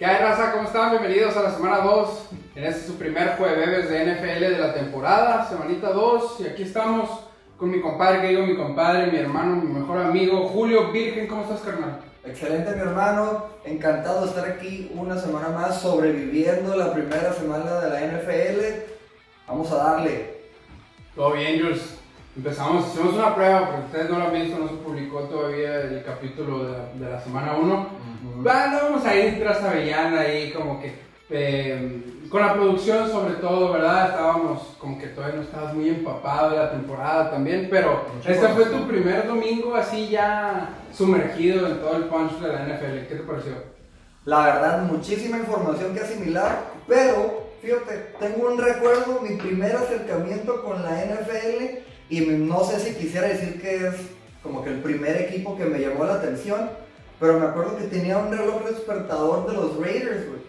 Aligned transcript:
¿Qué 0.00 0.06
hay, 0.06 0.16
raza? 0.16 0.52
¿Cómo 0.52 0.64
están? 0.64 0.92
Bienvenidos 0.92 1.36
a 1.36 1.42
la 1.42 1.50
semana 1.50 1.80
2. 1.80 2.28
En 2.54 2.64
este 2.64 2.80
es 2.80 2.86
su 2.86 2.96
primer 2.96 3.36
jueves 3.36 3.90
de 3.90 4.06
NFL 4.06 4.40
de 4.40 4.58
la 4.58 4.72
temporada, 4.72 5.46
semanita 5.46 5.90
2. 5.90 6.40
Y 6.40 6.46
aquí 6.46 6.62
estamos 6.62 7.10
con 7.58 7.70
mi 7.70 7.82
compadre, 7.82 8.22
que 8.22 8.28
digo 8.28 8.46
mi 8.46 8.56
compadre, 8.56 9.12
mi 9.12 9.18
hermano, 9.18 9.56
mi 9.56 9.70
mejor 9.70 9.98
amigo, 9.98 10.48
Julio 10.48 10.90
Virgen. 10.90 11.26
¿Cómo 11.26 11.42
estás, 11.42 11.60
carnal? 11.60 12.00
Excelente, 12.24 12.74
mi 12.76 12.80
hermano. 12.80 13.44
Encantado 13.66 14.22
de 14.22 14.28
estar 14.28 14.48
aquí 14.48 14.90
una 14.94 15.18
semana 15.18 15.50
más 15.50 15.82
sobreviviendo 15.82 16.74
la 16.76 16.94
primera 16.94 17.34
semana 17.34 17.80
de 17.80 17.90
la 17.90 18.00
NFL. 18.00 18.60
Vamos 19.48 19.70
a 19.70 19.76
darle. 19.76 20.44
Todo 21.14 21.32
bien, 21.32 21.60
Jules. 21.60 21.98
Empezamos, 22.34 22.88
hicimos 22.88 23.12
una 23.12 23.34
prueba, 23.34 23.66
porque 23.66 23.84
ustedes 23.84 24.08
no 24.08 24.18
lo 24.18 24.24
han 24.28 24.32
visto, 24.32 24.58
no 24.58 24.66
se 24.66 24.76
publicó 24.76 25.24
todavía 25.24 25.78
el 25.82 26.02
capítulo 26.02 26.64
de 26.64 26.72
la, 26.72 26.86
de 26.94 27.10
la 27.16 27.20
semana 27.20 27.54
1. 27.58 28.09
Vamos 28.22 29.04
a 29.04 29.16
ir 29.16 29.38
tras 29.38 29.62
Avellana 29.62 30.20
ahí, 30.20 30.52
como 30.52 30.80
que 30.80 30.92
eh, 31.30 32.02
con 32.28 32.40
la 32.40 32.54
producción 32.54 33.08
sobre 33.10 33.34
todo, 33.34 33.72
¿verdad? 33.72 34.10
Estábamos 34.10 34.76
como 34.78 34.98
que 34.98 35.08
todavía 35.08 35.36
no 35.36 35.42
estabas 35.42 35.74
muy 35.74 35.88
empapado 35.88 36.50
de 36.50 36.56
la 36.56 36.70
temporada 36.70 37.30
también, 37.30 37.68
pero 37.70 38.04
Mucho 38.16 38.30
este 38.30 38.48
fue 38.48 38.64
tu 38.66 38.86
primer 38.86 39.26
domingo 39.26 39.74
así 39.74 40.08
ya 40.08 40.70
sumergido 40.92 41.66
en 41.66 41.80
todo 41.80 41.96
el 41.96 42.04
punch 42.04 42.38
de 42.40 42.48
la 42.48 42.66
NFL. 42.66 43.08
¿Qué 43.08 43.14
te 43.16 43.22
pareció? 43.22 43.52
La 44.24 44.44
verdad, 44.44 44.82
muchísima 44.82 45.38
información 45.38 45.94
que 45.94 46.00
asimilar, 46.00 46.64
pero 46.86 47.50
fíjate, 47.62 48.12
tengo 48.20 48.48
un 48.48 48.58
recuerdo, 48.58 49.20
mi 49.22 49.36
primer 49.36 49.74
acercamiento 49.74 50.62
con 50.62 50.82
la 50.82 51.04
NFL 51.04 51.78
y 52.10 52.20
no 52.20 52.62
sé 52.64 52.80
si 52.80 52.94
quisiera 52.94 53.28
decir 53.28 53.60
que 53.60 53.88
es 53.88 53.94
como 54.42 54.62
que 54.62 54.70
el 54.70 54.80
primer 54.80 55.16
equipo 55.16 55.56
que 55.56 55.64
me 55.64 55.78
llamó 55.78 56.04
la 56.04 56.14
atención, 56.14 56.70
pero 57.20 57.38
me 57.38 57.46
acuerdo 57.46 57.76
que 57.76 57.84
tenía 57.84 58.18
un 58.18 58.30
reloj 58.36 58.64
despertador 58.64 59.46
de 59.46 59.52
los 59.54 59.76
Raiders, 59.76 60.26
güey. 60.26 60.40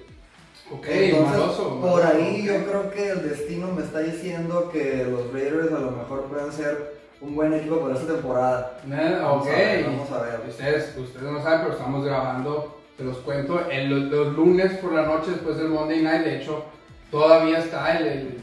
Ok, 0.73 0.87
Entonces, 0.89 1.37
maloso. 1.37 1.81
por 1.81 2.01
maloso, 2.01 2.17
ahí 2.17 2.49
ok. 2.49 2.55
yo 2.55 2.65
creo 2.65 2.91
que 2.91 3.09
el 3.09 3.29
destino 3.29 3.67
me 3.73 3.83
está 3.83 3.99
diciendo 3.99 4.69
que 4.71 5.05
los 5.05 5.33
Raiders 5.33 5.73
a 5.73 5.79
lo 5.79 5.91
mejor 5.91 6.23
pueden 6.27 6.51
ser 6.53 7.01
un 7.19 7.35
buen 7.35 7.53
equipo 7.53 7.81
para 7.81 7.95
esta 7.95 8.13
temporada. 8.13 8.79
Vamos 8.87 9.45
ok. 9.45 9.53
a 9.53 9.57
ver, 9.57 9.85
vamos 9.85 10.11
a 10.11 10.21
ver. 10.23 10.39
Ustedes, 10.47 10.97
ustedes 10.97 11.29
no 11.29 11.43
saben, 11.43 11.59
pero 11.63 11.73
estamos 11.73 12.05
grabando, 12.05 12.79
se 12.97 13.03
los 13.03 13.17
cuento, 13.17 13.59
el, 13.69 13.89
los, 13.89 14.11
los 14.11 14.33
lunes 14.37 14.71
por 14.77 14.93
la 14.93 15.03
noche 15.03 15.31
después 15.31 15.57
del 15.57 15.67
Monday 15.67 16.01
Night. 16.01 16.23
De 16.23 16.37
hecho, 16.37 16.63
todavía 17.11 17.59
está 17.59 17.97
el, 17.97 18.07
el, 18.07 18.41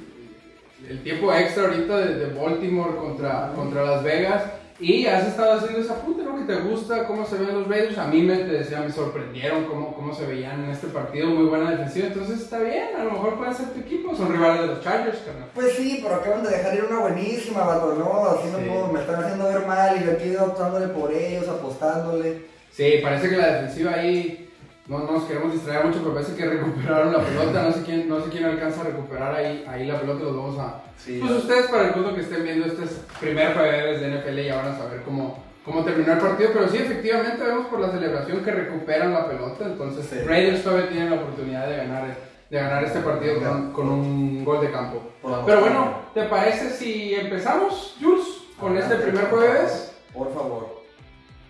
el 0.91 1.03
tiempo 1.03 1.33
extra 1.33 1.64
ahorita 1.64 1.97
de, 1.97 2.14
de 2.14 2.34
Baltimore 2.38 2.94
contra, 2.97 3.53
contra 3.56 3.84
Las 3.84 4.03
Vegas. 4.03 4.42
Y 4.81 5.07
has 5.07 5.27
estado 5.27 5.55
haciendo 5.55 5.81
ese 5.81 5.91
apunte, 5.93 6.23
¿no? 6.23 6.37
Que 6.37 6.45
te 6.55 6.61
gusta 6.61 7.05
cómo 7.07 7.27
se 7.27 7.37
ven 7.37 7.53
los 7.53 7.67
Raiders. 7.67 7.98
A 7.98 8.07
mí 8.07 8.23
me, 8.23 8.37
te 8.37 8.45
decía, 8.59 8.79
me 8.81 8.93
sorprendieron 8.93 9.65
cómo, 9.65 9.93
cómo 9.93 10.15
se 10.15 10.25
veían 10.25 10.62
en 10.65 10.71
este 10.71 10.87
partido. 10.87 11.27
Muy 11.29 11.47
buena 11.47 11.73
defensiva. 11.73 12.07
Entonces 12.07 12.41
está 12.43 12.61
bien, 12.61 12.91
a 12.97 13.03
lo 13.03 13.11
mejor 13.11 13.37
pueden 13.39 13.55
ser 13.55 13.71
tu 13.71 13.81
equipo. 13.81 14.15
Son 14.15 14.31
rivales 14.33 14.61
de 14.61 14.67
los 14.69 14.81
Chargers, 14.84 15.19
carnal. 15.19 15.49
Pues 15.53 15.73
sí, 15.73 15.99
pero 16.03 16.15
acaban 16.15 16.45
de 16.45 16.51
dejar 16.51 16.75
ir 16.77 16.84
una 16.84 17.01
buenísima, 17.01 17.65
vato, 17.65 17.95
¿no? 17.99 18.25
Así 18.31 18.49
no 18.53 18.59
Sí. 18.59 18.65
puedo- 18.69 18.93
me 18.93 19.01
están 19.01 19.25
haciendo 19.25 19.49
ver 19.49 19.67
mal 19.67 19.97
y 20.01 20.05
yo 20.06 20.12
aquí 20.12 20.37
optándole 20.37 20.87
por 20.89 21.12
ellos, 21.12 21.49
apostándole. 21.49 22.43
Sí, 22.71 23.01
parece 23.03 23.29
que 23.31 23.37
la 23.37 23.47
defensiva 23.55 23.93
ahí 23.95 24.47
no, 24.89 24.98
no 25.00 25.12
nos 25.12 25.25
queremos 25.25 25.53
distraer 25.53 25.84
mucho, 25.86 25.98
pero 26.00 26.14
parece 26.14 26.34
que 26.34 26.47
recuperaron 26.47 27.12
la 27.12 27.20
pelota. 27.20 27.62
No 27.62 27.72
sé 27.72 27.83
quién, 27.84 28.08
no 28.08 28.20
sé 28.25 28.31
quién 28.31 28.44
alcanza 28.44 28.81
a 28.81 28.84
recuperar 28.84 29.34
ahí, 29.34 29.64
ahí 29.69 29.86
la 29.86 30.00
pelota. 30.00 30.25
Los 30.25 30.36
vamos 30.36 30.58
a. 30.58 30.83
Sí, 30.97 31.19
Pues 31.20 31.31
ustedes, 31.33 31.67
para 31.67 31.84
el 31.89 31.91
punto 31.94 32.14
que 32.14 32.22
estén 32.22 32.42
viendo 32.42 32.67
este 32.67 32.84
es 32.84 33.00
primer 33.20 33.55
jueves 33.55 34.00
de 34.00 34.09
NFL, 34.19 34.41
ya 34.47 34.56
van 34.56 34.72
a 34.72 34.78
saber 34.78 35.03
cómo, 35.03 35.44
cómo 35.64 35.84
terminó 35.84 36.12
el 36.14 36.19
partido. 36.19 36.50
Pero 36.55 36.69
sí, 36.69 36.78
efectivamente, 36.78 37.44
vemos 37.44 37.66
por 37.66 37.81
la 37.81 37.91
celebración 37.91 38.42
que 38.42 38.50
recuperan 38.50 39.12
la 39.12 39.28
pelota. 39.28 39.64
Entonces, 39.66 40.06
Sí. 40.06 40.20
Raiders 40.27 40.64
todavía 40.64 40.89
tienen 40.89 41.11
la 41.11 41.16
oportunidad 41.16 41.69
de 41.69 41.77
ganar, 41.77 42.05
de 42.50 42.56
ganar 42.59 42.83
este 42.84 43.00
partido 43.00 43.39
con, 43.41 43.72
con 43.72 43.89
un 43.91 44.44
gol 44.44 44.61
de 44.62 44.70
campo. 44.72 45.03
Pero 45.44 45.61
bueno, 45.61 45.92
¿te 46.14 46.22
parece 46.25 46.70
si 46.70 47.15
empezamos, 47.15 47.97
Jules, 48.00 48.25
con 48.59 48.76
este 48.78 48.94
primer 48.97 49.26
jueves? 49.26 49.93
Por 50.15 50.32
favor. 50.32 50.78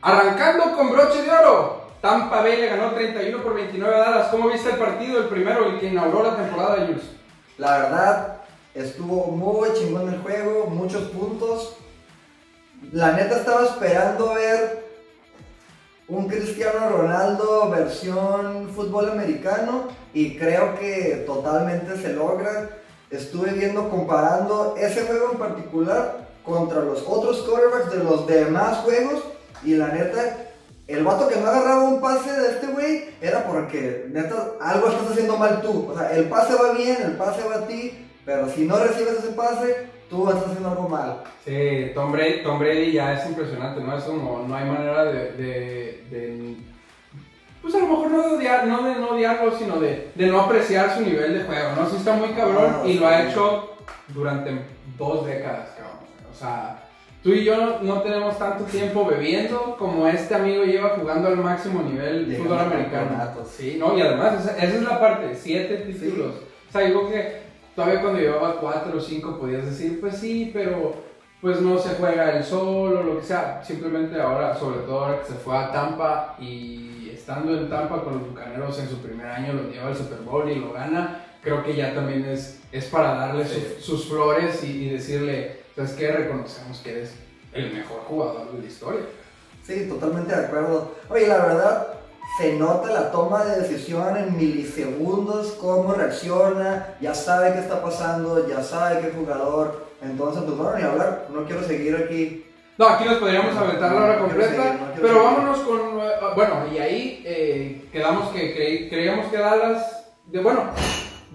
Arrancando 0.03 0.77
con 0.77 0.91
broche 0.93 1.23
de 1.23 1.31
oro, 1.31 1.78
Tampa 2.01 2.43
Bay 2.43 2.57
le 2.57 2.69
ganó 2.69 2.93
31 2.93 3.43
por 3.43 3.55
29 3.55 3.95
a 3.95 3.99
Dallas. 3.99 4.29
¿Cómo 4.29 4.49
viste 4.49 4.71
el 4.71 4.77
partido? 4.77 5.21
El 5.21 5.29
primero, 5.29 5.67
el 5.67 5.81
que 5.81 5.89
inauguró 5.89 6.25
la 6.25 6.37
temporada 6.37 6.77
de 6.77 6.87
Jules. 6.87 7.05
La 7.57 7.79
verdad, 7.79 8.37
estuvo 8.75 9.27
muy 9.27 9.73
chingón 9.73 10.13
el 10.13 10.21
juego, 10.21 10.67
muchos 10.67 11.09
puntos. 11.11 11.77
La 12.93 13.13
neta 13.13 13.39
estaba 13.39 13.65
esperando 13.65 14.35
ver 14.35 14.87
un 16.07 16.29
Cristiano 16.29 16.89
Ronaldo 16.89 17.69
versión 17.71 18.71
fútbol 18.75 19.11
americano 19.11 19.89
y 20.15 20.39
creo 20.39 20.79
que 20.79 21.25
totalmente 21.27 21.97
se 21.97 22.13
logra. 22.15 22.71
Estuve 23.11 23.53
viendo, 23.53 23.91
comparando 23.91 24.75
ese 24.79 25.03
juego 25.03 25.33
en 25.33 25.39
particular 25.39 26.29
contra 26.45 26.81
los 26.81 27.03
otros 27.07 27.39
quarterbacks 27.43 27.91
de 27.91 28.05
los 28.05 28.27
demás 28.27 28.79
juegos 28.79 29.23
y 29.65 29.75
la 29.75 29.89
neta, 29.89 30.48
el 30.89 31.05
vato 31.05 31.29
que 31.29 31.37
no 31.37 31.47
agarraba 31.47 31.85
un 31.85 32.01
pase 32.01 32.33
de 32.33 32.49
este 32.53 32.67
güey 32.69 33.11
era 33.21 33.45
porque 33.47 34.07
neta 34.11 34.53
algo 34.61 34.89
estás 34.89 35.11
haciendo 35.11 35.37
mal 35.37 35.61
tú. 35.63 35.91
O 35.91 35.97
sea, 35.97 36.11
el 36.13 36.25
pase 36.25 36.55
va 36.55 36.73
bien, 36.73 36.97
el 37.05 37.13
pase 37.13 37.47
va 37.49 37.57
a 37.57 37.67
ti, 37.67 38.07
pero 38.25 38.49
si 38.49 38.65
no 38.67 38.77
recibes 38.79 39.19
ese 39.19 39.29
pase, 39.33 39.87
tú 40.09 40.27
estás 40.29 40.47
haciendo 40.47 40.71
algo 40.71 40.89
mal. 40.89 41.23
Sí, 41.45 41.93
Tom 41.95 42.11
Brady, 42.13 42.43
Tom 42.43 42.59
Brady 42.59 42.93
ya 42.93 43.13
es 43.15 43.27
impresionante, 43.29 43.81
¿no? 43.83 43.97
Es 43.97 44.05
como, 44.05 44.45
no 44.49 44.55
hay 44.55 44.65
manera 44.65 45.05
de, 45.05 45.33
de- 45.33 46.05
de- 46.11 46.57
pues 47.61 47.75
a 47.75 47.79
lo 47.81 47.87
mejor 47.89 48.11
no 48.11 48.23
de 48.23 48.37
odiar, 48.37 48.67
no 48.67 48.83
de 48.83 48.95
no 48.95 49.11
odiarlo, 49.11 49.59
sino 49.59 49.79
de, 49.81 50.11
de 50.15 50.27
no 50.29 50.41
apreciar 50.41 50.95
su 50.97 51.03
nivel 51.03 51.35
de 51.39 51.45
juego, 51.45 51.71
¿no? 51.77 51.89
Sí 51.91 51.97
está 51.97 52.15
muy 52.15 52.31
cabrón 52.31 52.77
Ah, 52.77 52.83
y 52.87 52.93
sí. 52.95 52.99
lo 52.99 53.09
ha 53.09 53.23
hecho 53.25 53.75
durante 54.09 54.53
dos 54.97 55.27
décadas, 55.27 55.69
cabrón. 55.77 55.99
O 56.33 56.35
sea, 56.35 56.83
tú 57.23 57.31
y 57.33 57.45
yo 57.45 57.57
no, 57.57 57.81
no 57.83 58.03
tenemos 58.03 58.39
tanto 58.39 58.65
tiempo 58.65 59.05
bebiendo 59.07 59.77
como 59.79 60.07
este 60.07 60.35
amigo 60.35 60.65
lleva 60.65 60.91
jugando 60.91 61.29
al 61.29 61.37
máximo 61.37 61.83
nivel 61.83 62.27
de 62.29 62.33
Llegando 62.37 62.55
fútbol 62.57 62.73
americano. 62.73 63.11
Sí, 63.51 63.77
no, 63.79 63.97
y 63.97 64.01
además, 64.01 64.41
esa, 64.45 64.57
esa 64.57 64.77
es 64.77 64.83
la 64.83 65.01
parte, 65.01 65.35
siete 65.35 65.77
títulos. 65.79 66.35
O 66.69 66.73
sea, 66.73 66.83
digo 66.83 67.09
que 67.09 67.43
todavía 67.75 68.01
cuando 68.01 68.21
llevaba 68.21 68.57
cuatro 68.61 68.99
o 68.99 69.01
cinco 69.01 69.39
podías 69.39 69.65
decir, 69.67 70.01
pues 70.01 70.17
sí, 70.17 70.51
pero 70.53 70.95
pues 71.41 71.61
no 71.61 71.79
se 71.79 71.91
juega 71.91 72.37
el 72.37 72.43
solo, 72.45 73.03
lo 73.03 73.19
que 73.21 73.25
sea. 73.27 73.63
Simplemente 73.65 74.21
ahora, 74.21 74.55
sobre 74.57 74.81
todo 74.81 75.05
ahora 75.05 75.21
que 75.21 75.27
se 75.27 75.35
fue 75.35 75.57
a 75.57 75.71
Tampa 75.71 76.35
y 76.41 77.11
estando 77.15 77.57
en 77.57 77.69
Tampa 77.71 78.03
con 78.03 78.15
los 78.19 78.29
Bucaneros 78.29 78.79
en 78.81 78.89
su 78.89 78.99
primer 78.99 79.27
año, 79.27 79.53
lo 79.53 79.71
lleva 79.71 79.89
al 79.89 79.97
Super 79.97 80.19
Bowl 80.21 80.51
y 80.51 80.57
lo 80.57 80.73
gana, 80.73 81.25
creo 81.43 81.63
que 81.63 81.77
ya 81.77 81.95
también 81.95 82.25
es, 82.25 82.61
es 82.73 82.87
para 82.87 83.15
darle 83.15 83.45
Sí. 83.45 83.61
sus- 83.77 83.85
sus 83.85 84.09
flores 84.09 84.65
y, 84.65 84.87
y 84.87 84.91
decirle, 84.91 85.61
¿sabes 85.79 85.93
qué? 85.93 86.11
Reconocemos 86.13 86.79
que 86.79 86.91
eres 86.91 87.13
el 87.53 87.73
mejor 87.73 88.01
jugador 88.09 88.53
de 88.53 88.59
la 88.63 88.67
historia. 88.67 89.01
Sí, 89.65 89.87
totalmente 89.89 90.35
de 90.35 90.45
acuerdo. 90.47 90.95
Oye, 91.09 91.27
la 91.29 91.37
verdad, 91.39 91.87
se 92.39 92.55
nota 92.57 92.89
la 92.91 93.11
toma 93.13 93.45
de 93.45 93.61
decisión 93.61 94.17
en 94.17 94.37
milisegundos, 94.37 95.53
cómo 95.61 95.93
reacciona, 95.95 96.95
ya 97.01 97.15
sabe 97.15 97.53
qué 97.53 97.61
está 97.61 97.83
pasando, 97.83 98.49
ya 98.49 98.63
sabe 98.63 99.01
qué 99.01 99.11
jugador. 99.17 99.87
Entonces, 100.03 100.43
pues 100.45 100.57
bueno, 100.57 100.77
ni 100.77 100.83
hablar, 100.85 101.27
no 101.31 101.45
quiero 101.45 101.63
seguir 101.63 101.97
aquí. 101.97 102.45
No, 102.77 102.89
aquí 102.89 103.05
nos 103.05 103.19
podríamos 103.19 103.57
aventar 103.57 103.93
la 103.93 104.05
hora 104.05 104.17
No 104.17 104.21
completa, 104.23 104.51
seguir, 104.51 104.81
no 104.81 104.87
pero 104.95 105.09
seguir. 105.09 105.23
vámonos 105.23 105.59
con, 105.61 105.81
eh, 106.01 106.11
bueno, 106.37 106.55
y 106.73 106.79
ahí 106.79 107.23
eh, 107.27 107.89
quedamos 107.93 108.29
que 108.33 108.55
creí- 108.55 108.89
creíamos 108.89 109.27
que 109.27 109.37
Dallas, 109.39 110.05
de, 110.27 110.39
bueno, 110.41 110.63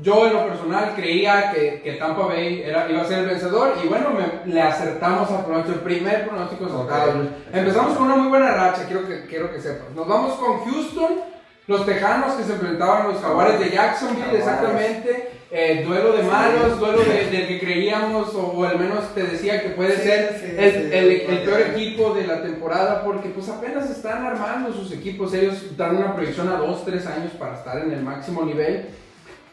yo 0.01 0.27
en 0.27 0.33
lo 0.33 0.47
personal 0.47 0.93
creía 0.95 1.51
que, 1.53 1.81
que 1.83 1.93
Tampa 1.93 2.25
Bay 2.25 2.61
era, 2.65 2.89
iba 2.89 3.01
a 3.01 3.05
ser 3.05 3.19
el 3.19 3.25
vencedor 3.27 3.73
y 3.83 3.87
bueno, 3.87 4.09
me- 4.11 4.51
le 4.51 4.61
acertamos 4.61 5.29
al 5.31 5.45
pronóstico, 5.45 5.77
el 5.77 5.83
primer 5.83 6.27
pronóstico 6.27 6.65
acertado. 6.65 7.13
Empezamos 7.53 7.97
con 7.97 8.07
una 8.07 8.15
muy 8.15 8.29
buena 8.29 8.51
racha, 8.51 8.85
quiero 8.87 9.07
que, 9.07 9.25
quiero 9.27 9.51
que 9.51 9.61
sepas. 9.61 9.91
Nos 9.95 10.07
vamos 10.07 10.33
con 10.39 10.59
Houston, 10.65 11.11
los 11.67 11.85
Tejanos 11.85 12.33
que 12.33 12.43
se 12.43 12.53
enfrentaban 12.53 13.03
a 13.03 13.07
los 13.09 13.21
Jaguares 13.21 13.59
de 13.59 13.69
Jacksonville, 13.69 14.35
exactamente. 14.37 15.29
eh, 15.55 15.83
duelo 15.85 16.13
de 16.13 16.23
malos, 16.23 16.79
duelo 16.79 17.03
de- 17.03 17.29
del 17.29 17.47
que 17.47 17.59
creíamos, 17.59 18.33
o, 18.33 18.39
o 18.47 18.63
al 18.65 18.79
menos 18.79 19.13
te 19.13 19.21
decía 19.23 19.61
que 19.61 19.69
puede 19.69 19.95
Sí, 19.97 20.01
ser 20.01 20.39
sí, 20.39 20.45
el, 20.57 20.71
sí, 20.71 20.79
el- 20.91 21.07
sí, 21.19 21.25
el 21.29 21.39
sí. 21.39 21.45
peor 21.45 21.61
equipo 21.61 22.13
de 22.15 22.25
la 22.25 22.41
temporada 22.41 23.03
porque 23.03 23.29
pues 23.29 23.47
apenas 23.49 23.87
están 23.87 24.25
armando 24.25 24.73
sus 24.73 24.91
equipos. 24.91 25.31
Ellos 25.35 25.77
dan 25.77 25.95
una 25.97 26.15
proyección 26.15 26.49
a 26.49 26.57
2, 26.57 26.83
3 26.83 27.05
años 27.05 27.31
para 27.37 27.53
estar 27.53 27.77
en 27.77 27.91
el 27.93 28.01
máximo 28.01 28.41
nivel. 28.43 28.89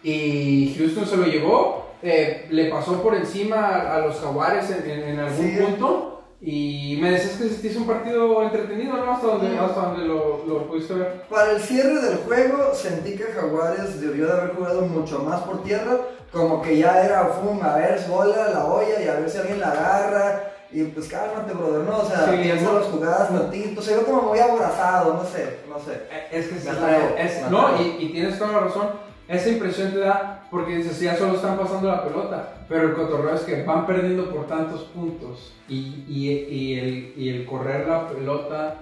Y 0.02 0.75
Houston 0.79 1.06
se 1.06 1.17
lo 1.17 1.25
llevó, 1.26 1.87
eh, 2.02 2.47
le 2.50 2.70
pasó 2.70 3.02
por 3.02 3.14
encima 3.14 3.56
a, 3.56 3.97
a 3.97 3.99
los 4.00 4.19
Jaguares 4.20 4.70
en, 4.70 4.91
en- 4.91 5.08
en 5.11 5.19
algún 5.20 5.50
Sí. 5.50 5.56
punto. 5.62 6.06
Y 6.43 6.99
me 7.02 7.11
decías 7.11 7.37
que 7.37 7.44
te 7.49 7.67
hizo 7.69 7.81
un 7.81 7.87
partido 7.87 8.43
entretenido, 8.43 8.97
¿no? 8.97 9.12
Hasta 9.12 9.26
donde, 9.26 9.50
Mm. 9.50 9.58
hasta 9.61 9.81
donde 9.82 10.06
lo, 10.06 10.43
lo 10.47 10.67
pudiste 10.69 10.94
ver. 10.94 11.23
Para 11.29 11.50
el 11.50 11.61
cierre 11.61 12.00
del 12.00 12.17
juego, 12.20 12.73
sentí 12.75 13.14
que 13.14 13.25
Jaguares 13.25 14.00
debió 14.00 14.26
de 14.26 14.32
haber 14.32 14.55
jugado 14.55 14.81
mucho 14.82 15.19
más 15.19 15.43
por 15.43 15.62
tierra, 15.62 15.99
como 16.32 16.62
que 16.62 16.79
ya 16.79 17.05
era, 17.05 17.26
fum, 17.26 17.62
a 17.62 17.76
ver, 17.76 18.00
bola 18.08 18.49
la 18.55 18.64
olla 18.64 19.02
y 19.05 19.06
a 19.08 19.14
ver 19.20 19.29
si 19.29 19.37
alguien 19.37 19.61
la 19.61 19.70
agarra. 19.73 20.44
Y 20.73 20.85
pues 20.85 21.08
cálmate, 21.08 21.52
brother, 21.52 21.81
¿no? 21.82 21.99
O 21.99 22.05
sea, 22.06 22.31
Sí, 22.31 22.38
piensa 22.43 22.64
no. 22.73 22.79
las 22.79 22.87
jugadas 22.88 23.29
tantito. 23.29 23.82
Se 23.82 23.97
ve 23.97 24.02
como 24.05 24.23
muy 24.23 24.38
aborazado, 24.38 25.14
no 25.14 25.25
sé, 25.25 25.58
no 25.69 25.79
sé. 25.81 25.93
Eh, 26.11 26.29
Es 26.31 26.47
que 26.47 26.58
sí, 26.61 26.69
es- 26.69 27.50
no, 27.50 27.67
atrevo. 27.67 27.82
y, 27.99 28.05
y 28.05 28.12
tienes 28.12 28.38
toda 28.38 28.52
la 28.52 28.61
razón. 28.61 28.88
Esa 29.31 29.49
impresión 29.50 29.93
te 29.93 29.99
da 30.00 30.43
porque 30.50 30.77
dices, 30.77 30.99
ya 30.99 31.17
solo 31.17 31.35
están 31.37 31.56
pasando 31.56 31.87
la 31.88 32.03
pelota, 32.05 32.55
pero 32.69 32.88
el 32.88 32.94
cotorreo 32.94 33.35
es 33.35 33.43
que 33.43 33.62
van 33.62 33.87
perdiendo 33.87 34.29
por 34.35 34.47
tantos 34.49 34.82
puntos 34.85 35.53
y, 35.69 36.05
y, 36.09 36.31
y 36.50 36.79
el, 36.81 37.15
y 37.17 37.29
el 37.29 37.47
correr 37.47 37.87
la 37.87 38.09
pelota 38.09 38.75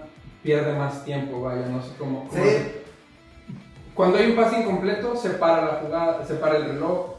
pierde 0.42 0.72
más 0.78 1.04
tiempo, 1.04 1.42
vaya, 1.42 1.66
no 1.66 1.82
sé 1.82 1.90
cómo. 1.98 2.26
cómo 2.30 2.42
Sí. 2.42 2.72
Cuando 3.94 4.16
hay 4.18 4.30
un 4.30 4.36
pase 4.36 4.60
incompleto, 4.60 5.16
se 5.16 5.30
para 5.30 5.64
la 5.64 5.72
jugada, 5.84 6.24
se 6.24 6.34
para 6.34 6.56
el 6.56 6.64
reloj. 6.64 7.16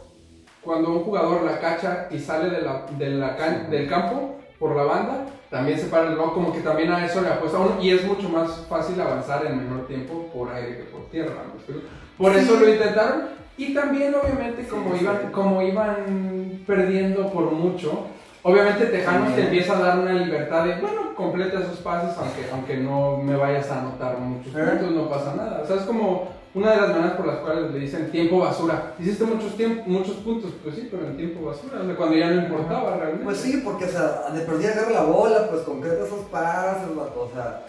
Cuando 0.62 0.90
un 0.92 1.04
jugador 1.04 1.44
la 1.44 1.60
cacha 1.60 2.08
y 2.10 2.18
sale 2.20 2.50
de 2.50 2.62
la, 2.62 2.86
de 2.98 3.10
la 3.12 3.36
can- 3.38 3.70
del 3.70 3.88
campo 3.88 4.40
por 4.58 4.76
la 4.76 4.84
banda, 4.84 5.26
también 5.50 5.78
se 5.80 5.86
para 5.88 6.04
el 6.06 6.10
reloj, 6.12 6.34
como 6.34 6.52
que 6.52 6.62
también 6.62 6.92
a 6.92 7.06
eso 7.06 7.22
le 7.22 7.28
apuesta 7.30 7.60
uno 7.60 7.78
y 7.82 7.92
es 7.92 8.04
mucho 8.06 8.28
más 8.30 8.66
fácil 8.68 9.00
avanzar 9.00 9.46
en 9.46 9.58
menor 9.58 9.88
tiempo 9.88 10.30
por 10.34 10.52
aire 10.52 10.78
que 10.78 10.84
por 10.86 11.06
tierra. 11.12 11.44
¿me 11.54 11.74
Por 12.20 12.36
eso 12.36 12.60
lo 12.60 12.68
intentaron 12.68 13.22
y 13.58 13.74
también 13.74 14.14
obviamente 14.14 14.68
como, 14.68 14.94
Sí, 14.94 15.04
iban, 15.04 15.32
como 15.32 15.62
iban 15.62 16.62
perdiendo 16.68 17.32
por 17.32 17.52
mucho, 17.52 18.08
obviamente 18.44 18.88
Tejanos 18.88 19.36
te 19.36 19.44
empieza 19.44 19.78
a 19.78 19.82
dar 19.82 20.00
una 20.00 20.14
libertad 20.14 20.66
de, 20.66 20.82
bueno, 20.82 21.16
completa 21.16 21.62
esos 21.62 21.78
pases 21.78 22.18
aunque, 22.18 22.46
aunque 22.52 22.78
no 22.78 23.18
me 23.18 23.38
vayas 23.38 23.72
a 23.72 23.80
anotar 23.80 24.18
muchos 24.20 24.54
¿Eh? 24.54 24.64
puntos, 24.64 24.92
no 24.92 25.10
pasa 25.10 25.34
nada. 25.34 25.62
O 25.64 25.66
sea, 25.66 25.78
es 25.78 25.84
como 25.84 26.28
una 26.54 26.72
de 26.72 26.78
las 26.82 26.90
maneras 26.90 27.14
por 27.14 27.28
las 27.28 27.38
cuales 27.38 27.72
le 27.72 27.80
dicen 27.80 28.12
tiempo 28.12 28.40
basura. 28.40 28.96
Hiciste 29.00 29.24
muchos, 29.24 29.54
muchos 29.86 30.16
puntos, 30.18 30.52
pues 30.62 30.76
sí, 30.76 30.90
pero 30.92 31.06
en 31.08 31.16
tiempo 31.16 31.46
basura, 31.46 31.80
o 31.82 31.86
sea, 31.86 31.96
cuando 31.96 32.18
ya 32.18 32.32
no 32.32 32.42
importaba 32.42 32.98
realmente. 32.98 33.24
Pues 33.24 33.38
sí, 33.38 33.62
porque, 33.64 33.86
o 33.86 33.90
sea, 33.90 34.30
de 34.34 34.42
perdida 34.42 34.72
agarra 34.72 34.92
la 34.92 35.04
bola, 35.04 35.48
pues 35.50 35.62
concreta 35.62 36.04
esos 36.04 36.26
pases, 36.26 36.90
o 36.98 37.30
sea. 37.34 37.66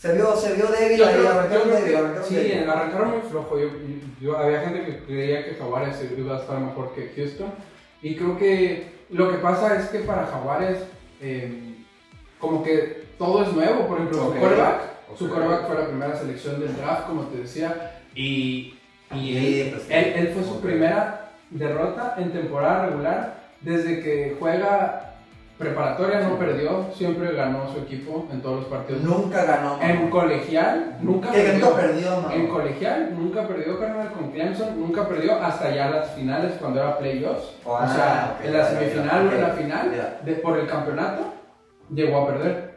Se 0.00 0.14
vio, 0.14 0.34
se 0.34 0.54
vio 0.54 0.66
débil 0.68 0.96
Yo 0.98 1.06
ahí, 1.06 1.12
creo, 1.12 1.24
yo 1.24 1.30
arrancaron 1.30 1.62
creo 1.64 1.74
débil, 1.76 1.90
que 1.90 1.96
arrancaron 1.98 2.24
sí, 2.28 2.34
débil. 2.36 2.70
arrancaron 2.70 3.10
muy 3.10 3.20
flojo. 3.30 3.58
Yo, 3.58 3.68
yo- 4.20 4.38
había 4.38 4.60
gente 4.62 4.84
que 4.86 4.98
creía 5.04 5.44
que 5.44 5.54
Jaguares 5.56 5.96
iba 6.16 6.36
a 6.36 6.40
estar 6.40 6.58
mejor 6.58 6.94
que 6.94 7.12
Houston. 7.14 7.52
Y 8.00 8.16
creo 8.16 8.38
que 8.38 8.92
lo 9.10 9.30
que 9.30 9.36
pasa 9.38 9.76
es 9.76 9.88
que 9.90 9.98
para 9.98 10.24
Jaguares, 10.26 10.78
eh, 11.20 11.74
como 12.38 12.62
que 12.62 13.04
todo 13.18 13.42
es 13.42 13.52
nuevo. 13.52 13.86
Por 13.86 13.98
ejemplo, 13.98 14.26
Ok, 14.28 14.34
su 14.34 14.40
quarterback, 14.40 14.80
su 15.18 15.24
ok. 15.26 15.30
quarterback 15.32 15.66
fue 15.66 15.74
la 15.80 15.86
primera 15.88 16.16
selección 16.18 16.60
del 16.60 16.76
draft, 16.78 17.06
como 17.06 17.24
te 17.24 17.38
decía. 17.42 18.00
Y, 18.14 18.78
y 19.12 19.32
Sí, 19.34 19.60
él, 19.60 19.70
pues 19.72 19.82
sí. 19.82 19.92
él, 19.92 20.04
él 20.16 20.28
fue 20.32 20.44
su 20.44 20.60
primera 20.62 21.32
derrota 21.50 22.14
en 22.16 22.32
temporada 22.32 22.86
regular. 22.86 23.40
Desde 23.60 24.00
que 24.02 24.34
juega 24.38 25.09
preparatoria 25.60 26.20
no 26.20 26.38
perdió, 26.38 26.86
siempre 26.94 27.32
ganó 27.34 27.70
su 27.70 27.80
equipo 27.80 28.26
en 28.32 28.40
todos 28.40 28.60
los 28.60 28.64
partidos. 28.68 29.02
Nunca 29.02 29.44
ganó. 29.44 29.78
En 29.82 30.08
colegial 30.08 30.96
nunca 31.02 31.30
Que 31.30 31.42
perdió. 31.42 31.74
perdió, 31.76 32.10
mamá. 32.16 32.34
En 32.34 32.48
colegial 32.48 33.14
nunca 33.14 33.46
perdió 33.46 33.78
carnal 33.78 34.10
con 34.12 34.32
Clemson, 34.32 34.80
nunca 34.80 35.06
perdió 35.06 35.34
hasta 35.34 35.72
ya 35.74 35.90
las 35.90 36.12
finales 36.12 36.54
cuando 36.58 36.80
era 36.80 36.98
playoffs. 36.98 37.56
Ah, 37.66 37.84
o 37.84 37.94
sea, 37.94 38.36
ok, 38.38 38.46
en 38.46 38.52
la 38.54 38.68
semifinal 38.70 39.28
o 39.28 39.32
en 39.32 39.40
la 39.42 39.48
final 39.50 40.16
de, 40.24 40.32
por 40.36 40.58
el 40.58 40.66
campeonato 40.66 41.34
llegó 41.94 42.22
a 42.22 42.26
perder. 42.28 42.70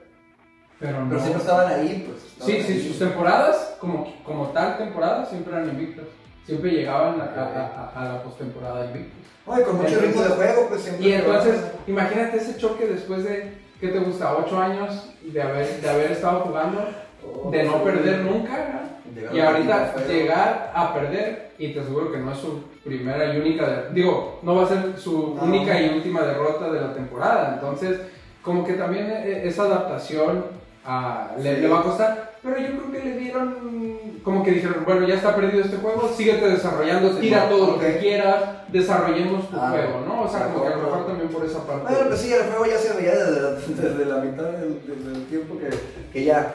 Pero 0.77 0.99
no. 0.99 1.09
Pero 1.09 1.21
siempre 1.21 1.41
estaban 1.41 1.67
ahí, 1.71 2.05
pues. 2.05 2.25
estaban 2.25 2.53
sí, 2.53 2.73
sí, 2.81 2.87
sus 2.89 2.99
temporadas, 2.99 3.77
como, 3.79 4.13
como 4.25 4.47
tal 4.47 4.77
temporada, 4.77 5.25
siempre 5.25 5.53
eran 5.53 5.69
invictas. 5.69 6.05
Siempre 6.45 6.71
llegaban 6.71 7.21
a, 7.21 7.23
a- 7.25 7.91
a- 7.95 8.01
a 8.01 8.13
la 8.15 8.23
postemporada 8.23 8.85
invictos. 8.85 9.13
Oye, 9.45 9.63
con 9.63 9.77
mucho 9.77 9.99
ritmo 9.99 10.21
de 10.23 10.29
juego, 10.29 10.65
pues 10.69 10.81
siempre. 10.81 11.07
Y 11.07 11.13
entonces, 11.13 11.61
imagínate 11.87 12.37
ese 12.37 12.57
choque 12.57 12.85
después 12.87 13.23
de, 13.23 13.53
¿qué 13.79 13.89
te 13.89 13.99
gusta? 13.99 14.35
¿Ocho 14.37 14.57
años 14.61 15.09
de 15.21 15.41
haber, 15.41 15.81
de 15.81 15.89
haber 15.89 16.11
estado 16.11 16.41
jugando? 16.41 16.85
Oh, 17.25 17.49
de 17.51 17.63
no 17.63 17.83
perder 17.83 18.19
nunca, 18.21 18.89
Y 19.33 19.39
a 19.39 19.49
ahorita 19.51 19.95
llegar 20.07 20.71
a 20.73 20.93
perder, 20.93 21.51
y 21.57 21.71
te 21.73 21.79
aseguro 21.79 22.11
que 22.11 22.17
no 22.17 22.31
es 22.33 22.37
su 22.39 22.63
primera 22.83 23.33
y 23.33 23.37
única, 23.39 23.65
de- 23.67 23.89
digo, 23.93 24.39
no 24.43 24.55
va 24.55 24.63
a 24.63 24.67
ser 24.67 24.97
su 24.97 25.35
No. 25.35 25.43
única 25.43 25.79
y 25.79 25.89
última 25.89 26.21
derrota 26.23 26.69
de 26.71 26.81
la 26.81 26.93
temporada. 26.93 27.51
Entonces, 27.53 27.99
como 28.41 28.65
que 28.65 28.73
también 28.73 29.09
e- 29.09 29.47
esa 29.47 29.63
adaptación 29.63 30.45
ah, 30.85 31.31
le, 31.39 31.55
Sí. 31.55 31.61
le 31.61 31.67
va 31.69 31.79
a 31.79 31.83
costar. 31.83 32.32
Pero 32.43 32.57
yo 32.59 32.67
creo 32.67 32.91
que 32.91 32.99
le 33.09 33.17
dieron, 33.17 34.19
como 34.23 34.43
que 34.43 34.51
dijeron, 34.51 34.83
bueno, 34.85 35.07
ya 35.07 35.15
está 35.15 35.33
perdido 35.33 35.63
este 35.63 35.77
juego, 35.77 36.11
síguete 36.13 36.49
desarrollando, 36.49 37.11
tira 37.17 37.45
no, 37.45 37.49
todo 37.55 37.71
lo 37.73 37.79
que 37.79 37.97
quieras, 37.99 38.35
desarrollemos 38.67 39.49
tu 39.49 39.55
Ah, 39.57 39.69
juego, 39.69 40.01
¿no? 40.05 40.23
O 40.23 40.27
sea, 40.29 40.47
como 40.47 40.61
que 40.65 40.73
a 40.73 40.75
lo 40.75 40.83
mejor 40.83 41.07
también 41.07 41.29
por 41.29 41.45
esa 41.45 41.65
parte. 41.65 41.93
Bueno, 41.93 42.07
pues 42.09 42.19
sí, 42.19 42.33
el 42.33 42.43
juego 42.43 42.65
ya 42.65 42.77
se 42.77 42.93
veía 42.97 43.15
desde 43.15 43.41
la, 43.41 43.49
desde 43.89 44.05
la 44.05 44.17
mitad 44.17 44.43
del, 44.43 44.81
del 44.85 45.25
tiempo 45.27 45.57
que, 45.57 45.69
que 46.11 46.25
ya 46.25 46.53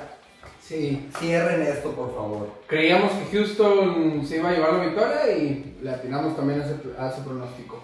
Sí. 0.61 1.09
cierren 1.19 1.63
esto, 1.63 1.93
por 1.93 2.15
favor. 2.15 2.49
Creíamos 2.67 3.11
que 3.13 3.39
Houston 3.39 4.23
se 4.27 4.37
iba 4.37 4.51
a 4.51 4.53
llevar 4.53 4.75
la 4.75 4.85
victoria 4.85 5.33
y 5.35 5.79
le 5.81 5.91
atinamos 5.91 6.37
también 6.37 6.61
a 6.61 6.67
ese, 6.67 6.75
a 6.99 7.09
ese 7.09 7.23
pronóstico. 7.23 7.81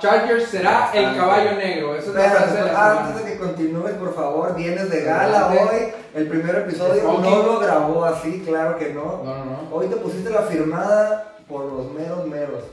Chargers 0.00 0.44
será 0.48 0.90
el 0.92 1.16
caballo 1.16 1.52
negro. 1.56 1.94
Esa 1.96 2.08
es 2.10 2.14
la 2.14 2.22
frase 2.30 2.54
de 2.56 2.60
la 2.62 2.68
semana. 2.68 3.00
antes 3.06 3.24
de 3.24 3.32
que 3.32 3.38
continúes, 3.38 3.92
por 3.94 4.14
favor, 4.14 4.54
vienes 4.56 4.90
de 4.90 5.02
gala 5.04 5.48
hoy. 5.48 5.92
El 6.14 6.28
primer 6.28 6.54
episodio 6.56 7.02
no 7.04 7.42
lo 7.42 7.60
grabó 7.60 8.04
así, 8.04 8.42
claro 8.44 8.76
que 8.78 8.92
no. 8.92 9.22
No, 9.24 9.36
no, 9.38 9.44
no. 9.44 9.68
Hoy 9.72 9.86
te 9.86 9.96
pusiste 9.96 10.30
la 10.30 10.42
firmada 10.42 11.34
por 11.48 11.64
los 11.72 11.92
meros 11.92 12.26
meros. 12.26 12.64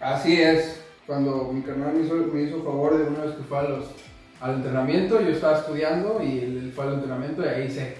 Así 0.00 0.40
es. 0.40 0.80
Cuando 1.06 1.50
mi 1.52 1.62
carnal 1.62 1.94
me 1.94 2.04
hizo, 2.04 2.14
me 2.14 2.42
hizo 2.42 2.62
favor 2.62 2.96
de 2.96 3.04
una 3.08 3.24
vez 3.24 3.34
que 3.34 3.42
fue 3.42 3.58
a 3.58 3.62
los, 3.62 3.86
al 4.40 4.54
entrenamiento, 4.54 5.20
yo 5.20 5.30
estaba 5.30 5.58
estudiando 5.58 6.20
y 6.22 6.38
él, 6.38 6.72
fue 6.74 6.84
al 6.84 6.94
entrenamiento 6.94 7.42
y 7.44 7.48
ahí 7.48 7.62
hice 7.66 7.96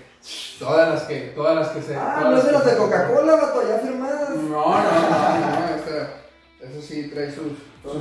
todas 0.61 0.89
las 0.89 1.03
que, 1.03 1.33
todas 1.35 1.57
las 1.57 1.69
que 1.71 1.83
se. 1.83 1.97
Ah, 1.97 2.21
no 2.23 2.41
de 2.41 2.53
las 2.53 2.65
de 2.65 2.77
Coca-Cola, 2.77 3.35
vato, 3.35 3.63
ya 3.69 3.79
firmadas. 3.79 4.31
No, 4.31 4.39
no, 4.49 4.69
no, 4.69 5.61
no, 5.61 5.75
esta- 5.75 6.15
eso 6.61 6.81
sí 6.81 7.11
trae 7.13 7.31
sus, 7.33 7.53
Pero, 7.83 7.95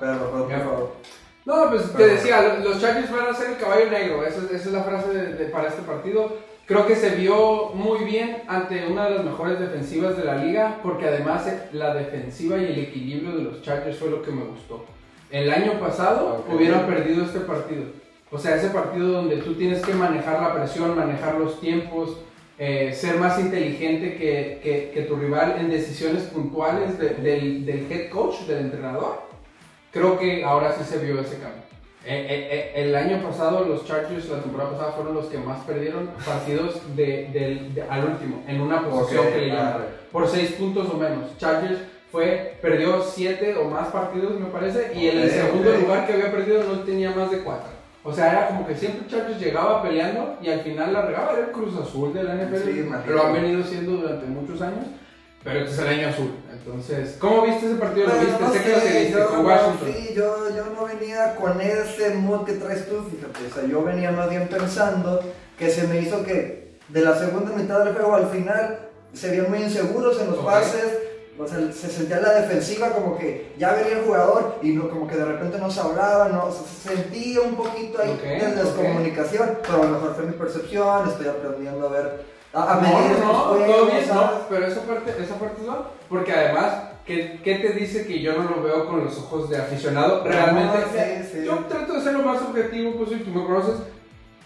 pero, 0.00 0.30
por 0.30 0.50
favor. 0.50 0.92
No, 1.44 1.70
pues 1.70 1.82
te 1.90 1.98
Pero- 1.98 2.12
decía, 2.14 2.42
lo- 2.42 2.68
los 2.70 2.80
Chargers 2.80 3.10
van 3.10 3.26
a 3.26 3.34
ser 3.34 3.50
el 3.50 3.56
caballo 3.56 3.90
negro, 3.90 4.24
esa, 4.24 4.38
esa 4.46 4.54
es 4.54 4.72
la 4.72 4.84
frase 4.84 5.08
de- 5.12 5.32
de- 5.34 5.44
para 5.46 5.68
este 5.68 5.82
partido. 5.82 6.36
Creo 6.66 6.86
que 6.86 6.94
se 6.94 7.16
vio 7.16 7.70
muy 7.74 8.04
bien 8.04 8.42
ante 8.46 8.86
una 8.86 9.06
de 9.08 9.16
las 9.16 9.24
mejores 9.24 9.58
defensivas 9.58 10.16
de 10.16 10.24
la 10.24 10.36
liga, 10.36 10.78
porque 10.82 11.08
además 11.08 11.46
eh, 11.48 11.68
la 11.72 11.92
defensiva 11.94 12.56
y 12.58 12.66
el 12.66 12.78
equilibrio 12.78 13.36
de 13.36 13.42
los 13.42 13.62
Chargers 13.62 13.98
fue 13.98 14.10
lo 14.10 14.22
que 14.22 14.30
me 14.30 14.44
gustó. 14.44 14.84
El 15.30 15.50
año 15.52 15.80
pasado 15.80 16.44
Ok. 16.46 16.54
hubieran 16.54 16.86
perdido 16.86 17.24
este 17.24 17.40
partido. 17.40 17.84
O 18.30 18.38
sea, 18.38 18.54
ese 18.56 18.68
partido 18.70 19.08
donde 19.10 19.38
tú 19.38 19.54
tienes 19.54 19.82
que 19.84 19.92
manejar 19.94 20.40
la 20.40 20.54
presión, 20.54 20.96
manejar 20.96 21.34
los 21.34 21.60
tiempos, 21.60 22.16
eh, 22.64 22.92
ser 22.94 23.16
más 23.16 23.40
inteligente 23.40 24.14
que, 24.16 24.60
que- 24.62 24.90
que 24.94 25.02
tu 25.08 25.16
rival 25.16 25.56
en 25.58 25.68
decisiones 25.68 26.22
puntuales 26.24 26.96
de- 26.98 27.14
del, 27.14 27.66
del 27.66 27.90
head 27.90 28.08
coach, 28.10 28.42
del 28.46 28.58
entrenador. 28.66 29.14
Creo 29.90 30.16
que 30.18 30.44
ahora 30.44 30.72
sí 30.78 30.84
se 30.84 30.98
vio 31.04 31.20
ese 31.20 31.38
cambio. 31.38 31.62
Eh, 32.04 32.48
eh, 32.52 32.72
el 32.82 32.94
año 32.94 33.20
pasado 33.22 33.64
los 33.64 33.84
Chargers, 33.86 34.28
la 34.28 34.40
temporada 34.42 34.70
pasada, 34.72 34.92
fueron 34.92 35.14
los 35.14 35.26
que 35.26 35.38
más 35.38 35.64
perdieron 35.64 36.10
partidos 36.24 36.80
de, 36.96 37.28
del- 37.32 37.74
de- 37.74 37.82
al 37.82 38.04
último, 38.12 38.44
en 38.46 38.60
una 38.60 38.82
posición 38.88 39.26
que 39.32 39.38
le 39.40 39.46
llaman, 39.48 39.66
arre. 39.74 39.84
por 40.12 40.28
seis 40.28 40.52
puntos 40.52 40.88
o 40.88 40.96
menos. 40.96 41.36
Chargers 41.38 41.78
fue, 42.12 42.54
perdió 42.62 43.02
siete 43.02 43.56
o 43.56 43.64
más 43.68 43.88
partidos, 43.88 44.38
me 44.38 44.46
parece, 44.46 44.92
y 44.94 45.08
en 45.08 45.18
el 45.18 45.30
segundo 45.30 45.72
lugar 45.80 46.06
que 46.06 46.12
había 46.12 46.30
perdido 46.30 46.62
no 46.64 46.80
tenía 46.84 47.10
más 47.10 47.30
de 47.32 47.38
cuatro. 47.38 47.71
O 48.04 48.12
sea, 48.12 48.32
era 48.32 48.48
como 48.48 48.66
que 48.66 48.74
siempre 48.74 49.06
Chargers 49.06 49.38
llegaba 49.38 49.82
peleando 49.82 50.36
y 50.42 50.50
al 50.50 50.60
final 50.60 50.92
la 50.92 51.02
regaba. 51.02 51.32
Era 51.32 51.46
el 51.46 51.52
Cruz 51.52 51.74
Azul 51.76 52.12
de 52.12 52.24
la 52.24 52.34
NFL. 52.34 52.64
Sí, 52.64 52.88
lo 53.06 53.24
han 53.24 53.32
venido 53.32 53.62
siendo 53.62 53.92
durante 53.92 54.26
muchos 54.26 54.60
años. 54.60 54.86
Pero 55.44 55.60
este 55.60 55.72
es 55.72 55.78
el 55.80 55.88
año 55.88 56.08
azul. 56.08 56.30
Entonces, 56.52 57.16
¿cómo 57.18 57.42
viste 57.42 57.66
ese 57.66 57.74
partido? 57.74 58.06
¿Lo 58.06 58.14
viste? 58.14 58.36
no 58.40 58.52
sé 58.52 58.62
que 58.62 58.68
lo 58.70 58.80
seguiste 58.80 59.18
yo, 59.18 59.28
con 59.28 59.42
no, 59.42 59.48
Washington. 59.48 59.88
sí, 59.92 60.14
yo, 60.14 60.56
yo 60.56 60.64
no 60.66 60.86
venía 60.86 61.34
con 61.34 61.60
ese 61.60 62.14
mood 62.14 62.44
que 62.44 62.52
traes 62.52 62.88
tú, 62.88 63.04
fíjate. 63.10 63.46
O 63.50 63.54
sea, 63.54 63.68
yo 63.68 63.82
venía 63.82 64.12
más 64.12 64.30
bien 64.30 64.46
pensando 64.48 65.20
que 65.58 65.68
se 65.70 65.86
me 65.88 66.00
hizo 66.00 66.24
que 66.24 66.76
de 66.88 67.00
la 67.00 67.18
segunda 67.18 67.52
mitad 67.56 67.84
del 67.84 67.94
juego 67.94 68.14
al 68.14 68.28
final 68.28 68.78
se 69.12 69.30
veían 69.30 69.50
muy 69.50 69.62
inseguros 69.62 70.20
en 70.20 70.30
los 70.30 70.44
pases. 70.44 70.98
O 71.38 71.48
sea, 71.48 71.58
se 71.72 71.88
sentía 71.88 72.20
la 72.20 72.34
defensiva 72.34 72.90
como 72.90 73.16
que 73.16 73.52
ya 73.58 73.72
venía 73.72 73.98
el 73.98 74.04
jugador 74.04 74.58
y 74.62 74.70
no, 74.70 74.88
como 74.90 75.08
que 75.08 75.16
de 75.16 75.24
repente 75.24 75.58
no 75.58 75.70
se 75.70 75.80
hablaba, 75.80 76.28
no, 76.28 76.50
se 76.52 76.90
sentía 76.90 77.40
un 77.40 77.54
poquito 77.54 78.02
ahí 78.02 78.10
Ok, 78.10 78.22
de 78.22 78.54
descomunicación, 78.62 79.58
pero 79.62 79.82
a 79.82 79.86
lo 79.86 79.90
mejor 79.92 80.14
fue 80.14 80.26
mi 80.26 80.32
percepción, 80.34 81.08
estoy 81.08 81.28
aprendiendo 81.28 81.88
a 81.88 81.90
ver, 81.90 82.24
a, 82.52 82.72
a 82.74 82.80
medir 82.80 83.18
no, 83.18 83.26
no, 83.32 83.34
juegos, 83.44 83.66
todo 83.76 83.86
bien, 83.86 84.08
no, 84.12 84.30
pero 84.50 84.66
esa 84.66 84.82
parte, 84.82 85.14
esa 85.18 85.34
parte 85.36 85.62
no, 85.64 85.86
porque 86.10 86.32
además, 86.32 86.74
¿qué, 87.06 87.40
¿qué 87.42 87.54
te 87.56 87.72
dice 87.72 88.06
que 88.06 88.20
yo 88.20 88.34
no 88.34 88.50
lo 88.50 88.62
veo 88.62 88.86
con 88.86 89.02
los 89.02 89.16
ojos 89.16 89.48
de 89.48 89.56
aficionado? 89.56 90.22
Realmente, 90.24 90.78
No, 90.78 90.84
sí, 90.92 91.28
sí. 91.32 91.44
yo 91.46 91.64
trato 91.66 91.94
de 91.94 92.02
ser 92.02 92.12
lo 92.12 92.24
más 92.24 92.42
objetivo 92.42 92.92
posible, 92.98 93.24
tú 93.24 93.30
me 93.30 93.46
conoces, 93.46 93.76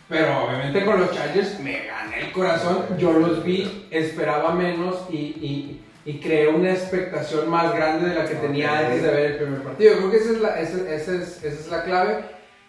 pero 0.09 0.45
obviamente 0.45 0.85
con 0.85 1.01
los 1.01 1.11
Chargers 1.11 1.59
me 1.59 1.85
gané 1.85 2.21
el 2.27 2.33
corazón, 2.33 2.85
yo 2.97 3.13
los 3.13 3.43
vi, 3.43 3.89
esperaba 3.91 4.55
menos 4.55 4.99
y, 5.11 5.17
y, 5.17 5.83
y 6.07 6.21
creé 6.21 6.49
una 6.49 6.71
expectación 6.71 7.51
más 7.51 7.75
grande 7.75 8.09
de 8.09 8.15
la 8.15 8.25
que 8.25 8.37
tenía 8.37 8.71
Ok. 8.73 8.79
antes 8.79 9.03
de 9.03 9.11
ver 9.11 9.25
el 9.33 9.37
primer 9.37 9.63
partido. 9.63 9.97
Creo 9.97 10.11
que 10.11 10.17
esa 10.17 10.31
es 10.33 10.41
la, 10.41 10.61
esa, 10.61 10.77
esa 10.95 11.13
es, 11.15 11.45
esa 11.45 11.61
es 11.61 11.69
la 11.69 11.83
clave. 11.83 12.25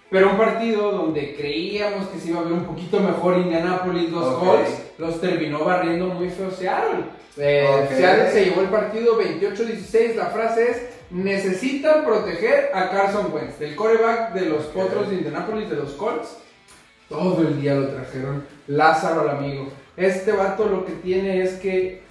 Pero 0.10 0.32
un 0.32 0.38
partido 0.38 0.91
donde 0.91 1.36
creíamos 1.36 2.08
que 2.08 2.20
se 2.20 2.29
iba 2.29 2.39
a 2.39 2.44
ver 2.44 2.53
un 2.53 2.65
poquito 2.65 3.00
mejor 3.00 3.38
Indianapolis, 3.38 4.10
los 4.10 4.25
Ok. 4.25 4.39
Colts, 4.39 4.70
los 4.98 5.22
terminó 5.22 5.63
barriendo 5.65 6.08
muy 6.08 6.29
feo 6.29 6.50
Seattle. 6.50 7.03
Eh. 7.38 7.88
Seattle 7.96 8.32
se 8.32 8.46
llevó 8.46 8.62
el 8.62 8.70
partido 8.70 9.20
28-16. 9.22 10.15
La 10.15 10.27
frase 10.27 10.72
es: 10.72 10.82
necesitan 11.12 12.06
proteger 12.06 12.72
a 12.74 12.89
Carson 12.89 13.32
Wentz, 13.34 13.62
el 13.62 13.75
coreback 13.75 14.34
de 14.34 14.46
los. 14.50 14.63
Potros 14.65 15.10
de 15.10 15.15
Indianapolis, 15.17 15.70
de 15.70 15.75
los 15.75 15.91
Colts. 15.91 16.38
Todo 17.10 17.41
el 17.41 17.62
día 17.62 17.75
lo 17.75 17.89
trajeron. 17.89 18.46
Lázaro 18.67 19.22
al 19.22 19.29
amigo. 19.38 19.67
Este 19.98 20.32
vato 20.32 20.65
lo 20.67 20.86
que 20.86 20.94
tiene 20.94 21.44
es 21.44 21.53
que 21.56 22.07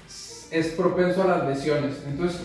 es 0.50 0.68
propenso 0.68 1.22
a 1.22 1.26
las 1.26 1.44
lesiones. 1.48 2.02
Entonces, 2.06 2.40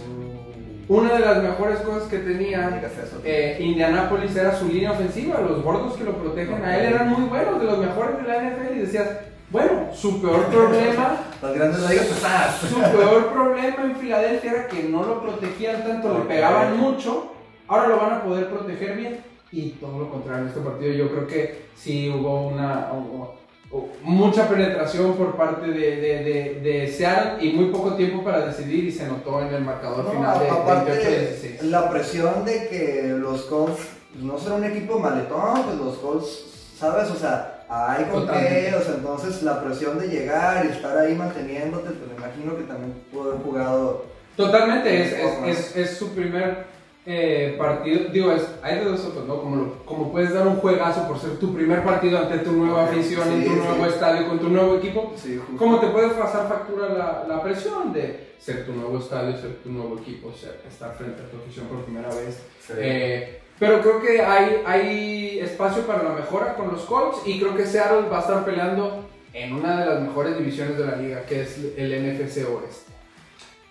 una 0.88 1.14
de 1.14 1.20
las 1.20 1.42
mejores 1.44 1.80
cosas 1.80 2.10
que 2.10 2.18
tenía 2.20 2.82
eh, 3.24 3.58
Indianapolis 3.62 4.36
era 4.36 4.56
su 4.58 4.68
línea 4.68 4.92
ofensiva. 4.92 5.40
Los 5.42 5.64
gordos 5.64 5.96
que 5.96 6.04
lo 6.04 6.16
protegen 6.18 6.64
a 6.66 6.78
él 6.78 6.94
eran 6.94 7.10
muy 7.10 7.30
buenos, 7.30 7.60
de 7.60 7.66
los 7.66 7.78
mejores 7.80 8.18
de 8.18 8.24
la 8.24 8.42
NFL. 8.44 8.76
Y 8.76 8.80
decías, 8.80 9.08
bueno, 9.50 9.88
su 9.94 10.22
peor 10.22 10.46
problema, 10.52 11.18
Las 11.42 11.54
grandes 11.54 11.90
ligas 11.90 12.06
pesadas. 12.08 12.56
su 12.60 12.76
peor 12.80 13.32
problema 13.32 13.84
en 13.84 13.96
Filadelfia 13.96 14.52
era 14.52 14.68
que 14.68 14.84
no 14.84 15.04
lo 15.04 15.22
protegían 15.22 15.84
tanto, 15.84 16.14
le 16.14 16.20
Ok. 16.22 16.28
pegaban 16.28 16.78
mucho. 16.78 17.32
Ahora 17.68 17.88
lo 17.88 17.98
van 17.98 18.14
a 18.14 18.24
poder 18.24 18.48
proteger 18.50 18.98
bien. 18.98 19.20
Y 19.54 19.72
todo 19.72 20.00
lo 20.00 20.10
contrario 20.10 20.44
en 20.44 20.48
este 20.50 20.62
partido, 20.62 20.94
yo 20.94 21.10
creo 21.10 21.28
que 21.28 21.66
sí 21.76 22.10
hubo 22.10 22.48
una. 22.48 22.90
hubo 22.94 23.36
mucha 24.04 24.50
penetración 24.50 25.14
por 25.16 25.36
parte 25.36 25.68
de, 25.68 25.96
de, 25.98 26.24
de, 26.24 26.60
de 26.62 26.88
Seattle 26.92 27.46
y 27.46 27.54
muy 27.54 27.66
poco 27.70 27.94
tiempo 27.96 28.24
para 28.24 28.46
decidir 28.48 28.84
y 28.86 28.92
se 28.92 29.08
notó 29.08 29.42
en 29.42 29.54
el 29.54 29.64
marcador 29.64 30.06
No, 30.06 30.12
final 30.12 30.40
de 30.40 30.50
aparte, 30.50 31.38
28-16. 31.62 31.62
la 31.70 31.90
presión 31.90 32.44
de 32.44 32.68
que 32.68 33.16
los 33.18 33.44
Colts 33.44 33.80
pues, 34.12 34.24
no 34.24 34.38
son 34.38 34.54
un 34.54 34.66
equipo 34.66 35.00
maletón, 35.00 35.64
pues 35.64 35.78
los 35.78 35.98
Colts, 36.00 36.46
¿sabes? 36.78 37.10
O 37.12 37.16
sea, 37.16 37.66
hay 37.70 38.04
con 38.06 38.28
qué, 38.28 38.74
o 38.78 38.84
sea, 38.84 38.96
entonces 38.96 39.42
la 39.44 39.64
presión 39.64 39.98
de 40.00 40.08
llegar 40.10 40.66
y 40.66 40.70
estar 40.70 40.98
ahí 40.98 41.16
manteniéndote, 41.16 41.92
pues 41.92 42.12
me 42.12 42.18
imagino 42.18 42.58
que 42.58 42.64
también 42.64 42.94
pudo 43.12 43.32
haber 43.32 43.42
jugado. 43.44 44.06
Totalmente, 44.36 45.02
es, 45.02 45.14
es, 45.14 45.58
es, 45.60 45.76
es 45.78 45.98
su 45.98 46.10
primer 46.10 46.66
eh, 47.06 47.56
partido. 47.58 48.10
Digo, 48.12 48.32
es, 48.32 48.48
hay 48.62 48.80
de 48.80 48.86
dos 48.86 49.00
sopas, 49.00 49.26
¿no? 49.26 49.40
Como, 49.42 49.56
lo- 49.56 49.86
como 49.86 50.12
puedes 50.12 50.34
dar 50.34 50.48
un 50.48 50.58
juegazo 50.58 51.08
por 51.08 51.20
ser 51.20 51.38
tu 51.40 51.54
primer 51.54 51.84
partido 51.84 52.20
ante 52.20 52.38
tu 52.40 52.52
nueva 52.52 52.84
afición, 52.86 53.28
en 53.32 53.42
sí, 53.44 53.48
tu 53.50 53.54
sí. 53.56 53.60
nuevo 53.60 53.86
estadio, 53.86 54.28
con 54.28 54.40
tu 54.40 54.50
nuevo 54.50 54.76
equipo. 54.78 55.14
Sí. 55.16 55.40
¿Cómo 55.58 55.80
te 55.80 55.88
puede 55.88 56.10
pasar 56.10 56.48
factura 56.48 56.90
la, 56.90 57.26
la 57.28 57.42
presión 57.42 57.92
de 57.92 58.32
ser 58.40 58.66
tu 58.66 58.74
nuevo 58.74 58.98
estadio, 59.00 59.36
ser 59.38 59.56
tu 59.64 59.70
nuevo 59.72 59.98
equipo, 60.00 60.32
ser, 60.34 60.62
estar 60.68 60.96
frente 60.96 61.22
a 61.22 61.26
tu 61.30 61.38
afición 61.38 61.66
por 61.68 61.84
primera 61.84 62.10
vez? 62.10 62.44
Eh, 62.78 63.40
pero 63.60 63.82
creo 63.82 64.02
que 64.02 64.22
hay, 64.22 64.62
hay 64.66 65.40
espacio 65.40 65.84
para 65.86 66.04
la 66.04 66.10
mejora 66.12 66.56
con 66.56 66.70
los 66.72 66.82
Colts 66.84 67.20
y 67.26 67.40
creo 67.40 67.56
que 67.56 67.66
Seattle 67.66 68.10
va 68.12 68.18
a 68.18 68.22
estar 68.22 68.44
peleando 68.46 69.06
en 69.34 69.54
una 69.54 69.80
de 69.80 69.86
las 69.86 70.02
mejores 70.02 70.38
divisiones 70.38 70.78
de 70.78 70.86
la 70.86 70.96
liga, 70.96 71.24
que 71.26 71.42
es 71.44 71.58
el 71.78 71.92
NFC 72.18 72.38
Oeste. 72.50 72.91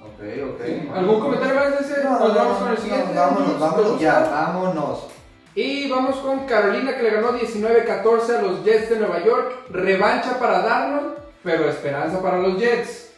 Ok, 0.02 0.20
ok. 0.54 0.60
Sí. 0.66 0.88
¿Algún 0.94 1.20
comentario 1.20 1.54
más 1.54 1.70
de 1.70 1.84
ese? 1.84 2.04
No, 2.04 2.18
Nos 2.18 2.28
no, 2.28 2.34
vamos 2.34 2.52
no, 2.54 2.58
con 2.60 2.68
el 2.68 2.74
no, 2.74 2.80
siguiente. 2.80 3.14
vámonos, 3.14 3.52
¿Te 3.52 3.58
vámonos 3.58 4.00
ya, 4.00 4.20
vámonos. 4.30 5.06
Y 5.54 5.88
vamos 5.90 6.16
con 6.16 6.46
Carolina 6.46 6.96
que 6.96 7.02
le 7.02 7.10
ganó 7.10 7.32
19-14 7.38 8.38
a 8.38 8.42
los 8.42 8.64
Jets 8.64 8.90
de 8.90 8.96
Nueva 8.98 9.22
York. 9.24 9.52
Revancha 9.70 10.38
para 10.38 10.62
Darnold, 10.62 11.14
pero 11.42 11.68
esperanza 11.68 12.22
para 12.22 12.38
los 12.38 12.58
Jets. 12.58 13.08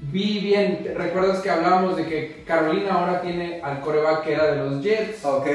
Vi 0.00 0.38
bien, 0.38 0.84
¿te 0.84 0.94
¿recuerdas 0.94 1.40
que 1.40 1.50
hablábamos 1.50 1.96
de 1.96 2.06
que 2.06 2.44
Carolina 2.46 2.94
ahora 2.94 3.20
tiene 3.20 3.60
al 3.64 3.80
coreback 3.80 4.22
que 4.22 4.34
era 4.34 4.52
de 4.52 4.56
los 4.58 4.82
Jets? 4.82 5.24
Ok. 5.24 5.46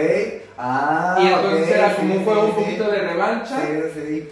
Ah, 0.57 1.17
y 1.21 1.27
entonces 1.27 1.69
era 1.69 1.95
como 1.95 2.13
sí, 2.13 2.17
un 2.17 2.25
juego 2.25 2.41
sí, 2.41 2.47
un 2.49 2.55
poquito 2.55 2.85
sí. 2.85 2.91
de 2.91 2.97
revancha. 2.99 3.61
Sí, 3.61 3.81
sí. 3.93 4.29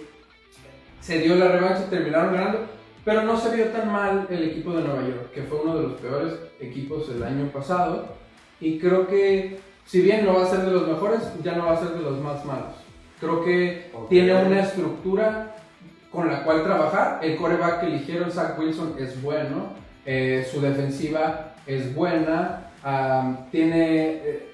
Se 1.00 1.18
dio 1.20 1.36
la 1.36 1.48
revancha, 1.48 1.90
terminaron 1.90 2.34
ganando. 2.34 2.60
Pero 3.04 3.24
no 3.24 3.36
se 3.38 3.56
vio 3.56 3.66
tan 3.68 3.92
mal 3.92 4.28
el 4.30 4.44
equipo 4.44 4.74
de 4.74 4.84
Nueva 4.84 5.02
York, 5.02 5.32
que 5.34 5.42
fue 5.44 5.60
uno 5.62 5.76
de 5.78 5.84
los 5.88 5.94
peores 6.00 6.34
equipos 6.60 7.10
el 7.10 7.24
año 7.24 7.48
pasado. 7.48 8.06
Y 8.60 8.78
creo 8.80 9.08
que, 9.08 9.60
si 9.86 10.02
bien 10.02 10.24
no 10.26 10.36
va 10.36 10.44
a 10.44 10.48
ser 10.50 10.60
de 10.62 10.72
los 10.72 10.88
mejores, 10.88 11.22
ya 11.44 11.54
no 11.56 11.66
va 11.66 11.74
a 11.74 11.80
ser 11.80 11.90
de 11.90 12.02
los 12.02 12.20
más 12.20 12.46
malos. 12.46 12.76
Creo 13.20 13.44
que 13.44 13.90
Ok. 13.94 14.10
tiene 14.10 14.34
una 14.46 14.62
estructura 14.62 15.56
con 16.12 16.30
la 16.30 16.44
cual 16.44 16.64
trabajar. 16.64 17.20
El 17.24 17.38
coreback 17.38 17.80
que 17.82 17.88
eligieron, 17.88 18.32
Zach 18.32 18.58
Wilson, 18.60 18.96
es 19.00 19.20
bueno. 19.22 19.74
Eh, 20.06 20.48
su 20.52 20.62
defensiva 20.62 21.54
es 21.66 21.94
buena. 21.96 22.68
am, 22.84 23.50
tiene 23.52 24.14
eh, 24.26 24.52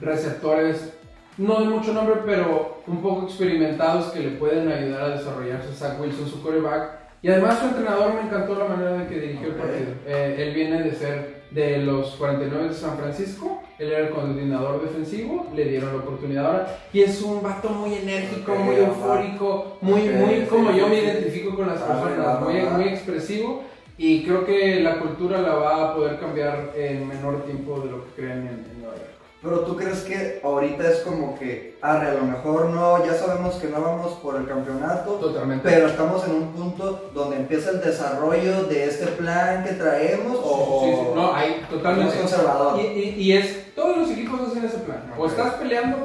receptores, 0.00 0.94
no 1.36 1.60
de 1.60 1.66
mucho 1.66 1.92
nombre, 1.92 2.16
pero 2.24 2.82
un 2.86 3.02
poco 3.02 3.26
experimentados 3.26 4.06
que 4.12 4.20
le 4.20 4.30
pueden 4.38 4.70
ayudar 4.72 5.02
a 5.02 5.08
desarrollarse. 5.18 5.74
Zach 5.74 6.00
Wilson, 6.00 6.26
su 6.28 6.42
coreback. 6.42 7.05
Y 7.26 7.28
además 7.28 7.58
su 7.58 7.66
entrenador 7.66 8.14
me 8.14 8.20
encantó 8.20 8.54
la 8.54 8.66
manera 8.66 8.92
de 8.92 9.08
que 9.08 9.18
dirigió 9.18 9.48
el 9.48 9.54
partido. 9.54 9.88
Eh, 10.06 10.36
él 10.38 10.54
viene 10.54 10.80
de 10.84 10.92
ser 10.92 11.42
de 11.50 11.78
los 11.78 12.14
49 12.14 12.68
de 12.68 12.74
San 12.74 12.96
Francisco, 12.96 13.64
él 13.80 13.90
era 13.90 14.06
el 14.06 14.10
coordinador 14.10 14.80
defensivo, 14.80 15.48
le 15.52 15.64
dieron 15.64 15.90
la 15.90 16.04
oportunidad 16.04 16.46
ahora 16.46 16.78
y 16.92 17.00
es 17.00 17.20
un 17.22 17.42
vato 17.42 17.70
muy 17.70 17.94
enérgico, 17.94 18.54
muy 18.54 18.76
eufórico, 18.76 19.76
muy, 19.80 20.02
muy 20.02 20.34
sí, 20.36 20.46
como 20.48 20.70
sí, 20.70 20.78
yo 20.78 20.86
me 20.86 20.98
identifico 21.00 21.56
con 21.56 21.66
las 21.66 21.82
Va, 21.82 22.00
personas, 22.00 22.40
muy, 22.42 22.60
muy 22.60 22.84
expresivo 22.90 23.64
y 23.98 24.22
creo 24.22 24.46
que 24.46 24.78
la 24.78 25.00
cultura 25.00 25.42
la 25.42 25.54
va 25.54 25.90
a 25.90 25.94
poder 25.96 26.20
cambiar 26.20 26.74
en 26.76 27.08
menor 27.08 27.44
tiempo 27.44 27.80
de 27.80 27.90
lo 27.90 28.04
que 28.04 28.22
creen 28.22 28.38
en, 28.38 28.70
en 28.70 28.82
Nueva 28.82 28.94
York. 28.98 29.15
Pero 29.46 29.60
tú 29.60 29.76
crees 29.76 30.00
que 30.00 30.40
ahorita 30.42 30.90
es 30.90 30.98
como 31.02 31.38
que, 31.38 31.78
arre, 31.80 32.08
a 32.08 32.14
lo 32.14 32.24
mejor 32.24 32.66
no, 32.70 33.06
ya 33.06 33.14
sabemos 33.14 33.54
que 33.54 33.68
no 33.68 33.80
vamos 33.80 34.14
por 34.14 34.34
el 34.34 34.48
campeonato, 34.48 35.12
Totalmente. 35.12 35.68
pero 35.68 35.86
estamos 35.86 36.24
en 36.26 36.34
un 36.34 36.52
punto 36.52 37.10
donde 37.14 37.36
empieza 37.36 37.70
el 37.70 37.80
desarrollo 37.80 38.64
de 38.64 38.86
este 38.86 39.06
plan 39.06 39.62
que 39.62 39.74
traemos 39.74 40.36
o 40.42 40.80
Sí, 40.84 40.90
sí, 40.92 41.08
no, 41.14 41.32
hay 41.32 41.64
totalmente. 41.70 42.18
Conservador. 42.18 42.80
Y, 42.80 42.86
y- 42.86 43.14
y 43.22 43.32
es, 43.34 43.72
todos 43.76 43.96
los 43.98 44.10
equipos 44.10 44.40
hacen 44.48 44.64
ese 44.64 44.78
plan. 44.78 45.04
O 45.16 45.26
estás 45.26 45.54
peleando 45.54 45.96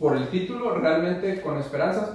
por 0.00 0.16
el 0.16 0.28
título 0.28 0.74
realmente 0.74 1.40
con 1.42 1.58
esperanzas, 1.58 2.10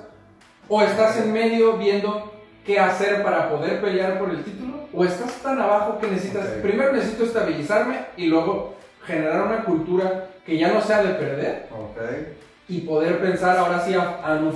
o 0.67 0.81
estás 0.81 1.15
en 1.17 1.31
medio 1.31 1.77
viendo 1.77 2.29
qué 2.65 2.77
hacer 2.77 3.23
para 3.23 3.49
poder 3.49 3.79
pelear 3.79 4.19
por 4.19 4.29
el 4.31 4.43
título, 4.43 4.73
o 4.93 5.05
estás 5.05 5.31
tan 5.41 5.61
abajo 5.61 5.97
que 5.99 6.07
necesitas, 6.07 6.45
primero 6.61 6.91
necesito 6.91 7.23
estabilizarme 7.23 7.99
y 8.17 8.25
luego 8.25 8.75
generar 9.05 9.47
una 9.47 9.63
cultura 9.63 10.29
que 10.45 10.57
ya 10.57 10.71
no 10.73 10.81
sea 10.81 11.03
de 11.03 11.13
perder 11.13 11.67
y 12.67 12.81
poder 12.81 13.19
pensar 13.19 13.57
ahora 13.57 13.83
sí 13.85 13.93
a, 13.93 14.21
a 14.23 14.35
no. 14.35 14.51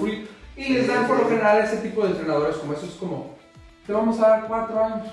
Y 0.57 0.73
les 0.73 0.87
dan 0.87 1.07
por 1.07 1.19
lo 1.19 1.27
general 1.27 1.59
ese 1.59 1.77
tipo 1.77 2.03
de 2.03 2.11
entrenadores 2.11 2.55
como 2.57 2.73
eso 2.73 2.85
es 2.85 2.93
como, 2.93 3.35
te 3.85 3.91
vamos 3.91 4.19
a 4.21 4.29
dar 4.29 4.47
cuatro 4.47 4.83
años, 4.83 5.07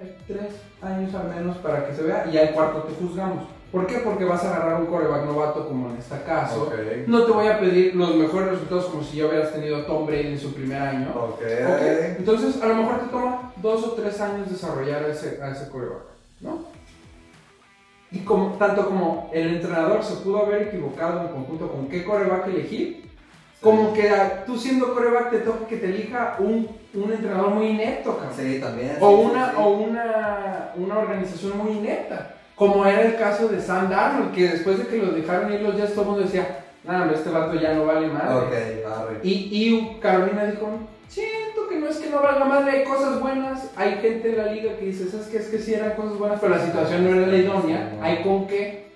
hay 0.00 0.16
tres 0.26 0.54
años 0.80 1.14
al 1.14 1.28
menos 1.28 1.58
para 1.58 1.86
que 1.86 1.94
se 1.94 2.02
vea 2.02 2.26
y 2.32 2.38
al 2.38 2.52
cuarto 2.52 2.84
te 2.84 2.94
juzgamos. 2.94 3.44
¿Por 3.70 3.86
qué? 3.86 3.98
Porque 3.98 4.24
vas 4.24 4.42
a 4.42 4.56
agarrar 4.56 4.80
un 4.80 4.86
coreback 4.86 5.26
novato 5.26 5.68
como 5.68 5.90
en 5.90 5.98
este 5.98 6.20
caso. 6.22 6.72
No 7.06 7.22
te 7.22 7.30
voy 7.30 7.46
a 7.46 7.60
pedir 7.60 7.94
los 7.94 8.16
mejores 8.16 8.50
resultados 8.50 8.86
como 8.86 9.04
si 9.04 9.18
ya 9.18 9.26
hubieras 9.26 9.52
tenido 9.52 9.76
a 9.76 9.86
Tom 9.86 10.06
Brady 10.06 10.28
en 10.28 10.40
su 10.40 10.52
primer 10.52 10.82
año. 10.82 11.12
Entonces, 12.18 12.60
a 12.60 12.66
lo 12.66 12.74
mejor 12.74 12.98
te 12.98 13.06
toma 13.10 13.52
dos 13.56 13.84
o 13.84 13.92
tres 13.92 14.20
años 14.20 14.50
desarrollar 14.50 15.04
ese, 15.04 15.40
a 15.40 15.50
ese 15.50 15.68
coreback, 15.68 16.02
¿no? 16.40 16.64
Y 18.12 18.20
como, 18.20 18.56
tanto 18.56 18.86
como 18.86 19.30
el 19.32 19.54
entrenador 19.54 20.02
se 20.02 20.16
pudo 20.16 20.44
haber 20.44 20.62
equivocado 20.62 21.22
en 21.22 21.28
conjunto 21.28 21.70
con 21.70 21.88
qué 21.88 22.04
coreback 22.04 22.48
elegir, 22.48 23.08
como 23.60 23.92
que 23.92 24.10
tú 24.46 24.56
siendo 24.56 24.94
coreback 24.94 25.30
te 25.30 25.38
toca 25.38 25.66
que 25.66 25.76
te 25.76 25.86
elija 25.86 26.36
un, 26.38 26.66
un 26.94 27.12
entrenador 27.12 27.50
muy 27.50 27.68
inepto, 27.68 28.16
cabrón. 28.16 28.34
Sí, 28.36 28.58
también. 28.58 28.96
O, 29.00 29.10
sí, 29.10 29.22
sí, 29.22 29.30
una, 29.30 29.50
sí. 29.50 29.56
o 29.58 29.68
una, 29.68 30.72
una 30.76 30.98
organización 30.98 31.58
muy 31.58 31.72
inepta, 31.72 32.34
como 32.56 32.84
era 32.84 33.02
el 33.02 33.16
caso 33.16 33.48
de 33.48 33.60
Sam 33.60 33.90
Darnold, 33.90 34.32
que 34.32 34.48
después 34.48 34.78
de 34.78 34.86
que 34.86 34.96
lo 34.96 35.12
dejaron 35.12 35.52
ir 35.52 35.60
los 35.60 35.76
Jets, 35.76 35.92
todo 35.92 36.02
el 36.02 36.08
mundo 36.08 36.24
decía, 36.24 36.64
nada, 36.84 37.12
este 37.12 37.30
vato 37.30 37.54
ya 37.54 37.74
no 37.74 37.86
vale 37.86 38.06
arre. 38.06 39.20
Y, 39.22 39.48
y 39.52 39.98
Carolina 40.00 40.46
dijo, 40.46 40.66
no 40.66 40.88
es 41.90 41.98
que 41.98 42.10
no 42.10 42.22
valga 42.22 42.44
madre, 42.44 42.70
hay 42.70 42.84
cosas 42.84 43.20
buenas, 43.20 43.70
hay 43.76 43.96
gente 43.96 44.30
en 44.30 44.36
la 44.38 44.52
liga 44.52 44.76
que 44.76 44.86
dice, 44.86 45.08
¿sabes 45.08 45.26
qué? 45.26 45.38
Es 45.38 45.48
que 45.48 45.58
sí 45.58 45.74
eran 45.74 45.94
cosas 45.94 46.18
buenas, 46.18 46.40
pero 46.40 46.54
la 46.54 46.64
situación 46.64 47.04
no 47.04 47.16
era 47.16 47.26
la 47.26 47.36
idónea, 47.36 47.98
hay 48.00 48.22
con 48.22 48.46
qué. 48.46 48.90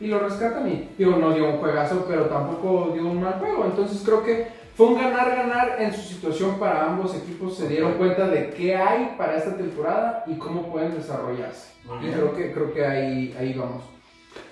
Y 0.00 0.06
lo 0.06 0.20
rescatan 0.20 0.68
y, 0.68 0.90
digo, 0.96 1.16
no 1.16 1.32
dio 1.32 1.48
un 1.48 1.58
juegazo, 1.58 2.04
pero 2.08 2.26
tampoco 2.26 2.92
dio 2.92 3.02
un 3.02 3.20
mal 3.20 3.34
juego. 3.40 3.64
Entonces 3.64 4.00
creo 4.04 4.22
que 4.22 4.46
fue 4.76 4.86
un 4.86 4.94
ganar-ganar 4.94 5.76
en 5.80 5.92
su 5.92 6.02
situación 6.02 6.56
para 6.60 6.86
ambos 6.86 7.12
equipos, 7.16 7.56
se 7.56 7.66
dieron 7.66 7.94
cuenta 7.94 8.28
de 8.28 8.50
qué 8.50 8.76
hay 8.76 9.16
para 9.18 9.36
esta 9.36 9.56
temporada 9.56 10.22
y 10.28 10.34
cómo 10.34 10.70
pueden 10.70 10.94
desarrollarse. 10.94 11.72
Y 12.00 12.10
creo 12.12 12.36
que, 12.36 12.52
creo 12.52 12.72
que 12.72 12.86
ahí, 12.86 13.36
ahí 13.40 13.54
vamos. 13.54 13.82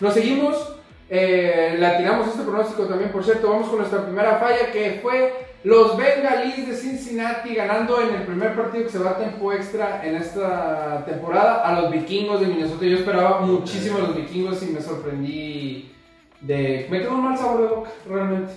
Nos 0.01 0.15
seguimos, 0.15 0.79
eh, 1.09 1.77
le 1.79 1.87
atinamos 1.87 2.27
este 2.27 2.43
pronóstico 2.43 2.87
también, 2.87 3.13
por 3.13 3.23
cierto, 3.23 3.51
vamos 3.51 3.69
con 3.69 3.79
nuestra 3.79 4.05
primera 4.05 4.39
falla 4.39 4.73
que 4.73 4.99
fue 5.01 5.46
los 5.67 5.97
Bengalís 5.97 6.69
de 6.69 6.77
Cincinnati 6.77 7.53
ganando 7.53 8.01
en 8.01 8.15
el 8.15 8.23
primer 8.23 8.55
partido 8.55 8.85
que 8.85 8.91
se 8.91 9.01
va 9.01 9.11
a 9.11 9.19
tiempo 9.19 9.53
extra 9.53 10.01
en 10.07 10.15
esta 10.15 11.05
temporada 11.05 11.67
a 11.67 11.81
los 11.81 11.91
vikingos 11.91 12.41
de 12.41 12.47
Minnesota. 12.47 12.87
Yo 12.87 12.99
esperaba 12.99 13.41
muchísimo 13.41 13.99
a 13.99 14.03
los 14.03 14.17
vikingos 14.17 14.63
y 14.63 14.67
me 14.67 14.81
sorprendí 14.81 15.91
de... 16.41 16.87
Me 16.89 17.01
quedó 17.01 17.15
un 17.15 17.25
mal 17.25 17.37
sabor 17.37 17.63
de 17.63 17.75
boca, 17.75 17.91
realmente. 18.09 18.53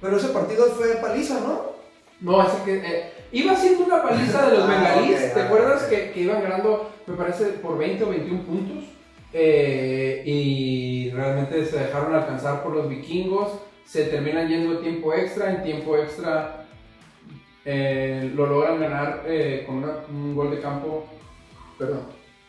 Pero 0.00 0.16
ese 0.16 0.28
partido 0.28 0.64
fue 0.68 0.86
paliza, 1.02 1.38
¿no? 1.40 1.74
No, 2.22 2.42
ese 2.42 2.56
que. 2.64 2.76
eh, 2.76 3.12
iba 3.32 3.54
siendo 3.54 3.84
una 3.84 4.02
paliza 4.02 4.48
de 4.48 4.56
los 4.56 4.64
Ah, 4.66 4.72
bengalíes. 4.72 5.22
ok, 5.28 5.34
¿Te 5.34 5.40
ah, 5.42 5.44
acuerdas 5.44 5.82
que 5.82 6.12
iban 6.16 6.42
ganando, 6.42 6.90
me 7.06 7.14
parece, 7.14 7.44
por 7.60 7.76
20 7.76 8.04
o 8.04 8.08
21 8.08 8.42
puntos? 8.42 8.84
Eh, 9.34 10.22
y 10.24 11.10
realmente 11.10 11.66
se 11.66 11.78
dejaron 11.78 12.14
alcanzar 12.14 12.62
por 12.62 12.72
los 12.74 12.88
vikingos. 12.88 13.50
Se 13.86 14.04
terminan 14.04 14.48
yendo 14.48 14.78
a 14.78 14.80
tiempo 14.80 15.12
extra. 15.14 15.50
En 15.50 15.62
tiempo 15.62 15.96
extra 15.96 16.64
eh, 17.64 18.30
lo 18.34 18.46
logran 18.46 18.80
ganar 18.80 19.22
eh, 19.26 19.64
con 19.66 19.76
una- 19.76 19.98
un 20.08 20.34
gol 20.34 20.50
de 20.50 20.60
campo. 20.60 21.06
Perdón, 21.78 22.02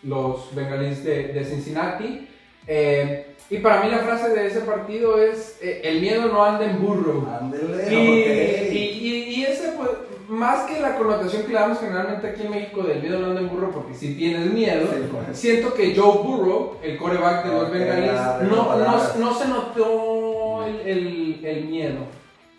los 0.04 0.54
bengalíes 0.54 1.04
de, 1.04 1.30
de 1.30 1.46
Cincinnati. 1.46 2.28
Eh, 2.68 3.36
y 3.50 3.58
para 3.60 3.84
mí 3.84 3.92
la 3.92 4.00
frase 4.00 4.30
de 4.30 4.48
ese 4.48 4.62
partido 4.62 5.22
es: 5.22 5.60
El 5.62 6.02
miedo 6.02 6.28
no 6.28 6.44
anda 6.44 6.66
en 6.66 6.82
burro. 6.82 7.28
Ándele, 7.40 7.94
Y, 7.94 7.96
ok. 7.96 8.74
y, 8.74 8.78
y- 8.78 9.36
y 9.36 9.44
ese, 9.46 9.74
pues, 9.78 9.90
más 10.28 10.66
que 10.66 10.80
la 10.80 10.96
connotación 10.98 11.44
que 11.44 11.50
le 11.50 11.54
damos 11.60 11.80
generalmente 11.80 12.28
aquí 12.28 12.42
en 12.44 12.50
México 12.50 12.82
del 12.82 13.00
miedo 13.02 13.20
no 13.20 13.28
anda 13.28 13.42
en 13.42 13.50
burro, 13.50 13.70
porque 13.72 13.94
si 13.94 14.16
tienes 14.16 14.52
miedo, 14.52 14.88
Sí, 14.92 14.98
pues. 15.12 15.38
siento 15.38 15.74
que 15.76 15.96
Joe 15.96 16.18
Burrow, 16.24 16.78
el 16.82 16.98
coreback 16.98 17.46
de 17.46 17.52
los 17.52 17.64
Ok, 17.68 17.72
bengalíes, 17.74 18.50
no, 18.50 18.76
no 19.20 19.34
se 19.40 19.48
notó 19.48 20.15
el, 20.86 21.66
miedo. 21.66 22.00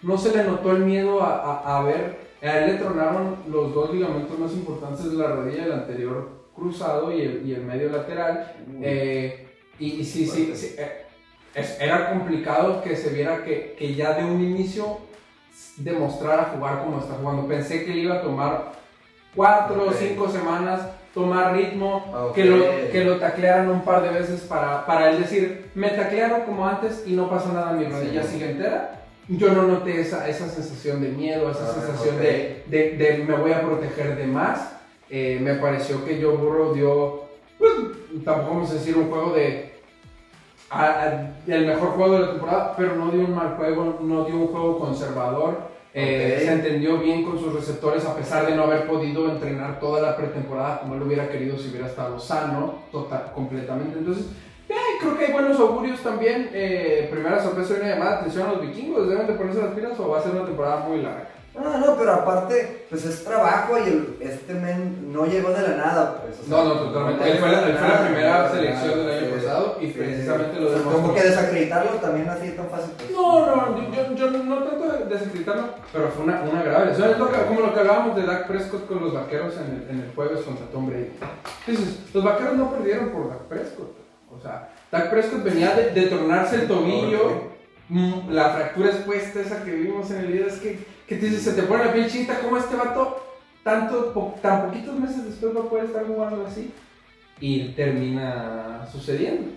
No 0.02 0.16
se 0.18 0.37
le 0.37 0.45
notó 0.45 0.73
el 0.73 0.85
miedo 0.85 1.23
a, 1.23 1.37
a- 1.62 1.78
a 1.78 1.83
ver. 1.83 2.26
A 2.42 2.59
él 2.59 2.73
le 2.73 2.78
tronaron 2.78 3.37
los 3.49 3.75
dos 3.75 3.92
ligamentos 3.95 4.38
más 4.38 4.52
importantes 4.52 5.11
de 5.11 5.16
la 5.16 5.28
rodilla, 5.28 5.64
el 5.64 5.73
anterior 5.73 6.28
cruzado 6.54 7.11
y 7.12 7.23
el, 7.23 7.42
y 7.49 7.54
el 7.54 7.62
medio 7.62 7.88
lateral. 7.90 8.54
Eh, 8.83 9.49
y, 9.78 9.87
y 10.00 10.04
sí, 10.04 10.26
sí, 10.26 10.52
sí, 10.54 10.75
eh, 10.78 11.06
es- 11.54 11.80
era 11.80 12.11
complicado 12.11 12.83
que 12.83 12.95
se 12.97 13.11
viera 13.11 13.42
que, 13.45 13.75
que 13.78 13.95
ya 13.95 14.12
de 14.14 14.25
un 14.25 14.40
inicio 14.45 14.99
demostrara 15.78 16.52
jugar 16.54 16.83
como 16.85 16.99
está 17.00 17.14
jugando. 17.14 17.47
Pensé 17.49 17.85
que 17.85 17.95
le 17.95 18.00
iba 18.02 18.16
a 18.16 18.23
tomar 18.23 18.73
cuatro 19.35 19.87
o 19.88 19.92
cinco 19.92 20.28
semanas, 20.28 20.83
tomar 21.16 21.54
ritmo, 21.56 22.04
Ok. 22.14 22.35
que, 22.35 22.44
lo, 22.44 22.64
que 22.92 23.04
lo 23.04 23.16
taclearan 23.16 23.70
un 23.70 23.80
par 23.80 24.02
de 24.02 24.11
veces 24.11 24.42
para, 24.42 24.85
para 24.85 25.08
él 25.11 25.20
decir, 25.23 25.70
me 25.75 25.88
taclearon 25.88 26.42
como 26.42 26.68
antes 26.68 27.04
y 27.06 27.14
no 27.14 27.30
pasa 27.30 27.54
nada, 27.54 27.73
mi 27.73 27.87
rodilla 27.87 28.23
Sí. 28.23 28.35
sigue 28.35 28.50
entera. 28.50 29.00
Yo 29.26 29.49
no 29.54 29.62
noté 29.62 29.99
esa, 30.02 30.28
esa 30.28 30.46
sensación 30.46 31.00
de 31.00 31.08
miedo, 31.08 31.50
esa 31.50 31.64
Ah, 31.70 31.73
sensación 31.73 32.16
ok. 32.16 32.20
de, 32.20 32.64
de, 32.66 32.90
de 32.99 33.25
me 33.25 33.35
voy 33.35 33.52
a 33.52 33.62
proteger 33.62 34.14
de 34.14 34.26
más. 34.26 34.75
Eh, 35.08 35.38
me 35.40 35.54
pareció 35.54 36.04
que 36.04 36.23
Joe 36.23 36.37
Burrow 36.37 36.75
dio, 36.75 37.23
pues, 37.58 37.73
tampoco 38.23 38.50
vamos 38.54 38.70
a 38.70 38.75
decir 38.75 38.94
un 38.99 39.08
juego 39.08 39.32
de 39.32 39.73
a- 40.68 40.85
a- 40.85 41.30
el 41.46 41.66
mejor 41.66 41.90
juego 41.92 42.12
de 42.12 42.20
la 42.26 42.30
temporada, 42.32 42.75
pero 42.76 42.94
no 42.94 43.11
dio 43.11 43.20
un 43.25 43.35
mal 43.35 43.56
juego, 43.56 43.99
no 44.02 44.25
dio 44.25 44.35
un 44.37 44.49
juego 44.49 44.78
conservador. 44.78 45.75
Eh. 45.99 46.43
Se 46.45 46.53
entendió 46.53 46.99
bien 46.99 47.25
con 47.25 47.38
sus 47.38 47.55
receptores 47.55 48.05
a 48.05 48.15
pesar 48.15 48.45
de 48.45 48.55
no 48.55 48.65
haber 48.65 48.87
podido 48.87 49.31
entrenar 49.31 49.81
toda 49.81 50.03
la 50.03 50.15
pretemporada 50.15 50.81
como 50.81 50.95
él 50.95 51.03
hubiera 51.03 51.31
querido 51.31 51.57
si 51.57 51.71
hubiera 51.71 51.87
estado 51.87 52.19
sano 52.21 52.83
total, 52.93 53.33
completamente. 53.35 53.99
Entonces, 53.99 54.26
eh, 54.69 54.75
creo 55.00 55.17
que 55.17 55.25
hay 55.25 55.33
buenos 55.33 55.59
augurios 55.59 56.00
también. 56.03 56.50
Eh, 56.53 57.09
primera 57.11 57.43
sorpresa 57.43 57.73
y 57.73 57.81
una 57.81 57.95
llamada 57.95 58.19
atención 58.19 58.47
a 58.47 58.53
los 58.53 58.61
vikingos. 58.61 59.09
¿Deben 59.09 59.26
de 59.26 59.33
ponerse 59.33 59.62
las 59.62 59.73
pilas 59.73 59.99
o 59.99 60.11
va 60.11 60.19
a 60.19 60.23
ser 60.23 60.33
una 60.33 60.45
temporada 60.45 60.87
muy 60.87 61.00
larga? 61.00 61.31
No, 61.62 61.78
no, 61.78 61.96
pero 61.96 62.12
aparte, 62.12 62.86
pues 62.90 63.04
es 63.06 63.25
trabajo 63.25 63.78
y 63.78 63.88
el- 63.88 64.16
este 64.20 64.52
men 64.54 65.10
no 65.12 65.25
llegó 65.25 65.50
de 65.50 65.62
la 65.62 65.76
nada, 65.76 66.20
pues. 66.22 66.38
o 66.40 66.44
sea, 66.44 66.56
No, 66.56 66.64
no, 66.64 66.80
totalmente. 66.82 67.20
no 67.25 67.26
Él 67.32 67.38
fue 67.38 67.48
la, 67.48 67.54
llegó 67.54 67.66
de 67.66 67.72
él 67.72 67.78
fue 67.78 67.88
la 67.88 67.94
nada, 67.94 68.06
primera 68.06 68.50
selección 68.50 68.90
no, 68.90 68.96
del 68.96 69.10
año 69.18 69.26
sí, 69.26 69.34
pasado 69.40 69.78
y 69.80 69.86
sí. 69.86 69.92
precisamente 69.96 70.60
lo 70.60 70.70
demostró. 70.70 70.92
Como 71.02 71.14
que 71.14 71.22
desacreditarlo 71.22 71.90
también 71.92 72.28
así 72.28 72.50
tan 72.50 72.68
fácil. 72.68 72.90
pues. 72.98 73.10
No, 73.10 73.46
no, 73.46 73.92
yo, 73.92 74.14
yo 74.14 74.30
no 74.30 74.58
trato 74.64 74.92
de 74.92 75.04
desacreditarlo, 75.06 75.62
pero 75.92 76.08
fue 76.10 76.25
una, 76.25 76.42
una 76.42 76.62
grave 76.62 76.86
lesión. 76.86 77.10
Es 77.10 77.18
lo 77.18 77.30
que- 77.30 77.42
como 77.46 77.60
lo 77.60 77.72
que 77.75 77.80
hablábamos 77.80 78.16
de 78.16 78.22
Dak 78.26 78.46
Prescott 78.48 78.86
con 78.86 79.00
los 79.00 79.14
vaqueros 79.14 79.54
en 79.56 79.76
el, 79.76 79.90
en 79.90 80.04
el 80.06 80.14
jueves 80.14 80.40
contra 80.40 80.66
Tom 80.66 80.86
Brady. 80.88 81.10
Entonces, 81.66 82.00
los 82.12 82.22
vaqueros 82.25 82.54
no 82.56 82.70
perdieron 82.70 83.08
por 83.10 83.30
Dak 83.30 83.42
Prescott. 83.48 83.96
O 84.30 84.40
sea, 84.40 84.68
Dak 84.92 85.08
Prescott 85.10 85.42
venía 85.42 85.75
de, 85.75 85.90
de 85.92 86.02
tornarse 86.08 86.56
el 86.56 86.69
tobillo, 86.69 87.56
mm, 87.88 88.30
la 88.30 88.50
fractura 88.50 88.88
expuesta, 88.90 89.40
esa 89.40 89.64
que 89.64 89.71
vimos 89.71 90.10
en 90.10 90.19
el 90.19 90.26
video, 90.26 90.47
es 90.49 90.58
que, 90.58 90.96
que 91.06 91.16
te 91.16 91.26
dices, 91.26 91.42
se 91.42 91.52
te 91.52 91.62
pone 91.62 91.84
la 91.84 91.92
piel 91.92 92.10
chinta, 92.10 92.40
¿cómo 92.40 92.56
este 92.56 92.75
vato 92.76 93.23
tanto, 93.62 94.12
po- 94.12 94.34
tan 94.42 94.66
poquitos 94.66 94.99
meses 94.99 95.25
después 95.25 95.56
va 95.56 95.60
a 95.60 95.69
poder 95.69 95.84
estar 95.86 96.06
jugando 96.06 96.45
así? 96.47 96.73
Y 97.40 97.69
termina 97.75 98.86
sucediendo. 98.90 99.50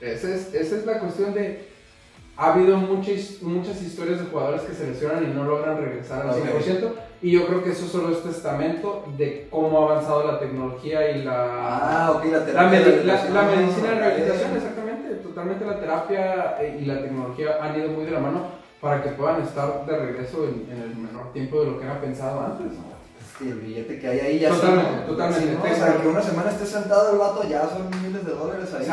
Esa 0.00 0.34
es, 0.34 0.54
esa 0.54 0.76
es 0.76 0.86
la 0.86 0.98
cuestión 0.98 1.32
de 1.34 1.74
ha 2.38 2.52
habido 2.52 2.76
muchas, 2.76 3.40
muchas 3.40 3.80
historias 3.82 4.18
de 4.20 4.26
jugadores 4.26 4.60
que 4.62 4.74
se 4.74 4.86
lesionan 4.86 5.24
y 5.24 5.32
no 5.34 5.44
logran 5.44 5.78
regresar 5.78 6.22
al 6.22 6.30
Ok. 6.38 6.44
100%. 6.44 6.92
Y 7.22 7.30
yo 7.30 7.46
creo 7.46 7.64
que 7.64 7.70
eso 7.70 7.86
solo 7.86 8.12
es 8.12 8.22
testamento 8.22 9.06
de 9.16 9.48
cómo 9.50 9.78
ha 9.88 9.92
avanzado 9.92 10.30
la 10.30 10.38
tecnología 10.38 11.10
y 11.12 11.24
la, 11.24 11.46
Ah, 12.06 12.10
ok, 12.12 12.24
la 12.26 12.38
la, 12.40 12.44
terapia. 12.44 12.78
medi- 12.80 12.84
de 12.98 13.04
la- 13.04 13.24
la 13.30 13.42
medicina 13.42 13.88
de 13.88 13.94
Ok. 13.94 13.98
rehabilitación, 14.00 14.56
exactamente. 14.56 15.14
Totalmente 15.22 15.64
la 15.64 15.80
terapia 15.80 16.56
eh, 16.60 16.78
y 16.82 16.84
la 16.84 17.00
tecnología 17.00 17.56
han 17.62 17.78
ido 17.80 17.88
muy 17.88 18.04
de 18.04 18.10
la 18.10 18.20
mano 18.20 18.40
para 18.80 19.02
que 19.02 19.10
puedan 19.10 19.42
estar 19.42 19.86
de 19.86 19.96
regreso 19.96 20.44
en, 20.44 20.70
en 20.70 20.82
el 20.82 20.96
menor 20.96 21.32
tiempo 21.32 21.60
de 21.60 21.70
lo 21.70 21.78
que 21.78 21.84
era 21.86 22.00
pensado 22.00 22.40
antes. 22.40 22.72
Es 22.72 23.36
que 23.38 23.50
el 23.50 23.60
billete 23.60 23.98
que 23.98 24.08
hay 24.08 24.20
ahí 24.20 24.38
ya 24.38 24.50
Totalmente, 24.50 24.90
sí, 24.90 24.96
¿no? 25.00 25.06
totalmente. 25.06 25.46
Sí, 25.48 25.58
¿no? 25.58 25.72
O 25.72 25.76
sea, 25.76 26.00
que 26.00 26.08
una 26.08 26.22
semana 26.22 26.50
esté 26.50 26.66
sentado 26.66 27.12
el 27.12 27.18
vato 27.18 27.42
ya 27.48 27.68
son 27.68 27.90
miles 28.02 28.24
de 28.24 28.32
dólares 28.32 28.72
ahí. 28.74 28.86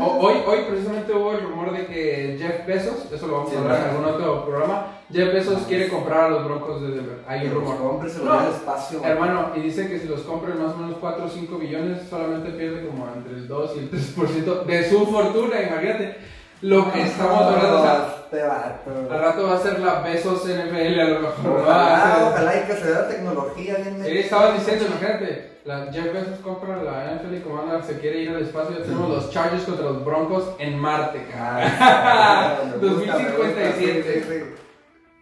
Hoy, 0.00 0.34
hoy 0.46 0.58
precisamente 0.68 1.12
hubo 1.12 1.32
el 1.32 1.42
rumor 1.42 1.72
de 1.72 1.86
que 1.86 2.36
Jeff 2.38 2.66
Bezos, 2.66 3.12
eso 3.12 3.26
lo 3.26 3.32
vamos 3.38 3.50
Sí, 3.50 3.56
a 3.56 3.60
hablar 3.60 3.80
en 3.82 3.90
algún 3.90 4.04
otro 4.06 4.44
programa, 4.46 4.86
Jeff 5.10 5.32
Bezos 5.34 5.62
quiere 5.68 5.88
comprar 5.88 6.24
a 6.24 6.28
los 6.30 6.44
Broncos 6.44 6.80
de 6.82 6.88
Denver. 6.88 7.18
Hay 7.26 7.46
un 7.48 7.54
rumor. 7.54 7.76
compre, 7.78 8.08
se 8.08 8.22
No, 8.24 8.48
espacio. 8.48 9.04
Hermano, 9.04 9.50
y 9.56 9.60
dice 9.60 9.88
que 9.88 9.98
si 9.98 10.08
los 10.08 10.20
compran 10.22 10.62
más 10.62 10.74
o 10.74 10.78
menos 10.78 10.96
4 10.98 11.24
o 11.24 11.28
5 11.28 11.58
billones, 11.58 12.08
solamente 12.08 12.50
pierde 12.50 12.86
como 12.86 13.08
entre 13.14 13.34
el 13.34 13.48
2 13.48 13.70
y 13.76 13.78
el 13.80 13.90
3% 13.90 14.64
de 14.64 14.88
su 14.88 15.06
fortuna, 15.06 15.60
imagínate. 15.60 16.16
Lo 16.62 16.92
que 16.92 17.02
estamos 17.02 17.42
hablando, 17.42 17.80
o 17.80 17.82
sea, 17.82 18.06
Este 18.24 18.42
vato. 18.46 18.90
al 19.14 19.20
rato 19.20 19.48
va 19.48 19.54
a 19.56 19.58
ser 19.58 19.80
la 19.80 20.00
Bezos 20.00 20.44
NFL, 20.46 21.00
a 21.00 21.04
lo 21.04 21.20
mejor. 21.20 21.58
va 21.58 21.62
Ojalá, 21.62 21.96
a 21.96 22.14
ser- 22.16 22.24
ojalá 22.28 22.56
y 22.56 22.60
que 22.62 22.72
se 22.74 22.90
vea 22.90 23.08
tecnología 23.08 23.74
bien 23.74 23.94
Sí, 23.96 24.00
metida. 24.00 24.20
estaba 24.20 24.52
diciendo, 24.52 24.84
imagínate, 24.86 25.58
la 25.64 25.86
Jeff 25.92 26.12
Bezos 26.12 26.38
compra 26.42 26.76
la 26.82 27.12
NFL 27.12 27.34
y 27.36 27.40
como 27.40 27.62
se 27.82 27.98
quiere 27.98 28.18
ir 28.22 28.28
al 28.30 28.42
espacio, 28.42 28.78
ya 28.78 28.84
tenemos 28.84 29.08
los 29.10 29.30
Chargers 29.30 29.64
contra 29.64 29.84
los 29.86 30.04
Broncos 30.04 30.44
en 30.58 30.78
Marte, 30.78 31.26
cabrón. 31.32 31.70
Ah, 31.80 32.54
sí, 32.62 32.68
me 32.80 32.88
gusta, 32.94 33.18
me 33.18 33.24
gusta, 33.24 33.38
2057. 33.38 34.02
sí, 34.02 34.20
sí, 34.20 34.28
sí. 34.28 34.44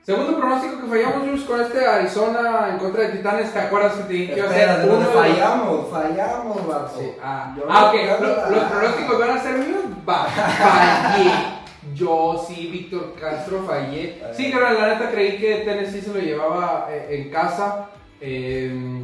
Segundo 0.03 0.38
pronóstico 0.38 0.81
que 0.81 0.87
fallamos, 0.88 1.18
Jules, 1.29 1.42
con 1.44 1.61
este 1.61 1.87
Arizona 1.87 2.68
en 2.70 2.79
contra 2.79 3.03
de 3.03 3.09
Titanes, 3.11 3.53
¿te 3.53 3.59
acuerdas 3.61 3.92
que 3.94 4.03
te 4.05 4.12
dije 4.12 4.33
que 4.35 4.40
iba 4.40 4.48
a 4.50 4.53
ser 4.53 4.88
uno 4.88 4.96
los- 5.00 5.09
fallamos, 5.14 5.88
fallamos, 5.90 6.66
vato. 6.66 6.98
Sí, 6.98 7.12
ah, 7.22 7.55
ah, 7.68 7.85
ok, 7.87 7.90
quiero 7.92 8.20
lo- 8.20 8.37
nada. 8.37 8.50
los 8.50 8.64
pronósticos 8.64 9.18
van 9.18 9.31
a 9.31 9.42
ser 9.42 9.59
míos, 9.59 9.81
va, 10.11 10.27
fallé. 10.27 11.31
Yo 11.94 12.44
sí, 12.46 12.68
Víctor 12.70 13.14
Castro, 13.18 13.64
fallé. 13.66 14.20
Sí, 14.37 14.51
claro, 14.51 14.79
la 14.79 14.88
neta 14.94 15.11
creí 15.11 15.38
que 15.38 15.57
Tennessee 15.64 16.03
se 16.03 16.12
lo 16.12 16.20
llevaba 16.20 16.88
eh, 16.90 17.07
en 17.23 17.31
casa. 17.31 17.88
eh, 18.20 19.03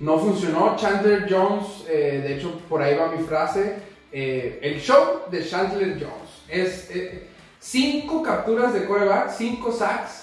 no 0.00 0.18
funcionó. 0.18 0.74
Chandler 0.76 1.26
Jones, 1.30 1.84
eh, 1.88 2.20
de 2.26 2.36
hecho, 2.36 2.60
por 2.68 2.82
ahí 2.82 2.96
va 2.96 3.08
mi 3.08 3.22
frase. 3.24 3.76
eh, 4.12 4.58
el 4.62 4.80
show 4.80 5.22
de 5.30 5.46
Chandler 5.46 5.92
Jones 6.00 6.30
es 6.48 6.90
eh, 6.94 7.28
cinco 7.60 8.22
capturas 8.22 8.72
de 8.74 8.84
coreback, 8.86 9.30
cinco 9.30 9.70
sacks 9.72 10.22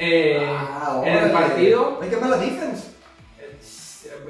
Ah, 0.00 1.02
en 1.04 1.14
el 1.18 1.30
partido. 1.30 1.98
Hay 2.02 2.08
que 2.10 2.16
ver 2.16 2.26
la 2.26 2.36
defense. 2.38 2.93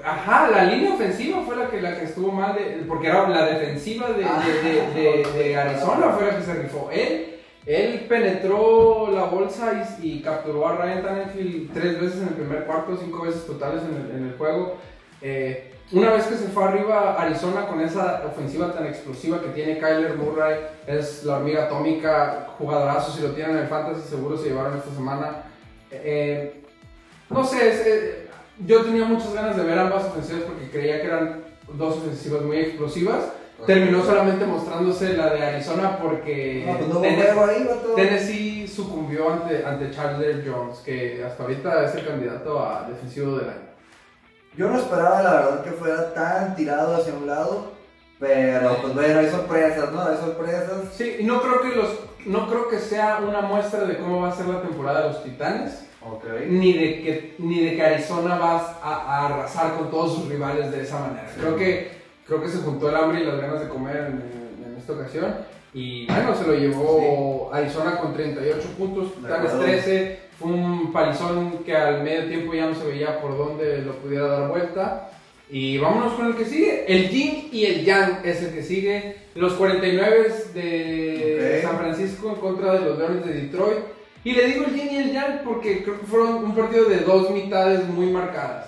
Ajá, 0.04 0.50
la 0.50 0.64
línea 0.64 0.92
ofensiva 0.94 1.40
fue 1.46 1.56
la 1.56 1.68
que, 1.70 1.80
la 1.80 1.96
que 1.98 2.04
estuvo 2.04 2.30
mal, 2.30 2.54
de- 2.54 2.84
porque 2.86 3.06
era 3.08 3.26
la 3.28 3.46
defensiva 3.46 4.10
de, 4.10 4.24
Ah, 4.24 4.42
de- 4.44 5.00
de- 5.00 5.32
de 5.32 5.56
Arizona 5.60 6.10
fue 6.10 6.26
la 6.26 6.36
que 6.36 6.42
se 6.42 6.54
rifó. 6.54 6.90
Él, 6.92 7.36
él 7.64 8.04
penetró 8.06 9.10
la 9.10 9.24
bolsa 9.24 9.86
y, 10.02 10.16
y 10.18 10.20
capturó 10.22 10.68
a 10.68 10.76
Ryan 10.76 11.02
Tannehill 11.02 11.70
tres 11.72 11.98
veces 12.00 12.20
en 12.20 12.28
el 12.28 12.34
primer 12.34 12.64
cuarto, 12.64 12.98
cinco 13.02 13.22
veces 13.24 13.46
totales 13.46 13.82
en 13.82 13.96
el, 14.10 14.16
en 14.20 14.26
el 14.30 14.36
juego. 14.36 14.76
Eh, 15.22 15.70
una 15.92 16.10
vez 16.12 16.24
que 16.26 16.34
se 16.34 16.48
fue 16.48 16.64
arriba 16.64 17.14
Arizona 17.18 17.66
con 17.66 17.80
esa 17.80 18.24
ofensiva 18.26 18.72
tan 18.74 18.86
explosiva 18.86 19.40
que 19.40 19.48
tiene 19.48 19.78
Kyler 19.78 20.16
Murray, 20.16 20.56
es 20.86 21.24
la 21.24 21.36
hormiga 21.36 21.64
atómica, 21.64 22.48
jugadorazo, 22.58 23.12
si 23.12 23.22
lo 23.22 23.30
tienen 23.30 23.56
en 23.56 23.62
el 23.62 23.68
fantasy 23.68 24.02
seguro 24.08 24.36
se 24.36 24.48
llevaron 24.48 24.76
esta 24.76 24.90
semana. 24.90 25.44
Eh, 25.90 26.60
no 27.30 27.44
sé, 27.44 27.68
es, 27.70 27.86
eh, 27.86 28.23
yo 28.58 28.82
tenía 28.82 29.04
muchas 29.04 29.32
ganas 29.34 29.56
de 29.56 29.62
ver 29.64 29.78
ambas 29.78 30.04
ofensivas 30.04 30.42
porque 30.44 30.70
creía 30.70 31.00
que 31.00 31.06
eran 31.06 31.42
dos 31.72 31.96
ofensivas 31.98 32.42
muy 32.42 32.58
explosivas. 32.58 33.24
Terminó 33.66 34.02
solamente 34.04 34.44
mostrándose 34.44 35.16
la 35.16 35.32
de 35.32 35.42
Arizona 35.42 35.96
porque 35.98 36.64
No, 36.66 36.76
pues 36.76 36.88
no 36.88 36.94
hubo 36.98 37.04
Tenne- 37.04 37.22
juego 37.32 37.44
ahí, 37.46 37.64
vato. 37.64 37.94
Tennessee 37.94 38.68
sucumbió 38.68 39.32
ante, 39.32 39.64
ante 39.64 39.90
Chandler 39.90 40.44
Jones, 40.46 40.78
que 40.80 41.24
hasta 41.24 41.42
ahorita 41.44 41.84
es 41.84 41.94
el 41.94 42.06
candidato 42.06 42.58
a 42.64 42.86
defensivo 42.88 43.36
del 43.38 43.50
año. 43.50 43.60
Yo 44.56 44.68
no 44.68 44.78
esperaba, 44.78 45.22
la 45.22 45.32
verdad, 45.34 45.64
que 45.64 45.70
fuera 45.70 46.12
tan 46.14 46.54
tirado 46.56 46.96
hacia 46.96 47.14
un 47.14 47.26
lado. 47.26 47.72
Pero, 48.20 48.76
pues 48.80 48.94
bueno, 48.94 49.20
hay 49.20 49.28
sorpresas, 49.30 49.92
¿no? 49.92 50.02
Hay 50.02 50.16
sorpresas. 50.16 50.70
Sí, 50.96 51.16
y 51.20 51.24
no 51.24 51.40
creo 51.40 51.60
que 51.62 51.76
los 51.76 51.88
no 52.26 52.48
creo 52.48 52.68
que 52.68 52.78
sea 52.78 53.18
una 53.26 53.42
muestra 53.42 53.84
de 53.84 53.98
cómo 53.98 54.22
va 54.22 54.28
a 54.28 54.34
ser 54.36 54.46
la 54.46 54.62
temporada 54.62 55.02
de 55.02 55.08
los 55.08 55.22
Titanes. 55.24 55.84
Ni 56.50 56.72
de, 56.72 57.02
que, 57.02 57.34
ni 57.38 57.60
de 57.64 57.76
que 57.76 57.82
Arizona 57.82 58.36
va 58.36 58.78
a, 58.82 58.94
a 58.94 59.26
arrasar 59.26 59.74
con 59.76 59.90
todos 59.90 60.14
sus 60.16 60.28
rivales 60.28 60.70
de 60.70 60.82
esa 60.82 61.00
manera. 61.00 61.26
Creo 61.38 61.56
que, 61.56 61.88
creo 62.26 62.42
que 62.42 62.48
se 62.48 62.58
juntó 62.58 62.88
el 62.90 62.96
hambre 62.96 63.20
y 63.20 63.24
las 63.24 63.40
ganas 63.40 63.60
de 63.60 63.68
comer 63.68 63.96
en, 63.96 64.12
en- 64.66 64.72
en 64.72 64.76
esta 64.78 64.92
ocasión. 64.92 65.34
Y 65.72 66.06
bueno, 66.06 66.34
se 66.36 66.46
lo 66.46 66.54
llevó 66.54 67.50
Arizona 67.52 67.96
con 67.98 68.14
38 68.14 68.68
puntos, 68.78 69.08
acuerdo. 69.48 69.58
13. 69.82 70.18
Fue 70.38 70.48
un 70.52 70.92
palizón 70.92 71.58
que 71.64 71.74
al 71.76 72.02
medio 72.02 72.26
tiempo 72.26 72.54
ya 72.54 72.66
no 72.66 72.74
se 72.74 72.86
veía 72.86 73.20
por 73.20 73.36
dónde 73.36 73.78
lo 73.82 73.92
pudiera 73.96 74.26
dar 74.26 74.48
vuelta. 74.48 75.10
Y 75.50 75.78
vámonos 75.78 76.14
con 76.14 76.26
el 76.26 76.36
que 76.36 76.44
sigue. 76.44 76.84
El 76.86 77.08
Yin 77.10 77.48
y 77.52 77.66
el 77.66 77.84
Yang 77.84 78.20
es 78.24 78.42
el 78.42 78.54
que 78.54 78.62
sigue. 78.62 79.16
Los 79.34 79.52
49 79.54 80.28
de. 80.54 81.58
San 81.62 81.76
Francisco 81.78 82.28
en 82.30 82.36
contra 82.36 82.74
de 82.74 82.80
los 82.80 82.98
Leones 82.98 83.24
de 83.26 83.32
Detroit. 83.34 83.78
Y 84.24 84.32
le 84.32 84.46
digo 84.46 84.64
el 84.66 84.74
Yin 84.74 84.90
y 84.90 84.96
el 84.96 85.12
Yang 85.12 85.40
porque 85.44 85.82
creo 85.84 86.00
que 86.00 86.06
fueron 86.06 86.36
un 86.44 86.54
partido 86.54 86.86
de 86.86 87.00
dos 87.00 87.30
mitades 87.30 87.86
muy 87.88 88.06
marcadas. 88.06 88.66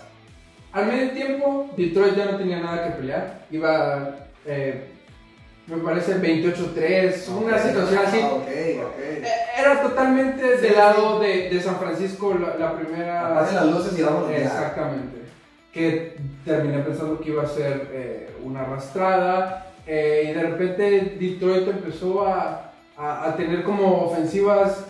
Al 0.73 0.87
medio 0.87 1.11
tiempo, 1.13 1.71
Detroit 1.77 2.15
ya 2.15 2.27
no 2.27 2.37
tenía 2.37 2.61
nada 2.61 2.85
que 2.85 2.91
pelear. 3.01 3.47
Iba, 3.51 4.17
eh, 4.45 4.89
me 5.67 5.79
parece, 5.79 6.17
28-3, 6.21 7.29
una 7.31 7.59
situación 7.59 8.01
así. 8.07 8.21
Ah, 8.23 8.29
ok, 8.35 8.43
ok. 8.43 8.99
Eh, 9.01 9.23
Era 9.59 9.81
totalmente 9.83 10.59
del 10.59 10.75
lado 10.77 11.19
de, 11.21 11.49
de 11.49 11.61
San 11.63 11.77
Francisco 11.79 12.35
la, 12.35 12.57
la 12.57 12.79
primera. 12.79 13.33
Apaguen 13.33 13.55
las 13.55 13.67
luces 13.67 13.99
y 13.99 14.03
ya. 14.03 14.37
Exactamente. 14.37 15.17
Que 15.73 16.17
terminé 16.45 16.79
pensando 16.81 17.19
que 17.21 17.31
iba 17.31 17.43
a 17.43 17.47
ser 17.49 17.89
eh, 17.93 18.31
una 18.45 18.61
arrastrada. 18.61 19.73
eh, 19.87 20.29
y 20.31 20.35
de 20.35 20.43
repente 20.43 21.17
Detroit 21.19 21.69
empezó 21.69 22.27
a, 22.27 22.73
a- 22.99 23.29
a 23.29 23.37
tener 23.37 23.63
como 23.63 24.05
ofensivas, 24.07 24.85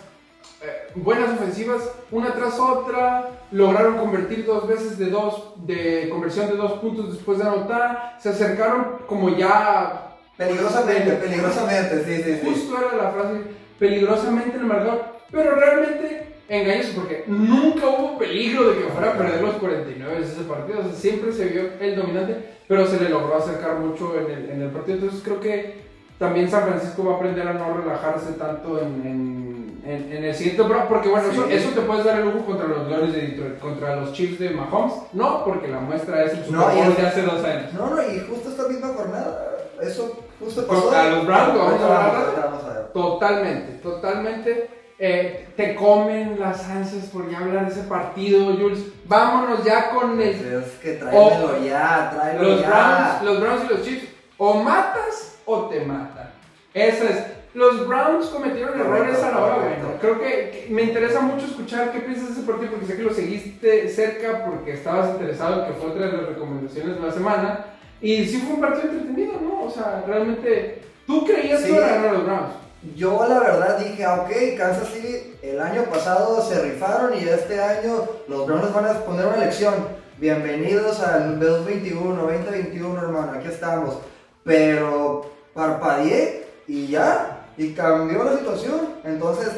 eh, 0.61 0.91
buenas 0.95 1.33
ofensivas, 1.33 1.89
una 2.11 2.33
tras 2.33 2.59
otra. 2.59 3.29
Lograron 3.51 3.97
convertir 3.97 4.45
dos 4.45 4.67
veces 4.67 4.97
de 4.97 5.09
dos, 5.09 5.53
de 5.65 6.09
conversión 6.09 6.47
de 6.47 6.57
dos 6.57 6.73
puntos 6.73 7.13
después 7.13 7.37
de 7.37 7.45
anotar. 7.45 8.17
Se 8.19 8.29
acercaron 8.29 8.99
como 9.07 9.29
ya 9.29 10.07
Peligrosamente, 10.37 11.13
peligrosamente, 11.13 12.03
sí, 12.05 12.23
sí, 12.23 12.39
sí. 12.39 12.47
Justo 12.47 12.77
era 12.77 13.03
la 13.03 13.11
frase, 13.11 13.41
peligrosamente 13.79 14.55
en 14.55 14.61
el 14.61 14.67
marcador, 14.67 15.05
pero 15.31 15.55
realmente 15.55 16.27
engañoso 16.47 16.91
porque 16.95 17.23
nunca 17.25 17.87
hubo 17.87 18.19
peligro 18.19 18.69
de 18.69 18.77
que 18.77 18.89
fuera 18.89 19.11
a 19.13 19.17
perder 19.17 19.41
los 19.41 19.55
49 19.55 20.21
ese 20.21 20.43
partido, 20.43 20.79
o 20.79 20.83
sea, 20.83 20.93
siempre 20.93 21.33
se 21.33 21.45
vio 21.45 21.63
el 21.81 21.95
dominante, 21.95 22.37
pero 22.67 22.85
se 22.85 23.01
le 23.01 23.09
logró 23.09 23.35
acercar 23.35 23.79
mucho 23.79 24.13
en 24.19 24.31
el, 24.31 24.49
en 24.51 24.61
el 24.61 24.69
partido, 24.69 24.99
entonces 24.99 25.21
creo 25.23 25.39
que 25.39 25.87
también 26.19 26.49
San 26.49 26.67
Francisco 26.67 27.03
va 27.03 27.13
a 27.13 27.15
aprender 27.15 27.47
a 27.47 27.53
no 27.53 27.75
relajarse 27.75 28.33
tanto 28.33 28.79
en, 28.79 29.07
en, 29.07 29.56
en- 29.87 30.11
en 30.11 30.23
el 30.25 30.35
siguiente 30.35 30.61
temporada, 30.61 30.87
porque 30.89 31.09
bueno, 31.09 31.29
eso, 31.31 31.45
Sí. 31.47 31.53
eso 31.53 31.69
te 31.69 31.81
puedes 31.81 32.03
dar 32.05 32.19
el 32.19 32.25
lujo 32.25 32.45
contra 32.45 32.67
los 32.67 32.87
Leones 32.87 33.13
de 33.13 33.21
Detroit, 33.21 33.59
contra 33.59 33.95
los 33.95 34.11
Chiefs 34.13 34.39
de 34.39 34.49
Mahomes, 34.51 34.93
no, 35.13 35.43
porque 35.45 35.67
la 35.67 35.79
muestra 35.79 36.23
es 36.25 36.33
el 36.33 36.45
Super 36.45 36.59
No, 36.59 36.67
Bowl 36.69 36.95
de 36.95 37.07
hace 37.07 37.21
dos 37.21 37.43
años. 37.45 37.73
No, 37.73 37.89
no, 37.89 38.01
y 38.01 38.19
justo 38.29 38.49
esta 38.49 38.67
misma 38.67 38.89
jornada, 38.89 39.47
eso 39.81 40.19
justo 40.39 40.67
pasó. 40.67 40.81
Contra 40.81 41.09
los 41.11 41.25
Browns, 41.25 41.57
vamos 41.57 41.81
a 41.81 41.87
vamos 41.87 42.63
a 42.65 42.73
ver. 42.73 42.85
Totalmente, 42.93 43.71
totalmente. 43.83 44.69
Eh, 44.99 45.49
te 45.55 45.75
comen 45.75 46.39
las 46.39 46.67
ansias 46.67 47.05
por 47.05 47.29
ya 47.29 47.37
hablar 47.37 47.67
de 47.67 47.71
ese 47.71 47.83
partido, 47.87 48.45
Jules. 48.57 48.79
Vámonos 49.05 49.63
ya 49.63 49.91
con 49.91 50.19
el, 50.19 50.29
Es 50.29 50.71
que 50.81 50.93
tráemelo 50.93 51.63
ya, 51.63 52.11
tráemelo 52.15 52.49
los, 52.49 52.61
ya. 52.61 52.67
Browns, 52.67 53.23
los 53.23 53.39
Browns 53.41 53.61
y 53.65 53.73
los 53.75 53.81
Chiefs. 53.83 54.07
O 54.39 54.55
matas 54.55 55.37
o 55.45 55.65
te 55.67 55.81
matan. 55.81 56.31
Esa 56.73 57.03
es. 57.05 57.23
Los 57.57 57.87
Browns 57.87 58.27
cometieron 58.27 58.79
errores 58.79 59.17
a 59.23 59.31
la 59.31 59.43
hora 59.43 59.55
buena. 59.55 59.99
Creo 59.99 60.19
que, 60.19 60.67
me 60.69 60.83
interesa 60.83 61.21
mucho 61.21 61.47
escuchar 61.47 61.91
qué 61.91 62.01
piensas 62.01 62.27
de 62.27 62.33
ese 62.33 62.43
partido 62.43 62.73
porque 62.73 62.85
sé 62.85 62.95
que 62.95 63.01
lo 63.01 63.11
seguiste 63.11 63.89
cerca 63.89 64.45
porque 64.45 64.73
estabas 64.73 65.09
interesado 65.09 65.65
que 65.65 65.73
fue 65.73 65.89
otra 65.89 66.05
de 66.05 66.17
las 66.17 66.27
recomendaciones 66.27 67.01
de 67.01 67.07
la 67.07 67.11
semana. 67.11 67.65
Y 67.99 68.27
sí 68.27 68.37
fue 68.41 68.57
un 68.57 68.61
partido 68.61 68.93
entretenido, 68.93 69.41
¿no? 69.41 69.63
O 69.63 69.71
sea, 69.71 70.03
realmente, 70.05 70.83
¿tú 71.07 71.25
creías 71.25 71.61
Sí. 71.61 71.65
que 71.65 71.71
iban 71.71 71.83
a 71.83 71.93
ganar 71.93 72.13
los 72.13 72.25
Browns? 72.25 72.53
Yo 72.95 73.27
la 73.27 73.39
verdad 73.39 73.79
dije, 73.79 74.05
ah, 74.05 74.21
ok, 74.21 74.55
Kansas 74.55 74.89
City 74.89 75.33
el 75.41 75.59
año 75.59 75.85
pasado 75.85 76.39
se 76.43 76.61
rifaron 76.61 77.15
y 77.15 77.27
este 77.27 77.59
año 77.59 78.07
los 78.27 78.45
Browns 78.45 78.71
van 78.71 78.85
a 78.85 78.93
poner 78.99 79.25
una 79.25 79.37
lección. 79.37 79.73
Bienvenidos 80.19 81.01
al 81.01 81.39
2021, 81.39 82.21
2021 82.21 83.01
hermano, 83.01 83.31
aquí 83.31 83.47
estamos. 83.47 83.97
Pero 84.43 85.31
parpadeé 85.55 86.45
y 86.67 86.85
ya, 86.85 87.36
y 87.57 87.73
cambió 87.73 88.23
la 88.23 88.37
situación. 88.37 88.95
Entonces 89.03 89.49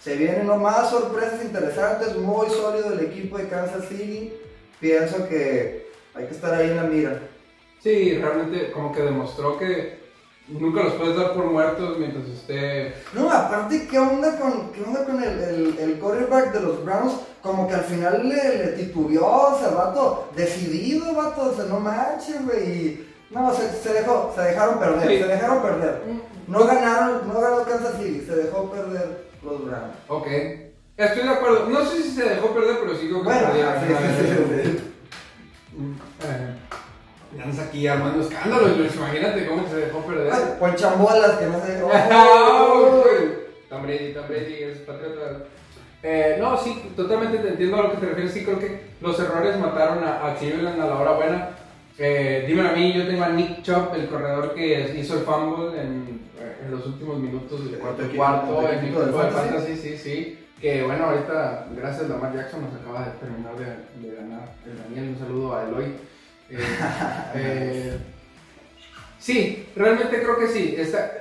se 0.00 0.16
vienen 0.16 0.46
más 0.60 0.90
sorpresas 0.90 1.42
interesantes, 1.44 2.16
muy 2.16 2.48
sólido 2.50 2.92
el 2.92 3.00
equipo 3.00 3.38
de 3.38 3.48
Kansas 3.48 3.86
City. 3.88 4.32
Pienso 4.80 5.26
que 5.28 5.88
hay 6.14 6.26
que 6.26 6.34
estar 6.34 6.54
ahí 6.54 6.70
en 6.70 6.76
la 6.76 6.82
mira. 6.84 7.18
Sí, 7.82 8.16
realmente 8.18 8.70
como 8.72 8.92
que 8.92 9.02
demostró 9.02 9.58
que 9.58 9.98
nunca 10.48 10.82
los 10.84 10.94
puedes 10.94 11.16
dar 11.16 11.32
por 11.34 11.44
muertos 11.46 11.98
mientras 11.98 12.26
esté... 12.28 12.94
No, 13.12 13.30
aparte, 13.30 13.86
¿qué 13.88 13.98
onda 13.98 14.38
con, 14.38 14.72
qué 14.72 14.82
onda 14.82 15.04
con 15.04 15.22
el, 15.22 15.38
el, 15.42 15.78
el 15.78 15.98
quarterback 15.98 16.52
de 16.52 16.60
los 16.60 16.84
Browns? 16.84 17.14
Como 17.42 17.68
que 17.68 17.74
al 17.74 17.84
final 17.84 18.28
le, 18.28 18.58
le 18.58 18.72
titubeó 18.72 19.48
hace 19.48 19.70
rato, 19.70 20.28
decidido, 20.34 21.14
vato, 21.14 21.50
o 21.52 21.54
sea, 21.54 21.64
no 21.66 21.78
manches, 21.80 22.44
güey. 22.44 22.62
y- 22.68 23.08
No, 23.30 23.52
se, 23.54 23.70
se 23.72 23.92
dejó, 23.92 24.32
se 24.34 24.40
dejaron 24.42 24.78
perder, 24.78 25.08
Sí. 25.08 25.18
se 25.18 25.26
dejaron 25.28 25.62
perder. 25.62 26.02
No 26.48 26.64
ganaron, 26.64 27.28
no 27.28 27.40
ganó 27.40 27.62
Kansas 27.64 27.96
City, 27.98 28.24
se 28.26 28.34
dejó 28.34 28.70
perder 28.70 29.26
los 29.42 29.64
Browns. 29.66 29.94
Ok. 30.08 30.26
Estoy 30.96 31.22
de 31.22 31.28
acuerdo. 31.28 31.68
No 31.68 31.84
sé 31.84 32.02
si 32.02 32.10
se 32.10 32.28
dejó 32.28 32.48
perder, 32.54 32.78
pero 32.80 32.94
sí 32.96 33.06
creo 33.06 33.18
que 33.18 33.24
Bueno, 33.24 33.48
sí, 33.52 33.94
sí, 34.18 34.26
sí, 34.26 34.62
sí. 34.64 34.84
Eh, 36.24 36.54
ya 37.36 37.42
andas 37.44 37.66
aquí 37.66 37.86
armando 37.86 38.22
escándalos, 38.22 38.78
Luis. 38.78 38.96
Imagínate 38.96 39.46
cómo 39.46 39.68
se 39.68 39.76
dejó 39.76 40.00
perder. 40.00 40.32
Ay, 40.32 40.42
Con 40.58 40.74
chambolas 40.74 41.32
que 41.32 41.46
no 41.46 41.60
sé. 41.60 41.82
Oh, 42.12 43.04
Tom 43.68 43.82
Brady, 43.82 44.14
Tom 44.14 44.24
Brady 44.26 44.54
es 44.62 44.78
patriota. 44.78 45.44
Eh, 46.02 46.36
no, 46.40 46.56
sí, 46.56 46.92
totalmente 46.96 47.38
te 47.38 47.48
entiendo 47.48 47.76
a 47.76 47.82
lo 47.82 47.90
que 47.92 47.98
te 47.98 48.06
refieres. 48.06 48.32
Sí, 48.32 48.44
creo 48.44 48.58
que 48.58 48.80
los 49.02 49.20
errores 49.20 49.58
mataron 49.58 50.02
a, 50.02 50.26
a 50.26 50.34
Cleveland 50.36 50.80
a 50.80 50.86
la 50.86 50.96
hora 50.96 51.12
buena. 51.12 51.50
Eh, 51.98 52.44
dímelo 52.46 52.68
a 52.70 52.72
mí, 52.72 52.92
yo 52.92 53.06
tengo 53.06 53.24
a 53.24 53.28
Nick 53.28 53.62
Chubb, 53.62 53.92
el 53.94 54.06
corredor 54.08 54.54
que 54.54 54.96
hizo 54.96 55.14
el 55.14 55.24
fumble 55.24 55.80
en, 55.80 56.17
en 56.68 56.76
los 56.76 56.86
últimos 56.86 57.18
minutos 57.18 57.64
del 57.64 57.72
¿De 57.72 57.78
cuarto 57.78 58.02
tu 58.02 58.16
cuarto, 58.16 58.60
mi 58.62 58.76
equipo 58.86 59.00
de 59.00 59.12
fantasy? 59.12 59.76
sí, 59.76 59.96
sí. 59.98 60.38
Que 60.60 60.82
bueno, 60.82 61.04
ahorita, 61.06 61.66
gracias 61.76 62.04
a 62.04 62.08
Lamar 62.08 62.34
Jackson, 62.34 62.62
nos 62.62 62.74
acaba 62.74 63.06
de 63.06 63.12
terminar 63.12 63.54
de, 63.56 64.08
de 64.08 64.16
ganar 64.16 64.52
el 64.66 64.78
Daniel. 64.78 65.14
Un 65.14 65.18
saludo 65.18 65.56
a 65.56 65.64
Eloy. 65.64 65.84
Eh, 66.50 66.58
eh, 67.34 67.98
Sí, 69.18 69.66
realmente 69.74 70.20
creo 70.22 70.38
que 70.38 70.48
sí. 70.48 70.74
Está- 70.78 71.12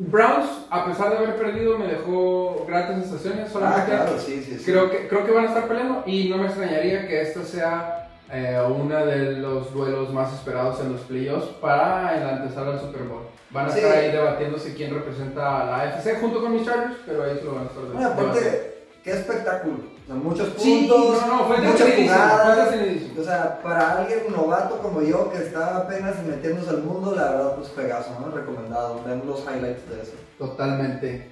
Browns, 0.00 0.48
a 0.70 0.86
pesar 0.86 1.10
de 1.10 1.16
haber 1.18 1.36
perdido, 1.36 1.76
me 1.76 1.86
dejó 1.88 2.64
gratas 2.68 3.00
sensaciones. 3.00 3.48
Ah, 3.48 3.52
Solamente 3.52 3.90
claro, 3.90 4.18
sí, 4.18 4.42
sí, 4.44 4.56
sí. 4.58 4.64
creo, 4.64 4.90
que, 4.90 5.08
creo 5.08 5.26
que 5.26 5.32
van 5.32 5.44
a 5.46 5.48
estar 5.48 5.66
peleando 5.66 6.04
y 6.06 6.28
no 6.28 6.36
me 6.38 6.46
extrañaría 6.46 7.08
que 7.08 7.20
esta 7.20 7.42
sea 7.44 8.07
eh, 8.30 8.60
uno 8.68 9.06
de 9.06 9.32
los 9.38 9.72
duelos 9.72 10.12
más 10.12 10.32
esperados 10.34 10.80
en 10.80 10.92
los 10.92 11.00
playoffs 11.02 11.46
para 11.60 12.14
el 12.16 12.28
antesala 12.28 12.72
al 12.72 12.80
Super 12.80 13.02
Bowl. 13.02 13.22
Van 13.50 13.66
a 13.66 13.70
Sí. 13.70 13.78
estar 13.78 13.96
ahí 13.96 14.10
debatiéndose 14.12 14.74
quién 14.74 14.92
representa 14.92 15.62
a 15.62 15.64
la 15.66 15.76
AFC 15.82 16.20
junto 16.20 16.40
con 16.42 16.52
mis 16.52 16.66
Chargers, 16.66 16.96
pero 17.06 17.22
ahí 17.24 17.36
se 17.38 17.44
lo 17.44 17.54
van 17.54 17.64
a 17.64 17.66
estar 17.68 17.82
Bueno, 17.84 17.98
debatiendo. 18.00 18.30
aparte, 18.32 18.74
qué 19.02 19.10
espectáculo. 19.12 19.74
O 20.04 20.06
sea, 20.06 20.14
muchos 20.16 20.48
puntos, 20.48 20.62
Sí, 20.64 20.86
no, 20.88 21.26
no, 21.26 21.44
fue 21.46 21.58
muchas 21.58 21.80
fue 21.82 22.02
jugadas. 22.02 22.58
entretenidísimo. 22.68 23.20
O 23.20 23.24
sea, 23.24 23.60
para 23.62 23.98
alguien 23.98 24.20
novato 24.30 24.78
como 24.78 25.00
yo 25.02 25.30
que 25.30 25.38
está 25.38 25.78
apenas 25.78 26.22
metiéndose 26.24 26.70
al 26.70 26.82
mundo, 26.82 27.14
la 27.14 27.30
verdad, 27.30 27.54
pues 27.56 27.68
Pegaso, 27.70 28.10
¿no? 28.20 28.34
Recomendado. 28.34 29.02
Ven 29.06 29.22
los 29.26 29.40
highlights 29.40 29.88
de 29.88 30.02
eso. 30.02 30.12
Totalmente. 30.38 31.30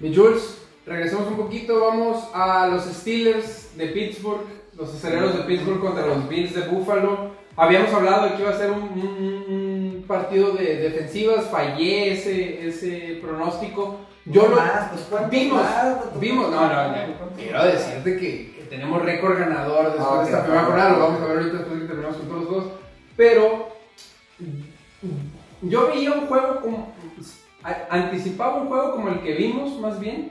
Mi 0.00 0.14
Jules, 0.14 0.58
regresemos 0.86 1.26
un 1.28 1.36
poquito, 1.36 1.80
vamos 1.80 2.28
a 2.34 2.66
los 2.66 2.84
Steelers 2.84 3.76
de 3.76 3.86
Pittsburgh, 3.88 4.46
los 4.78 4.94
aceleros 4.94 5.36
de 5.36 5.42
Pittsburgh 5.42 5.80
contra 5.80 6.06
los 6.06 6.28
Bills 6.28 6.54
de 6.54 6.62
Buffalo. 6.68 7.32
Habíamos 7.56 7.92
hablado 7.92 8.26
de 8.26 8.34
que 8.34 8.42
iba 8.42 8.50
a 8.52 8.56
ser 8.56 8.70
un, 8.70 8.82
un- 8.82 9.44
un 9.98 10.04
partido 10.06 10.52
de 10.52 10.76
defensivas, 10.76 11.46
fallé 11.50 12.12
ese, 12.12 12.68
ese 12.68 13.18
pronóstico. 13.20 13.96
Yo 14.24 14.42
No 14.44 14.48
lo 14.50 14.56
más, 14.56 14.90
pues, 14.92 15.02
¿cuántos 15.10 15.30
vimos, 15.30 15.62
más? 15.62 16.20
vimos, 16.20 16.50
no, 16.50 16.68
no, 16.68 16.88
no, 16.88 16.96
quiero 17.36 17.64
decirte 17.64 18.16
que, 18.18 18.52
que 18.56 18.66
tenemos 18.70 19.02
récord 19.02 19.38
ganador 19.38 19.86
después 19.86 20.06
Ah, 20.10 20.18
de 20.18 20.24
esta 20.26 20.42
primera 20.44 20.64
jornada, 20.64 20.90
lo 20.90 20.98
vamos 21.00 21.22
a 21.22 21.26
ver 21.26 21.36
ahorita 21.38 21.56
después 21.58 21.74
de 21.74 21.80
que 21.80 21.86
terminamos 21.88 22.16
con 22.18 22.28
todos 22.28 22.40
los 22.42 22.48
juegos, 22.50 22.72
pero 23.16 23.68
yo 25.62 25.88
veía 25.88 26.12
un 26.12 26.26
juego 26.26 26.60
como, 26.60 26.94
anticipaba 27.90 28.56
un 28.62 28.68
juego 28.68 28.92
como 28.92 29.08
el 29.08 29.20
que 29.20 29.32
vimos 29.34 29.78
más 29.80 29.98
bien, 29.98 30.30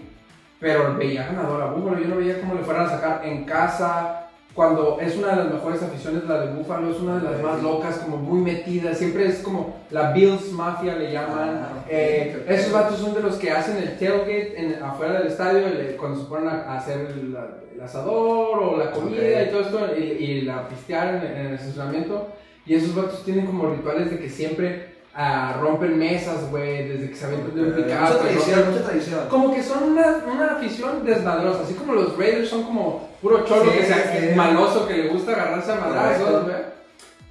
pero 0.59 0.95
veía 0.95 1.25
ganador 1.25 1.61
a 1.61 1.71
Buffalo, 1.71 1.99
yo 1.99 2.07
no 2.07 2.17
veía 2.17 2.39
cómo 2.39 2.53
le 2.55 2.61
fueran 2.63 2.85
a 2.85 2.89
sacar 2.89 3.21
en 3.25 3.45
casa, 3.45 4.26
cuando 4.57 4.97
es 4.99 5.15
una 5.15 5.29
de 5.29 5.35
las 5.35 5.53
mejores 5.53 5.83
aficiones, 5.83 6.23
la 6.23 6.41
de 6.41 6.53
Buffalo, 6.55 6.89
es 6.89 6.99
una 6.99 7.19
de 7.19 7.29
las 7.31 7.43
más 7.43 7.61
locas, 7.61 7.97
como 7.99 8.17
muy 8.17 8.39
metida, 8.41 8.91
siempre 8.95 9.27
es 9.27 9.37
como 9.43 9.75
la 9.91 10.11
Bills 10.13 10.51
Mafia 10.51 10.95
le 10.95 11.11
llaman. 11.11 11.49
Ah, 11.63 11.85
Eh, 11.87 12.43
esos 12.49 12.73
vatos 12.73 12.97
son 12.97 13.13
de 13.13 13.21
los 13.21 13.35
que 13.35 13.51
hacen 13.51 13.77
el 13.77 13.97
tailgate 13.99 14.59
en- 14.59 14.83
afuera 14.83 15.19
del 15.19 15.27
estadio 15.27 15.59
le- 15.69 15.95
cuando 15.95 16.19
se 16.19 16.25
ponen 16.25 16.49
a, 16.49 16.75
hacer 16.75 17.01
el, 17.01 17.37
el 17.75 17.81
asador 17.81 18.57
o 18.63 18.77
la 18.77 18.89
comida 18.89 19.21
Ok. 19.21 19.47
y 19.47 19.51
todo 19.51 19.61
esto 19.61 19.79
y, 19.95 20.01
y 20.01 20.41
la 20.41 20.67
pistear 20.67 21.13
en, 21.23 21.37
en 21.37 21.45
el 21.49 21.53
estacionamiento. 21.53 22.27
Y 22.65 22.73
esos 22.73 22.95
vatos 22.95 23.23
tienen 23.23 23.45
como 23.45 23.69
rituales 23.69 24.09
de 24.09 24.17
que 24.17 24.27
siempre 24.27 24.96
ah, 25.17 25.57
rompen 25.59 25.97
mesas, 25.97 26.49
güey, 26.51 26.87
desde 26.87 27.09
que 27.09 27.15
se 27.15 27.25
avientan 27.25 27.55
de 27.55 27.61
un 27.63 27.73
pickup. 27.73 27.99
mucha 27.99 28.19
tradición, 28.19 28.59
rompen- 28.59 28.71
mucha 28.71 28.83
tradición. 28.85 29.19
como 29.29 29.53
que 29.53 29.63
son 29.63 29.83
una, 29.91 30.17
una 30.31 30.45
afición 30.57 31.03
desmadrosa, 31.03 31.63
así 31.63 31.73
como 31.73 31.93
los 31.95 32.15
Raiders 32.17 32.49
son 32.49 32.63
como 32.63 33.09
puro 33.21 33.43
cholo 33.45 33.71
Sí, 33.71 33.77
que 33.79 33.85
sea 33.85 34.15
sí. 34.29 34.35
maloso 34.35 34.87
que 34.87 34.93
le 34.93 35.07
gusta 35.09 35.31
agarrarse 35.33 35.71
a 35.71 35.75
madrazos, 35.75 36.43
güey. 36.43 36.55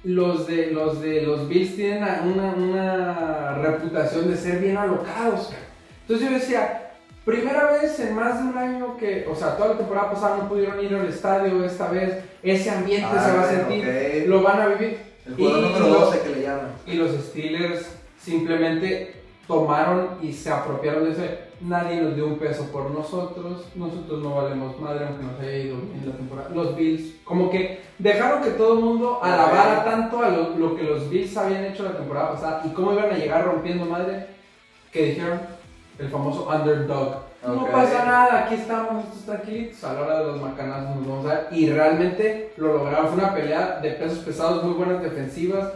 Los 0.03 0.47
de, 0.47 0.67
los 0.71 1.01
de 1.01 1.21
los 1.23 1.49
Bills 1.49 1.75
tienen 1.75 2.03
una, 2.03 2.53
una 2.53 3.55
reputación 3.61 4.29
de 4.29 4.37
ser 4.37 4.59
bien 4.59 4.77
alocados, 4.77 5.47
cara. 5.47 5.61
Entonces 6.01 6.29
yo 6.29 6.33
decía, 6.37 6.91
primera 7.25 7.71
vez 7.73 7.99
en 7.99 8.13
más 8.15 8.37
de 8.41 8.49
un 8.49 8.57
año 8.57 8.95
que, 8.97 9.25
o 9.29 9.35
sea, 9.35 9.57
toda 9.57 9.69
la 9.69 9.77
temporada 9.77 10.11
pasada 10.11 10.37
no 10.37 10.47
pudieron 10.47 10.79
ir 10.81 10.93
al 10.95 11.07
estadio, 11.07 11.63
esta 11.65 11.89
vez 11.89 12.19
ese 12.43 12.69
ambiente 12.69 13.09
Ah, 13.11 13.25
se 13.25 13.37
va 13.37 13.43
a 13.43 13.49
sentir, 13.49 13.85
ok. 13.85 14.27
lo 14.29 14.41
van 14.43 14.61
a 14.61 14.67
vivir. 14.67 15.06
El 15.27 15.35
jugador 15.35 15.59
Y 15.59 15.61
número 15.63 15.87
los- 15.87 16.01
12 16.01 16.21
que 16.21 16.29
le 16.35 16.41
llaman. 16.41 16.71
y 16.85 16.93
los 16.93 17.11
Steelers 17.11 17.95
simplemente 18.19 19.13
tomaron 19.47 20.17
y 20.21 20.31
se 20.33 20.51
apropiaron 20.51 21.05
de 21.05 21.11
ese. 21.11 21.39
Nadie 21.61 22.01
nos 22.01 22.15
dio 22.15 22.27
un 22.27 22.37
peso 22.37 22.65
por 22.71 22.91
nosotros. 22.91 23.65
Nosotros 23.75 24.21
no 24.21 24.35
valemos 24.35 24.79
madre 24.79 25.05
aunque 25.05 25.23
nos 25.23 25.39
haya 25.39 25.57
ido 25.57 25.77
bien 25.77 26.03
la 26.05 26.15
temporada. 26.15 26.49
Los 26.53 26.75
Bills, 26.75 27.15
como 27.23 27.49
que 27.49 27.79
dejaron 27.97 28.43
que 28.43 28.51
todo 28.51 28.73
el 28.73 28.79
mundo 28.83 29.19
alabara 29.23 29.83
tanto 29.83 30.21
a 30.21 30.29
lo, 30.29 30.49
lo 30.57 30.75
que 30.75 30.83
los 30.83 31.09
Bills 31.09 31.35
habían 31.37 31.65
hecho 31.65 31.83
la 31.83 31.97
temporada 31.97 32.33
pasada 32.33 32.61
y 32.65 32.69
cómo 32.73 32.93
iban 32.93 33.09
a 33.09 33.17
llegar 33.17 33.45
rompiendo 33.45 33.85
madre 33.85 34.27
que 34.91 35.05
dijeron 35.07 35.39
el 35.97 36.09
famoso 36.09 36.47
underdog. 36.47 37.26
No 37.45 37.67
pasa 37.71 38.05
nada, 38.05 38.45
aquí 38.45 38.55
estamos 38.55 39.05
estos 39.05 39.25
tranquilitos. 39.25 39.83
A 39.83 39.93
la 39.93 40.01
hora 40.01 40.19
de 40.19 40.25
los 40.25 40.41
macanazos 40.41 40.95
nos 40.95 41.07
vamos 41.07 41.25
a 41.25 41.33
ver. 41.33 41.47
Y 41.51 41.69
realmente 41.69 42.53
lo 42.57 42.73
lograron. 42.73 43.07
Fue 43.07 43.17
una 43.17 43.33
pelea 43.33 43.79
de 43.81 43.91
pesos 43.91 44.19
pesados, 44.19 44.63
muy 44.63 44.73
buenas 44.73 45.01
defensivas. 45.01 45.71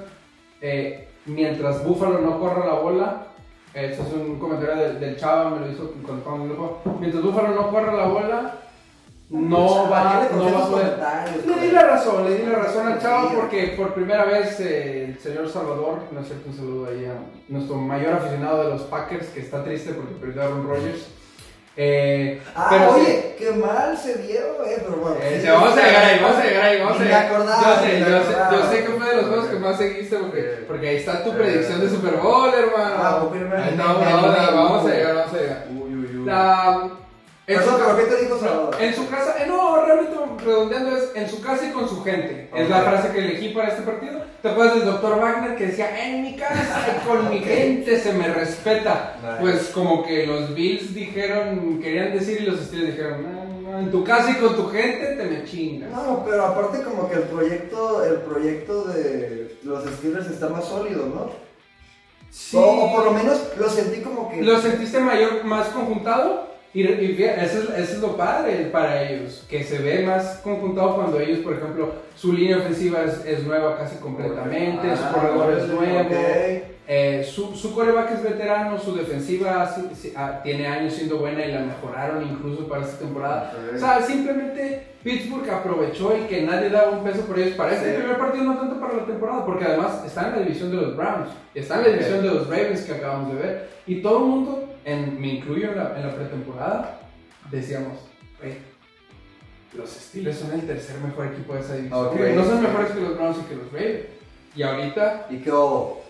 Eh, 0.59 1.07
mientras 1.25 1.83
Buffalo 1.83 2.19
no 2.19 2.39
corra 2.39 2.65
la 2.65 2.73
bola, 2.73 3.27
eso 3.73 4.03
es 4.03 4.13
un 4.13 4.37
comentario 4.39 4.75
del, 4.75 4.99
del 4.99 5.17
Chava, 5.17 5.49
me 5.51 5.59
lo 5.59 5.71
hizo 5.71 5.93
en 5.93 6.09
el 6.09 6.57
juego. 6.57 6.81
Mientras 6.99 7.23
Buffalo 7.23 7.49
no 7.49 7.69
corra 7.69 7.93
la 7.93 8.05
bola, 8.05 8.53
no 9.31 9.89
va, 9.89 10.27
Dile 10.27 10.35
no 10.35 10.43
con 10.43 10.53
va 10.53 10.57
a 10.57 10.59
esos 10.59 10.69
poder. 10.69 11.45
Le 11.45 11.53
di 11.53 11.59
pues. 11.59 11.73
la 11.73 11.83
razón, 11.83 12.25
le 12.25 12.37
di 12.37 12.45
la 12.45 12.59
razón 12.59 12.87
al 12.87 12.99
Chava 12.99 13.31
porque 13.33 13.75
por 13.77 13.93
primera 13.93 14.25
vez 14.25 14.59
eh, 14.59 15.05
el 15.05 15.19
señor 15.19 15.47
Salvador, 15.47 15.99
no 16.11 16.19
es 16.19 16.27
cierto, 16.27 16.49
un 16.49 16.55
saludo 16.55 16.89
ahí 16.89 17.05
a 17.05 17.15
nuestro 17.47 17.77
mayor 17.77 18.13
aficionado 18.13 18.65
de 18.65 18.69
los 18.71 18.81
Packers 18.81 19.27
que 19.27 19.39
está 19.39 19.63
triste 19.63 19.93
porque 19.93 20.15
perdió 20.15 20.41
a 20.41 20.45
Aaron 20.45 20.67
Rodgers. 20.67 21.07
Eh, 21.83 22.39
Ah, 22.55 22.67
pero 22.69 22.93
sí. 22.93 22.99
oye, 23.01 23.35
qué 23.39 23.51
mal 23.53 23.97
se 23.97 24.13
vio, 24.21 24.63
eh, 24.65 24.77
pero 24.85 24.97
bueno. 24.97 25.15
Eh, 25.23 25.43
vamos 25.51 25.75
a 25.75 25.75
llegar 25.87 26.03
ahí, 26.05 26.19
vamos 26.21 26.37
a 26.37 26.43
llegar 26.43 26.63
ahí, 26.65 26.79
vamos 26.79 26.99
a 26.99 27.03
llegar. 27.03 27.25
acordaba, 27.25 27.61
yo 27.75 27.81
sé, 27.81 27.99
yo 27.99 28.05
sé, 28.05 28.35
yo 28.51 28.69
sé 28.71 28.83
que 28.83 28.89
fue 28.91 29.09
de 29.09 29.15
los 29.15 29.25
juegos 29.25 29.45
que 29.47 29.55
más 29.55 29.77
seguiste 29.77 30.15
porque, 30.17 30.63
porque 30.67 30.87
ahí 30.89 30.95
está 30.97 31.23
tu 31.23 31.33
predicción 31.33 31.81
de 31.81 31.89
Super 31.89 32.17
Bowl, 32.17 32.53
hermano. 32.53 32.95
Ah, 32.97 33.19
está, 33.69 33.83
vamos, 33.83 34.37
a- 34.37 34.51
vamos 34.51 34.85
a 34.85 34.89
llegar, 34.93 35.15
vamos 35.15 35.33
a 35.33 35.37
llegar. 35.37 35.65
Uy, 35.71 35.95
uy, 35.95 36.17
uy. 36.17 36.25
La, 36.25 36.89
en, 37.53 37.59
su 37.59 37.65
Perdón, 37.65 37.79
ca- 37.81 37.95
pero 37.95 37.97
¿qué 38.09 38.15
te 38.15 38.21
dijo 38.23 38.39
Salvador? 38.39 38.75
en 38.79 38.95
su 38.95 39.09
casa, 39.09 39.35
eh, 39.39 39.45
no, 39.47 39.85
realmente 39.85 40.17
redondeando 40.45 40.97
es 40.97 41.11
en 41.15 41.29
su 41.29 41.41
casa 41.41 41.67
y 41.67 41.71
con 41.71 41.87
su 41.89 42.03
gente. 42.03 42.49
Es 42.55 42.69
la 42.69 42.81
frase 42.81 43.11
que 43.11 43.19
elegí 43.19 43.49
para 43.49 43.69
este 43.69 43.81
partido. 43.83 44.21
¿Te 44.41 44.49
acuerdas 44.49 44.75
del 44.75 44.85
doctor 44.85 45.19
Wagner 45.19 45.55
que 45.55 45.67
decía, 45.67 46.05
en 46.07 46.23
mi 46.23 46.35
casa 46.35 46.87
y 47.03 47.07
con 47.07 47.29
mi 47.29 47.39
gente 47.43 47.99
se 47.99 48.13
me 48.13 48.27
respeta? 48.27 49.15
Nice. 49.21 49.37
Pues 49.41 49.67
como 49.73 50.03
que 50.03 50.25
los 50.25 50.53
Bills 50.55 50.93
dijeron, 50.95 51.79
querían 51.81 52.13
decir 52.13 52.41
y 52.41 52.45
los 52.45 52.59
Steelers 52.59 52.95
dijeron, 52.95 53.23
no, 53.23 53.71
no, 53.71 53.79
en 53.79 53.91
tu 53.91 54.03
casa 54.03 54.31
y 54.31 54.35
con 54.35 54.55
tu 54.55 54.67
gente 54.69 55.15
te 55.15 55.23
me 55.25 55.43
chingas. 55.45 55.91
No, 55.91 56.23
pero 56.27 56.45
aparte 56.45 56.81
como 56.83 57.07
que 57.09 57.15
el 57.17 57.23
proyecto, 57.23 58.03
el 58.03 58.15
proyecto 58.21 58.83
de 58.85 59.57
los 59.63 59.83
Steelers 59.85 60.27
está 60.27 60.49
más 60.49 60.65
sólido, 60.65 61.05
¿no? 61.05 61.29
Sí. 62.31 62.57
O, 62.57 62.61
o 62.85 62.95
por 62.95 63.05
lo 63.05 63.11
menos 63.11 63.41
lo 63.57 63.69
sentí 63.69 64.01
como 64.01 64.29
que... 64.31 64.41
¿Lo 64.41 64.59
sentiste 64.59 64.99
mayor, 64.99 65.43
más 65.43 65.67
conjuntado? 65.67 66.49
Y, 66.73 66.83
y 66.87 67.13
fíjate, 67.15 67.43
eso, 67.45 67.59
es, 67.63 67.69
eso 67.79 67.93
es 67.95 67.99
lo 67.99 68.15
padre 68.15 68.69
para 68.71 69.01
ellos, 69.03 69.45
que 69.49 69.61
se 69.63 69.79
ve 69.79 70.05
más 70.05 70.39
conjuntado 70.43 70.95
cuando 70.95 71.19
ellos, 71.19 71.39
por 71.39 71.53
ejemplo, 71.53 71.91
su 72.15 72.31
línea 72.31 72.59
ofensiva 72.59 73.03
es, 73.03 73.25
es 73.25 73.43
nueva 73.43 73.77
casi 73.77 73.97
completamente, 73.97 74.95
su 74.95 75.03
Ah, 75.03 75.11
corredor 75.13 75.53
es 75.59 75.67
nuevo, 75.67 76.09
eh, 76.87 77.23
su, 77.29 77.55
su 77.55 77.73
coreback 77.73 78.11
es 78.13 78.23
veterano, 78.23 78.77
su 78.79 78.95
defensiva 78.95 79.69
ah, 80.15 80.39
tiene 80.43 80.67
años 80.67 80.93
siendo 80.93 81.17
buena 81.17 81.45
y 81.45 81.51
la 81.51 81.59
mejoraron 81.61 82.23
incluso 82.27 82.67
para 82.67 82.83
esta 82.83 82.97
temporada. 82.99 83.53
Ok. 83.53 83.75
O 83.75 83.79
sea, 83.79 84.01
simplemente 84.01 84.87
Pittsburgh 85.03 85.49
aprovechó 85.49 86.15
y 86.17 86.21
que 86.27 86.41
nadie 86.41 86.69
daba 86.69 86.91
un 86.91 87.03
peso 87.03 87.21
por 87.21 87.37
ellos 87.39 87.55
para 87.55 87.73
este 87.73 87.91
Sí. 87.95 87.97
primer 88.01 88.17
partido, 88.17 88.43
no 88.45 88.57
tanto 88.57 88.79
para 88.79 88.93
la 88.95 89.05
temporada, 89.05 89.45
porque 89.45 89.65
además 89.65 90.03
están 90.05 90.27
en 90.27 90.31
la 90.31 90.39
división 90.39 90.71
de 90.71 90.77
los 90.77 90.95
Browns, 90.97 91.29
están 91.55 91.79
en 91.79 91.85
la 91.85 91.91
división 91.97 92.21
de 92.23 92.27
los 92.29 92.47
Ravens 92.47 92.81
que 92.81 92.93
acabamos 92.93 93.33
de 93.35 93.41
ver, 93.41 93.69
y 93.87 94.01
todo 94.01 94.17
el 94.17 94.23
mundo, 94.25 94.70
en, 94.85 95.19
me 95.21 95.27
incluyo 95.35 95.71
en 95.71 95.77
la, 95.77 95.95
en 95.97 96.07
la 96.07 96.15
pretemporada, 96.15 96.99
decíamos, 97.51 97.97
"Güey, 98.39 98.57
los 99.73 99.89
Steelers 99.89 100.37
son 100.39 100.51
el 100.53 100.67
tercer 100.67 100.97
mejor 100.99 101.27
equipo 101.27 101.53
de 101.53 101.59
esa 101.61 101.75
división. 101.75 102.35
No 102.35 102.43
son 102.45 102.61
mejores 102.61 102.91
que 102.91 102.99
los 103.01 103.15
Browns 103.15 103.37
y 103.37 103.41
que 103.49 103.55
los 103.55 103.71
Ravens. 103.71 104.05
Y 104.55 104.63
ahorita 104.63 105.27
¿Y 105.29 105.37
qué 105.37 105.51
hubo? 105.51 106.01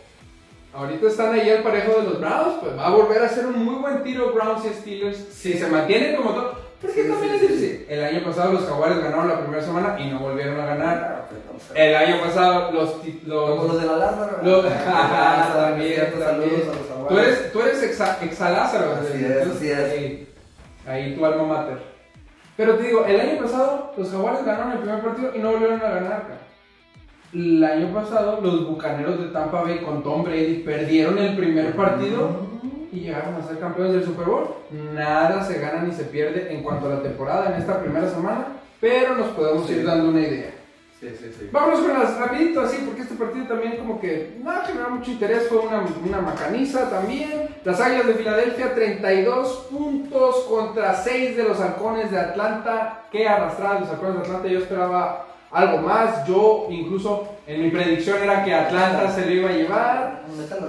Ahorita 0.73 1.07
están 1.07 1.33
ahí 1.33 1.49
al 1.49 1.61
parejo 1.63 1.91
de 1.99 2.03
los 2.09 2.19
Browns, 2.19 2.55
pues 2.61 2.77
va 2.77 2.87
a 2.87 2.91
volver 2.91 3.21
a 3.21 3.29
ser 3.29 3.45
un 3.45 3.63
muy 3.63 3.75
buen 3.75 4.03
tiro 4.03 4.31
Browns 4.33 4.65
y 4.65 4.69
Steelers 4.69 5.17
si 5.17 5.53
se 5.53 5.67
mantienen 5.67 6.15
como 6.15 6.31
todo. 6.31 6.61
Porque 6.81 7.03
Sí, 7.03 7.09
también 7.09 7.33
es 7.35 7.41
sí. 7.41 7.47
difícil. 7.47 7.85
El 7.89 8.03
año 8.03 8.23
pasado 8.23 8.53
los 8.53 8.63
Jaguares 8.65 8.97
ganaron 9.03 9.27
la 9.27 9.39
primera 9.41 9.61
semana 9.61 9.99
y 9.99 10.09
no 10.09 10.17
volvieron 10.19 10.59
a 10.59 10.65
ganar. 10.65 11.27
Ah, 11.29 11.73
ver. 11.73 11.81
El 11.89 11.95
año 11.95 12.21
pasado 12.23 12.71
los... 12.71 13.01
ti- 13.03 13.21
Como 13.23 13.35
los, 13.35 13.67
los 13.67 13.81
de 13.81 13.85
la 13.87 13.97
Lázaro. 13.97 14.39
los- 14.41 14.65
Ah, 14.87 15.51
también, 15.69 15.93
cierto, 15.93 16.17
también. 16.19 16.51
Tú 17.07 17.17
eres, 17.17 17.51
tú 17.51 17.61
eres 17.61 17.83
exa, 17.83 18.17
exalázaro. 18.23 18.93
Así 18.93 19.23
es, 19.25 19.47
así 19.47 19.69
es. 19.71 19.79
Ahí, 19.91 20.27
ahí 20.87 21.15
tu 21.15 21.25
alma 21.25 21.43
mater. 21.43 21.77
Pero 22.57 22.75
te 22.75 22.83
digo, 22.83 23.05
el 23.05 23.19
año 23.19 23.41
pasado 23.41 23.93
los 23.97 24.11
Jaguares 24.11 24.45
ganaron 24.45 24.73
el 24.73 24.79
primer 24.79 25.01
partido 25.01 25.31
y 25.35 25.39
no 25.39 25.51
volvieron 25.51 25.79
a 25.81 25.89
ganar. 25.89 26.21
cara. 26.23 26.37
El 27.33 27.63
año 27.63 27.93
pasado 27.93 28.39
los 28.41 28.67
Bucaneros 28.67 29.19
de 29.19 29.27
Tampa 29.29 29.61
Bay 29.61 29.79
con 29.79 30.03
Tom 30.03 30.23
Brady 30.23 30.63
perdieron 30.65 31.17
el 31.17 31.35
primer 31.37 31.73
partido 31.75 32.29
y 32.91 32.99
llegaron 32.99 33.35
a 33.35 33.43
ser 33.47 33.57
campeones 33.59 33.93
del 33.93 34.03
Super 34.05 34.25
Bowl. 34.25 34.49
Nada 34.93 35.41
se 35.45 35.59
gana 35.59 35.81
ni 35.83 35.93
se 35.93 36.03
pierde 36.03 36.53
en 36.53 36.61
cuanto 36.61 36.87
a 36.87 36.95
la 36.95 37.01
temporada 37.01 37.53
en 37.53 37.61
esta 37.61 37.79
primera 37.81 38.09
semana, 38.09 38.47
pero 38.81 39.15
nos 39.15 39.27
podemos 39.29 39.65
Sí. 39.65 39.75
ir 39.75 39.85
dando 39.85 40.09
una 40.09 40.19
idea. 40.19 40.50
Sí, 41.01 41.09
sí, 41.19 41.33
sí. 41.35 41.49
Vámonos 41.51 41.79
con 41.79 41.99
las 41.99 42.15
rapidito 42.15 42.61
así, 42.61 42.77
porque 42.85 43.01
este 43.01 43.15
partido 43.15 43.47
también 43.47 43.77
como 43.77 43.99
que 43.99 44.37
no 44.43 44.51
generó 44.61 44.91
mucho 44.91 45.09
interés, 45.09 45.47
fue 45.49 45.57
una, 45.57 45.83
una 46.05 46.21
macaniza 46.21 46.91
también. 46.91 47.49
Las 47.63 47.81
Águilas 47.81 48.05
de 48.05 48.13
Filadelfia, 48.13 48.75
32 48.75 49.67
puntos 49.71 50.35
contra 50.47 50.93
6 50.93 51.37
de 51.37 51.43
los 51.43 51.59
Halcones 51.59 52.11
de 52.11 52.19
Atlanta. 52.19 53.05
Qué 53.11 53.27
arrastrada 53.27 53.79
los 53.79 53.89
Halcones 53.89 54.17
de 54.17 54.21
Atlanta, 54.21 54.47
yo 54.47 54.59
esperaba 54.59 55.25
algo 55.49 55.79
más. 55.79 56.27
Yo 56.27 56.67
incluso 56.69 57.27
en 57.47 57.63
mi 57.63 57.71
predicción 57.71 58.21
era 58.21 58.45
que 58.45 58.53
Atlanta 58.53 59.11
se 59.11 59.25
lo 59.25 59.31
iba 59.31 59.49
a 59.49 59.53
llevar. 59.53 60.21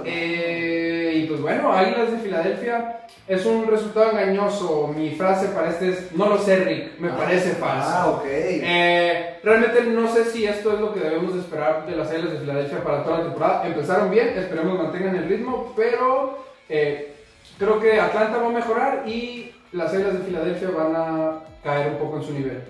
Eh, 0.03 0.92
y 1.13 1.25
pues 1.27 1.41
bueno, 1.41 1.71
Águilas 1.71 2.11
de 2.11 2.17
Filadelfia 2.17 2.99
es 3.27 3.45
un 3.45 3.67
resultado 3.67 4.11
engañoso. 4.11 4.93
Mi 4.95 5.11
frase 5.11 5.47
para 5.47 5.69
este 5.69 5.89
es, 5.89 6.11
no 6.13 6.27
lo 6.27 6.37
sé 6.37 6.57
Rick, 6.57 6.99
me 6.99 7.09
parece 7.09 7.51
falso. 7.51 7.89
Ah, 7.89 8.09
ok. 8.09 8.25
Eh, 8.25 9.37
realmente 9.43 9.83
no 9.83 10.07
sé 10.13 10.25
si 10.25 10.45
esto 10.45 10.73
es 10.73 10.79
lo 10.79 10.93
que 10.93 10.99
debemos 10.99 11.33
de 11.33 11.41
esperar 11.41 11.85
de 11.85 11.95
las 11.95 12.09
Águilas 12.09 12.31
de 12.31 12.39
Filadelfia 12.39 12.83
para 12.83 13.03
toda 13.03 13.19
la 13.19 13.23
temporada. 13.25 13.67
Empezaron 13.67 14.11
bien, 14.11 14.29
esperemos 14.29 14.77
mantengan 14.77 15.15
el 15.15 15.29
ritmo, 15.29 15.73
pero 15.75 16.43
eh, 16.67 17.13
creo 17.57 17.79
que 17.79 17.99
Atlanta 17.99 18.37
va 18.37 18.47
a 18.47 18.51
mejorar 18.51 19.03
y 19.07 19.51
las 19.71 19.93
Águilas 19.93 20.19
de 20.19 20.25
Filadelfia 20.25 20.69
van 20.71 20.95
a 20.95 21.39
caer 21.63 21.91
un 21.91 21.97
poco 21.97 22.17
en 22.17 22.23
su 22.23 22.33
nivel. 22.33 22.61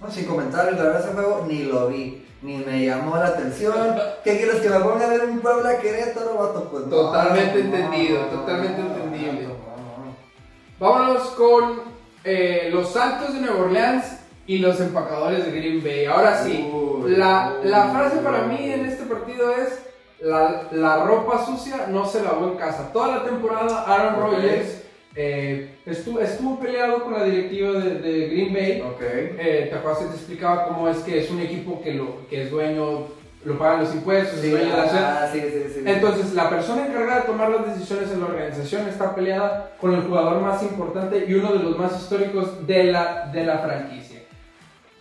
No, 0.00 0.10
sin 0.10 0.26
comentarios, 0.26 0.76
la 0.76 0.84
verdad 0.84 1.00
ese 1.00 1.14
juego 1.14 1.46
ni 1.48 1.64
lo 1.64 1.88
vi, 1.88 2.26
ni 2.44 2.58
me 2.58 2.84
llamó 2.84 3.16
la 3.16 3.28
atención. 3.28 3.96
¿Qué 4.22 4.36
quieres 4.36 4.56
que 4.60 4.68
me 4.68 4.78
ponga 4.80 5.06
a 5.06 5.08
ver 5.08 5.24
un 5.24 5.40
Puebla 5.40 5.78
Querétaro, 5.78 6.34
vato? 6.34 6.68
Pues 6.70 6.90
Totalmente 6.90 7.64
no, 7.64 7.74
entendido, 7.74 8.20
no, 8.20 8.26
totalmente 8.26 8.82
no, 8.82 8.94
entendible. 8.94 9.48
Vámonos 10.78 11.22
con 11.30 11.80
eh, 12.22 12.68
los 12.70 12.92
Santos 12.92 13.32
de 13.32 13.40
Nueva 13.40 13.60
Orleans 13.64 14.04
y 14.46 14.58
los 14.58 14.78
empacadores 14.78 15.46
de 15.46 15.52
Green 15.52 15.82
Bay. 15.82 16.04
Ahora 16.04 16.44
sí, 16.44 16.70
Uy, 16.70 17.12
la, 17.16 17.54
uy, 17.62 17.68
la 17.70 17.84
frase 17.88 18.18
uy. 18.18 18.24
para 18.24 18.42
mí 18.42 18.70
en 18.70 18.84
este 18.84 19.04
partido 19.04 19.50
es: 19.50 19.80
la, 20.20 20.64
la 20.70 21.02
ropa 21.04 21.46
sucia 21.46 21.86
no 21.88 22.04
se 22.04 22.22
lavó 22.22 22.48
en 22.48 22.56
casa. 22.56 22.90
Toda 22.92 23.16
la 23.16 23.24
temporada, 23.24 23.84
Aaron. 23.86 24.20
Rodgers 24.20 24.82
eh, 25.16 25.76
estuvo, 25.86 26.20
estuvo 26.20 26.58
peleado 26.58 27.04
con 27.04 27.12
la 27.12 27.24
directiva 27.24 27.72
de, 27.72 28.00
de 28.00 28.28
Green 28.28 28.52
Bay. 28.52 28.80
Ok. 28.80 29.00
Eh, 29.02 29.68
¿Te 29.70 29.76
acuerdas 29.76 30.02
que 30.02 30.08
te 30.08 30.16
explicaba 30.16 30.68
cómo 30.68 30.88
es 30.88 30.98
que 30.98 31.20
es 31.20 31.30
un 31.30 31.40
equipo 31.40 31.80
que, 31.82 31.94
lo, 31.94 32.26
que 32.28 32.42
es 32.42 32.50
dueño, 32.50 33.06
lo 33.44 33.58
pagan 33.58 33.80
los 33.80 33.94
impuestos, 33.94 34.42
es 34.42 34.50
dueño 34.50 34.70
de 34.70 34.76
la 34.76 34.88
ciudad? 34.88 35.22
ah, 35.22 35.30
sí, 35.32 35.40
sí, 35.40 35.72
sí. 35.72 35.80
Entonces, 35.86 36.34
la 36.34 36.50
persona 36.50 36.86
encargada 36.86 37.20
de 37.20 37.26
tomar 37.26 37.50
las 37.50 37.74
decisiones 37.74 38.10
en 38.10 38.20
la 38.20 38.26
organización 38.26 38.88
está 38.88 39.14
peleada 39.14 39.76
con 39.80 39.94
el 39.94 40.02
jugador 40.02 40.40
más 40.40 40.62
importante 40.62 41.24
y 41.28 41.34
uno 41.34 41.52
de 41.52 41.60
los 41.60 41.78
más 41.78 42.00
históricos 42.00 42.66
de 42.66 42.84
la, 42.84 43.30
de 43.32 43.44
la 43.44 43.58
franquicia. 43.58 44.20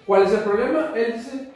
¿Cuál 0.05 0.23
es 0.23 0.33
el 0.33 0.41
problema? 0.41 0.91
Él 0.95 1.13
dice, 1.13 1.49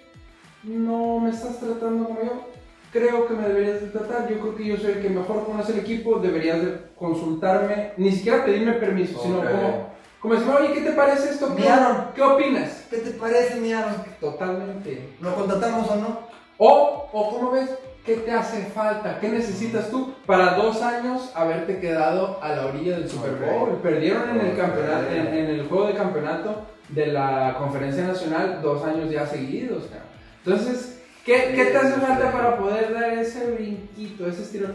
no 0.63 1.19
me 1.19 1.29
estás 1.29 1.59
tratando 1.59 2.05
como 2.05 2.21
yo. 2.21 2.56
Creo 2.97 3.27
que 3.27 3.33
me 3.35 3.47
deberías 3.47 3.81
de 3.81 3.87
tratar. 3.87 4.27
Yo 4.29 4.39
creo 4.39 4.55
que 4.55 4.65
yo 4.65 4.77
soy 4.77 4.91
el 4.93 5.01
que 5.01 5.09
mejor 5.09 5.45
conoce 5.45 5.73
el 5.73 5.79
equipo. 5.79 6.19
Deberías 6.19 6.61
de 6.61 6.77
consultarme, 6.97 7.91
ni 7.97 8.11
siquiera 8.11 8.43
pedirme 8.45 8.73
permiso, 8.73 9.21
sino 9.21 9.37
Ok. 9.39 9.45
como, 9.51 9.89
como 10.19 10.33
decir, 10.33 10.49
oye, 10.49 10.73
¿qué 10.73 10.81
te 10.81 10.91
parece 10.93 11.29
esto? 11.29 11.53
¿Qué, 11.55 11.61
Mi 11.61 11.67
Aaron. 11.67 11.97
¿Qué 12.15 12.21
opinas? 12.21 12.85
¿Qué 12.89 12.97
te 12.97 13.11
parece, 13.11 13.55
mi 13.59 13.71
Aaron? 13.73 13.95
Totalmente. 14.19 15.09
¿Lo 15.21 15.35
contratamos 15.35 15.89
o 15.91 15.95
no? 15.95 16.19
O, 16.57 17.09
o 17.13 17.29
¿cómo 17.29 17.51
ves? 17.51 17.69
¿Qué 18.05 18.15
te 18.15 18.31
hace 18.31 18.63
falta? 18.67 19.19
¿Qué 19.19 19.27
necesitas 19.29 19.89
tú 19.91 20.13
para 20.25 20.53
dos 20.55 20.81
años 20.81 21.29
haberte 21.35 21.79
quedado 21.79 22.39
a 22.41 22.49
la 22.55 22.65
orilla 22.67 22.97
del 22.97 23.09
Super 23.09 23.33
Bowl? 23.33 23.69
Ok. 23.73 23.81
Perdieron 23.81 24.29
en 24.29 24.45
el, 24.47 24.57
campeonato, 24.57 25.11
en, 25.13 25.27
en 25.27 25.45
el 25.47 25.67
juego 25.67 25.87
de 25.87 25.93
campeonato 25.93 26.61
de 26.89 27.07
la 27.07 27.55
Conferencia 27.59 28.03
Nacional 28.07 28.59
dos 28.63 28.83
años 28.85 29.11
ya 29.11 29.25
seguidos. 29.27 29.83
cabrón. 29.83 30.07
Entonces, 30.45 30.96
¿qué, 31.27 31.53
¿qué 31.55 31.65
te 31.65 31.77
hace 31.77 31.99
falta 32.01 32.31
para 32.31 32.57
poder 32.57 32.91
dar 32.93 33.13
ese 33.13 33.51
brinquito, 33.51 34.25
ese 34.27 34.41
estilo? 34.41 34.69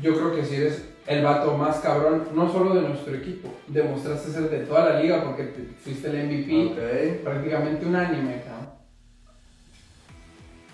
Yo 0.00 0.14
creo 0.14 0.36
que 0.36 0.44
si 0.44 0.54
eres 0.54 0.84
el 1.08 1.24
vato 1.24 1.56
más 1.56 1.78
cabrón, 1.78 2.28
no 2.34 2.52
solo 2.52 2.74
de 2.74 2.82
nuestro 2.88 3.14
equipo, 3.16 3.48
demostraste 3.66 4.30
ser 4.30 4.50
de 4.50 4.58
toda 4.60 4.90
la 4.90 5.00
liga 5.00 5.24
porque 5.24 5.42
te- 5.44 5.74
fuiste 5.82 6.08
el 6.08 6.26
MVP 6.26 6.66
Ok. 7.18 7.24
prácticamente 7.24 7.84
unánime, 7.86 8.42
cabrón. 8.44 8.68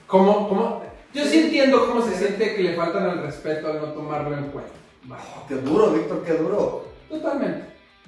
¿Cómo, 0.06 0.48
cómo? 0.48 0.82
Yo 1.14 1.24
sí 1.24 1.38
entiendo 1.44 1.86
cómo 1.86 2.02
se 2.02 2.14
siente 2.16 2.54
que 2.56 2.62
le 2.62 2.74
faltan 2.74 3.04
al 3.04 3.22
respeto 3.22 3.68
al 3.68 3.80
no 3.80 3.86
tomarlo 3.92 4.36
en 4.36 4.44
cuenta. 4.46 4.72
Oh, 5.10 5.46
qué 5.48 5.54
duro, 5.56 5.90
Víctor, 5.92 6.22
qué 6.24 6.32
duro. 6.34 6.88
Totalmente. 7.08 7.62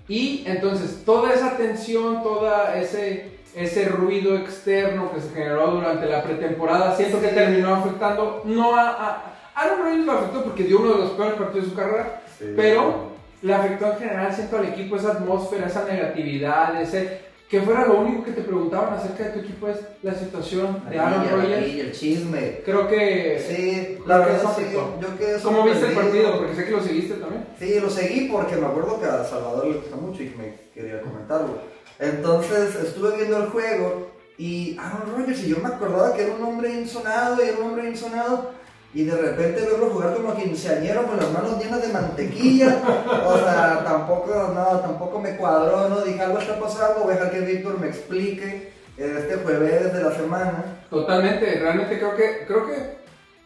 Y 0.08 0.44
entonces, 0.46 1.02
toda 1.04 1.32
esa 1.32 1.56
tensión, 1.56 2.22
todo 2.22 2.48
ese, 2.74 3.35
ese 3.56 3.88
ruido 3.88 4.36
externo 4.36 5.10
que 5.12 5.20
se 5.20 5.30
generó 5.30 5.68
durante 5.72 6.06
la 6.06 6.22
pretemporada, 6.22 6.94
siento 6.94 7.20
que 7.20 7.28
terminó 7.28 7.74
afectando, 7.74 8.42
no 8.44 8.76
a... 8.76 8.90
a 8.90 9.32
Aaron 9.56 9.78
Rodgers 9.80 10.04
lo 10.04 10.12
afectó 10.12 10.44
porque 10.44 10.64
dio 10.64 10.80
uno 10.80 10.92
de 10.92 10.98
los 10.98 11.10
peores 11.12 11.34
partidos 11.34 11.64
de 11.64 11.70
su 11.70 11.76
carrera, 11.76 12.20
Sí. 12.38 12.44
pero 12.54 13.12
le 13.40 13.54
afectó 13.54 13.86
en 13.92 13.98
general, 13.98 14.30
siento 14.34 14.58
al 14.58 14.66
equipo 14.66 14.96
esa 14.96 15.12
atmósfera, 15.12 15.66
esa 15.66 15.84
negatividad, 15.84 16.78
ese 16.82 17.24
que 17.48 17.62
fuera 17.62 17.86
lo 17.86 18.00
único 18.00 18.24
que 18.24 18.32
te 18.32 18.42
preguntaban 18.42 18.92
acerca 18.94 19.24
de 19.24 19.30
tu 19.30 19.38
equipo 19.38 19.68
es 19.68 19.78
la 20.02 20.12
situación 20.12 20.82
de 20.90 20.98
Aaron 20.98 21.20
Rodgers. 21.30 21.54
amarilla, 21.54 21.82
el 21.84 21.92
chisme. 21.92 22.60
Creo 22.64 22.88
que 22.88 23.38
Sí, 23.48 23.98
la 24.04 24.16
que 24.18 24.20
verdad 24.24 24.36
eso 24.36 24.54
sí. 24.56 24.62
afectó. 24.62 24.98
Yo 25.00 25.16
quedé 25.16 25.40
¿Cómo 25.40 25.62
viste 25.62 25.86
el 25.86 25.92
partido? 25.94 26.38
Porque 26.38 26.54
sé 26.56 26.64
que 26.66 26.70
lo 26.72 26.80
seguiste 26.82 27.14
también. 27.14 27.46
Sí, 27.58 27.80
lo 27.80 27.88
seguí 27.88 28.28
porque 28.30 28.56
me 28.56 28.66
acuerdo 28.66 29.00
que 29.00 29.06
a 29.06 29.24
Salvador 29.24 29.68
le 29.68 29.76
gusta 29.76 29.96
mucho 29.96 30.22
y 30.22 30.28
que 30.30 30.36
me 30.36 30.54
quería 30.74 31.00
comentarlo. 31.00 31.60
Entonces 31.98 32.74
estuve 32.74 33.16
viendo 33.16 33.38
el 33.38 33.46
juego 33.48 34.10
y 34.38 34.76
Aaron 34.78 35.16
Rodgers, 35.16 35.42
y 35.44 35.48
yo 35.48 35.58
me 35.58 35.68
acordaba 35.68 36.14
que 36.14 36.24
era 36.24 36.34
un 36.34 36.42
hombre 36.42 36.72
insonado 36.72 37.42
y 37.42 37.48
era 37.48 37.58
un 37.58 37.70
hombre 37.70 37.88
insonado. 37.88 38.50
Y 38.94 39.04
de 39.04 39.16
repente 39.16 39.60
verlo 39.60 39.90
jugar 39.90 40.14
como 40.14 40.34
quinceañero 40.34 41.06
con 41.06 41.18
las 41.18 41.30
manos 41.30 41.62
llenas 41.62 41.82
de 41.82 41.92
mantequilla. 41.92 42.78
O 43.26 43.38
sea, 43.38 43.84
tampoco, 43.84 44.52
no, 44.54 44.80
tampoco 44.80 45.20
me 45.20 45.36
cuadró, 45.36 45.88
¿no? 45.88 46.00
Dije, 46.00 46.20
algo 46.20 46.38
está 46.38 46.58
pasando, 46.58 47.04
voy 47.04 47.12
a 47.12 47.16
dejar 47.16 47.32
que 47.32 47.40
Víctor 47.40 47.78
me 47.78 47.88
explique 47.88 48.72
este 48.96 49.36
jueves 49.36 49.92
de 49.92 50.02
la 50.02 50.12
semana. 50.12 50.64
Totalmente, 50.88 51.58
realmente 51.58 51.98
creo 51.98 52.16
que, 52.16 52.46
creo 52.46 52.66
que 52.66 52.96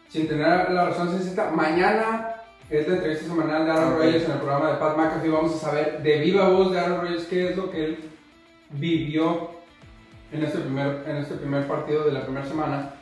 sin 0.07 0.27
tener 0.27 0.69
la 0.71 0.85
razón 0.85 1.17
sensata, 1.17 1.51
mañana 1.51 2.35
es 2.69 2.87
la 2.87 2.95
entrevista 2.95 3.25
semanal 3.25 3.65
de 3.65 3.71
Aaron 3.71 3.93
Ok. 3.93 3.99
Rodgers 3.99 4.25
en 4.25 4.31
el 4.31 4.37
programa 4.37 4.71
de 4.71 4.77
Pat 4.77 4.97
McAfee. 4.97 5.29
Vamos 5.29 5.55
a 5.55 5.59
saber 5.59 6.01
de 6.01 6.17
viva 6.19 6.47
voz 6.47 6.71
de 6.71 6.79
Aaron 6.79 7.01
Rodgers 7.01 7.25
qué 7.25 7.49
es 7.49 7.57
lo 7.57 7.69
que 7.69 7.85
él 7.85 8.10
vivió 8.73 9.51
en 10.31 10.43
este 10.43 10.59
primer, 10.59 11.03
en 11.07 11.17
este 11.17 11.35
primer 11.35 11.67
partido 11.67 12.05
de 12.05 12.11
la 12.13 12.23
primera 12.23 12.45
semana. 12.45 12.93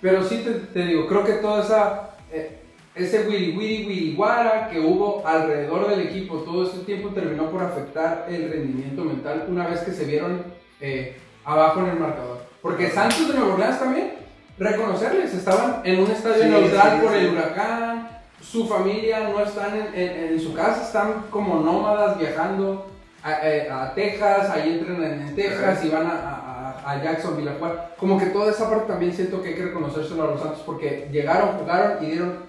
Pero 0.00 0.22
sí 0.24 0.38
te, 0.38 0.50
te 0.52 0.86
digo, 0.86 1.06
creo 1.06 1.24
que 1.24 1.32
toda 1.34 1.62
esa, 1.62 2.10
eh, 2.32 2.58
ese 2.94 3.26
wiri 3.28 3.56
wiri 3.56 3.86
wiri 3.86 4.14
guara 4.14 4.68
que 4.70 4.80
hubo 4.80 5.26
alrededor 5.26 5.88
del 5.88 6.00
equipo 6.00 6.36
todo 6.38 6.68
ese 6.68 6.80
tiempo 6.84 7.08
terminó 7.10 7.50
por 7.50 7.62
afectar 7.62 8.26
el 8.28 8.50
rendimiento 8.50 9.04
mental 9.04 9.46
una 9.48 9.66
vez 9.66 9.80
que 9.80 9.92
se 9.92 10.04
vieron 10.04 10.42
eh, 10.80 11.16
abajo 11.44 11.80
en 11.80 11.86
el 11.90 11.98
marcador. 11.98 12.44
Porque 12.62 12.90
Santos 12.90 13.28
de 13.28 13.34
Nueva 13.34 13.54
Orleans 13.54 13.78
también, 13.78 14.12
reconocerles, 14.58 15.34
estaban 15.34 15.82
en 15.84 16.00
un 16.00 16.10
estadio 16.10 16.42
Sí, 16.44 16.48
neutral 16.48 16.92
sí, 16.96 17.02
por 17.06 17.12
sí. 17.12 17.18
el 17.18 17.32
huracán, 17.32 18.08
su 18.40 18.66
familia 18.68 19.28
no 19.28 19.40
están 19.40 19.74
en, 19.76 19.86
en- 19.94 20.32
en 20.34 20.40
su 20.40 20.54
casa, 20.54 20.82
están 20.84 21.24
como 21.30 21.60
nómadas 21.60 22.18
viajando 22.18 22.90
a, 23.24 23.48
eh, 23.48 23.70
a 23.70 23.94
Texas, 23.94 24.50
ahí 24.50 24.78
entrenan 24.78 25.04
en 25.04 25.34
Texas 25.34 25.82
y 25.82 25.88
van 25.88 26.06
a, 26.06 26.82
a, 26.84 27.02
Jacksonville 27.02 27.50
a. 27.50 27.96
Como 27.96 28.18
que 28.18 28.26
toda 28.26 28.50
esa 28.50 28.68
parte 28.68 28.86
también 28.86 29.14
siento 29.14 29.42
que 29.42 29.48
hay 29.48 29.54
que 29.54 29.64
reconocérselo 29.64 30.24
a 30.24 30.26
los 30.26 30.40
Santos 30.40 30.62
porque 30.66 31.08
llegaron, 31.10 31.56
jugaron 31.58 32.04
y 32.04 32.10
dieron 32.10 32.40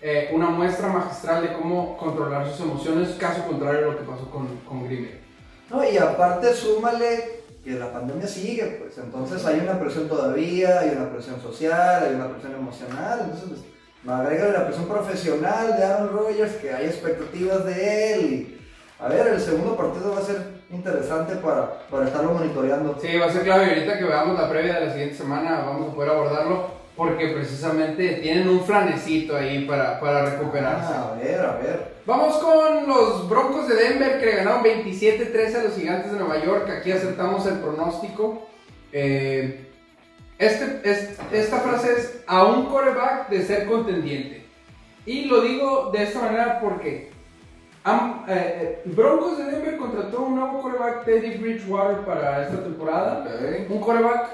eh, 0.00 0.30
una 0.32 0.50
muestra 0.50 0.86
magistral 0.86 1.42
de 1.42 1.52
cómo 1.54 1.96
controlar 1.96 2.48
sus 2.48 2.60
emociones, 2.60 3.16
caso 3.18 3.44
contrario 3.44 3.88
a 3.88 3.92
lo 3.92 3.98
que 3.98 4.04
pasó 4.04 4.30
con, 4.30 4.46
con 4.58 4.84
Green. 4.84 5.20
No, 5.68 5.82
y 5.82 5.98
aparte 5.98 6.54
súmale 6.54 7.42
que 7.64 7.72
la 7.72 7.92
pandemia 7.92 8.28
sigue, 8.28 8.78
pues 8.80 8.96
entonces 8.98 9.44
hay 9.44 9.58
una 9.60 9.80
presión 9.80 10.06
todavía, 10.06 10.78
hay 10.78 10.90
una 10.90 11.10
presión 11.10 11.40
social, 11.40 12.04
hay 12.04 12.14
una 12.14 12.28
presión 12.28 12.54
emocional, 12.54 13.20
entonces 13.24 13.48
pues, 13.48 14.16
agrega 14.16 14.52
la 14.52 14.66
presión 14.66 14.86
profesional 14.86 15.76
de 15.76 15.82
Aaron 15.82 16.10
Rodgers, 16.10 16.52
que 16.56 16.72
hay 16.72 16.86
expectativas 16.86 17.64
de 17.64 18.14
él. 18.14 18.60
A 19.00 19.08
ver, 19.08 19.26
el 19.26 19.40
segundo 19.40 19.76
partido 19.76 20.12
va 20.12 20.18
a 20.20 20.24
ser 20.24 20.40
interesante 20.70 21.34
para, 21.36 21.80
para 21.90 22.06
estarlo 22.06 22.32
monitoreando. 22.32 22.96
Sí, 23.00 23.16
va 23.18 23.26
a 23.26 23.32
ser 23.32 23.42
clave 23.42 23.66
y 23.66 23.68
ahorita 23.70 23.98
que 23.98 24.04
veamos 24.04 24.38
la 24.38 24.48
previa 24.48 24.74
de 24.80 24.86
la 24.86 24.92
siguiente 24.92 25.16
semana 25.16 25.62
vamos 25.66 25.90
a 25.90 25.94
poder 25.94 26.10
abordarlo 26.10 26.84
porque 26.96 27.28
precisamente 27.28 28.14
tienen 28.22 28.48
un 28.48 28.60
flanecito 28.64 29.36
ahí 29.36 29.64
para, 29.66 29.98
para 29.98 30.24
recuperarse. 30.30 30.92
Ah, 30.94 31.12
a 31.12 31.18
ver, 31.20 31.40
a 31.40 31.56
ver. 31.56 31.94
Vamos 32.06 32.36
con 32.38 32.86
los 32.86 33.28
Broncos 33.28 33.66
de 33.68 33.74
Denver 33.74 34.20
que 34.20 34.26
le 34.26 34.36
ganaron 34.36 34.62
27-13 34.62 35.54
a 35.56 35.62
los 35.64 35.74
Gigantes 35.74 36.12
de 36.12 36.18
Nueva 36.18 36.38
York. 36.44 36.70
Aquí 36.70 36.92
acertamos 36.92 37.44
el 37.46 37.54
pronóstico. 37.58 38.46
Eh, 38.92 39.68
este, 40.38 40.80
es- 40.88 41.18
esta 41.32 41.58
frase 41.58 41.92
es 41.98 42.22
a 42.28 42.44
un 42.44 42.66
quarterback 42.66 43.28
de 43.28 43.44
ser 43.44 43.66
contendiente. 43.66 44.44
Y 45.04 45.24
lo 45.24 45.40
digo 45.40 45.90
de 45.92 46.04
esta 46.04 46.20
manera 46.20 46.60
porque 46.60 47.10
am- 47.84 48.24
eh, 48.28 48.32
eh, 48.34 48.82
Broncos 48.86 49.38
de 49.38 49.44
Denver 49.44 49.76
contrató 49.76 50.22
un 50.22 50.34
nuevo 50.36 50.60
quarterback, 50.60 51.04
Teddy 51.04 51.38
Bridgewater, 51.38 51.98
para 52.04 52.42
esta 52.44 52.62
temporada. 52.62 53.24
Un 53.68 53.78
quarterback 53.80 54.28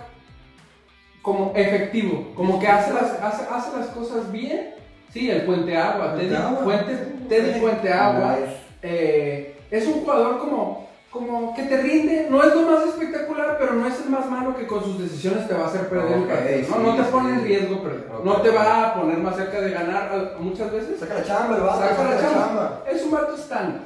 como 1.23 1.53
efectivo, 1.55 2.33
como 2.35 2.59
que 2.59 2.67
hace 2.67 2.95
las, 2.95 3.13
hace, 3.23 3.45
hace 3.51 3.77
las 3.77 3.89
cosas 3.89 4.33
bien. 4.33 4.75
Sí, 5.13 5.29
el 5.31 5.43
puente 5.43 5.77
agua, 5.77 6.15
Teddy, 6.17 6.35
Puente 6.63 6.97
Teddy. 7.29 7.61
Puente 7.61 7.93
Agua. 7.93 8.39
Eh, 8.83 9.57
es 9.71 9.87
un 9.87 10.01
jugador 10.01 10.39
como, 10.39 10.89
como 11.11 11.55
que 11.55 11.63
te 11.65 11.77
rinde, 11.83 12.29
no 12.31 12.43
es 12.43 12.55
lo 12.55 12.63
más 12.63 12.85
espectacular, 12.87 13.57
pero 13.59 13.73
no 13.73 13.87
es 13.87 14.01
el 14.01 14.11
más 14.11 14.31
malo 14.31 14.55
que 14.57 14.67
con 14.67 14.83
sus 14.85 14.99
decisiones 15.01 15.49
te 15.49 15.55
va 15.55 15.65
a 15.65 15.67
hacer 15.67 15.89
perder 15.89 16.13
el 16.19 16.23
Ok, 16.23 16.29
partido. 16.29 16.59
¿no? 16.69 16.77
sí, 16.77 16.83
no 16.85 16.95
te 16.97 17.03
sí. 17.03 17.09
pone 17.11 17.31
en 17.35 17.43
riesgo 17.45 17.83
perder, 17.83 18.07
Ok. 18.15 18.25
no 18.25 18.37
te 18.43 18.51
va 18.51 18.87
a 18.87 18.95
poner 18.95 19.19
más 19.19 19.35
cerca 19.37 19.61
de 19.61 19.71
ganar 19.73 20.13
a- 20.37 20.39
muchas 20.41 20.71
veces. 20.71 21.01
Saca 21.01 21.15
la 21.15 21.25
chamba, 21.25 21.57
el 21.57 21.63
vato, 21.63 21.81
Saca 21.81 22.05
la 22.05 22.21
chamba. 22.21 22.85
Es 22.89 23.03
un 23.03 23.11
vato 23.11 23.35
estándar. 23.35 23.81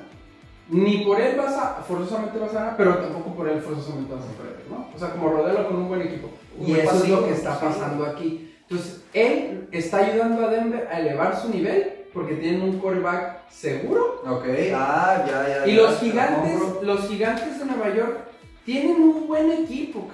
Ni 0.68 0.98
por 1.04 1.20
él 1.20 1.36
vas 1.36 1.54
a, 1.56 1.82
forzosamente 1.86 2.38
vas 2.38 2.50
a 2.50 2.54
ganar, 2.54 2.74
pero 2.76 2.96
tampoco 2.96 3.34
por 3.34 3.48
él 3.48 3.60
forzosamente 3.60 4.14
vas 4.14 4.24
a 4.24 4.42
perder, 4.42 4.64
¿no? 4.70 4.88
O 4.94 4.98
sea, 4.98 5.10
como 5.10 5.28
rodearlo 5.30 5.66
con 5.66 5.76
un 5.76 5.88
buen 5.88 6.02
equipo. 6.02 6.28
Y 6.60 6.72
eso 6.72 6.82
es 6.82 6.88
pasivo, 6.88 7.20
lo 7.20 7.26
que 7.26 7.32
está 7.32 7.58
pasando 7.58 8.04
aquí. 8.06 8.54
Entonces, 8.68 9.02
él 9.12 9.68
está 9.72 9.98
ayudando 9.98 10.46
a 10.46 10.50
Denver 10.50 10.88
a 10.90 11.00
elevar 11.00 11.38
su 11.40 11.48
nivel 11.50 12.03
porque 12.14 12.34
tienen 12.36 12.62
un 12.62 12.78
quarterback 12.78 13.48
seguro. 13.50 14.22
Ok, 14.26 14.44
ah, 14.74 15.24
ya, 15.26 15.48
ya. 15.48 15.66
Y 15.66 15.74
ya, 15.76 15.82
los 15.82 15.98
te 15.98 16.06
gigantes, 16.06 16.60
los 16.82 17.00
gigantes 17.08 17.58
de 17.58 17.64
Nueva 17.66 17.94
York 17.94 18.18
tienen 18.64 19.02
un 19.02 19.26
buen 19.26 19.50
equipo. 19.52 20.08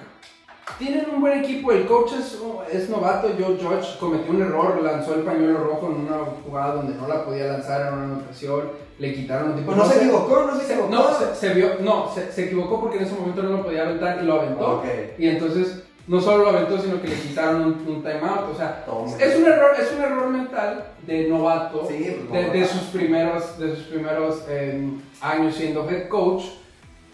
Tienen 0.77 1.05
un 1.13 1.21
buen 1.21 1.43
equipo, 1.43 1.71
el 1.73 1.85
coach 1.85 2.13
es, 2.13 2.39
es 2.71 2.89
novato, 2.89 3.29
Joe 3.37 3.57
Judge 3.57 3.97
cometió 3.99 4.31
un 4.31 4.41
error, 4.41 4.81
lanzó 4.81 5.13
el 5.15 5.21
pañuelo 5.21 5.59
rojo 5.63 5.87
en 5.87 6.05
una 6.07 6.17
jugada 6.43 6.75
donde 6.75 6.95
no 6.95 7.07
la 7.07 7.23
podía 7.25 7.45
lanzar 7.47 7.87
en 7.87 7.93
una 7.93 8.03
anotación, 8.05 8.69
le 8.97 9.13
quitaron 9.13 9.49
un 9.51 9.55
tipo 9.57 9.65
Pues 9.73 9.77
no 9.77 9.85
se 9.85 9.97
equivocó, 9.99 10.43
no 10.45 10.55
se 10.59 10.65
se- 10.65 10.73
equivocó. 10.73 10.91
no, 10.95 11.13
se, 11.19 11.35
se 11.35 11.53
vio, 11.53 11.67
no, 11.81 12.11
se, 12.13 12.31
se 12.31 12.45
equivocó 12.45 12.79
porque 12.81 12.97
en 12.97 13.03
ese 13.03 13.15
momento 13.15 13.43
no 13.43 13.49
lo 13.57 13.63
podía 13.63 13.83
aventar 13.83 14.23
y 14.23 14.25
lo 14.25 14.41
aventó. 14.41 14.77
Ok. 14.77 14.85
Y 15.19 15.27
entonces 15.27 15.83
no 16.07 16.19
solo 16.19 16.43
lo 16.43 16.49
aventó, 16.49 16.79
sino 16.81 17.01
que 17.01 17.07
le 17.07 17.15
quitaron 17.15 17.61
un, 17.63 17.71
un 17.87 18.03
timeout. 18.03 18.49
O 18.53 18.55
sea, 18.57 18.83
Toma. 18.85 19.11
es 19.19 19.35
un 19.37 19.45
error, 19.45 19.71
es 19.79 19.91
un 19.91 20.01
error 20.01 20.29
mental 20.29 20.85
de 21.05 21.27
novato, 21.27 21.85
Sí, 21.87 21.97
de, 21.99 22.23
novato. 22.29 22.51
de 22.53 22.65
sus 22.65 22.81
primeros, 22.83 23.59
de 23.59 23.75
sus 23.75 23.85
primeros 23.85 24.43
eh, 24.49 24.89
años 25.21 25.55
siendo 25.55 25.89
head 25.89 26.07
coach. 26.07 26.43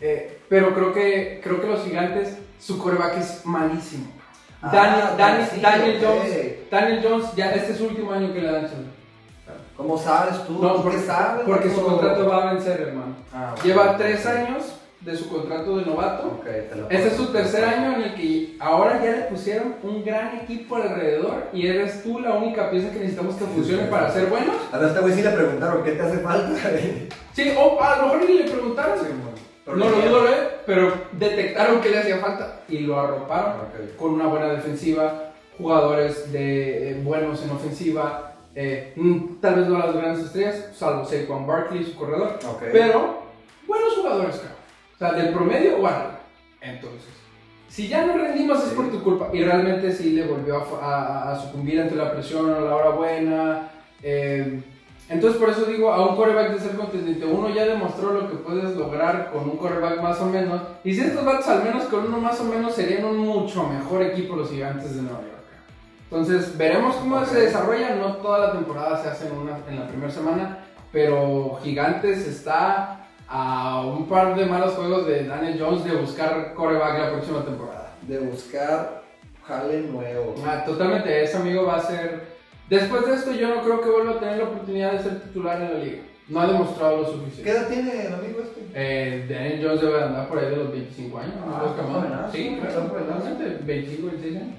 Eh, 0.02 0.40
pero 0.50 0.74
creo 0.74 0.94
que, 0.94 1.42
creo 1.44 1.60
que 1.62 1.68
los 1.68 1.84
gigantes, 1.84 2.38
su 2.60 2.78
coreback 2.78 3.18
es 3.18 3.46
malísimo. 3.46 4.08
Ah, 4.62 4.70
Daniel, 4.72 5.08
Daniel, 5.18 5.48
sí, 5.54 5.60
Daniel. 5.62 6.00
Jones, 6.04 6.70
Daniel 6.72 7.02
Jones, 7.08 7.26
ya 7.36 7.52
este 7.52 7.74
es 7.74 7.78
su 7.78 7.86
último 7.86 8.12
año 8.12 8.34
que 8.34 8.42
le 8.42 8.52
dan 8.52 8.62
chance. 8.64 8.98
¿Cómo 9.76 9.96
sabes 9.98 10.44
tú? 10.48 10.54
No, 10.60 10.74
¿Tú 10.74 10.84
porque, 10.84 11.00
sabes? 11.00 11.44
porque 11.46 11.70
su 11.70 11.84
contrato 11.84 12.28
va 12.28 12.50
a 12.50 12.54
vencer, 12.54 12.82
hermano. 12.82 13.16
Ah. 13.32 13.54
Lleva 13.64 13.96
tres 13.96 14.26
años 14.26 14.64
de 15.08 15.16
su 15.16 15.30
contrato 15.30 15.78
de 15.78 15.86
novato. 15.86 16.42
Este 16.90 17.08
es 17.08 17.14
su 17.14 17.28
tercer 17.28 17.64
año 17.64 17.96
en 17.96 18.02
el 18.04 18.16
que 18.16 18.58
ahora 18.60 19.02
ya 19.02 19.12
le 19.12 19.22
pusieron 19.24 19.76
un 19.82 20.04
gran 20.04 20.38
equipo 20.40 20.76
alrededor 20.76 21.46
y 21.54 21.66
eres 21.66 22.04
tú 22.04 22.20
la 22.20 22.34
única 22.34 22.70
pieza 22.70 22.92
que 22.92 23.00
necesitamos 23.00 23.36
que 23.36 23.46
funcione 23.46 23.84
para 23.84 24.12
ser 24.12 24.26
buenos. 24.26 24.54
A 24.70 24.86
este 24.86 25.00
güey 25.00 25.14
sí 25.14 25.22
le 25.22 25.30
preguntaron, 25.30 25.82
¿qué 25.86 25.92
te 25.92 26.02
hace 26.02 26.18
falta? 26.20 26.54
Sí, 27.34 27.54
o 27.56 27.80
a 27.80 27.98
lo 27.98 28.04
mejor 28.04 28.28
ni 28.28 28.38
le 28.40 28.50
preguntaron. 28.50 28.98
No 29.68 29.76
lo 29.76 29.90
dudo, 29.90 30.28
¿eh? 30.28 30.50
pero 30.66 30.92
detectaron 31.12 31.80
que 31.82 31.90
le 31.90 32.00
hacía 32.00 32.18
falta 32.18 32.62
y 32.68 32.80
lo 32.80 33.00
arroparon 33.00 33.54
con 33.96 34.14
una 34.16 34.26
buena 34.26 34.48
defensiva, 34.48 35.34
jugadores 35.58 36.32
de, 36.32 36.92
eh, 36.92 37.02
buenos 37.04 37.44
en 37.44 37.52
ofensiva, 37.52 38.34
eh, 38.56 38.92
mm, 38.96 39.40
tal 39.40 39.56
vez 39.56 39.68
no 39.68 39.78
las 39.78 39.96
grandes 39.96 40.26
estrellas, 40.26 40.70
salvo 40.74 41.06
Saquon 41.06 41.46
Barkley, 41.46 41.84
su 41.84 41.96
corredor, 41.96 42.40
pero 42.72 43.20
buenos 43.68 43.94
jugadores, 43.94 44.38
cabrón. 44.38 44.57
O 44.98 45.00
sea, 45.00 45.14
del 45.14 45.34
promedio 45.34 45.78
o 45.78 45.88
arriba. 45.88 46.20
Entonces, 46.62 47.10
si 47.70 47.88
ya 47.88 48.06
no 48.06 48.18
rendimos 48.18 48.64
es 48.66 48.74
por 48.74 48.90
tu 48.90 49.04
culpa. 49.04 49.30
Y 49.32 49.44
realmente 49.44 49.92
sí 49.92 50.12
le 50.12 50.26
volvió 50.26 50.58
a, 50.82 50.86
a- 50.86 51.32
a 51.34 51.40
sucumbir 51.40 51.80
ante 51.82 51.96
la 51.96 52.12
presión 52.12 52.50
a 52.52 52.60
la 52.60 52.76
hora 52.76 52.90
buena. 52.90 53.70
eh, 54.04 54.62
entonces, 55.10 55.40
por 55.40 55.50
eso 55.50 55.64
digo, 55.64 55.94
a 55.94 56.06
un 56.10 56.18
coreback 56.18 56.52
de 56.54 56.60
ser 56.60 56.76
contendiente, 56.76 57.26
uno 57.26 57.48
ya 57.50 57.64
demostró 57.66 58.12
lo 58.12 58.28
que 58.30 58.36
puedes 58.36 58.76
lograr 58.76 59.32
con 59.32 59.50
un 59.50 59.56
coreback 59.56 60.02
más 60.02 60.20
o 60.20 60.26
menos. 60.26 60.62
Y 60.84 60.94
si 60.94 61.00
estos 61.00 61.24
vatos 61.24 61.48
al 61.48 61.64
menos 61.64 61.84
con 61.86 62.08
uno 62.08 62.20
más 62.20 62.38
o 62.42 62.44
menos 62.44 62.74
serían 62.76 63.06
un 63.06 63.18
mucho 63.20 63.64
mejor 63.70 64.02
equipo 64.02 64.36
los 64.36 64.50
gigantes 64.50 64.96
de 64.98 65.04
Nueva 65.04 65.20
York. 65.20 65.32
Entonces, 66.12 66.58
veremos 66.58 66.96
cómo 66.98 67.24
se 67.26 67.40
desarrolla. 67.40 67.96
No 67.96 68.18
toda 68.18 68.40
la 68.48 68.52
temporada 68.52 69.02
se 69.02 69.08
hace 69.10 69.28
en, 69.28 69.38
una, 69.38 69.60
en 69.70 69.80
la 69.80 69.88
primera 69.88 70.12
semana, 70.12 70.58
pero 70.92 71.58
Gigantes 71.64 72.28
está 72.28 73.07
a 73.30 73.82
un 73.86 74.08
par 74.08 74.36
de 74.36 74.46
malos 74.46 74.74
juegos 74.74 75.06
de 75.08 75.26
Daniel 75.26 75.58
Jones 75.60 75.84
de 75.84 75.96
buscar 75.96 76.54
coreback 76.54 77.00
la 77.00 77.12
próxima 77.12 77.44
temporada. 77.44 77.94
De 78.04 78.20
buscar 78.20 79.04
jale 79.46 79.82
nuevo. 79.82 80.36
Ah, 80.46 80.64
totalmente, 80.66 81.24
ese 81.24 81.38
amigo 81.38 81.66
va 81.66 81.76
a 81.78 81.82
ser. 81.82 82.38
Después 82.70 83.06
de 83.06 83.16
esto, 83.16 83.32
yo 83.34 83.54
no 83.56 83.62
creo 83.62 83.82
que 83.82 83.90
vuelva 83.90 84.12
a 84.14 84.20
tener 84.20 84.38
la 84.38 84.44
oportunidad 84.46 84.92
de 84.94 85.04
ser 85.04 85.22
titular 85.22 85.62
en 85.62 85.74
la 85.74 85.80
liga. 85.84 86.02
No 86.28 86.42
ha 86.42 86.48
demostrado 86.48 86.98
lo 86.98 87.06
¿Qué 87.06 87.12
suficiente. 87.12 87.52
edad 87.52 87.68
tiene 87.70 88.06
el 88.08 88.14
amigo 88.14 88.40
este? 88.42 88.62
Eh, 88.74 89.26
Daniel 89.30 89.62
Jones 89.64 89.82
debe 89.82 90.04
andar 90.04 90.28
por 90.28 90.40
ahí 90.40 90.50
de 90.50 90.56
los 90.58 90.72
25 90.74 91.18
años. 91.18 91.36
¿no? 91.38 91.56
Ah, 91.56 91.64
Los 91.64 91.86
jovenazo, 91.90 92.32
Sí, 92.34 92.58
claro, 92.60 92.82
totalmente. 92.82 93.64
25, 93.64 94.08
26 94.08 94.36
años. 94.42 94.56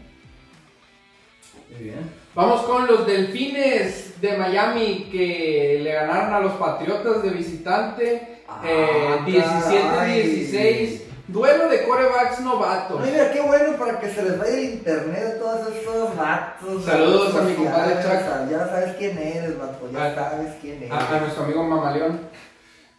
Muy 1.71 1.85
bien. 1.85 2.11
Vamos 2.35 2.63
con 2.63 2.87
los 2.87 3.07
Delfines 3.07 4.19
de 4.23 4.39
Miami 4.39 5.09
que 5.13 5.81
le 5.83 5.93
ganaron 5.93 6.33
a 6.33 6.41
los 6.41 6.53
Patriotas 6.53 7.23
de 7.23 7.31
visitante 7.31 8.38
eh, 8.65 9.17
Ah, 9.19 9.25
17-16. 9.27 11.03
Duelo 11.29 11.69
de 11.69 11.83
corebacks 11.87 12.41
novatos. 12.41 13.03
Ay, 13.05 13.11
mira, 13.13 13.31
qué 13.31 13.41
bueno 13.43 13.77
para 13.77 14.01
que 14.01 14.09
se 14.11 14.23
les 14.23 14.39
vaya 14.39 14.55
el 14.55 14.65
internet 14.65 15.35
a 15.37 15.39
todos 15.39 15.77
esos 15.77 16.17
vatos. 16.17 16.85
Saludos 16.85 17.37
a 17.37 17.43
mi 17.43 17.53
compadre 17.55 18.03
sea, 18.03 18.49
Ya 18.51 18.67
sabes 18.67 18.97
quién 18.97 19.19
eres, 19.19 19.59
vato. 19.59 19.91
Ya 19.93 20.07
Ah, 20.07 20.15
sabes 20.15 20.55
quién 20.63 20.79
eres. 20.79 20.91
A, 20.91 21.17
a 21.17 21.21
nuestro 21.21 21.45
amigo 21.45 21.63
Mamaleón. 21.65 22.21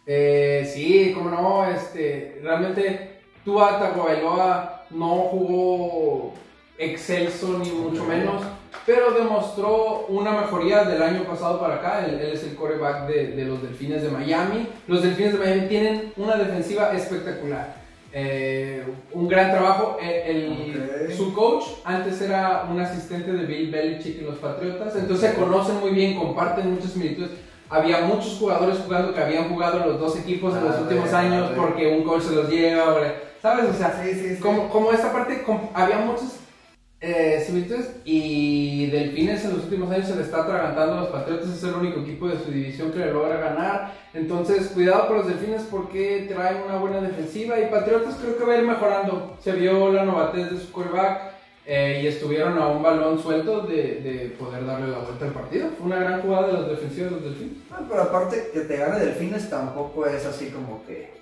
Eh, 0.06 0.70
sí, 0.72 1.12
cómo 1.14 1.30
no, 1.30 1.68
este, 1.70 2.38
realmente 2.42 3.20
Tua 3.44 3.78
Tagovailoa 3.80 4.84
no 4.90 5.08
jugó 5.30 6.34
excelso 6.78 7.58
ni 7.58 7.70
mucho 7.70 8.04
menos, 8.04 8.42
pero 8.86 9.12
demostró 9.12 10.06
una 10.08 10.32
mejoría 10.32 10.84
del 10.84 11.02
año 11.02 11.24
pasado 11.24 11.60
para 11.60 11.76
acá. 11.76 12.04
Él, 12.06 12.20
él 12.20 12.32
es 12.32 12.44
el 12.44 12.54
coreback 12.56 13.06
de, 13.06 13.28
de 13.28 13.44
los 13.44 13.62
Delfines 13.62 14.02
de 14.02 14.08
Miami. 14.08 14.68
Los 14.86 15.02
Delfines 15.02 15.32
de 15.34 15.38
Miami 15.38 15.68
tienen 15.68 16.12
una 16.16 16.36
defensiva 16.36 16.92
espectacular. 16.92 17.74
Eh, 18.12 18.82
un 19.12 19.28
gran 19.28 19.50
trabajo. 19.52 19.98
Eh, 20.02 20.24
el- 20.26 21.10
Ok. 21.10 21.16
Su 21.16 21.34
coach 21.34 21.64
antes 21.84 22.20
era 22.22 22.66
un 22.70 22.78
asistente 22.80 23.32
de 23.32 23.44
Bill 23.44 23.70
Belichick 23.70 24.20
en 24.20 24.26
los 24.26 24.36
Patriotas, 24.38 24.94
entonces 24.96 25.30
se 25.30 25.36
conocen 25.36 25.80
muy 25.80 25.90
bien, 25.90 26.16
comparten 26.18 26.70
muchas 26.72 26.92
similitudes. 26.92 27.30
Había 27.68 28.00
muchos 28.02 28.36
jugadores 28.38 28.78
jugando 28.84 29.12
que 29.12 29.20
habían 29.20 29.48
jugado 29.48 29.82
en 29.82 29.88
los 29.90 30.00
dos 30.00 30.16
equipos 30.18 30.54
en 30.56 30.64
los 30.64 30.76
Ah, 30.76 30.80
últimos 30.82 31.12
a 31.12 31.20
ver, 31.22 31.32
años 31.32 31.48
ver. 31.50 31.58
porque 31.58 31.86
un 31.88 32.04
coach 32.04 32.22
se 32.22 32.34
los 32.34 32.48
lleva, 32.48 32.96
¿sabes? 33.42 33.64
O 33.70 33.74
sea, 33.74 34.00
Sí, 34.02 34.12
sí, 34.14 34.34
sí. 34.36 34.40
como, 34.40 34.68
como 34.70 34.92
esta 34.92 35.12
parte, 35.12 35.42
com- 35.42 35.68
había 35.74 35.98
muchas 35.98 36.38
eh, 37.02 37.42
similitudes 37.46 37.92
y 38.04 38.86
Delfines 38.90 39.42
en 39.46 39.54
los 39.54 39.64
últimos 39.64 39.90
años 39.90 40.06
se 40.06 40.16
le 40.16 40.22
está 40.22 40.42
atragantando 40.42 40.98
a 40.98 41.00
los 41.00 41.08
Patriotas, 41.08 41.48
es 41.48 41.64
el 41.64 41.74
único 41.74 42.00
equipo 42.00 42.28
de 42.28 42.38
su 42.38 42.50
división 42.50 42.92
que 42.92 42.98
le 42.98 43.12
logra 43.12 43.38
ganar. 43.38 43.94
Entonces, 44.12 44.68
cuidado 44.68 45.08
con 45.08 45.18
los 45.18 45.26
Delfines 45.26 45.62
porque 45.70 46.26
traen 46.30 46.62
una 46.62 46.76
buena 46.76 47.00
defensiva 47.00 47.58
y 47.58 47.70
Patriotas 47.70 48.16
creo 48.16 48.36
que 48.36 48.44
va 48.44 48.52
a 48.52 48.58
ir 48.58 48.66
mejorando. 48.66 49.36
Se 49.40 49.52
vio 49.52 49.90
la 49.92 50.04
novatez 50.04 50.50
de 50.50 50.58
su 50.58 50.70
quarterback 50.70 51.32
eh, 51.64 52.00
y 52.02 52.06
estuvieron 52.06 52.58
a 52.58 52.68
un 52.68 52.82
balón 52.82 53.18
suelto 53.18 53.62
de, 53.62 54.00
de 54.00 54.36
poder 54.38 54.66
darle 54.66 54.88
la 54.88 54.98
vuelta 54.98 55.24
al 55.24 55.32
partido. 55.32 55.68
Fue 55.78 55.86
una 55.86 56.00
gran 56.00 56.20
jugada 56.20 56.48
de 56.48 56.52
los 56.52 56.68
defensivos 56.68 57.12
de 57.12 57.16
los 57.16 57.24
Delfines. 57.24 57.56
No, 57.70 57.88
pero 57.88 58.02
aparte 58.02 58.50
que 58.52 58.60
te 58.60 58.76
gane 58.76 58.98
Delfines 58.98 59.48
tampoco 59.48 60.04
es 60.04 60.26
así 60.26 60.50
como 60.50 60.84
que 60.84 61.19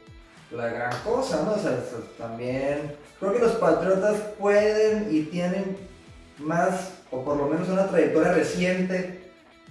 la 0.50 0.68
gran 0.68 0.92
cosa, 1.04 1.42
¿no? 1.44 1.52
O 1.52 1.58
sea, 1.58 1.78
también 2.16 2.94
creo 3.18 3.32
que 3.32 3.40
los 3.40 3.52
Patriotas 3.52 4.16
pueden 4.38 5.08
y 5.10 5.22
tienen 5.24 5.76
más, 6.38 6.92
o 7.10 7.24
por 7.24 7.36
lo 7.36 7.46
menos 7.46 7.68
una 7.68 7.86
trayectoria 7.86 8.32
reciente, 8.32 9.30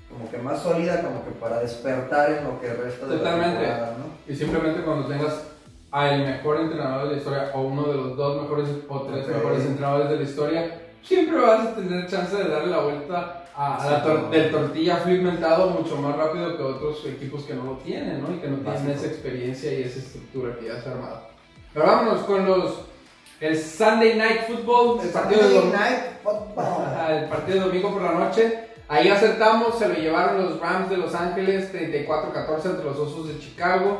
como 0.09 0.29
que 0.29 0.37
más 0.37 0.61
sólida, 0.61 1.01
como 1.01 1.23
que 1.25 1.31
para 1.31 1.59
despertar 1.59 2.31
en 2.31 2.43
lo 2.45 2.59
que 2.61 2.73
resta 2.73 3.07
de 3.07 3.17
Totalmente. 3.17 3.61
la 3.61 3.67
temporada, 3.67 3.97
¿no? 3.97 4.31
Y 4.33 4.35
simplemente 4.35 4.81
cuando 4.81 5.07
tengas 5.07 5.43
al 5.91 6.25
mejor 6.25 6.59
entrenador 6.61 7.07
de 7.07 7.13
la 7.13 7.17
historia 7.17 7.51
o 7.53 7.61
uno 7.61 7.87
de 7.87 7.95
los 7.95 8.17
dos 8.17 8.41
mejores 8.41 8.69
o 8.87 9.01
tres 9.01 9.27
mejores 9.27 9.65
entrenadores 9.65 10.09
de 10.09 10.15
la 10.17 10.23
historia, 10.23 10.81
siempre 11.01 11.39
vas 11.39 11.67
a 11.67 11.75
tener 11.75 12.07
chance 12.07 12.35
de 12.35 12.49
darle 12.49 12.71
la 12.71 12.79
vuelta 12.79 13.45
a, 13.57 13.75
a 13.83 13.91
la 13.91 13.99
Sí, 14.03 14.07
tor- 14.07 14.51
tortilla 14.51 14.97
flip 14.97 15.21
mentado 15.23 15.71
mucho 15.71 15.95
más 15.97 16.15
rápido 16.15 16.55
que 16.55 16.63
otros 16.63 17.03
equipos 17.07 17.43
que 17.43 17.55
no 17.55 17.63
lo 17.65 17.71
tienen, 17.79 18.21
¿no? 18.21 18.31
Y 18.33 18.37
que 18.37 18.47
no 18.47 18.57
tienen 18.57 18.63
Básico. 18.63 18.91
esa 18.91 19.07
experiencia 19.07 19.73
y 19.73 19.81
esa 19.83 19.99
estructura 19.99 20.55
que 20.59 20.67
ya 20.67 20.79
se 20.81 20.89
ha 20.89 20.91
armado. 20.93 21.21
Pero 21.73 21.85
vámonos 21.85 22.21
con 22.25 22.45
los 22.45 22.81
el 23.39 23.57
Sunday 23.57 24.15
Night 24.15 24.41
Football, 24.47 24.99
el 25.03 25.09
partido 25.09 25.41
de 25.41 25.47
Sunday 25.47 25.59
domingo. 25.61 25.77
Night 25.77 26.01
Football. 26.23 27.11
El 27.11 27.25
partido 27.29 27.59
de 27.59 27.65
domingo 27.65 27.91
por 27.93 28.01
la 28.03 28.11
noche. 28.13 28.59
Ahí 28.89 29.09
acertamos, 29.09 29.77
se 29.77 29.87
lo 29.87 29.93
llevaron 29.95 30.41
los 30.43 30.59
Rams 30.59 30.89
de 30.89 30.97
Los 30.97 31.13
Ángeles 31.13 31.71
34-14 31.73 32.65
entre 32.65 32.85
los 32.85 32.97
Osos 32.97 33.27
de 33.27 33.37
Chicago. 33.39 33.97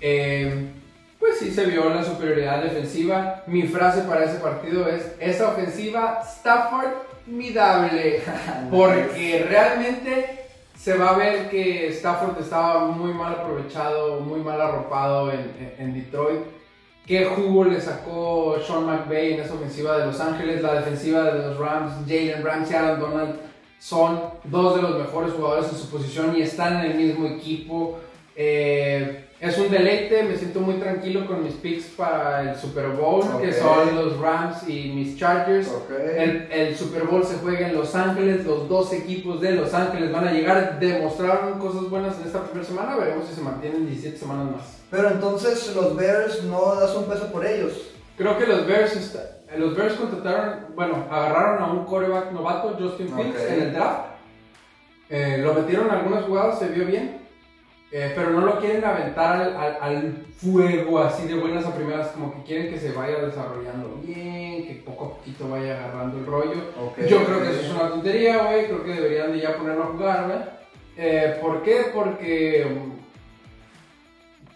Eh, 0.00 0.70
pues 1.18 1.38
sí 1.38 1.50
se 1.52 1.66
vio 1.66 1.88
la 1.90 2.02
superioridad 2.02 2.62
defensiva. 2.62 3.42
Mi 3.46 3.64
frase 3.64 4.02
para 4.02 4.24
ese 4.24 4.38
partido 4.38 4.88
es, 4.88 5.12
esa 5.20 5.48
ofensiva 5.50 6.20
Stafford 6.24 6.88
midable. 7.26 8.22
Porque 8.70 9.46
realmente 9.48 10.42
se 10.76 10.96
va 10.96 11.10
a 11.10 11.18
ver 11.18 11.48
que 11.48 11.88
Stafford 11.88 12.40
estaba 12.40 12.86
muy 12.86 13.12
mal 13.14 13.34
aprovechado, 13.34 14.20
muy 14.20 14.40
mal 14.40 14.60
arropado 14.60 15.30
en, 15.30 15.94
Detroit. 15.94 16.40
¿Qué 17.06 17.24
jugo 17.24 17.64
le 17.64 17.80
sacó 17.80 18.56
Sean 18.66 18.86
McVay 18.86 19.34
en 19.34 19.40
esa 19.40 19.54
ofensiva 19.54 19.98
de 19.98 20.06
Los 20.06 20.20
Ángeles? 20.20 20.62
La 20.62 20.74
defensiva 20.74 21.22
de 21.24 21.46
los 21.46 21.58
Rams, 21.58 21.92
Jalen 22.06 22.44
Ramsey, 22.44 22.76
Aaron 22.76 23.00
Donald, 23.00 23.36
son 23.78 24.20
dos 24.44 24.76
de 24.76 24.82
los 24.82 24.98
mejores 24.98 25.32
jugadores 25.32 25.72
en 25.72 25.78
su 25.78 25.90
posición 25.90 26.36
y 26.36 26.42
están 26.42 26.84
en 26.84 26.92
el 26.92 26.96
mismo 26.96 27.26
equipo. 27.26 27.98
Eh, 28.34 29.26
es 29.42 29.58
un 29.58 29.70
deleite, 29.70 30.22
me 30.22 30.36
siento 30.36 30.60
muy 30.60 30.74
tranquilo 30.74 31.26
con 31.26 31.42
mis 31.42 31.54
picks 31.54 31.86
para 31.96 32.42
el 32.52 32.56
Super 32.56 32.90
Bowl, 32.90 33.22
que 33.40 33.52
son 33.52 33.94
los 33.96 34.18
Rams 34.20 34.68
y 34.68 34.92
mis 34.94 35.18
Chargers. 35.18 35.66
El, 36.22 36.52
el 36.52 36.76
Super 36.76 37.02
Bowl 37.02 37.24
se 37.24 37.36
juega 37.38 37.68
en 37.68 37.74
Los 37.74 37.94
Ángeles, 37.96 38.44
los 38.46 38.68
dos 38.68 38.92
equipos 38.92 39.40
de 39.40 39.52
Los 39.52 39.74
Ángeles 39.74 40.12
van 40.12 40.28
a 40.28 40.32
llegar, 40.32 40.78
demostraron 40.78 41.58
cosas 41.58 41.90
buenas 41.90 42.18
en 42.20 42.26
esta 42.28 42.44
primera 42.44 42.64
semana, 42.64 42.96
veremos 42.96 43.26
si 43.28 43.34
se 43.34 43.40
mantienen 43.40 43.84
17 43.86 44.16
semanas 44.16 44.46
más. 44.52 44.78
Pero 44.90 45.08
entonces 45.10 45.74
los 45.74 45.96
Bears 45.96 46.44
no 46.44 46.76
das 46.76 46.94
un 46.94 47.04
peso 47.06 47.26
por 47.32 47.44
ellos. 47.44 47.72
Creo 48.16 48.38
que 48.38 48.46
los 48.46 48.64
Bears, 48.66 48.94
está- 48.94 49.38
los 49.56 49.74
Bears 49.76 49.94
contrataron, 49.94 50.66
bueno, 50.76 51.04
agarraron 51.10 51.62
a 51.62 51.66
un 51.72 51.84
quarterback 51.84 52.30
novato, 52.30 52.76
Justin 52.78 53.08
Fields, 53.08 53.40
en 53.50 53.62
el 53.62 53.72
draft. 53.72 54.00
Eh, 55.10 55.38
lo 55.42 55.52
metieron 55.54 55.86
en 55.88 55.92
algunas 55.94 56.24
jugadas, 56.24 56.58
se 56.60 56.68
vio 56.68 56.86
bien. 56.86 57.21
Eh, 57.92 58.12
pero 58.16 58.30
no 58.30 58.40
lo 58.40 58.58
quieren 58.58 58.84
aventar 58.84 59.36
al, 59.42 59.56
al- 59.56 59.78
al 59.80 60.26
fuego 60.38 60.98
así 61.00 61.28
de 61.28 61.34
buenas 61.34 61.64
a 61.66 61.74
primeras, 61.74 62.08
como 62.08 62.34
que 62.34 62.42
quieren 62.42 62.72
que 62.72 62.80
se 62.80 62.92
vaya 62.92 63.18
desarrollando 63.18 64.00
bien, 64.02 64.66
que 64.66 64.82
poco 64.84 65.04
a 65.04 65.10
poquito 65.18 65.48
vaya 65.48 65.76
agarrando 65.78 66.18
el 66.18 66.26
rollo. 66.26 66.54
Yo 67.08 67.24
creo 67.24 67.42
que 67.42 67.50
eso 67.50 67.60
es 67.60 67.70
una 67.70 67.88
tontería, 67.90 68.44
güey. 68.44 68.66
Creo 68.66 68.82
que 68.84 68.94
deberían 68.94 69.32
de 69.32 69.40
ya 69.40 69.56
ponerlo 69.56 69.84
a 69.84 69.86
jugar, 69.88 70.26
güey. 70.26 70.38
Eh, 70.96 71.38
¿Por 71.40 71.62
qué? 71.62 71.86
Porque 71.94 72.66
mm, 72.66 72.92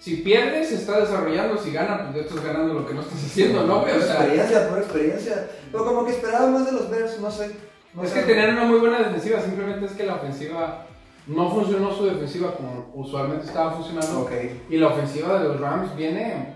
si 0.00 0.16
pierdes, 0.16 0.68
se 0.68 0.76
está 0.76 1.00
desarrollando. 1.00 1.56
Si 1.58 1.72
ganas, 1.72 2.02
pues 2.02 2.14
ya 2.16 2.20
estás 2.22 2.44
ganando 2.44 2.74
lo 2.74 2.86
que 2.86 2.94
no 2.94 3.00
estás 3.00 3.22
haciendo, 3.24 3.64
¿no, 3.64 3.80
güey? 3.80 3.96
O 3.96 4.00
sea, 4.00 4.14
experiencia, 4.20 4.68
por 4.68 4.78
experiencia. 4.78 5.50
Pero 5.72 5.84
como 5.84 6.04
que 6.04 6.12
esperaba 6.12 6.46
más 6.50 6.66
de 6.66 6.72
los 6.72 6.90
Bears, 6.90 7.20
no 7.20 7.30
sé. 7.30 7.50
No 7.94 8.02
es 8.02 8.10
sé. 8.10 8.20
que 8.20 8.26
tener 8.26 8.50
una 8.50 8.64
muy 8.64 8.78
buena 8.78 8.98
defensiva, 8.98 9.40
simplemente 9.40 9.86
es 9.86 9.92
que 9.92 10.04
la 10.04 10.16
ofensiva 10.16 10.86
no 11.26 11.50
funcionó 11.50 11.92
su 11.92 12.04
defensiva 12.06 12.52
como 12.54 12.90
usualmente 12.94 13.46
estaba 13.46 13.72
funcionando. 13.72 14.20
Ok. 14.22 14.32
Y 14.70 14.76
la 14.78 14.88
ofensiva 14.88 15.40
de 15.40 15.48
los 15.48 15.60
Rams 15.60 15.94
viene 15.96 16.54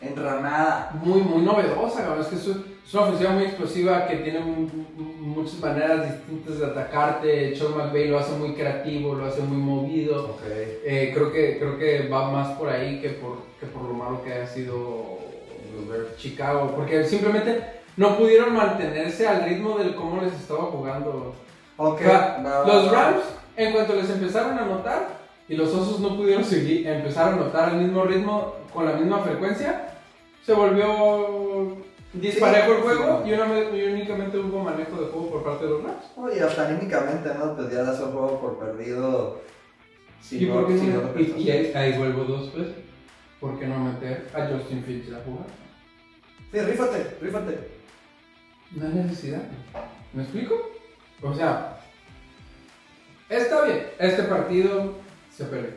Enramada. 0.00 0.90
muy, 1.02 1.20
muy 1.20 1.42
novedosa, 1.42 2.02
cabrón. 2.02 2.22
Es 2.22 2.26
que 2.28 2.36
es, 2.36 2.46
una 2.94 3.02
ofensiva 3.04 3.30
muy 3.30 3.44
explosiva 3.44 4.06
que 4.06 4.16
tiene 4.16 4.40
mu- 4.40 4.66
mu- 4.96 5.12
muchas 5.34 5.58
maneras 5.60 6.10
distintas 6.12 6.58
de 6.58 6.66
atacarte. 6.66 7.54
Sean 7.56 7.76
McVay 7.76 8.08
lo 8.08 8.18
hace 8.18 8.32
muy 8.32 8.54
creativo, 8.54 9.14
lo 9.14 9.26
hace 9.26 9.40
muy 9.42 9.56
movido. 9.58 10.24
Ok. 10.30 10.42
Eh, 10.46 11.12
creo, 11.14 11.32
que, 11.32 11.58
creo 11.58 11.78
que 11.78 12.08
va 12.08 12.30
más 12.30 12.48
por 12.58 12.68
ahí 12.68 13.00
que 13.00 13.10
por, 13.10 13.38
que 13.60 13.66
por 13.66 13.82
lo 13.82 13.92
malo 13.94 14.22
que 14.24 14.32
haya 14.32 14.46
sido 14.46 15.18
Chicago. 16.16 16.72
Porque 16.74 17.04
simplemente 17.04 17.62
no 17.96 18.16
pudieron 18.18 18.54
mantenerse 18.54 19.26
al 19.28 19.44
ritmo 19.44 19.78
del 19.78 19.94
cómo 19.94 20.20
les 20.22 20.32
estaba 20.34 20.64
jugando. 20.64 21.34
Ok. 21.76 22.00
O 22.00 22.04
sea, 22.04 22.42
va, 22.44 22.58
va, 22.60 22.66
los. 22.66 22.90
Rams, 22.92 23.22
en 23.56 23.72
cuanto 23.72 23.94
les 23.94 24.08
empezaron 24.10 24.58
a 24.58 24.64
notar 24.64 25.20
y 25.48 25.54
los 25.56 25.68
Osos 25.74 26.00
no 26.00 26.16
pudieron 26.16 26.44
seguir, 26.44 26.86
empezaron 26.86 27.34
a 27.34 27.44
notar 27.44 27.70
el 27.74 27.80
mismo 27.82 28.04
ritmo 28.04 28.54
con 28.72 28.86
la 28.86 28.92
misma 28.94 29.18
frecuencia, 29.20 29.88
se 30.44 30.52
volvió 30.54 31.76
disparejo 32.12 32.72
el 32.72 32.78
juego 32.82 33.22
y, 33.26 33.32
una- 33.32 33.76
y 33.76 33.82
únicamente 33.92 34.38
hubo 34.38 34.62
manejo 34.62 35.00
de 35.00 35.06
juego 35.08 35.30
por 35.30 35.44
parte 35.44 35.64
de 35.64 35.70
los 35.70 35.82
Rams. 35.84 36.04
Oye, 36.16 36.40
hasta 36.42 36.68
anímicamente, 36.68 37.30
¿no? 37.38 37.56
Pues 37.56 37.70
ya 37.72 37.82
das 37.82 37.98
el 38.00 38.06
juego 38.06 38.40
por 38.40 38.58
perdido. 38.58 39.40
Si 40.20 40.44
¿Y, 40.44 40.46
no, 40.48 40.54
por 40.54 40.68
qué 40.68 40.78
si 40.78 40.86
no- 40.86 41.02
no 41.02 41.20
y- 41.20 41.34
y 41.42 41.50
ahí, 41.50 41.72
ahí 41.74 41.98
vuelvo 41.98 42.24
dos 42.24 42.54
veces. 42.54 42.74
¿Por 43.40 43.58
qué 43.58 43.66
no 43.66 43.78
meter 43.78 44.28
a 44.34 44.46
Justin 44.46 44.84
Fields 44.84 45.12
a 45.12 45.20
jugar? 45.24 45.46
Sí, 46.52 46.60
rífate, 46.60 47.16
rífate. 47.20 47.58
No 48.72 48.86
hay 48.86 48.92
necesidad. 48.94 49.42
¿Me 50.12 50.22
explico? 50.22 50.54
O 51.22 51.34
sea, 51.34 51.80
está 53.38 53.64
bien, 53.64 53.86
este 53.98 54.22
partido 54.24 54.94
se 55.34 55.44
perdió. 55.44 55.70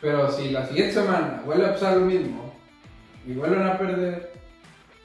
Pero 0.00 0.30
si 0.30 0.50
la 0.50 0.66
siguiente 0.66 0.94
semana 0.94 1.42
vuelve 1.44 1.66
a 1.66 1.72
pasar 1.72 1.96
lo 1.96 2.06
mismo 2.06 2.54
y 3.26 3.32
vuelven 3.34 3.62
a 3.66 3.76
perder, 3.78 4.32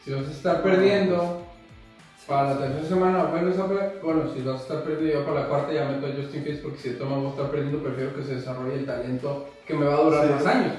si 0.03 0.13
vas 0.13 0.27
a 0.27 0.31
estar 0.31 0.61
perdiendo, 0.63 1.41
para 2.27 2.53
la 2.53 2.59
tercera 2.59 2.87
semana 2.87 3.23
vuelves 3.25 3.57
a 3.59 3.67
perder, 3.67 3.99
bueno, 4.03 4.23
si 4.33 4.41
vas 4.43 4.59
a 4.59 4.63
estar 4.63 4.83
perdiendo 4.83 5.19
yo 5.19 5.25
para 5.25 5.41
la 5.41 5.47
cuarta 5.47 5.73
ya 5.73 5.85
meto 5.85 6.05
a 6.07 6.11
Justin 6.11 6.43
Fields 6.43 6.61
porque 6.61 6.77
si 6.77 6.89
de 6.89 6.99
maneras 6.99 7.19
voy 7.21 7.27
a 7.27 7.29
estar 7.31 7.51
perdiendo, 7.51 7.83
prefiero 7.83 8.15
que 8.15 8.23
se 8.23 8.35
desarrolle 8.35 8.75
el 8.75 8.85
talento 8.85 9.49
que 9.67 9.73
me 9.73 9.85
va 9.85 9.95
a 9.95 10.01
durar 10.01 10.27
Sí. 10.27 10.33
más 10.33 10.45
años. 10.45 10.73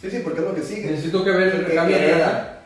Sí, 0.00 0.10
sí, 0.10 0.20
porque 0.24 0.40
es 0.40 0.46
lo 0.46 0.54
que 0.54 0.62
sigue. 0.62 0.90
Necesito 0.90 1.22
que 1.22 1.30
ver 1.30 1.42
el 1.48 1.52
Que 1.52 1.58
recambio 1.68 1.96
de 1.98 2.06
queda. 2.06 2.59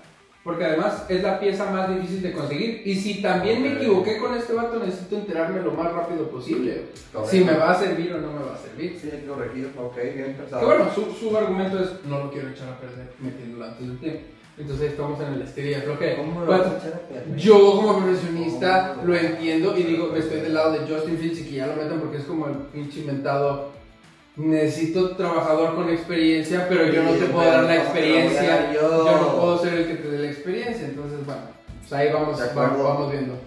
Porque 0.44 0.66
además 0.66 1.06
es 1.08 1.22
la 1.22 1.40
pieza 1.40 1.70
más 1.70 1.88
difícil 1.88 2.20
de 2.20 2.32
conseguir. 2.32 2.82
Y 2.84 2.94
si 2.96 3.22
también 3.22 3.62
me 3.62 3.72
equivoqué 3.72 4.18
con 4.18 4.36
este 4.36 4.52
vato, 4.52 4.78
necesito 4.78 5.16
enterarme 5.16 5.62
lo 5.62 5.72
más 5.72 5.90
rápido 5.90 6.28
posible. 6.28 6.84
Correcto. 7.12 7.30
Si 7.30 7.42
me 7.42 7.54
va 7.54 7.70
a 7.70 7.78
servir 7.78 8.12
o 8.12 8.20
no 8.20 8.30
me 8.30 8.44
va 8.44 8.54
a 8.54 8.58
servir. 8.58 8.98
Sí, 9.00 9.10
corregir. 9.26 9.72
Ok, 9.78 9.96
bien 10.14 10.34
pensado. 10.34 10.60
Que 10.60 10.66
bueno, 10.66 10.90
su, 10.94 11.12
su 11.12 11.34
argumento 11.34 11.82
es 11.82 12.04
no 12.04 12.24
lo 12.24 12.30
quiero 12.30 12.50
echar 12.50 12.68
a 12.68 12.78
perder 12.78 13.10
metiéndolo 13.20 13.64
antes 13.64 13.88
del 13.88 13.98
tiempo. 13.98 14.20
Entonces 14.56 14.92
estamos 14.92 15.20
en 15.20 15.32
el 15.32 15.42
estiria 15.42 15.82
creo 15.82 15.98
que 15.98 16.14
¿Cómo 16.14 16.42
lo 16.42 16.46
vas 16.46 16.60
a 16.60 16.78
echar 16.78 16.94
a 16.94 17.08
perder? 17.08 17.36
yo 17.36 17.72
como 17.74 17.98
profesionista 17.98 18.96
lo 19.04 19.12
entiendo 19.16 19.76
y 19.76 19.82
digo, 19.82 20.14
estoy 20.14 20.42
del 20.42 20.54
lado 20.54 20.72
de 20.72 20.78
Justin 20.86 21.18
Fields 21.18 21.40
y 21.40 21.44
que 21.46 21.56
ya 21.56 21.66
lo 21.66 21.74
metan 21.74 21.98
porque 21.98 22.18
es 22.18 22.24
como 22.24 22.46
el 22.46 22.54
pinche 22.72 23.00
inventado. 23.00 23.72
Necesito 24.36 25.16
trabajador 25.16 25.76
con 25.76 25.90
experiencia, 25.90 26.66
pero 26.68 26.86
yo 26.86 27.04
no 27.04 27.12
te 27.12 27.26
puedo 27.26 27.48
dar 27.48 27.64
la 27.64 27.68
pero 27.68 27.84
¿cómo 27.84 27.94
te 27.94 28.00
lo 28.00 28.14
voy 28.14 28.18
a 28.18 28.30
experiencia. 28.30 28.72
yo? 28.72 29.04
No 29.04 29.40
puedo 29.40 29.58
ser 29.62 29.74
el 29.74 29.86
que 29.86 29.94
te 29.94 30.08
dé 30.08 30.18
la 30.18 30.30
experiencia. 30.30 30.86
Entonces, 30.86 31.24
bueno, 31.24 31.42
pues 31.80 31.92
ahí 31.92 32.12
vamos, 32.12 32.54
vamos, 32.54 32.82
vamos 32.82 33.12
viendo. 33.12 33.38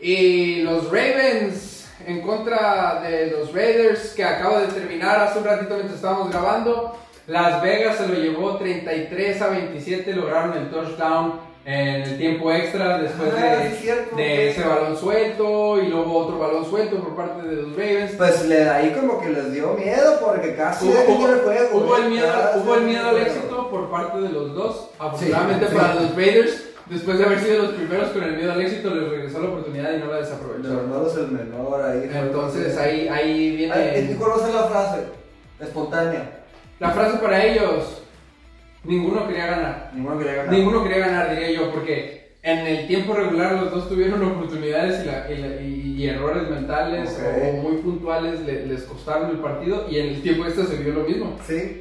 Y 0.00 0.62
los 0.62 0.84
Ravens 0.90 1.74
en 2.06 2.20
contra 2.20 3.00
de 3.02 3.30
los 3.30 3.52
Raiders, 3.52 4.12
que 4.14 4.24
acabo 4.24 4.58
de 4.58 4.68
terminar 4.68 5.20
hace 5.20 5.38
un 5.38 5.44
ratito 5.44 5.74
mientras 5.74 5.96
estábamos 5.96 6.30
grabando. 6.30 6.96
Las 7.26 7.62
Vegas 7.62 7.96
se 7.96 8.08
lo 8.08 8.14
llevó 8.14 8.56
33 8.58 9.42
a 9.42 9.48
27, 9.48 10.12
lograron 10.12 10.58
el 10.58 10.70
touchdown 10.70 11.40
en 11.66 12.02
el 12.02 12.18
tiempo 12.18 12.52
extra 12.52 12.98
después 12.98 13.32
Ah, 13.38 13.56
de, 13.56 13.70
sí, 13.70 13.76
cierto. 13.82 14.16
de 14.16 14.50
ese 14.50 14.62
balón 14.64 14.96
suelto 14.98 15.80
y 15.82 15.86
luego 15.88 16.12
otro 16.18 16.38
balón 16.38 16.64
suelto 16.68 16.96
por 16.98 17.16
parte 17.16 17.48
de 17.48 17.56
los 17.62 17.70
Ravens. 17.74 18.12
Pues 18.18 18.44
le, 18.46 18.68
ahí 18.68 18.90
como 18.92 19.18
que 19.20 19.30
les 19.30 19.50
dio 19.52 19.72
miedo 19.72 20.18
porque 20.20 20.54
casi 20.56 20.86
Hubo, 20.86 20.94
hubo- 21.16 21.28
el 21.28 21.40
juego. 21.40 21.68
hubo 21.78 21.96
el 21.96 22.10
miedo, 22.10 22.26
hubo 22.56 22.74
el 22.74 22.82
miedo 22.82 23.08
al 23.08 23.16
éxito 23.18 23.70
por 23.70 23.90
parte 23.90 24.20
de 24.20 24.28
los 24.28 24.54
dos. 24.54 24.90
Afortunadamente 24.98 25.68
sí. 25.68 25.74
para 25.74 25.94
los 25.94 26.14
Raiders, 26.14 26.64
después 26.90 27.18
de 27.18 27.24
haber 27.24 27.40
sido 27.40 27.62
los 27.62 27.72
primeros 27.72 28.08
con 28.10 28.22
el 28.24 28.36
miedo 28.36 28.52
al 28.52 28.60
éxito, 28.60 28.90
les 28.94 29.08
regresó 29.08 29.38
la 29.40 29.48
oportunidad 29.48 29.92
y 29.94 29.98
no 30.00 30.06
la 30.08 30.16
De 30.16 30.22
desaprovecharon. 30.22 30.90
los 30.90 31.14
dos 31.14 31.16
el 31.16 31.28
menor 31.32 31.82
ahí. 31.82 32.10
Entonces 32.12 32.76
ahí, 32.76 33.08
ahí 33.08 33.56
viene 33.56 33.72
Ay, 33.72 34.14
¿Tú 34.14 34.22
conoces 34.22 34.54
la 34.54 34.64
frase? 34.64 34.98
Espontánea. 35.60 36.40
la 36.78 36.90
frase 36.90 37.16
para 37.18 37.42
ellos. 37.42 38.02
Ninguno 38.84 39.26
quería 39.26 39.46
ganar. 39.46 39.90
Ninguno 39.94 40.18
quería 40.18 40.34
ganar. 40.34 40.52
Ninguno 40.52 40.82
quería 40.82 40.98
ganar, 40.98 41.30
diría 41.30 41.50
yo, 41.52 41.70
porque 41.72 42.34
en 42.42 42.58
el 42.66 42.86
tiempo 42.86 43.14
regular 43.14 43.52
los 43.54 43.70
dos 43.70 43.88
tuvieron 43.88 44.22
oportunidades 44.22 45.02
y, 45.02 45.06
la- 45.06 45.30
y 45.32 45.36
la- 45.38 45.62
y- 45.62 45.94
y 46.02 46.08
errores 46.08 46.48
mentales 46.50 47.10
Ok. 47.18 47.24
o 47.42 47.52
muy 47.62 47.76
puntuales 47.78 48.40
le- 48.40 48.66
les 48.66 48.82
costaron 48.82 49.30
el 49.30 49.38
partido 49.38 49.86
y 49.90 49.98
en 49.98 50.06
el 50.08 50.22
tiempo 50.22 50.44
extra 50.44 50.66
se 50.66 50.76
vio 50.76 50.92
lo 50.92 51.00
mismo. 51.04 51.38
Sí. 51.46 51.80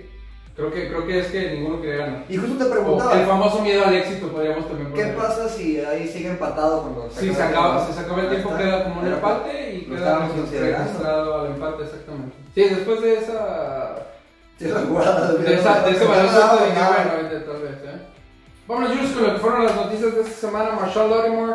Creo 0.56 0.72
que, 0.72 0.88
creo 0.88 1.08
que 1.08 1.20
es 1.20 1.26
que 1.28 1.52
ninguno 1.56 1.82
quería 1.82 2.06
ganar. 2.06 2.26
Y 2.30 2.38
justo 2.38 2.56
te 2.58 2.64
O 2.64 2.68
el 2.68 2.72
preguntaba, 2.74 3.12
famoso 3.26 3.62
miedo 3.64 3.86
al 3.86 3.96
éxito 3.96 4.28
podríamos 4.28 4.68
también 4.68 4.94
¿qué 4.94 5.02
poner. 5.02 5.16
pasa 5.18 5.50
si 5.50 5.80
ahí 5.82 6.08
sigue 6.08 6.30
empatado 6.30 6.84
cuando 6.84 7.10
Si 7.10 7.34
se 7.34 7.42
acaba, 7.44 7.86
si 7.88 7.92
se 7.94 8.00
acaba 8.02 8.22
el 8.22 8.30
tiempo 8.30 8.50
está. 8.52 8.62
queda 8.64 8.84
como 8.84 9.02
un 9.02 9.08
empate 9.08 9.74
y 9.76 9.82
queda 9.90 10.30
registrado 10.30 11.42
al 11.42 11.48
empate 11.48 11.84
exactamente. 11.84 12.36
Sí, 12.54 12.62
después 12.70 13.02
de 13.02 13.14
esa 13.16 13.96
Sí, 14.60 14.66
esa 14.66 14.80
jugada, 14.82 15.32
de, 15.34 15.56
esa, 15.56 15.82
de 15.84 15.92
dije, 15.92 16.06
nada. 16.06 17.16
bueno, 17.20 17.44
tal 17.46 17.62
vez, 17.62 17.72
¿eh? 17.84 18.02
Vámonos, 18.68 18.92
Jules, 18.96 19.12
con 19.12 19.24
lo 19.24 19.34
que 19.34 19.40
fueron 19.40 19.66
las 19.66 19.76
noticias 19.76 20.16
de 20.16 20.22
esta 20.22 20.48
semana. 20.48 20.72
Marshawn 20.72 21.10
Latimore, 21.10 21.54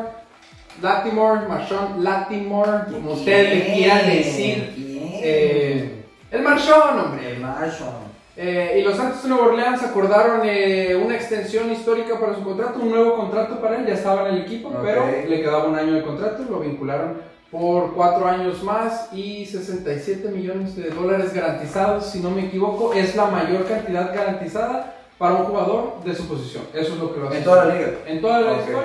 Latimore, 0.82 1.48
Marshawn 1.48 2.04
Latimore, 2.04 2.92
como 2.92 3.12
ustedes 3.12 3.54
le 3.68 3.74
quieran 3.74 4.06
decir. 4.06 4.74
Eh, 5.22 6.04
el 6.30 6.42
Marshawn, 6.42 6.98
hombre. 6.98 7.30
El 7.32 7.40
Marshall. 7.40 8.08
Eh, 8.36 8.78
y 8.78 8.82
los 8.82 8.94
Santos 8.96 9.22
de 9.24 9.30
Nueva 9.30 9.46
Orleans 9.46 9.82
acordaron 9.82 10.42
eh, 10.44 10.94
una 11.04 11.16
extensión 11.16 11.72
histórica 11.72 12.20
para 12.20 12.34
su 12.36 12.44
contrato, 12.44 12.78
un 12.78 12.90
nuevo 12.90 13.16
contrato 13.16 13.60
para 13.60 13.78
él, 13.78 13.86
ya 13.86 13.94
estaba 13.94 14.28
en 14.28 14.36
el 14.36 14.42
equipo, 14.42 14.68
Ok. 14.68 14.76
pero 14.84 15.06
le 15.28 15.40
quedaba 15.40 15.64
un 15.64 15.74
año 15.76 15.94
de 15.94 16.02
contrato, 16.02 16.44
lo 16.48 16.60
vincularon 16.60 17.20
por 17.50 17.94
cuatro 17.94 18.26
años 18.28 18.62
más 18.62 19.08
y 19.12 19.46
67 19.46 20.28
millones 20.28 20.76
de 20.76 20.90
dólares 20.90 21.32
garantizados, 21.32 22.06
si 22.06 22.20
no 22.20 22.30
me 22.30 22.46
equivoco, 22.46 22.92
es 22.92 23.16
la 23.16 23.26
mayor 23.26 23.64
cantidad 23.66 24.14
garantizada 24.14 24.94
para 25.16 25.34
un 25.36 25.44
jugador 25.46 26.04
de 26.04 26.14
su 26.14 26.28
posición. 26.28 26.64
Eso 26.74 26.92
es 26.94 26.98
lo 27.00 27.12
que 27.14 27.20
lo 27.20 27.28
hace. 27.28 27.38
En 27.38 27.44
toda 27.44 27.64
la 27.64 27.74
liga. 27.74 27.90
En 28.06 28.20
toda 28.20 28.40
la 28.40 28.52
Ok. 28.52 28.58
historia, 28.60 28.82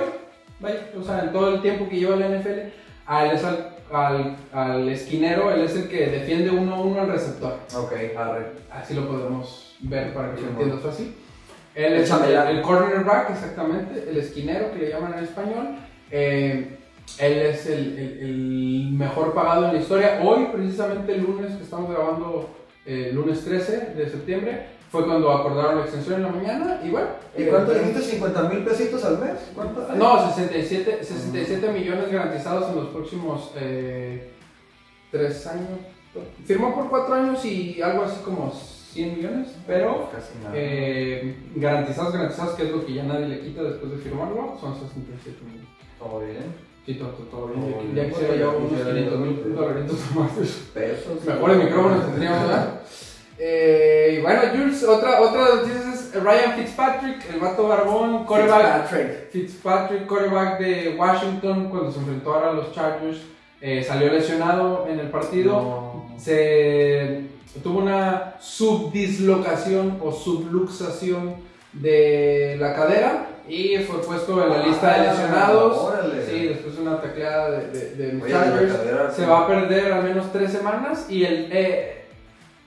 vaya, 0.60 0.80
o 0.98 1.04
sea, 1.04 1.20
en 1.24 1.32
todo 1.32 1.54
el 1.54 1.62
tiempo 1.62 1.88
que 1.88 1.96
lleva 1.96 2.16
la 2.16 2.26
NFL, 2.28 2.72
a 3.06 3.26
él 3.26 3.36
es 3.36 3.44
al, 3.44 3.68
al- 3.92 4.36
al 4.52 4.88
esquinero, 4.88 5.52
él 5.52 5.60
es 5.60 5.76
el 5.76 5.88
que 5.88 6.06
defiende 6.06 6.50
uno 6.50 6.74
a 6.74 6.80
uno 6.80 7.00
al 7.02 7.08
receptor. 7.08 7.58
Ok, 7.76 7.92
arre. 8.16 8.46
Así 8.72 8.94
lo 8.94 9.06
podemos 9.06 9.76
ver 9.80 10.14
para 10.14 10.34
que 10.34 10.40
lo 10.40 10.48
entiendas 10.48 10.84
así. 10.86 11.14
Él 11.74 11.92
es 11.94 12.10
el, 12.10 12.34
el 12.34 12.62
cornerback, 12.62 13.30
exactamente, 13.30 14.06
el 14.08 14.16
esquinero 14.16 14.72
que 14.72 14.78
le 14.78 14.88
llaman 14.90 15.14
en 15.18 15.24
español. 15.24 15.76
Eh, 16.10 16.78
él 17.18 17.32
es 17.38 17.66
el, 17.66 17.98
el- 17.98 18.18
el 18.20 18.90
mejor 18.92 19.32
pagado 19.34 19.66
en 19.68 19.74
la 19.74 19.80
historia. 19.80 20.20
Hoy, 20.22 20.46
precisamente 20.52 21.14
el 21.14 21.22
lunes 21.22 21.54
que 21.56 21.62
estamos 21.62 21.90
grabando, 21.90 22.48
eh, 22.86 23.10
lunes 23.14 23.44
13 23.44 23.94
de 23.96 24.08
septiembre, 24.08 24.66
fue 24.90 25.04
cuando 25.06 25.30
acordaron 25.32 25.76
la 25.78 25.82
extensión 25.82 26.16
en 26.16 26.22
la 26.22 26.28
mañana. 26.30 26.80
Y 26.84 26.90
bueno, 26.90 27.08
¿Y 27.36 27.42
eh, 27.42 27.48
cuánto 27.48 27.72
dijiste? 27.74 28.20
¿50 28.20 28.48
mil 28.50 28.64
pesitos 28.64 29.04
al 29.04 29.18
mes? 29.18 29.50
¿Cuánto? 29.54 29.88
No, 29.96 30.28
67, 30.32 30.98
67 31.02 31.72
millones 31.72 32.10
garantizados 32.12 32.70
en 32.70 32.76
los 32.76 32.88
próximos 32.88 33.50
eh, 33.56 34.30
tres 35.10 35.46
años. 35.46 35.68
Firmó 36.44 36.72
por 36.74 36.88
cuatro 36.90 37.14
años 37.14 37.44
y 37.44 37.82
algo 37.82 38.04
así 38.04 38.20
como 38.24 38.52
100 38.52 39.16
millones, 39.16 39.48
pero 39.66 40.08
Casi 40.12 40.38
nada. 40.38 40.52
eh, 40.54 41.36
garantizados, 41.56 42.12
garantizados, 42.12 42.54
que 42.54 42.62
es 42.64 42.70
lo 42.70 42.86
que 42.86 42.94
ya 42.94 43.02
nadie 43.02 43.26
le 43.26 43.40
quita 43.40 43.64
después 43.64 43.90
de 43.90 43.98
firmarlo, 43.98 44.56
son 44.60 44.74
67 44.78 45.38
millones. 45.44 45.68
Todo 45.98 46.20
bien. 46.20 46.54
Sí, 46.84 46.94
todo, 46.94 47.08
todo 47.30 47.46
bien. 47.48 47.94
Ya 47.94 48.08
quisiera 48.08 48.36
yo 48.36 48.58
unos 48.58 48.70
Quisiera 48.70 48.92
500 48.92 49.20
mil 49.20 49.54
dolaritos 49.54 49.98
más. 50.14 50.30
Pesos. 50.74 51.24
Mejores 51.24 51.56
micrófonos 51.56 52.06
tendríamos, 52.06 52.40
¿verdad? 52.42 52.80
Eh, 53.38 54.16
y 54.18 54.22
bueno, 54.22 54.42
Jules, 54.52 54.84
otra, 54.84 55.20
otra 55.20 55.56
noticia 55.56 55.92
es 55.92 56.14
Ryan 56.14 56.52
Fitzpatrick, 56.56 57.30
el 57.32 57.40
vato 57.40 57.68
barbón, 57.68 58.24
quarterback. 58.26 58.86
Fitzpatrick. 58.86 59.30
Fitzpatrick, 59.30 60.06
quarterback 60.06 60.58
de 60.60 60.96
Washington, 60.96 61.68
cuando 61.70 61.90
se 61.90 61.98
enfrentó 62.00 62.34
ahora 62.34 62.50
a 62.50 62.52
los 62.52 62.72
Chargers, 62.72 63.18
eh, 63.60 63.82
salió 63.82 64.12
lesionado 64.12 64.86
en 64.88 65.00
el 65.00 65.08
partido. 65.08 65.52
No. 65.52 66.14
Se 66.18 67.22
tuvo 67.62 67.78
una 67.78 68.34
subdislocación 68.40 69.98
o 70.02 70.12
subluxación 70.12 71.36
de 71.72 72.56
la 72.60 72.74
cadera 72.74 73.33
y 73.48 73.76
fue 73.78 74.00
puesto 74.02 74.42
en 74.42 74.50
la 74.50 74.66
lista 74.66 74.88
de 74.88 75.08
Ah, 75.08 75.12
lesionados. 75.12 75.78
órale. 75.78 76.24
Sí, 76.24 76.46
después 76.48 76.76
de 76.76 76.82
una 76.82 77.00
tacleada 77.00 77.50
de, 77.50 77.66
de, 77.68 77.90
de 78.12 78.22
Oye, 78.22 78.32
cadera, 78.32 79.10
Se 79.10 79.22
sí. 79.22 79.28
va 79.28 79.40
a 79.40 79.46
perder 79.46 79.92
al 79.92 80.02
menos 80.04 80.32
tres 80.32 80.50
semanas 80.52 81.06
y 81.10 81.24
el, 81.24 81.48
eh, 81.52 82.04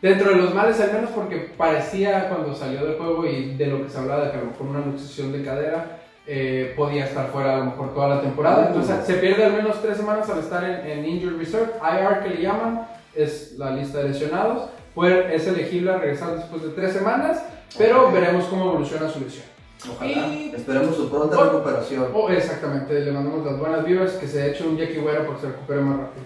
dentro 0.01 0.29
de 0.29 0.35
los 0.37 0.53
males 0.53 0.79
al 0.79 0.93
menos 0.93 1.09
porque 1.11 1.49
parecía 1.57 2.29
cuando 2.29 2.53
salió 2.53 2.85
del 2.85 2.97
juego 2.97 3.25
y 3.25 3.55
de 3.55 3.65
lo 3.67 3.83
que 3.83 3.89
se 3.89 3.97
hablaba 3.97 4.25
de 4.25 4.31
que 4.31 4.37
a 4.37 4.41
lo 4.41 4.47
mejor 4.47 4.67
una 4.67 4.85
luxación 4.85 5.31
de 5.31 5.43
cadera 5.43 5.99
eh, 6.27 6.73
podía 6.75 7.05
estar 7.05 7.29
fuera 7.29 7.55
a 7.55 7.57
lo 7.59 7.65
mejor 7.65 7.93
toda 7.93 8.09
la 8.15 8.21
temporada. 8.21 8.67
Entonces 8.67 8.97
se 9.05 9.13
pierde 9.15 9.45
al 9.45 9.53
menos 9.53 9.81
tres 9.81 9.97
semanas 9.97 10.29
al 10.29 10.39
estar 10.39 10.63
en, 10.63 10.85
en 10.85 11.05
Injured 11.05 11.37
Reserve. 11.37 11.71
IR 11.81 12.19
que 12.23 12.35
le 12.35 12.41
llaman 12.43 12.87
es 13.15 13.53
la 13.57 13.71
lista 13.71 13.99
de 13.99 14.09
lesionados. 14.09 14.69
Puede- 14.93 15.33
es 15.33 15.47
elegible 15.47 15.91
a 15.91 15.97
regresar 15.97 16.35
después 16.35 16.61
de 16.63 16.69
tres 16.69 16.91
semanas, 16.93 17.43
pero 17.77 18.07
Ok. 18.07 18.13
veremos 18.13 18.45
cómo 18.45 18.65
evoluciona 18.69 19.07
su 19.09 19.19
lesión. 19.21 19.45
Ojalá. 19.91 20.11
Y- 20.27 20.53
Esperemos 20.55 20.95
su 20.95 21.09
pronta 21.09 21.37
Oh. 21.37 21.43
recuperación. 21.45 22.07
Oh, 22.13 22.29
exactamente, 22.29 22.99
le 22.99 23.11
mandamos 23.11 23.45
las 23.45 23.59
buenas 23.59 23.85
vibras, 23.85 24.11
que 24.13 24.27
se 24.27 24.49
eche 24.51 24.65
un 24.67 24.77
Jackie 24.77 24.97
Güera 24.99 25.25
porque 25.25 25.41
se 25.41 25.47
recupere 25.47 25.81
más 25.81 25.97
rápido. 25.99 26.25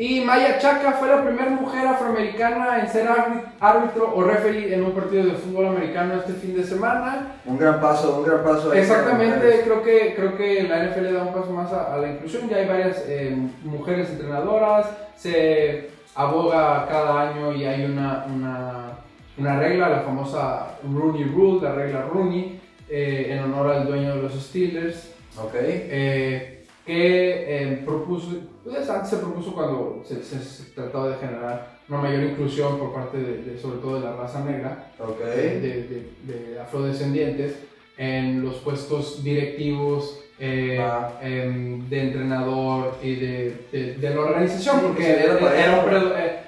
Y 0.00 0.20
Maya 0.20 0.60
Chaka 0.60 0.92
fue 0.92 1.08
la 1.08 1.24
primera 1.24 1.50
mujer 1.50 1.84
afroamericana 1.84 2.78
en 2.78 2.88
ser 2.88 3.08
árbi- 3.08 3.42
árbitro 3.58 4.12
o 4.14 4.22
referee 4.22 4.72
en 4.72 4.84
un 4.84 4.92
partido 4.92 5.24
de 5.24 5.32
fútbol 5.32 5.66
americano 5.66 6.14
este 6.20 6.34
fin 6.34 6.54
de 6.54 6.62
semana. 6.62 7.32
Un 7.44 7.58
gran 7.58 7.80
paso, 7.80 8.18
un 8.18 8.24
gran 8.24 8.44
paso. 8.44 8.72
Exactamente, 8.72 9.62
creo 9.64 9.82
que, 9.82 10.14
creo 10.14 10.36
que 10.36 10.62
la 10.68 10.84
NFL 10.84 11.12
da 11.12 11.24
un 11.24 11.32
paso 11.34 11.50
más 11.50 11.72
a, 11.72 11.94
a 11.94 11.96
la 11.98 12.12
inclusión. 12.12 12.48
Ya 12.48 12.58
hay 12.58 12.68
varias 12.68 13.02
eh, 13.08 13.36
mujeres 13.64 14.08
entrenadoras, 14.10 14.86
se 15.16 15.90
aboga 16.14 16.86
cada 16.88 17.30
año 17.30 17.52
y 17.52 17.64
hay 17.64 17.84
una, 17.84 18.24
una, 18.32 18.90
una 19.38 19.58
regla, 19.58 19.88
la 19.88 20.00
famosa 20.00 20.78
Rooney 20.92 21.24
Rule, 21.24 21.60
la 21.62 21.74
regla 21.74 22.02
Rooney, 22.12 22.60
eh, 22.88 23.26
en 23.30 23.38
honor 23.44 23.70
al 23.72 23.86
dueño 23.86 24.16
de 24.16 24.22
los 24.22 24.32
Steelers. 24.34 25.12
Ok. 25.40 25.54
eh, 25.54 26.54
que 26.84 27.62
eh, 27.62 27.82
propuso, 27.84 28.28
pues 28.64 28.88
antes 28.88 29.10
se 29.10 29.16
propuso 29.18 29.52
cuando 29.52 30.02
se, 30.06 30.22
se- 30.24 30.38
se 30.42 30.70
trataba 30.72 31.10
de 31.10 31.16
generar 31.16 31.76
una 31.86 31.98
mayor 32.00 32.22
inclusión 32.22 32.78
por 32.78 32.94
parte 32.94 33.18
de, 33.18 33.42
de- 33.44 33.58
sobre 33.58 33.76
todo 33.78 33.96
de 34.00 34.06
la 34.06 34.16
raza 34.16 34.42
negra, 34.42 34.90
Ok. 34.98 35.20
de, 35.22 35.60
de- 35.60 36.10
de 36.24 36.58
afrodescendientes, 36.60 37.56
en 37.98 38.42
los 38.42 38.54
puestos 38.56 39.22
directivos, 39.22 40.18
eh, 40.40 40.78
Va. 40.80 41.18
em, 41.22 41.86
de 41.90 42.00
entrenador 42.00 42.94
y 43.02 43.16
de, 43.16 43.96
la 44.00 44.20
organización, 44.20 44.80
porque 44.80 45.10
era, 45.10 45.34
era 45.54 46.24
eh, 46.24 46.38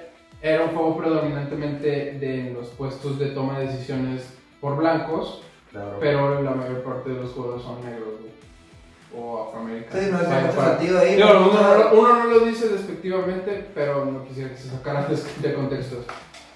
era 0.41 0.63
un 0.65 0.71
juego 0.71 0.97
predominantemente 0.97 1.87
de 2.19 2.51
los 2.53 2.67
puestos 2.69 3.19
de 3.19 3.27
toma 3.27 3.59
de 3.59 3.67
decisiones 3.67 4.33
por 4.59 4.75
blancos, 4.77 5.43
Claro. 5.71 5.97
pero 5.99 6.41
la 6.41 6.51
mayor 6.51 6.83
parte 6.83 7.09
de 7.11 7.21
los 7.21 7.31
jugadores 7.31 7.63
son 7.63 7.81
negros 7.85 8.09
güey, 8.19 9.23
o 9.23 9.43
afroamericanos. 9.47 10.03
Sí, 10.05 10.11
no 10.11 10.17
O 10.17 10.21
sea, 10.21 10.37
hay 10.37 10.43
mucho 10.45 10.55
para- 10.57 10.77
sentido 10.77 10.99
ahí. 10.99 11.15
Uno, 11.15 11.33
no, 11.33 11.77
lo- 11.77 11.99
uno 11.99 12.15
no 12.17 12.25
lo 12.25 12.39
dice 12.41 12.69
despectivamente, 12.69 13.67
pero 13.73 14.05
no 14.05 14.25
quisiera 14.25 14.49
que 14.49 14.57
se 14.57 14.69
sacara 14.69 15.07
de, 15.07 15.17
de 15.47 15.53
contexto. 15.53 15.97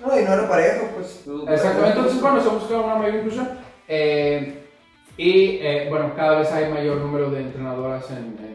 No, 0.05 0.19
y 0.19 0.23
no 0.23 0.33
era 0.33 0.49
parejo, 0.49 0.87
pues. 0.95 1.23
Exactamente, 1.49 1.97
entonces 1.97 2.21
bueno, 2.21 2.41
se 2.41 2.49
busca 2.49 2.77
una 2.79 2.95
mayor 2.95 3.15
inclusión. 3.15 3.49
Eh, 3.87 4.61
y 5.17 5.59
eh, 5.61 5.87
bueno, 5.89 6.11
cada 6.15 6.39
vez 6.39 6.51
hay 6.51 6.69
mayor 6.71 6.97
número 6.97 7.29
de 7.31 7.39
entrenadoras 7.41 8.09
en, 8.11 8.17
en- 8.17 8.54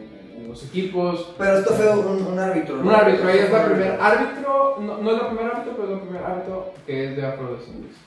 los 0.51 0.63
equipos. 0.65 1.33
Pero 1.37 1.57
esto 1.59 1.73
fue 1.73 1.89
un, 1.89 2.25
un 2.27 2.39
árbitro. 2.39 2.75
¿no? 2.77 2.83
Un 2.83 2.95
árbitro, 2.95 3.29
ella 3.29 3.45
es 3.45 3.51
la 3.51 3.65
primer 3.65 3.99
árbitro. 3.99 4.77
no, 4.79 4.97
no 4.97 5.11
es 5.11 5.17
la 5.17 5.27
primera 5.27 5.49
árbitro, 5.49 5.73
pero 5.75 5.87
es 5.87 5.93
la 5.97 5.99
primer 6.01 6.23
árbitro 6.23 6.73
que 6.85 7.05
es 7.09 7.15
de 7.15 7.25
afrodescendencia. 7.25 8.01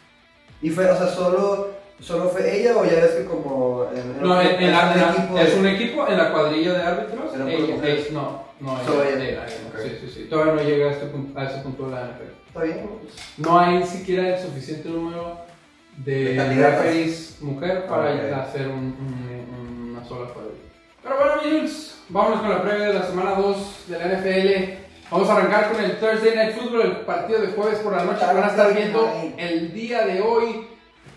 Y 0.63 0.71
fue, 0.71 0.89
o 0.91 0.97
sea, 0.97 1.09
solo, 1.09 1.69
solo 2.01 2.29
fue 2.31 2.61
ella 2.61 2.77
o 2.77 2.85
ya 2.85 2.95
ves 3.01 3.11
que 3.13 3.25
como. 3.25 3.87
En, 3.95 4.23
No, 4.23 4.41
en, 4.41 4.47
en 4.63 4.73
la- 4.73 4.93
en 4.95 5.01
la- 5.01 5.11
equipo 5.13 5.39
es 5.39 5.55
un 5.55 5.67
equipo 5.67 6.07
en 6.09 6.17
la 6.19 6.33
cuadrilla 6.33 6.73
de 6.75 6.83
árbitros. 6.83 7.35
Ella- 7.35 7.45
no, 8.13 8.45
no, 8.61 8.79
ella- 8.79 9.09
ella. 9.09 9.15
ella, 9.17 9.47
ella, 9.47 9.47
Ok. 9.69 9.81
sí, 9.83 9.99
sí, 10.01 10.11
sí. 10.15 10.23
Todavía 10.31 10.55
no 10.55 10.63
llega 10.63 10.89
a, 10.89 10.93
este 10.93 11.07
punto, 11.07 11.39
a 11.39 11.45
ese 11.45 11.59
punto 11.63 11.87
de 11.87 11.91
la 11.93 12.01
NFL. 12.03 12.33
Está 12.49 12.63
bien. 12.63 12.91
No 13.39 13.59
hay 13.59 13.85
siquiera 13.85 14.37
el 14.37 14.43
suficiente 14.43 14.89
número 14.89 15.39
de, 15.99 16.35
referees 16.57 17.39
mujer 17.41 17.87
para 17.87 18.15
Ok. 18.15 18.33
hacer 18.49 18.69
un- 18.69 18.97
un- 18.99 19.91
una 19.97 20.05
sola 20.05 20.31
cuadrilla. 20.33 20.59
Pero 21.03 21.17
bueno, 21.17 21.33
Jules, 21.43 21.94
vámonos 22.09 22.41
con 22.41 22.51
la 22.51 22.63
previa 22.63 22.89
de 22.89 22.95
la 22.95 23.07
semana 23.07 23.35
2 23.35 23.85
de 23.89 23.99
la 23.99 24.07
NFL. 24.07 24.85
Vamos 25.11 25.29
a 25.29 25.37
arrancar 25.37 25.73
con 25.73 25.83
el 25.83 25.99
Thursday 25.99 26.35
Night 26.35 26.57
Football, 26.57 26.81
el 26.83 26.97
partido 26.99 27.41
de 27.41 27.49
jueves 27.49 27.79
por 27.79 27.93
la 27.93 28.05
noche 28.05 28.21
que 28.21 28.35
van 28.35 28.45
a 28.45 28.49
estar 28.49 28.75
viendo 28.75 29.13
el 29.37 29.73
día 29.73 30.07
de 30.07 30.21
hoy. 30.21 30.67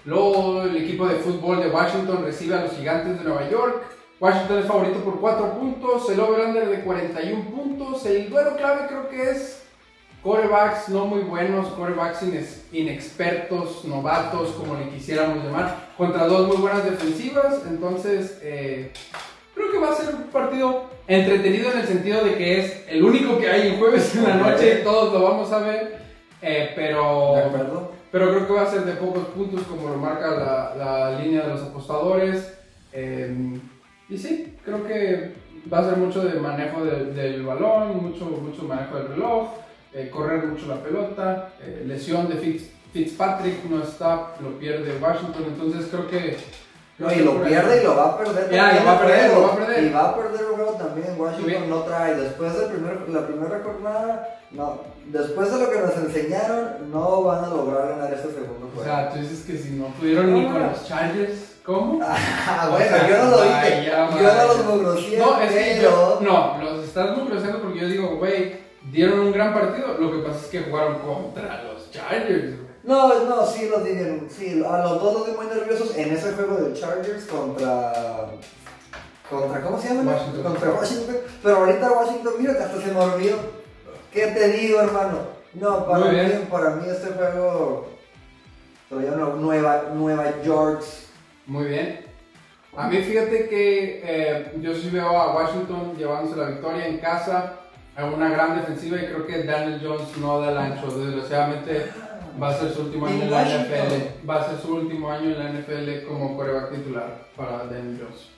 Luego 0.06 0.64
el 0.64 0.76
equipo 0.78 1.08
de 1.08 1.16
fútbol 1.16 1.62
de 1.62 1.70
Washington 1.70 2.24
recibe 2.24 2.56
a 2.56 2.62
los 2.62 2.72
gigantes 2.74 3.18
de 3.18 3.24
Nueva 3.24 3.50
York. 3.50 3.84
Washington 4.20 4.60
es 4.60 4.66
favorito 4.66 5.00
por 5.04 5.20
4 5.20 5.60
puntos, 5.60 6.10
el 6.10 6.20
over-under 6.20 6.70
de 6.70 6.82
41 6.82 7.44
puntos. 7.46 8.06
El 8.06 8.30
duelo 8.30 8.56
clave 8.56 8.88
creo 8.88 9.10
que 9.10 9.32
es 9.32 9.64
corebacks 10.24 10.90
no 10.90 11.06
muy 11.06 11.22
buenos, 11.22 11.68
corebacks 11.70 12.24
inexpertos, 12.72 13.86
novatos, 13.86 14.52
como 14.52 14.76
le 14.76 14.90
quisiéramos 14.90 15.44
llamar, 15.44 15.92
contra 15.98 16.26
dos 16.26 16.48
muy 16.48 16.58
buenas 16.58 16.84
defensivas. 16.84 17.62
Entonces, 17.68 18.40
eh, 18.42 18.92
creo 19.58 19.72
que 19.72 19.78
va 19.80 19.92
a 19.92 19.96
ser 19.96 20.16
un 20.16 20.24
partido 20.24 20.86
entretenido 21.08 21.72
en 21.72 21.80
el 21.80 21.88
sentido 21.88 22.24
de 22.24 22.36
que 22.36 22.60
es 22.60 22.86
el 22.90 23.04
único 23.04 23.38
que 23.40 23.50
hay 23.50 23.68
en 23.70 23.80
jueves 23.80 24.16
en 24.16 24.24
la 24.24 24.36
noche 24.36 24.80
y 24.80 24.84
todos 24.84 25.14
lo 25.14 25.22
vamos 25.24 25.52
a 25.52 25.60
ver. 25.60 25.98
eh, 26.42 26.72
pero 26.76 27.34
pero 28.12 28.30
creo 28.30 28.48
que 28.48 28.54
va 28.54 28.62
a 28.62 28.72
ser 28.72 28.82
de 28.86 28.94
pocos 28.94 29.26
puntos 29.36 29.64
como 29.64 29.90
lo 29.90 29.98
marca 29.98 30.32
la, 30.32 30.76
la 31.12 31.20
línea 31.20 31.42
de 31.44 31.50
los 31.50 31.62
apostadores. 31.64 32.54
Eh, 32.94 33.60
y 34.10 34.18
sí, 34.18 34.56
creo 34.64 34.86
que 34.88 35.34
va 35.72 35.80
a 35.80 35.90
ser 35.90 35.98
mucho 35.98 36.24
de 36.24 36.40
manejo 36.40 36.86
del- 36.86 37.14
del 37.16 37.44
balón, 37.46 37.98
mucho, 38.02 38.26
mucho 38.26 38.64
manejo 38.64 38.96
del 38.98 39.08
reloj, 39.10 39.50
eh, 39.94 40.10
correr 40.10 40.46
mucho 40.46 40.68
la 40.68 40.82
pelota, 40.82 41.50
eh, 41.62 41.84
lesión 41.86 42.30
de 42.30 42.36
Fitz- 42.36 42.70
Fitzpatrick 42.94 43.66
no 43.70 43.84
está, 43.84 44.36
lo 44.42 44.58
pierde 44.58 44.98
Washington, 45.02 45.44
entonces 45.48 45.88
creo 45.92 46.08
que... 46.08 46.38
No, 47.00 47.14
y 47.14 47.18
lo 47.18 47.44
pierde 47.44 47.82
y 47.82 47.84
lo 47.84 47.96
va 47.96 48.06
a 48.06 48.18
perder. 48.18 48.50
Ya, 48.50 48.74
lo 48.74 48.86
va 48.86 48.94
a 48.94 49.00
perder, 49.00 49.34
lo 49.34 49.42
va 49.44 49.54
a 49.54 49.56
perder. 49.56 49.84
Y 49.84 49.90
va 49.92 50.10
a 50.10 50.16
perder 50.16 50.42
el 50.42 50.56
juego 50.56 50.72
también. 50.74 51.16
Washington 51.20 51.70
no 51.70 51.82
trae. 51.84 52.16
Después 52.16 52.60
de 52.60 52.66
primer, 52.68 53.10
la 53.10 53.28
primera 53.28 53.62
jornada, 53.64 54.40
no. 54.52 54.82
Después 55.06 55.52
de 55.54 55.60
lo 55.60 55.70
que 55.70 55.78
nos 55.80 55.96
enseñaron, 55.96 56.92
no 56.92 57.24
van 57.24 57.46
a 57.46 57.50
lograr 57.50 57.90
ganar 57.90 58.12
este 58.12 58.30
segundo 58.30 58.66
O 58.68 58.76
juego. 58.76 58.84
sea, 58.84 59.10
tú 59.12 59.20
dices 59.20 59.46
que 59.46 59.58
si 59.58 59.72
no 59.72 59.86
pudieron 60.00 60.34
ni 60.34 60.46
con 60.48 60.62
los 60.64 60.88
Chargers, 60.88 61.58
¿cómo? 61.64 62.00
ah, 62.04 62.66
o 62.68 62.72
bueno, 62.72 62.90
sea, 62.90 63.08
yo 63.08 63.18
no 63.24 63.30
lo 63.32 63.44
dije. 63.44 63.54
vaya, 63.54 64.10
yo 64.10 64.24
vaya. 64.24 64.34
no 64.42 64.48
los 64.48 64.66
mugrocié, 64.66 65.20
No, 65.20 65.40
es 65.42 65.52
que 65.52 65.82
yo, 65.82 66.20
no, 66.22 66.58
los 66.64 66.84
estás 66.84 67.16
mugroseando 67.16 67.62
porque 67.62 67.80
yo 67.80 67.88
digo, 67.90 68.16
güey, 68.18 68.56
dieron 68.92 69.20
un 69.20 69.32
gran 69.32 69.54
partido. 69.54 69.98
Lo 70.00 70.12
que 70.12 70.28
pasa 70.28 70.40
es 70.40 70.48
que 70.48 70.62
jugaron 70.62 70.98
contra 71.00 71.64
los 71.64 71.92
Chargers. 71.92 72.56
No, 72.88 73.26
no, 73.26 73.46
sí 73.46 73.68
los 73.70 73.84
dije, 73.84 74.22
sí, 74.30 74.64
a 74.66 74.78
los 74.78 75.04
dos 75.04 75.14
los 75.14 75.26
vi 75.28 75.34
muy 75.34 75.46
nerviosos 75.48 75.98
en 75.98 76.14
ese 76.14 76.32
juego 76.32 76.56
de 76.56 76.74
Chargers 76.74 77.26
contra... 77.26 78.28
contra 79.30 79.62
¿Cómo 79.62 79.78
se 79.78 79.90
llama? 79.90 80.14
Washington. 80.14 80.44
Contra 80.44 80.72
Washington. 80.72 81.16
Pero 81.44 81.58
ahorita 81.58 81.92
Washington, 81.92 82.34
mira 82.40 82.54
que 82.58 82.64
hasta 82.64 82.82
se 82.82 82.92
me 82.94 83.00
olvidó. 83.00 83.38
¿Qué 84.14 84.28
te 84.28 84.48
digo, 84.54 84.80
hermano? 84.80 85.18
No, 85.56 85.86
para 85.86 86.00
Muy 86.00 86.16
mí, 86.16 86.16
bien. 86.16 86.48
para 86.50 86.70
mí 86.76 86.90
este 86.90 87.12
juego... 87.12 87.90
Todavía 88.88 89.12
no, 89.12 89.36
Nueva, 89.36 89.84
Nueva 89.94 90.42
York. 90.42 90.82
Muy 91.46 91.66
bien. 91.66 92.06
A 92.78 92.88
mí 92.88 93.02
fíjate 93.02 93.50
que 93.50 94.02
eh, 94.02 94.52
yo 94.62 94.74
sí 94.74 94.90
veo 94.92 95.10
a 95.10 95.36
Washington 95.36 95.94
llevándose 95.98 96.38
la 96.38 96.48
victoria 96.48 96.88
en 96.88 97.00
casa, 97.00 97.54
a 97.98 98.06
una 98.06 98.30
gran 98.30 98.56
defensiva 98.56 98.96
y 98.98 99.08
creo 99.08 99.28
que 99.28 99.44
Daniel 99.44 99.82
Jones 99.84 100.16
no 100.20 100.40
da 100.40 100.52
el 100.52 100.58
ancho. 100.58 100.88
Desgraciadamente 100.88 101.90
va 102.42 102.50
a 102.50 102.60
ser 102.60 102.72
su 102.72 102.82
último 102.82 103.08
año 103.08 103.24
En 103.24 103.32
la. 103.32 103.44
NFL. 103.44 104.28
Va 104.30 104.42
a 104.42 104.50
ser 104.50 104.60
su 104.60 104.76
último 104.76 105.12
año 105.12 105.32
en 105.32 105.40
la 105.40 105.52
NFL 105.52 106.08
como 106.08 106.36
coreback 106.36 106.76
titular 106.76 107.28
para 107.36 107.66
Daniel 107.66 108.00
Jones. 108.02 108.30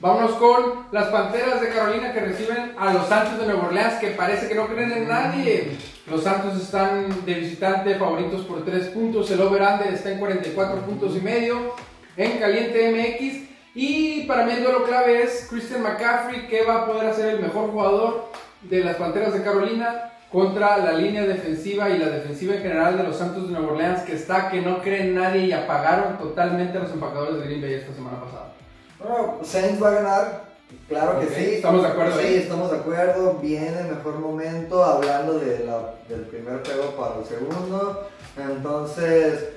Vámonos 0.00 0.32
con 0.32 0.86
las 0.92 1.08
Panteras 1.08 1.60
de 1.60 1.70
Carolina 1.70 2.12
que 2.12 2.20
reciben 2.20 2.72
a 2.78 2.92
los 2.92 3.08
Santos 3.08 3.40
de 3.40 3.46
Nueva 3.46 3.66
Orleans 3.66 3.94
que 3.94 4.10
parece 4.10 4.48
que 4.48 4.54
no 4.54 4.68
creen 4.68 4.92
en 4.92 5.08
nadie. 5.08 5.76
Los 6.08 6.22
Santos 6.22 6.56
están 6.60 7.24
de 7.26 7.34
visitante 7.34 7.96
favoritos 7.96 8.42
por 8.42 8.64
3 8.64 8.88
puntos. 8.90 9.28
El 9.30 9.40
over-under 9.40 9.92
está 9.92 10.12
en 10.12 10.20
44 10.20 10.82
puntos 10.82 11.16
y 11.16 11.20
medio 11.20 11.74
en 12.16 12.38
Caliente 12.38 12.92
MX. 12.92 13.48
Y 13.74 14.22
para 14.22 14.44
mí 14.44 14.52
el 14.52 14.62
duelo 14.62 14.84
clave 14.84 15.22
es 15.22 15.48
Christian 15.50 15.82
McCaffrey 15.82 16.46
que 16.46 16.64
va 16.64 16.82
a 16.82 16.86
poder 16.86 17.08
hacer 17.08 17.34
el 17.34 17.40
mejor 17.40 17.70
jugador 17.70 18.30
de 18.62 18.84
las 18.84 18.96
Panteras 18.96 19.32
de 19.32 19.42
Carolina 19.42 20.12
contra 20.32 20.76
la 20.78 20.92
línea 20.92 21.24
defensiva 21.24 21.88
y 21.88 21.98
la 21.98 22.08
defensiva 22.10 22.54
en 22.54 22.62
general 22.62 22.98
de 22.98 23.04
los 23.04 23.16
Santos 23.16 23.48
de 23.48 23.52
Nueva 23.54 23.72
Orleans, 23.72 24.02
que 24.02 24.12
está 24.14 24.50
que 24.50 24.60
no 24.60 24.82
creen 24.82 25.14
nadie 25.14 25.46
y 25.46 25.52
apagaron 25.52 26.18
totalmente 26.18 26.76
a 26.76 26.82
los 26.82 26.92
empacadores 26.92 27.36
de 27.38 27.44
Green 27.46 27.62
Bay 27.62 27.74
esta 27.74 27.94
semana 27.94 28.20
pasada. 28.20 28.52
Bueno, 28.98 29.38
Saints 29.42 29.82
va 29.82 29.88
a 29.88 29.92
ganar, 29.94 30.44
claro 30.88 31.20
que 31.20 31.26
Ok, 31.26 31.32
sí. 31.34 31.44
¿estamos 31.54 31.82
de 31.82 31.88
acuerdo 31.88 32.20
Sí, 32.20 32.26
ahí? 32.26 32.34
estamos 32.34 32.70
de 32.70 32.76
acuerdo. 32.78 33.38
Viene 33.40 33.80
el 33.80 33.86
mejor 33.96 34.18
momento 34.18 34.84
hablando 34.84 35.38
de 35.38 35.64
la- 35.64 35.94
del 36.08 36.22
primer 36.22 36.62
juego 36.66 36.90
para 36.96 37.20
el 37.20 37.24
segundo. 37.24 38.08
Entonces, 38.36 39.48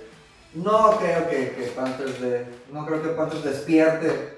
no 0.53 0.91
creo 0.99 1.29
que, 1.29 1.51
que 1.55 1.63
Panthers 1.75 2.21
de, 2.21 2.45
no 2.71 2.85
creo 2.85 3.01
que 3.01 3.09
Panthers 3.09 3.43
despierte 3.43 4.37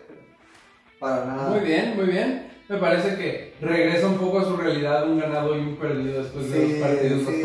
para 0.99 1.25
nada. 1.25 1.49
Muy 1.49 1.59
bien, 1.59 1.95
muy 1.95 2.05
bien. 2.05 2.52
Me 2.73 2.79
parece 2.79 3.15
que 3.15 3.53
regresa 3.61 4.07
un 4.07 4.17
poco 4.17 4.39
a 4.39 4.45
su 4.45 4.57
realidad, 4.57 5.07
un 5.07 5.19
ganado 5.19 5.55
y 5.55 5.59
un 5.59 5.75
perdido 5.75 6.23
después 6.23 6.49
de 6.49 6.65
Sí, 6.65 6.71
los 6.73 6.81
partidos 6.81 7.19
sí, 7.19 7.41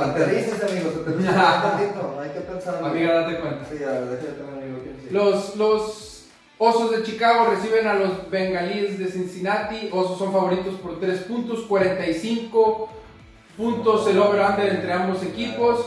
los 0.51 0.71
amigos, 0.71 0.93
hay 2.23 2.31
que 2.31 2.41
pensar. 2.41 2.83
Amiga, 2.83 3.13
date 3.13 3.39
cuenta. 3.39 3.67
Sí, 3.71 3.85
a 3.85 3.91
ver, 3.91 4.03
amigo. 4.03 4.79
Los, 5.11 5.57
los 5.57 6.25
Osos 6.57 6.93
de 6.93 7.03
Chicago 7.03 7.47
reciben 7.51 7.87
a 7.87 7.95
los 7.95 8.31
Bengalíes 8.31 8.99
de 8.99 9.05
Cincinnati. 9.09 9.91
Osos 9.93 10.17
son 10.17 10.33
favoritos 10.33 10.77
por 10.77 10.99
3 10.99 11.19
puntos, 11.25 11.61
45 11.69 12.89
puntos 13.59 14.09
el 14.09 14.19
over-under 14.19 14.67
entre 14.67 14.91
ambos 14.95 15.23
equipos. 15.25 15.85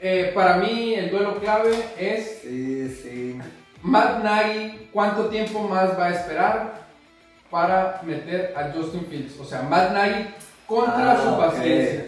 Eh, 0.00 0.30
para 0.32 0.58
mí 0.58 0.94
el 0.94 1.10
duelo 1.10 1.40
clave 1.40 1.72
es 1.98 2.42
Sí, 2.42 2.88
sí. 3.02 3.38
Matt 3.82 4.22
Nagy, 4.22 4.88
¿cuánto 4.92 5.24
tiempo 5.24 5.66
más 5.66 5.98
va 5.98 6.06
a 6.06 6.10
esperar 6.14 6.83
para 7.58 8.00
meter 8.04 8.52
a 8.56 8.72
Justin 8.74 9.06
Fields? 9.08 9.38
O 9.38 9.44
sea, 9.44 9.62
Matt 9.62 9.92
Nagy 9.92 10.26
contra 10.66 11.12
Ah, 11.12 11.22
su 11.22 11.36
paciencia. 11.38 12.06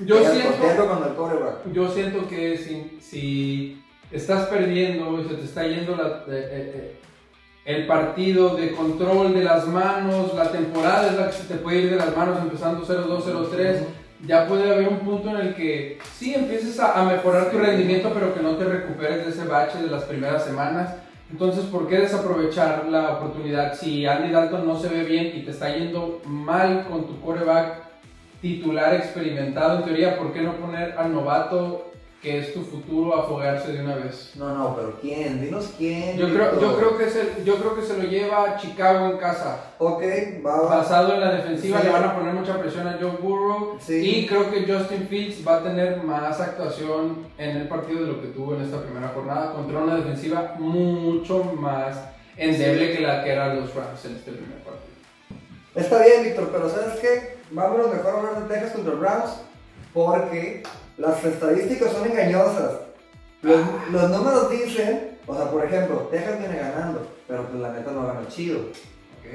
Yo 0.00 0.16
siento, 0.32 0.88
con 0.88 1.08
el 1.08 1.14
quarterback. 1.14 1.72
yo 1.72 1.88
siento 1.92 2.26
que 2.28 2.56
si, 2.58 2.98
si 3.00 3.80
estás 4.10 4.46
perdiendo 4.48 5.20
y 5.20 5.28
se 5.28 5.34
te 5.34 5.44
está 5.44 5.64
yendo 5.64 5.94
la- 5.94 6.24
eh, 6.26 6.48
eh, 6.50 6.72
eh, 6.74 7.00
el 7.66 7.86
partido 7.86 8.56
de 8.56 8.72
control 8.72 9.32
de 9.34 9.44
las 9.44 9.68
manos, 9.68 10.34
la 10.34 10.50
temporada 10.50 11.06
es 11.08 11.16
la 11.16 11.26
que 11.28 11.32
se 11.36 11.44
te 11.44 11.54
puede 11.54 11.78
ir 11.82 11.90
de 11.90 11.96
las 11.96 12.16
manos 12.16 12.38
empezando 12.42 12.84
0-2, 12.84 13.22
0-3, 13.24 13.76
ya 14.26 14.48
puede 14.48 14.72
haber 14.72 14.88
un 14.88 14.98
punto 15.00 15.30
en 15.30 15.36
el 15.36 15.54
que 15.54 15.98
sí 16.16 16.34
empieces 16.34 16.80
a, 16.80 16.98
a 17.00 17.04
mejorar 17.04 17.50
tu 17.52 17.58
rendimiento, 17.58 18.10
pero 18.12 18.34
que 18.34 18.40
no 18.40 18.56
te 18.56 18.64
recuperes 18.64 19.24
de 19.24 19.30
ese 19.30 19.44
bache 19.44 19.78
de 19.78 19.86
las 19.88 20.02
primeras 20.04 20.44
semanas. 20.44 20.94
Entonces, 21.30 21.64
¿por 21.66 21.86
qué 21.88 21.98
desaprovechar 21.98 22.86
la 22.88 23.12
oportunidad? 23.12 23.74
Si 23.74 24.06
Andy 24.06 24.32
Dalton 24.32 24.66
no 24.66 24.78
se 24.78 24.88
ve 24.88 25.04
bien 25.04 25.32
y 25.36 25.42
te 25.42 25.50
está 25.50 25.76
yendo 25.76 26.22
mal 26.24 26.86
con 26.88 27.06
tu 27.06 27.20
quarterback 27.20 27.82
titular 28.40 28.94
experimentado, 28.94 29.78
en 29.78 29.84
teoría, 29.84 30.16
¿por 30.16 30.32
qué 30.32 30.40
no 30.40 30.54
poner 30.54 30.94
al 30.96 31.12
novato 31.12 31.92
que 32.22 32.38
es 32.40 32.52
tu 32.52 32.62
futuro 32.62 33.14
a 33.14 33.20
afogarse 33.20 33.72
de 33.72 33.80
una 33.84 33.94
vez? 33.94 34.32
No, 34.34 34.52
no, 34.52 34.74
pero 34.74 34.98
¿quién? 35.00 35.40
Dinos 35.40 35.72
quién. 35.78 36.16
Yo 36.18 36.26
creo, 36.34 36.60
yo, 36.60 36.76
creo 36.76 36.98
que 36.98 37.08
se, 37.10 37.44
yo 37.44 37.56
creo 37.56 37.76
que 37.76 37.82
se 37.82 37.96
lo 37.96 38.02
lleva 38.04 38.56
Chicago 38.56 39.06
en 39.12 39.18
casa. 39.18 39.72
Ok, 39.78 40.02
va. 40.44 40.62
Basado 40.62 41.14
en 41.14 41.20
la 41.20 41.30
defensiva, 41.36 41.78
Sí. 41.80 41.86
le 41.86 41.92
van 41.92 42.04
a 42.04 42.16
poner 42.16 42.34
mucha 42.34 42.58
presión 42.58 42.88
a 42.88 42.98
Joe 43.00 43.18
Burrow. 43.22 43.78
Sí. 43.80 43.94
Y 44.22 44.26
creo 44.26 44.50
que 44.50 44.66
Justin 44.66 45.06
Fields 45.08 45.46
va 45.46 45.58
a 45.58 45.62
tener 45.62 46.02
más 46.02 46.40
actuación 46.40 47.26
en 47.38 47.56
el 47.56 47.68
partido 47.68 48.00
de 48.00 48.06
lo 48.12 48.20
que 48.20 48.28
tuvo 48.28 48.56
en 48.56 48.62
esta 48.62 48.82
primera 48.82 49.08
jornada 49.14 49.52
contra 49.52 49.78
una 49.78 49.94
defensiva 49.94 50.54
mucho 50.58 51.44
más 51.44 51.96
endeble 52.36 52.96
que 52.96 53.00
la 53.00 53.22
que 53.22 53.30
eran 53.30 53.60
los 53.60 53.72
Rams 53.74 54.04
en 54.04 54.16
este 54.16 54.32
primer 54.32 54.58
partido. 54.58 54.88
Está 55.74 56.02
bien, 56.04 56.24
Víctor, 56.24 56.48
pero 56.52 56.68
¿sabes 56.68 56.98
qué? 57.00 57.36
Vámonos 57.52 57.92
mejor 57.94 58.14
a 58.14 58.18
hablar 58.18 58.42
de 58.42 58.52
Texas 58.52 58.72
contra 58.72 58.94
Browns 58.94 59.30
porque 59.92 60.62
las 60.96 61.24
estadísticas 61.24 61.92
son 61.92 62.10
engañosas. 62.10 62.72
Los, 63.42 63.60
los 63.90 64.10
números 64.10 64.50
dicen, 64.50 65.18
o 65.26 65.34
sea, 65.34 65.50
por 65.50 65.64
ejemplo, 65.64 66.08
Texas 66.10 66.38
viene 66.38 66.56
ganando, 66.56 67.06
pero 67.26 67.44
pues 67.44 67.60
la 67.60 67.72
neta 67.72 67.92
no 67.92 68.06
ganó 68.06 68.26
chido. 68.28 68.60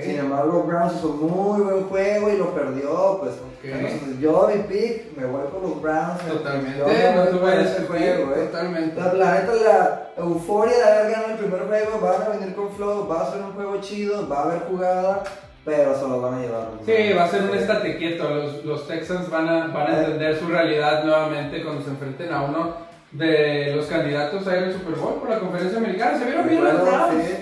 Sin 0.02 0.18
embargo, 0.18 0.64
Browns 0.64 0.96
hizo 0.96 1.10
un 1.10 1.32
muy 1.32 1.62
buen 1.62 1.84
juego 1.84 2.30
y 2.32 2.38
lo 2.38 2.54
perdió, 2.56 3.20
pues. 3.22 3.34
Entonces, 3.64 4.20
yo 4.20 4.50
mi 4.54 4.64
pick 4.64 5.16
me 5.16 5.26
voy 5.26 5.44
con 5.52 5.62
los 5.62 5.82
Browns. 5.82 6.20
Totalmente, 6.28 6.80
Yo 6.80 7.16
no 7.16 7.26
tuve 7.28 7.40
por 7.40 7.54
ese 7.54 7.84
juego, 7.84 8.34
eh. 8.34 8.46
totalmente. 8.46 9.00
La, 9.00 9.14
la 9.14 9.34
neta, 9.40 9.54
la 9.54 10.10
euforia 10.18 10.76
de 10.76 10.84
haber 10.84 11.12
ganado 11.12 11.32
el 11.34 11.38
primer 11.38 11.68
juego, 11.68 12.00
van 12.02 12.22
a 12.24 12.30
venir 12.30 12.56
con 12.56 12.72
flow, 12.72 13.08
va 13.08 13.22
a 13.22 13.32
ser 13.32 13.42
un 13.44 13.54
juego 13.54 13.78
chido, 13.82 14.28
va 14.28 14.40
a 14.40 14.44
haber 14.44 14.60
jugada, 14.62 15.24
pero 15.66 15.96
se 15.96 16.08
lo 16.08 16.22
van 16.22 16.36
a 16.36 16.42
llevar. 16.42 16.68
Sí, 16.86 17.14
va 17.18 17.24
a 17.24 17.30
ser 17.30 17.44
un 17.44 17.58
estate 17.58 17.98
quieto. 17.98 18.30
Los, 18.30 18.66
los 18.66 18.88
Texans 18.88 19.30
van 19.30 19.48
a, 19.48 19.68
van 19.68 19.92
a 19.92 20.00
entender 20.00 20.38
su 20.38 20.48
realidad 20.48 21.04
nuevamente 21.04 21.64
cuando 21.64 21.82
se 21.82 21.90
enfrenten 21.90 22.34
a 22.34 22.42
uno 22.44 22.76
de 23.12 23.74
los 23.76 23.86
candidatos 23.86 24.48
a 24.48 24.58
ir 24.58 24.64
al 24.64 24.74
Super 24.74 24.96
Bowl 24.96 25.20
por 25.20 25.30
la 25.30 25.40
conferencia 25.40 25.78
americana. 25.78 26.18
¿Se 26.18 26.26
vieron 26.26 26.48
bien 26.48 26.64
los 26.64 26.82
Browns? 26.82 27.24
sí, 27.26 27.36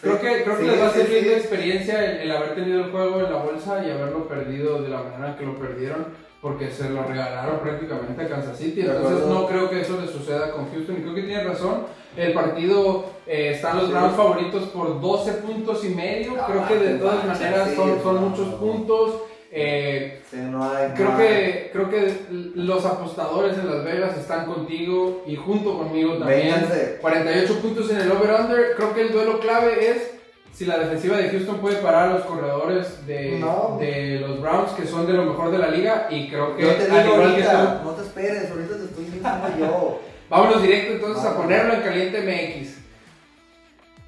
Creo 0.00 0.20
que, 0.20 0.44
creo 0.44 0.56
que 0.56 0.62
sí, 0.62 0.70
les 0.70 0.80
va 0.80 0.86
a 0.86 0.90
servir 0.90 1.18
sí. 1.18 1.28
de 1.28 1.36
experiencia 1.36 2.04
el, 2.04 2.18
el 2.18 2.30
haber 2.30 2.54
tenido 2.54 2.84
el 2.84 2.90
juego 2.92 3.18
en 3.18 3.32
la 3.32 3.42
bolsa 3.42 3.84
y 3.84 3.90
haberlo 3.90 4.28
perdido 4.28 4.80
de 4.80 4.90
la 4.90 5.02
manera 5.02 5.36
que 5.36 5.44
lo 5.44 5.58
perdieron, 5.58 6.06
porque 6.40 6.70
se 6.70 6.88
lo 6.88 7.02
regalaron 7.02 7.58
prácticamente 7.58 8.22
a 8.22 8.28
Kansas 8.28 8.58
City. 8.58 8.82
Entonces 8.82 9.26
no 9.26 9.46
creo 9.48 9.68
que 9.68 9.80
eso 9.80 10.00
le 10.00 10.06
suceda 10.06 10.52
con 10.52 10.70
Houston. 10.70 10.98
Y 10.98 11.02
creo 11.02 11.14
que 11.14 11.22
tiene 11.22 11.42
razón. 11.42 11.86
El 12.16 12.32
partido 12.32 13.04
eh, 13.26 13.52
están 13.54 13.76
los. 13.76 13.90
Browns 13.90 14.16
favoritos 14.16 14.64
por 14.70 15.00
12 15.00 15.32
puntos 15.34 15.84
y 15.84 15.88
medio. 15.90 16.34
Ah, 16.40 16.46
creo 16.48 16.68
que 16.68 16.74
de 16.86 16.98
todas 16.98 17.24
maneras 17.24 17.74
son, 17.74 18.02
son 18.02 18.14
no. 18.16 18.20
muchos 18.22 18.54
puntos. 18.54 19.14
Eh, 19.50 20.20
no 20.32 20.70
Creo 20.94 21.16
que, 21.16 21.70
creo 21.72 21.88
que 21.88 22.12
los 22.54 22.84
apostadores 22.84 23.56
en 23.56 23.66
Las 23.66 23.82
Vegas 23.82 24.18
están 24.18 24.44
contigo 24.44 25.22
y 25.26 25.36
junto 25.36 25.78
conmigo 25.78 26.18
también. 26.18 26.52
Vénganse. 26.54 26.98
48 27.00 27.60
puntos 27.60 27.90
en 27.90 28.00
el 28.00 28.12
over-under. 28.12 28.74
Creo 28.76 28.94
que 28.94 29.00
el 29.02 29.12
duelo 29.12 29.40
clave 29.40 29.90
es 29.90 30.10
si 30.52 30.64
la 30.64 30.78
defensiva 30.78 31.16
de 31.16 31.30
Houston 31.30 31.58
puede 31.58 31.76
parar 31.76 32.08
a 32.08 32.12
los 32.14 32.22
corredores 32.26 33.06
de, 33.06 33.38
No. 33.38 33.76
de 33.80 34.18
los 34.20 34.40
Browns, 34.40 34.72
que 34.72 34.86
son 34.86 35.06
de 35.06 35.12
lo 35.14 35.24
mejor 35.24 35.50
de 35.50 35.58
la 35.58 35.68
liga. 35.68 36.08
Y 36.10 36.28
creo 36.28 36.56
que, 36.56 36.62
Yo 36.64 36.74
te 36.74 36.84
digo 36.84 37.14
que 37.36 37.84
no 37.84 37.90
te 37.92 38.02
esperes, 38.02 38.50
ahorita 38.50 38.76
te 38.76 38.84
estoy 38.84 39.04
diciendo 39.04 39.30
yo. 39.58 40.00
Vámonos 40.28 40.62
directo 40.62 40.92
entonces 40.94 41.24
a 41.24 41.36
ponerlo 41.36 41.74
en 41.74 41.80
caliente 41.82 42.20
MX. 42.62 42.78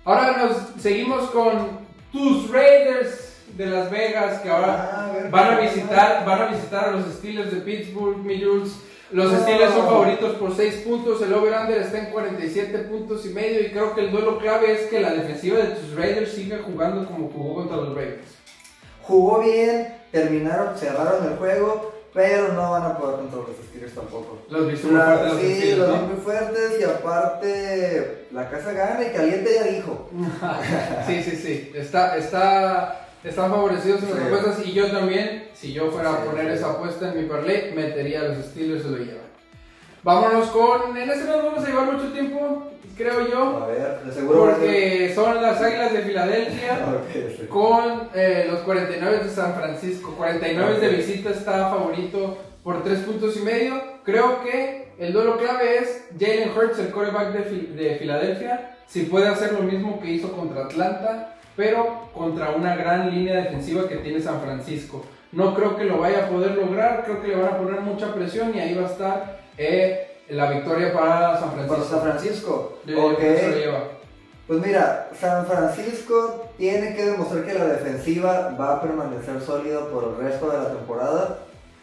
Ahora 0.04 0.36
nos 0.38 0.82
seguimos 0.82 1.30
con 1.30 1.80
tus 2.12 2.50
Raiders 2.50 3.36
de 3.56 3.66
Las 3.66 3.90
Vegas, 3.90 4.40
que 4.40 4.48
ahora 4.48 4.90
Ah, 4.92 5.06
a 5.06 5.12
ver, 5.12 5.30
Van 5.30 5.54
a 5.54 5.60
¿qué 5.60 5.66
visitar, 5.68 6.24
van 6.24 6.42
a 6.42 6.46
visitar 6.46 6.88
a 6.88 6.90
los 6.92 7.06
Steelers 7.14 7.50
de 7.52 7.60
Pittsburgh, 7.60 8.18
mi 8.18 8.42
Jules. 8.42 8.72
Los 9.10 9.32
No. 9.32 9.40
Steelers 9.40 9.74
son 9.74 9.86
favoritos 9.86 10.36
por 10.36 10.54
6 10.54 10.74
puntos, 10.86 11.20
el 11.20 11.34
over-under 11.34 11.78
está 11.82 11.98
en 11.98 12.06
47 12.12 12.78
puntos 12.80 13.26
y 13.26 13.30
medio 13.30 13.60
y 13.60 13.70
creo 13.70 13.92
que 13.94 14.02
el 14.02 14.12
duelo 14.12 14.38
clave 14.38 14.72
es 14.72 14.82
que 14.82 15.00
la 15.00 15.10
defensiva 15.12 15.58
de 15.58 15.74
tus 15.74 15.94
Raiders 15.96 16.30
siga 16.32 16.60
jugando 16.64 17.04
como 17.06 17.28
jugó 17.28 17.54
contra 17.56 17.76
los 17.76 17.88
Ravens. 17.88 18.36
Jugó 19.02 19.40
bien, 19.40 19.96
terminaron, 20.12 20.78
cerraron 20.78 21.26
el 21.26 21.36
juego, 21.38 21.92
pero 22.12 22.52
no 22.54 22.70
van 22.72 22.82
a 22.82 22.98
poder 22.98 23.16
contra 23.20 23.38
los 23.38 23.48
Steelers 23.68 23.94
tampoco. 23.94 24.38
Los 24.48 24.66
viste 24.68 24.86
muy 24.88 25.00
fuertes 25.00 25.32
sí, 25.40 25.54
Steelers, 25.56 25.78
los 25.78 25.88
vi 25.88 25.94
¿no? 25.96 26.02
muy 26.08 26.16
fuertes 26.20 26.80
y 26.80 26.84
aparte 26.84 28.26
la 28.32 28.50
casa 28.50 28.72
gana 28.72 29.02
y 29.06 29.10
caliente 29.12 29.50
ya 29.54 29.64
dijo. 29.64 30.10
Sí, 31.06 31.22
sí, 31.22 31.36
sí. 31.36 31.72
Está, 31.74 32.16
está, 32.16 33.08
están 33.24 33.50
favorecidos 33.50 34.02
en 34.02 34.10
las 34.10 34.18
Sí. 34.18 34.24
apuestas 34.26 34.66
y 34.66 34.72
yo 34.72 34.90
también, 34.90 35.48
si 35.54 35.72
yo 35.72 35.90
fuera 35.90 36.10
a 36.12 36.24
poner 36.24 36.46
sí. 36.48 36.52
esa 36.58 36.70
apuesta 36.72 37.08
en 37.12 37.22
mi 37.22 37.28
parlay, 37.28 37.72
metería 37.74 38.20
a 38.20 38.24
los 38.24 38.44
Steelers, 38.46 38.82
se 38.82 38.88
lo 38.90 38.96
llevan. 38.98 39.19
Vámonos 40.02 40.48
con, 40.48 40.96
en 40.96 41.10
este 41.10 41.24
no 41.24 41.36
nos 41.36 41.44
vamos 41.44 41.64
a 41.64 41.66
llevar 41.68 41.92
mucho 41.92 42.10
tiempo, 42.12 42.62
creo 42.96 43.28
yo. 43.28 43.62
A 43.62 43.66
ver, 43.66 44.00
de 44.02 44.12
seguro 44.12 44.46
Porque 44.46 45.12
son 45.14 45.42
las 45.42 45.60
Águilas 45.60 45.92
de 45.92 46.02
Filadelfia 46.02 46.78
sí. 47.12 47.46
con 47.48 48.08
eh, 48.14 48.46
los 48.50 48.60
49 48.60 49.24
de 49.24 49.28
San 49.28 49.54
Francisco. 49.54 50.14
49 50.16 50.80
de 50.80 50.88
visita 50.88 51.30
está 51.30 51.68
favorito 51.68 52.38
por 52.64 52.82
3 52.82 53.00
puntos 53.00 53.36
y 53.36 53.40
medio. 53.40 53.82
Creo 54.02 54.42
que 54.42 54.92
el 54.98 55.12
duelo 55.12 55.36
clave 55.36 55.78
es 55.78 56.08
Jalen 56.18 56.50
Hurts, 56.56 56.78
el 56.78 56.90
quarterback 56.92 57.32
de, 57.32 57.82
de 57.82 57.96
Filadelfia. 57.96 58.78
Si 58.86 59.02
puede 59.02 59.28
hacer 59.28 59.52
lo 59.52 59.60
mismo 59.60 60.00
que 60.00 60.10
hizo 60.10 60.32
contra 60.32 60.64
Atlanta, 60.64 61.36
pero 61.56 62.08
contra 62.14 62.50
una 62.50 62.74
gran 62.74 63.10
línea 63.10 63.36
defensiva 63.36 63.86
que 63.86 63.96
tiene 63.96 64.20
San 64.20 64.40
Francisco. 64.40 65.04
No 65.32 65.54
creo 65.54 65.76
que 65.76 65.84
lo 65.84 65.98
vaya 65.98 66.24
a 66.24 66.28
poder 66.28 66.56
lograr, 66.56 67.04
creo 67.04 67.20
que 67.20 67.28
le 67.28 67.36
van 67.36 67.52
a 67.52 67.58
poner 67.58 67.82
mucha 67.82 68.14
presión 68.14 68.54
y 68.54 68.60
ahí 68.60 68.74
va 68.74 68.88
a 68.88 68.90
estar 68.90 69.39
eh, 69.60 70.16
la 70.30 70.50
victoria 70.50 70.92
para 70.92 71.38
San 71.40 71.50
Para 71.50 71.66
Francisco. 71.66 71.84
San 71.90 72.02
Francisco. 72.02 72.78
Yo 72.86 72.94
diría 72.94 73.12
Ok. 73.12 73.18
que 73.18 73.36
se 73.36 73.48
lo 73.50 73.56
lleva. 73.56 73.80
Pues 74.46 74.66
mira, 74.66 75.10
San 75.20 75.46
Francisco 75.46 76.46
tiene 76.58 76.94
que 76.96 77.06
demostrar 77.06 77.44
que 77.44 77.54
la 77.54 77.66
defensiva 77.66 78.56
va 78.60 78.76
a 78.76 78.82
permanecer 78.82 79.40
sólida 79.40 79.86
por 79.88 80.04
el 80.04 80.16
resto 80.26 80.50
de 80.50 80.58
la 80.58 80.68
temporada. 80.72 81.38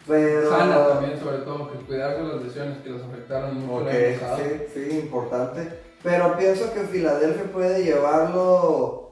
Pero. 0.06 0.50
Sana 0.50 0.86
también, 0.88 1.18
sobre 1.20 1.38
todo, 1.38 1.70
que 1.70 1.78
cuidarse 1.86 2.22
las 2.22 2.42
lesiones 2.42 2.78
que 2.78 2.90
los 2.90 3.02
afectaron 3.04 3.54
mucho 3.66 3.84
Ok, 3.84 3.88
el 3.92 4.06
año 4.14 4.20
pasado. 4.20 4.38
sí, 4.38 4.64
sí, 4.90 4.98
importante. 4.98 5.68
Pero 6.02 6.36
pienso 6.36 6.72
que 6.72 6.80
Filadelfia 6.80 7.44
puede 7.52 7.84
llevarlo 7.84 9.07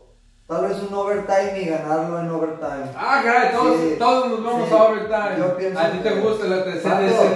tal 0.46 0.68
vez 0.68 0.76
un 0.80 0.94
overtime 0.94 1.60
y 1.60 1.64
ganarlo 1.66 2.20
en 2.20 2.30
overtime. 2.30 2.92
Ah, 2.96 3.20
caray, 3.24 3.50
todos, 3.52 3.80
Sí. 3.80 3.96
todos 3.98 4.28
nos 4.30 4.44
vamos 4.44 4.68
Sí. 4.68 4.74
a 4.74 4.82
overtime. 4.84 5.36
Yo 5.38 5.56
pienso 5.56 5.78
a 5.80 5.90
ti 5.90 5.98
te 5.98 6.10
gusta, 6.20 6.46
la 6.46 6.64
te, 6.64 6.72
se, 6.74 6.80
te, 6.80 6.88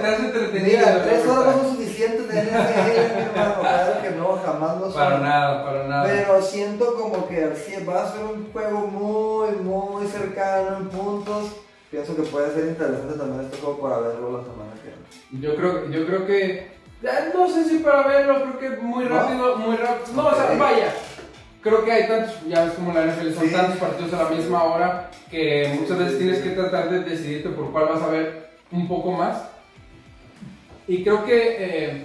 hace 0.06 0.24
entretenido. 0.26 0.78
Mira, 0.78 1.02
tres 1.02 1.26
horas 1.26 1.56
no 1.56 1.62
son 1.62 1.70
suficientes 1.76 2.28
de 2.28 2.40
NFL, 2.42 3.14
mi 3.16 3.22
hermano. 3.22 3.54
Claro 3.60 4.02
que 4.02 4.10
no, 4.10 4.38
jamás 4.44 4.76
lo 4.78 4.84
son. 4.92 4.94
Para 4.94 5.18
nada, 5.18 5.64
para 5.64 5.88
nada. 5.88 6.04
Pero 6.04 6.40
siento 6.42 6.94
como 6.94 7.26
que 7.28 7.52
sí, 7.56 7.84
va 7.84 8.04
a 8.04 8.12
ser 8.12 8.22
un 8.24 8.52
juego 8.52 8.78
muy, 8.86 9.50
muy 9.56 10.06
cercano 10.06 10.76
en 10.76 10.88
puntos. 10.88 11.50
Pienso 11.90 12.14
que 12.14 12.22
puede 12.22 12.54
ser 12.54 12.66
interesante 12.68 13.18
también 13.18 13.40
este 13.46 13.56
juego 13.58 13.80
para 13.80 13.98
verlo 13.98 14.38
la 14.38 14.44
semana 14.44 14.70
que 14.80 14.90
viene. 15.32 15.44
Yo 15.44 15.56
creo, 15.56 15.88
yo 15.90 16.06
creo 16.06 16.26
que. 16.26 16.46
eh, 17.02 17.30
No 17.34 17.48
sé 17.48 17.64
si 17.64 17.78
para 17.78 18.06
verlo, 18.06 18.36
creo 18.56 18.58
que 18.76 18.80
muy 18.80 19.04
¿No? 19.06 19.16
rápido, 19.16 19.56
muy 19.56 19.76
rápido. 19.76 20.14
No, 20.22 20.28
o 20.28 20.34
sea, 20.34 20.54
vaya. 20.56 20.92
Creo 21.62 21.84
que 21.84 21.92
hay 21.92 22.08
tantos, 22.08 22.34
ya 22.48 22.64
ves 22.64 22.72
como 22.74 22.92
la 22.92 23.04
NFL, 23.06 23.34
son 23.34 23.46
Sí. 23.48 23.52
tantos 23.52 23.76
partidos 23.76 24.12
a 24.14 24.22
la 24.24 24.30
misma 24.30 24.64
hora 24.64 25.10
que 25.30 25.76
muchas 25.78 25.98
veces 25.98 26.18
tienes 26.18 26.38
que 26.40 26.50
tratar 26.50 26.88
de 26.90 27.00
decidirte 27.00 27.50
por 27.50 27.70
cuál 27.70 27.86
vas 27.90 28.02
a 28.02 28.06
ver 28.08 28.50
un 28.72 28.88
poco 28.88 29.12
más. 29.12 29.42
Y 30.88 31.04
creo 31.04 31.24
que 31.24 31.56
eh, 31.58 32.04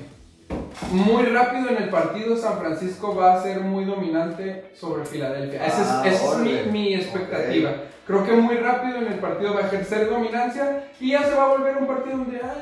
muy 0.91 1.23
rápido 1.23 1.69
en 1.69 1.77
el 1.83 1.89
partido 1.89 2.35
San 2.37 2.59
Francisco 2.59 3.15
va 3.15 3.35
a 3.35 3.43
ser 3.43 3.61
muy 3.61 3.85
dominante 3.85 4.65
sobre 4.75 5.05
Filadelfia. 5.05 5.65
Esa 5.65 5.81
es, 5.81 5.87
Ah, 5.87 6.03
esa 6.05 6.31
es 6.33 6.37
mi, 6.39 6.53
órale. 6.53 6.71
mi 6.71 6.93
expectativa. 6.93 7.71
Creo 8.07 8.23
que 8.23 8.33
muy 8.33 8.55
rápido 8.57 8.97
en 8.97 9.07
el 9.07 9.19
partido 9.19 9.53
va 9.55 9.61
a 9.61 9.67
ejercer 9.67 10.07
dominancia 10.09 10.89
y 10.99 11.11
ya 11.11 11.23
se 11.23 11.33
va 11.33 11.45
a 11.45 11.57
volver 11.57 11.77
un 11.77 11.87
partido 11.87 12.17
donde, 12.17 12.39
ah, 12.43 12.53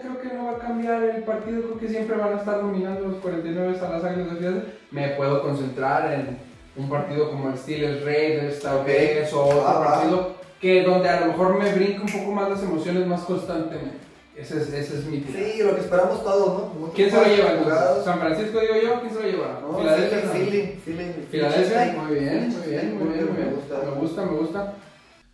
creo 0.00 0.20
que 0.20 0.34
no 0.36 0.46
va 0.46 0.52
a 0.52 0.58
cambiar 0.58 1.02
el 1.02 1.22
partido, 1.22 1.62
creo 1.62 1.78
que 1.78 1.88
siempre 1.88 2.16
van 2.16 2.32
a 2.32 2.36
estar 2.38 2.56
dominando 2.62 3.08
los 3.08 3.16
49 3.16 3.78
a 3.78 3.90
las 3.90 4.04
Águilas 4.04 4.30
de 4.30 4.36
Filadelfia. 4.36 4.72
Me 4.90 5.08
puedo 5.10 5.42
concentrar 5.42 6.12
en 6.14 6.38
un 6.76 6.88
partido 6.88 7.30
como 7.30 7.50
el 7.50 7.58
Steelers 7.58 8.04
Raiders, 8.04 8.60
tal 8.60 8.84
vez, 8.84 9.30
o 9.34 9.44
otro 9.44 9.64
Ah, 9.66 9.84
partido 9.84 10.34
que 10.60 10.82
donde 10.82 11.08
a 11.10 11.20
lo 11.20 11.26
mejor 11.26 11.58
me 11.58 11.70
brinca 11.74 12.02
un 12.02 12.12
poco 12.12 12.32
más 12.32 12.48
las 12.48 12.62
emociones 12.62 13.06
más 13.06 13.20
constantemente. 13.22 13.98
Ese 14.34 14.58
es, 14.58 14.68
ese 14.72 14.98
es 14.98 15.04
mi 15.06 15.20
tiro. 15.20 15.38
Sí, 15.38 15.62
lo 15.62 15.74
que 15.74 15.80
esperamos 15.80 16.22
todos, 16.22 16.74
¿no? 16.74 16.88
¿Quién 16.94 17.10
se 17.10 17.16
lo 17.16 17.24
lleva 17.26 17.52
entonces? 17.52 18.04
¿San 18.04 18.18
Francisco 18.18 18.60
digo 18.60 18.74
yo? 18.82 19.00
¿Quién 19.00 19.12
se 19.14 19.22
lo 19.22 19.28
lleva? 19.28 19.60
No, 19.62 19.78
Filadelfia. 19.78 20.18
Philly, 20.18 20.26
también. 20.28 20.80
Philly, 20.84 20.96
Philly. 21.12 21.26
Filadelfia, 21.30 21.94
muy 22.02 22.14
bien, 22.18 22.48
muy 22.58 22.68
bien, 22.68 22.98
muy 22.98 23.08
bien. 23.14 23.30
Me 23.34 23.44
gusta. 23.54 23.74
Me 23.84 24.00
gusta, 24.00 24.22
me 24.26 24.36
gusta. 24.38 24.74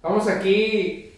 Vamos 0.02 0.28
aquí. 0.28 1.12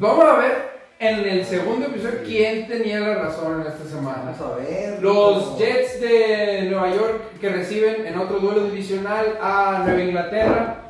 Vamos 0.00 0.24
a 0.24 0.36
ver 0.38 0.76
en 0.98 1.20
el 1.28 1.44
segundo 1.44 1.86
episodio 1.86 2.20
quién 2.24 2.66
tenía 2.66 3.00
la 3.00 3.14
razón 3.16 3.60
en 3.60 3.66
esta 3.68 3.84
semana. 3.84 4.32
Vamos 4.38 4.40
a 4.40 4.56
ver. 4.56 5.02
Los 5.02 5.58
Jets 5.58 6.00
de 6.00 6.62
Nueva 6.70 6.90
York 6.94 7.20
que 7.40 7.48
reciben 7.50 8.06
en 8.06 8.18
otro 8.18 8.38
duelo 8.38 8.64
divisional 8.64 9.38
a 9.40 9.82
Nueva 9.84 10.02
Inglaterra. 10.02 10.82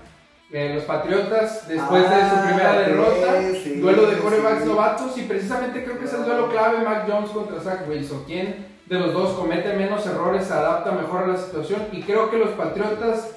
Eh, 0.53 0.73
los 0.77 0.85
Patriotas 0.85 1.67
después 1.67 2.03
de 2.03 2.09
su 2.09 2.15
Ah, 2.37 2.45
primera 2.47 2.73
derrota. 2.79 3.41
sí, 3.65 3.81
duelo 3.81 4.07
de 4.07 4.17
corebacks 4.19 4.63
sí. 4.63 4.69
novatos 4.69 5.19
y 5.19 5.23
precisamente 5.23 5.83
creo 5.85 5.99
que 5.99 6.05
es 6.05 6.13
el 6.15 6.25
duelo 6.25 6.49
clave 6.51 6.85
Mac 6.85 7.05
Jones 7.09 7.31
contra 7.31 7.61
Zach 7.61 7.81
Wilson. 7.89 8.23
¿Quién 8.27 8.65
de 8.87 8.99
los 9.01 9.13
dos 9.13 9.33
comete 9.37 9.73
menos 9.75 10.07
errores, 10.07 10.47
se 10.47 10.53
adapta 10.55 10.93
mejor 10.93 11.25
a 11.25 11.27
la 11.27 11.37
situación? 11.37 11.83
Y 11.91 12.01
creo 12.03 12.31
que 12.31 12.39
los 12.39 12.51
Patriotas 12.51 13.33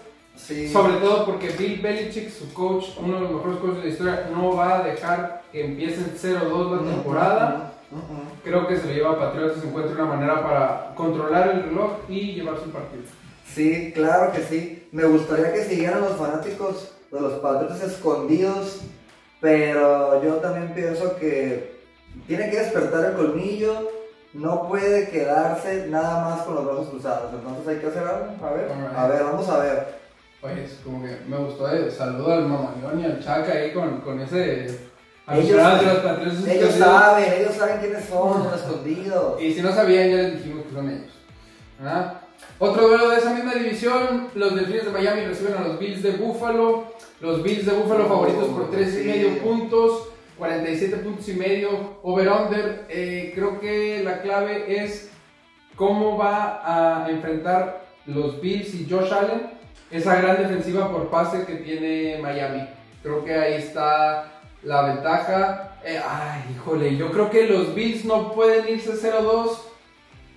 Sí. 0.45 0.71
sobre 0.71 0.93
todo 0.95 1.25
porque 1.25 1.49
Bill 1.49 1.81
Belichick, 1.81 2.31
su 2.31 2.53
coach, 2.53 2.85
uno 2.97 3.15
de 3.15 3.21
los 3.21 3.31
mejores 3.31 3.57
coaches 3.57 3.77
de 3.77 3.83
la 3.83 3.89
historia, 3.89 4.29
no 4.31 4.55
va 4.55 4.79
a 4.79 4.83
dejar 4.83 5.43
que 5.51 5.65
empiecen 5.65 6.15
0-2 6.17 6.71
la 6.81 6.91
temporada. 6.91 7.73
Creo 8.43 8.67
que 8.67 8.77
se 8.77 8.87
le 8.87 8.95
lleva 8.95 9.11
a 9.11 9.19
Patriotas, 9.19 9.63
encuentra 9.63 9.93
una 9.93 10.15
manera 10.15 10.41
para 10.41 10.95
controlar 10.95 11.49
el 11.49 11.63
reloj 11.63 11.91
y 12.07 12.33
llevarse 12.33 12.65
el 12.65 12.71
partido. 12.71 13.03
Sí, 13.53 13.91
claro 13.93 14.31
que 14.31 14.41
sí. 14.41 14.87
Me 14.91 15.05
gustaría 15.05 15.53
que 15.53 15.65
siguieran 15.65 16.01
los 16.01 16.15
fanáticos 16.15 16.93
de 17.11 17.19
los 17.19 17.33
Patriotas 17.33 17.81
escondidos, 17.83 18.81
pero 19.41 20.23
yo 20.23 20.35
también 20.35 20.73
pienso 20.73 21.15
que 21.17 21.79
tiene 22.27 22.49
que 22.49 22.59
despertar 22.59 23.05
el 23.05 23.13
colmillo, 23.13 23.89
no 24.33 24.67
puede 24.67 25.09
quedarse 25.09 25.87
nada 25.87 26.23
más 26.23 26.41
con 26.41 26.55
los 26.55 26.65
brazos 26.65 26.89
cruzados, 26.89 27.33
entonces 27.33 27.67
hay 27.67 27.77
que 27.77 27.87
hacer 27.87 28.03
algo. 28.03 28.45
A 28.45 28.51
ver, 28.51 28.71
a 28.95 29.07
ver, 29.07 29.23
vamos 29.23 29.49
a 29.49 29.59
ver. 29.59 29.98
Oye, 30.41 30.63
es 30.63 30.79
como 30.83 31.03
que 31.03 31.17
me 31.27 31.37
gustó, 31.37 31.69
eh, 31.73 31.91
saludo 31.91 32.31
al 32.33 32.45
Mamaleón 32.47 32.99
y 33.01 33.05
al 33.05 33.19
Chaca 33.23 33.51
ahí 33.51 33.71
con, 33.71 33.99
con 34.01 34.19
ese... 34.21 34.65
Ellos- 35.31 35.47
de 35.47 35.53
los 35.85 35.97
Patriotas 35.99 36.47
Ellos 36.47 36.73
saben, 36.73 37.33
ellos 37.33 37.53
saben 37.55 37.79
quiénes 37.79 38.05
son 38.05 38.43
los 38.45 38.53
escondidos. 38.55 39.39
Y 39.41 39.53
si 39.53 39.61
no 39.61 39.71
sabían, 39.71 40.09
ya 40.09 40.15
les 40.17 40.37
dijimos 40.43 40.65
que 40.65 40.73
son 40.73 40.89
ellos. 40.89 41.11
¿verdad? 41.77 42.21
Otro 42.57 42.87
duelo 42.87 43.09
de 43.09 43.17
esa 43.17 43.33
misma 43.33 43.53
división, 43.53 44.29
los 44.33 44.55
Delfines 44.55 44.85
de 44.85 44.91
Miami 44.91 45.25
reciben 45.25 45.55
a 45.55 45.61
los 45.67 45.77
Bills 45.77 46.01
de 46.01 46.11
Buffalo. 46.11 46.85
Los 47.21 47.43
Bills 47.43 47.65
de 47.65 47.73
Buffalo 47.73 48.05
Oh, 48.05 48.07
favoritos 48.07 48.47
por 48.47 48.71
3 48.71 49.01
y 49.01 49.07
medio 49.07 49.37
puntos, 49.39 50.07
47 50.37 50.97
puntos 50.97 51.27
y 51.29 51.33
medio, 51.33 51.97
over-under. 52.01 52.85
Eh, 52.89 53.33
creo 53.35 53.59
que 53.59 54.01
la 54.03 54.21
clave 54.21 54.83
es 54.83 55.11
cómo 55.75 56.17
va 56.17 57.03
a 57.03 57.09
enfrentar 57.09 57.85
los 58.07 58.41
Bills 58.41 58.73
y 58.73 58.87
Josh 58.89 59.11
Allen 59.13 59.58
esa 59.91 60.21
gran 60.21 60.37
defensiva 60.37 60.91
por 60.91 61.09
pase 61.09 61.45
que 61.45 61.55
tiene 61.55 62.19
Miami. 62.21 62.67
Creo 63.01 63.23
que 63.23 63.33
ahí 63.33 63.53
está 63.55 64.41
la 64.63 64.81
ventaja. 64.83 65.77
Eh, 65.83 65.99
ay, 66.05 66.41
híjole, 66.53 66.95
yo 66.97 67.11
creo 67.11 67.29
que 67.29 67.47
los 67.47 67.73
Bills 67.73 68.05
no 68.05 68.33
pueden 68.33 68.67
irse 68.67 68.91
0-2, 68.93 69.57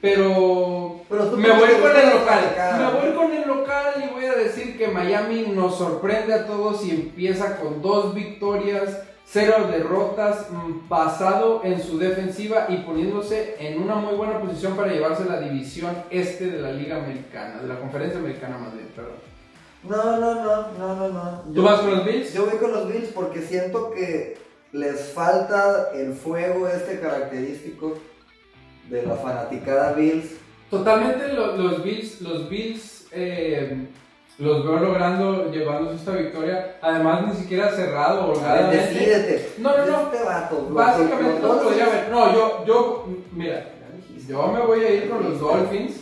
pero 0.01 1.03
me 1.37 1.51
voy 1.51 1.71
con 1.81 1.97
el 1.97 2.11
local. 2.11 2.57
Me 2.79 3.01
voy 3.01 3.17
con 3.17 3.33
el 3.33 3.49
local 3.49 3.95
y 4.05 4.13
voy 4.13 4.25
a 4.27 4.35
decir 4.35 4.79
que 4.79 4.89
Miami 4.89 5.47
nos 5.55 5.79
sorprende 5.79 6.35
a 6.35 6.47
todos 6.47 6.85
y 6.85 6.91
empieza 6.91 7.57
con 7.57 7.83
dos 7.83 8.15
victorias, 8.15 9.03
cero 9.25 9.69
derrotas, 9.71 10.47
mm, 10.51 10.89
basado 10.89 11.63
en 11.65 11.83
su 11.83 11.99
defensiva 11.99 12.67
y 12.69 12.79
poniéndose 12.79 13.57
en 13.59 13.83
una 13.83 13.97
muy 13.97 14.15
buena 14.15 14.41
posición 14.41 14.77
para 14.77 14.93
llevarse 14.93 15.25
la 15.25 15.41
división 15.41 15.97
este 16.11 16.51
de 16.51 16.61
la 16.61 16.73
Liga 16.73 16.97
Americana, 16.97 17.61
de 17.61 17.69
la 17.69 17.79
Conferencia 17.79 18.21
Americana 18.21 18.59
más 18.59 18.75
bien, 18.75 18.89
perdón. 18.95 19.32
No, 19.85 20.17
no, 20.21 20.35
no, 20.37 20.67
no, 20.79 20.97
no, 20.97 21.09
no. 21.09 21.43
¿Tú 21.47 21.55
Yo- 21.55 21.63
vas 21.63 21.81
con 21.81 21.91
los 21.91 22.05
Bills? 22.05 22.33
Yo 22.33 22.47
voy 22.47 22.59
con 22.59 22.73
los 22.73 22.89
Bills 22.89 23.09
porque 23.15 23.41
siento 23.43 23.91
que 23.91 24.39
les 24.73 25.13
falta 25.13 25.91
el 25.95 26.15
fuego 26.15 26.69
este 26.69 27.01
característico 27.01 27.95
de 28.89 29.03
la 29.05 29.17
fanaticada 29.17 29.93
Bills. 29.93 30.37
Totalmente 30.71 31.33
lo- 31.33 31.57
los 31.57 31.83
Bills, 31.83 32.21
los 32.21 32.49
Bills 32.49 33.07
eh, 33.11 33.89
los 34.39 34.65
veo 34.65 34.77
logrando, 34.79 35.51
llevándose 35.51 35.97
esta 35.97 36.13
victoria, 36.13 36.77
además 36.81 37.27
ni 37.27 37.35
siquiera 37.35 37.71
cerrado 37.71 38.21
o 38.21 38.25
A 38.25 38.29
ver, 38.29 38.37
holgadamente. 38.65 38.77
decídete. 38.95 39.53
No, 39.59 39.77
no, 39.77 39.87
no. 39.87 40.01
Este 40.13 40.25
vato, 40.25 40.67
lo- 40.69 40.75
Básicamente 40.75 41.41
podría 41.47 41.87
ver. 41.87 42.09
No, 42.11 42.33
yo, 42.33 42.65
yo, 42.67 43.07
mira, 43.33 43.67
yo 44.29 44.47
me 44.47 44.61
voy 44.61 44.81
a 44.85 44.91
ir 44.95 45.11
con 45.11 45.23
los 45.25 45.39
Dolphins 45.41 46.01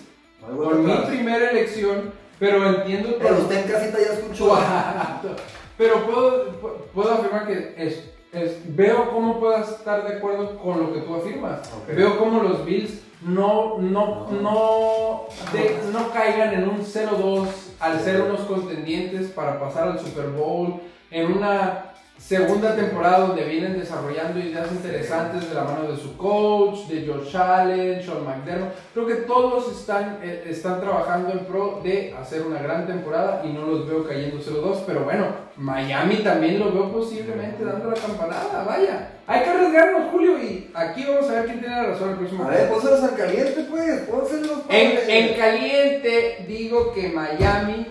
vuelta 0.52 1.00
mi 1.10 1.16
primera 1.16 1.50
elección, 1.50 2.12
pero 2.40 2.66
entiendo 2.66 3.16
Pero 3.20 3.38
usted 3.38 3.64
en 3.64 3.70
casita 3.72 3.98
ya 3.98 4.12
escuchó. 4.14 4.58
Pero 5.78 6.04
puedo, 6.04 6.44
puedo 6.92 7.12
afirmar 7.12 7.46
que 7.46 7.74
es, 7.78 8.10
es- 8.32 8.58
veo 8.76 9.10
cómo 9.12 9.38
puedas 9.40 9.70
estar 9.70 10.06
de 10.06 10.16
acuerdo 10.16 10.58
con 10.58 10.78
lo 10.80 10.92
que 10.92 11.00
tú 11.00 11.14
afirmas. 11.14 11.70
Veo 11.88 12.18
cómo 12.18 12.42
los 12.42 12.64
Bills 12.66 13.00
no, 13.22 13.78
no, 13.78 14.26
No. 14.30 14.40
no, 14.42 15.26
de- 15.52 15.78
no 15.92 16.10
caigan 16.12 16.52
en 16.54 16.68
un 16.68 16.80
0-2 16.84 17.46
al 17.78 18.00
ser 18.00 18.20
unos 18.22 18.40
contendientes 18.40 19.28
para 19.30 19.58
pasar 19.58 19.88
al 19.88 20.00
Super 20.00 20.26
Bowl, 20.28 20.80
en 21.10 21.32
una 21.32 21.89
segunda 22.20 22.76
temporada 22.76 23.20
donde 23.20 23.44
vienen 23.44 23.78
desarrollando 23.78 24.38
ideas 24.38 24.70
interesantes 24.70 25.48
de 25.48 25.54
la 25.54 25.64
mano 25.64 25.90
de 25.90 25.96
su 25.96 26.16
coach, 26.16 26.86
de 26.86 27.06
Josh 27.06 27.34
Allen, 27.36 28.02
Sean 28.02 28.24
McDermott. 28.24 28.74
Creo 28.92 29.06
que 29.06 29.14
todos 29.14 29.72
están, 29.76 30.20
eh, 30.22 30.44
están 30.46 30.80
trabajando 30.80 31.32
en 31.32 31.46
pro 31.46 31.80
de 31.82 32.14
hacer 32.20 32.42
una 32.42 32.60
gran 32.60 32.86
temporada 32.86 33.42
y 33.44 33.52
no 33.52 33.66
los 33.66 33.88
veo 33.88 34.06
cayendo 34.06 34.38
0-2, 34.38 34.82
pero 34.86 35.04
bueno, 35.04 35.26
Miami 35.56 36.16
también 36.16 36.58
lo 36.58 36.72
veo 36.72 36.92
posiblemente 36.92 37.64
dando 37.64 37.90
la 37.90 37.96
campanada, 37.96 38.64
vaya. 38.64 39.12
Hay 39.26 39.42
que 39.42 39.50
arriesgarnos, 39.50 40.10
Julio, 40.10 40.38
y 40.38 40.70
aquí 40.74 41.04
vamos 41.08 41.28
a 41.30 41.32
ver 41.32 41.44
quién 41.46 41.60
tiene 41.60 41.74
la 41.74 41.84
razón 41.84 42.10
el 42.10 42.16
próximo 42.16 42.44
A 42.44 42.48
ver, 42.48 42.68
pónselos 42.68 43.02
al 43.02 43.16
caliente, 43.16 43.66
pues. 43.70 44.00
Pónselos. 44.00 44.58
En, 44.68 44.96
padre. 44.96 45.18
en 45.18 45.36
caliente 45.36 46.44
digo 46.46 46.92
que 46.92 47.08
Miami 47.08 47.86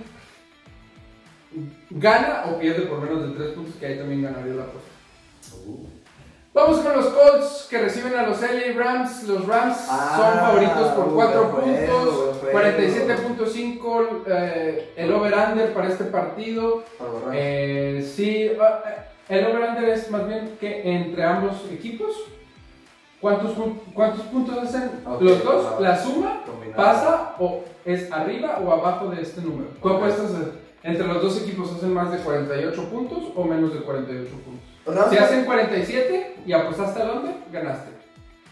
gana 1.90 2.46
o 2.48 2.60
pierde 2.60 2.84
por 2.84 3.02
menos 3.02 3.24
de 3.24 3.36
3 3.36 3.50
puntos, 3.54 3.76
que 3.76 3.86
ahí 3.86 3.98
también 3.98 4.24
ganaría 4.24 4.54
la 4.54 4.64
apuesta. 4.64 4.90
Uh. 5.68 5.86
Vamos 6.52 6.80
con 6.80 6.94
los 6.96 7.06
Colts 7.08 7.68
que 7.70 7.78
reciben 7.80 8.16
a 8.18 8.24
los 8.24 8.42
LA 8.42 8.74
Rams. 8.76 9.24
Los 9.28 9.46
Rams 9.46 9.78
Ah, 9.88 10.14
son 10.18 10.40
favoritos 10.40 10.88
por 10.90 11.06
buen 11.12 11.28
4 11.28 11.44
juego, 11.44 11.62
puntos, 11.62 12.42
buen 12.42 12.54
juego. 12.54 12.60
47.5 12.60 14.24
eh, 14.28 14.94
el 14.98 15.14
over-under 15.14 15.74
para 15.74 15.88
este 15.90 16.06
partido. 16.06 16.84
Eh, 17.34 18.12
sí, 18.16 18.52
ah, 18.60 18.82
eh, 19.30 19.38
el 19.38 19.46
over-under 19.46 19.90
es 19.90 20.10
más 20.10 20.28
bien 20.28 20.58
que 20.60 20.82
entre 20.92 21.24
ambos 21.24 21.54
equipos. 21.72 22.12
¿Cuántos, 23.22 23.52
cuántos 23.94 24.26
puntos 24.28 24.58
hacen 24.58 24.92
los 25.20 25.44
dos? 25.44 25.72
wow. 25.74 25.82
La 25.82 26.02
suma 26.02 26.42
Combinado. 26.46 26.76
pasa 26.84 27.36
o 27.38 27.64
es 27.86 28.12
arriba 28.12 28.60
o 28.66 28.72
abajo 28.72 29.10
de 29.10 29.22
este 29.22 29.42
número. 29.42 29.70
¿Cuál 29.82 29.96
Ok. 29.96 30.02
apuestas? 30.04 30.32
Entre 30.84 31.08
los 31.08 31.22
dos 31.22 31.42
equipos 31.42 31.72
hacen 31.74 31.94
más 31.94 32.12
de 32.12 32.20
48 32.20 32.84
puntos 32.90 33.24
o 33.36 33.44
menos 33.44 33.74
de 33.74 33.82
48 33.82 34.30
puntos. 34.46 35.10
Si 35.12 35.18
hacen 35.18 35.46
47 35.46 36.38
y 36.46 36.54
apostaste 36.54 37.02
al 37.02 37.18
under, 37.18 37.36
ganaste. 37.52 37.92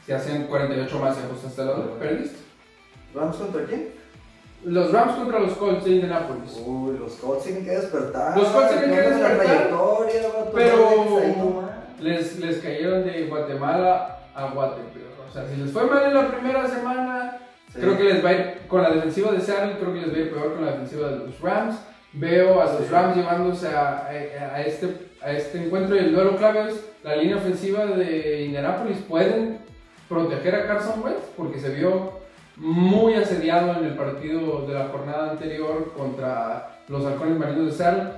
Si 0.05 0.11
hacen 0.11 0.43
48 0.47 0.99
más 0.99 1.17
y 1.17 1.25
apostaste 1.25 1.61
al 1.61 1.69
under, 1.69 1.89
perdiste. 1.97 2.38
¿Rams 3.15 3.36
contra 3.38 3.63
quién? 3.65 3.89
Los 4.65 4.91
Rams 4.91 5.13
contra 5.15 5.39
los 5.39 5.53
Colts 5.53 5.86
de 5.86 5.91
Indianapolis. 5.91 6.61
Uy, 6.65 6.97
los 6.97 7.13
Colts 7.13 7.43
tienen 7.45 7.63
que 7.63 7.71
despertar. 7.71 8.38
Los 8.38 8.47
Colts 8.49 8.69
tienen 8.71 8.91
que 8.91 9.01
despertar, 9.01 9.69
pero-. 10.53 11.67
Les, 11.99 12.39
les 12.39 12.57
cayeron 12.59 13.03
de 13.05 13.25
Guatemala 13.28 14.19
a 14.36 14.45
Guatemala. 14.51 14.84
O 15.30 15.34
sea, 15.34 15.47
si 15.47 15.55
les 15.61 15.71
fue 15.71 15.86
mal 15.86 16.05
en 16.05 16.13
la 16.13 16.28
primera 16.32 16.67
semana, 16.67 17.38
Sí. 17.73 17.80
creo 17.82 17.97
que 17.97 18.03
les 18.05 18.23
va 18.23 18.30
a 18.30 18.34
ir 18.34 18.59
con 18.69 18.82
la 18.82 18.89
defensiva 18.91 19.32
de 19.32 19.41
Seattle, 19.41 19.75
creo 19.78 19.93
que 19.93 19.99
les 20.01 20.11
va 20.11 20.15
a 20.15 20.19
ir 20.19 20.32
peor 20.34 20.53
con 20.53 20.65
la 20.65 20.71
defensiva 20.71 21.09
de 21.09 21.17
los 21.17 21.39
Rams. 21.41 21.75
Veo 22.20 22.61
a 22.61 22.65
los. 22.65 22.89
Rams 22.89 23.15
llevándose 23.18 23.68
a, 23.68 24.07
a- 24.07 24.55
a 24.55 24.61
este, 24.61 24.88
a 25.22 25.32
este 25.32 25.57
encuentro 25.63 25.95
y 25.95 25.99
el 25.99 26.13
duelo 26.13 26.36
clave 26.38 26.70
es 26.72 26.86
la 27.03 27.15
línea 27.15 27.38
ofensiva 27.38 27.86
de 27.86 28.43
Indianapolis. 28.45 28.97
Pueden 29.07 29.59
proteger 30.09 30.55
a 30.55 30.68
Carson 30.68 31.01
Wentz 31.03 31.24
porque 31.36 31.59
se 31.59 31.70
vio 31.70 32.11
muy 32.55 33.13
asediado 33.13 33.78
en 33.80 33.86
el 33.86 33.93
partido 33.95 34.65
de 34.65 34.74
la 34.74 34.88
jornada 34.88 35.32
anterior 35.32 35.93
contra 35.95 36.80
los 36.88 37.05
halcones 37.05 37.38
marinos 37.38 37.68
de 37.68 37.72
Seattle. 37.74 38.09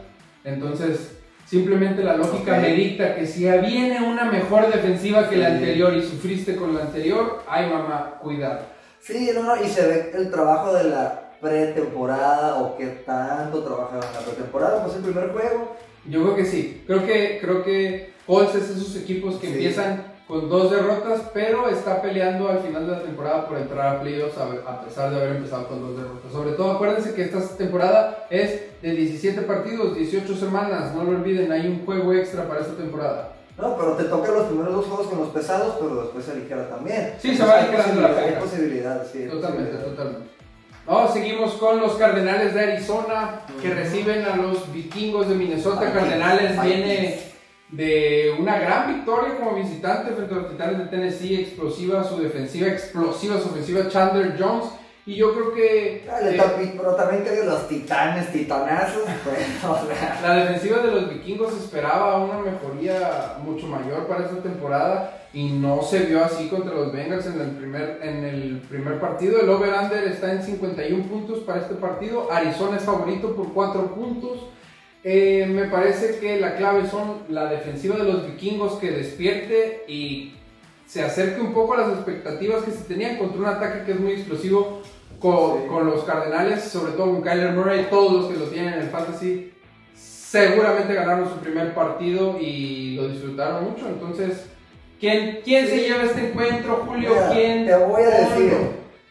Entonces, 0.46 1.18
simplemente 1.46 2.04
la 2.04 2.16
lógica 2.16 2.54
Ok. 2.56 2.62
me 2.62 2.74
dicta 2.74 3.16
que 3.16 3.26
si 3.26 3.50
viene 3.50 4.02
una 4.02 4.26
mejor 4.26 4.72
defensiva 4.72 5.28
que 5.30 5.36
la 5.38 5.48
anterior 5.48 5.94
y 5.94 6.02
sufriste 6.04 6.56
con 6.56 6.74
la 6.76 6.84
anterior, 6.84 7.44
ay 7.50 7.70
mamá, 7.70 8.18
cuidado. 8.22 8.60
Sí, 9.02 9.32
no, 9.34 9.44
no, 9.44 9.62
y 9.62 9.68
se 9.68 9.86
ve 9.88 10.12
el 10.14 10.30
trabajo 10.32 10.74
de 10.74 10.86
la 10.86 11.29
pretemporada 11.42 12.56
o 12.62 12.78
qué 12.78 12.88
tanto 13.06 13.64
trabajaron 13.64 14.04
en 14.04 14.14
la 14.14 14.20
pretemporada, 14.20 14.84
pues 14.84 14.96
el 14.98 15.04
primer 15.04 15.32
juego. 15.32 15.76
Yo 16.06 16.24
creo 16.24 16.36
que 16.36 16.46
sí. 16.46 16.84
Creo 16.88 17.06
que, 17.06 17.40
creo 17.42 17.64
que 17.64 18.14
Colts 18.26 18.56
es 18.56 18.70
esos 18.70 18.96
equipos 18.96 19.36
que 19.36 19.48
Sí. 19.48 19.54
empiezan 19.54 20.10
con 20.28 20.48
dos 20.48 20.70
derrotas, 20.72 21.22
pero 21.34 21.68
está 21.70 22.02
peleando 22.02 22.50
al 22.50 22.60
final 22.60 22.86
de 22.86 22.92
la 22.94 23.02
temporada 23.02 23.48
por 23.48 23.58
entrar 23.58 23.96
a 23.96 24.02
playoffs 24.02 24.38
a, 24.38 24.44
a 24.72 24.82
pesar 24.82 25.10
de 25.10 25.18
haber 25.18 25.38
empezado 25.38 25.68
con 25.68 25.82
dos 25.82 25.98
derrotas. 25.98 26.32
Sobre 26.32 26.52
todo 26.52 26.72
acuérdense 26.74 27.14
que 27.16 27.24
esta 27.24 27.40
temporada 27.58 28.28
es 28.30 28.62
de 28.82 28.92
17 28.92 29.42
partidos, 29.42 29.96
18 29.96 30.36
semanas. 30.36 30.94
No 30.94 31.04
lo 31.04 31.12
olviden, 31.18 31.52
hay 31.52 31.68
un 31.68 31.84
juego 31.86 32.14
extra 32.14 32.48
para 32.48 32.62
esta 32.62 32.74
temporada. 32.76 33.34
No, 33.58 33.76
pero 33.76 33.96
te 33.98 34.04
tocan 34.06 34.36
los 34.36 34.46
primeros 34.46 34.74
dos 34.74 34.86
juegos 34.86 35.08
con 35.08 35.20
los 35.20 35.30
pesados, 35.30 35.76
pero 35.82 36.04
después 36.04 36.24
se 36.24 36.32
aligera 36.32 36.70
también. 36.70 37.16
Sí, 37.20 37.36
se 37.36 37.42
Entonces, 37.44 37.48
va 37.50 37.60
hay 37.60 37.64
aligerando 37.68 38.02
la. 38.02 38.20
Hay 38.20 38.34
posibilidades, 38.40 39.08
sí. 39.12 39.18
hay 39.24 39.30
Totalmente, 39.30 39.78
totalmente. 39.78 40.30
Ahora 40.90 41.08
seguimos 41.14 41.54
con 41.54 41.80
los 41.80 41.94
Cardenales 41.94 42.56
de 42.56 42.62
Arizona 42.62 43.42
que 43.62 43.70
reciben 43.76 44.26
a 44.26 44.36
los 44.36 44.74
Vikingos 44.74 45.30
de 45.30 45.36
Minnesota. 45.36 45.82
Vikings, 45.82 46.00
Cardenales 46.00 46.62
viene 46.64 47.20
de 47.70 48.36
una 48.40 48.58
gran 48.58 48.96
victoria 48.96 49.36
como 49.38 49.54
visitante 49.54 50.14
frente 50.14 50.34
a 50.34 50.38
los 50.38 50.50
Titanes 50.50 50.80
de 50.80 50.86
Tennessee, 50.86 51.42
explosiva 51.42 52.04
su 52.04 52.18
defensiva, 52.20 52.68
explosiva 52.70 53.40
su 53.40 53.50
ofensiva 53.50 53.88
Chandler 53.88 54.36
Jones. 54.40 54.66
Y 55.06 55.16
yo 55.16 55.32
creo 55.36 55.54
que 55.54 56.04
Dale, 56.08 56.32
eh, 56.36 56.38
tapi- 56.38 56.74
pero 56.76 56.96
también 56.96 57.24
que 57.24 57.44
los 57.44 57.68
titanes, 57.68 58.32
titanazos, 58.32 59.04
pues, 59.24 59.64
o 59.64 59.86
sea, 59.86 60.20
la 60.24 60.34
defensiva 60.38 60.80
de 60.80 60.92
los 60.92 61.10
vikingos 61.10 61.54
esperaba 61.54 62.18
una 62.18 62.40
mejoría 62.40 63.36
mucho 63.44 63.68
mayor 63.68 64.08
para 64.08 64.26
esta 64.26 64.38
temporada 64.42 65.19
y 65.34 65.50
no 65.50 65.82
se 65.84 66.00
vio 66.06 66.24
así 66.24 66.48
contra 66.48 66.74
los 66.74 66.92
Bengals 66.92 67.28
en 67.28 67.40
el 67.40 67.52
primer, 67.52 68.00
en 68.02 68.24
el 68.24 68.62
primer 68.70 69.00
partido. 69.00 69.40
El 69.40 69.50
over-under 69.50 70.06
está 70.06 70.32
en 70.32 70.42
51 70.42 71.04
puntos 71.04 71.40
para 71.40 71.62
este 71.62 71.76
partido. 71.76 72.32
Arizona 72.32 72.78
es 72.78 72.84
favorito 72.84 73.36
por 73.36 73.54
4 73.54 73.94
puntos. 73.94 74.48
Eh, 75.04 75.46
me 75.50 75.66
parece 75.66 76.20
que 76.20 76.40
la 76.40 76.56
clave 76.56 76.88
son 76.90 77.20
la 77.30 77.46
defensiva 77.46 77.96
de 77.96 78.04
los 78.06 78.26
vikingos 78.26 78.74
que 78.80 78.92
despierte 78.92 79.86
y 79.88 80.34
se 80.86 81.04
acerque 81.04 81.40
un 81.40 81.54
poco 81.54 81.76
a 81.76 81.82
las 81.82 81.90
expectativas 81.94 82.64
que 82.64 82.72
se 82.72 82.84
tenían 82.86 83.18
contra 83.18 83.40
un 83.40 83.46
ataque 83.46 83.86
que 83.86 83.92
es 83.92 84.00
muy 84.00 84.14
explosivo 84.14 84.82
con, 85.20 85.62
Sí. 85.62 85.68
con 85.68 85.86
los 85.86 86.04
Cardenales, 86.04 86.64
sobre 86.64 86.94
todo 86.94 87.12
con 87.12 87.22
Kyler 87.22 87.54
Murray, 87.54 87.88
todos 87.90 88.12
los 88.14 88.26
que 88.32 88.40
lo 88.40 88.46
tienen 88.46 88.74
en 88.74 88.80
el 88.80 88.90
fantasy 88.90 89.54
seguramente 89.94 90.94
ganaron 90.94 91.30
su 91.30 91.38
primer 91.38 91.74
partido 91.74 92.38
y 92.40 92.96
lo 92.96 93.08
disfrutaron 93.08 93.66
mucho. 93.66 93.88
Entonces, 93.88 94.46
¿quién, 95.00 95.42
quién 95.44 95.68
se 95.68 95.78
lleva 95.80 96.04
este 96.04 96.30
encuentro, 96.30 96.84
Julio? 96.88 97.10
mira, 97.12 97.30
¿Quién? 97.32 97.66
te 97.66 97.76
voy 97.76 98.04
a 98.04 98.10
decir, 98.10 98.54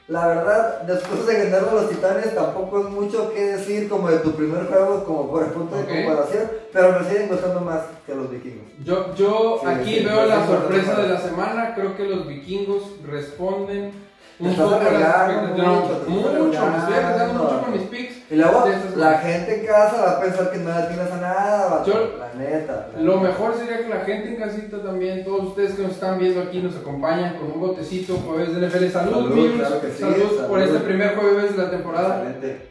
la 0.09 0.27
verdad, 0.27 0.83
después 0.83 1.27
de 1.27 1.45
ganar 1.45 1.69
a 1.69 1.75
los 1.75 1.91
titanes 1.91 2.35
tampoco 2.35 2.81
es 2.81 2.85
mucho 2.87 3.33
que 3.35 3.45
decir 3.45 3.89
como 3.89 4.09
de 4.11 4.19
tu 4.19 4.33
primer 4.33 4.67
juego, 4.67 5.05
como 5.05 5.31
por 5.31 5.43
el 5.45 5.51
punto 5.51 5.77
Ok. 5.77 5.87
de 5.87 6.05
comparación, 6.05 6.51
pero 6.73 6.99
me 6.99 7.09
siguen 7.09 7.29
gustando 7.29 7.61
más 7.61 7.81
que 8.07 8.15
los 8.15 8.31
vikingos. 8.31 8.67
Yo, 8.85 9.15
yo 9.15 9.59
Sí, 9.61 9.67
aquí 9.69 9.95
sí, 9.99 10.05
veo 10.07 10.25
la 10.27 10.47
sorpresa 10.47 10.95
de 11.03 11.09
la 11.09 11.21
semana. 11.21 11.75
Creo 11.75 11.95
que 11.97 12.05
los 12.05 12.27
vikingos 12.27 12.85
responden 13.07 13.93
un 14.41 14.55
poco 14.55 14.75
a 14.75 14.83
las 14.83 15.03
arriesgando 15.03 15.75
expectativas. 15.79 16.33
No, 16.33 16.45
mucho, 16.45 16.67
me 16.67 16.79
estoy 16.79 16.95
arriesgando. 16.95 17.45
mucho 17.45 17.61
con 17.61 17.73
mis 17.73 17.83
picks. 17.83 18.15
Y 18.31 18.37
luego, 18.37 18.65
la 18.97 19.19
gente 19.19 19.61
en 19.61 19.67
casa 19.67 20.03
va 20.03 20.11
a 20.13 20.21
pensar 20.21 20.51
que 20.53 20.59
no 20.59 20.79
le 20.79 20.87
tienes 20.87 21.13
a 21.13 21.17
nada, 21.17 21.85
la 21.87 22.35
neta. 22.35 22.89
la 22.95 23.03
Lo 23.03 23.21
mejor 23.21 23.57
sería 23.57 23.79
que 23.79 23.89
la 23.89 24.01
gente 24.01 24.29
en 24.29 24.37
casita 24.37 24.83
también, 24.83 25.25
todos 25.25 25.49
ustedes 25.49 25.75
que 25.75 25.83
nos 25.83 25.93
están 25.93 26.19
viendo 26.19 26.43
aquí, 26.43 26.61
nos 26.61 26.77
acompañan 26.77 27.37
con 27.37 27.53
un 27.53 27.61
botecito 27.61 28.15
jueves 28.17 28.55
de 28.55 28.67
NFL. 28.67 28.89
Salud, 28.91 29.31
Salud, 29.31 29.93
salud, 29.99 30.47
por 30.47 30.61
este 30.61 30.79
primer 30.81 31.17
jueves 31.17 31.57
de 31.57 31.63
la 31.63 31.71
temporada. 31.71 32.23
Excelente. 32.23 32.69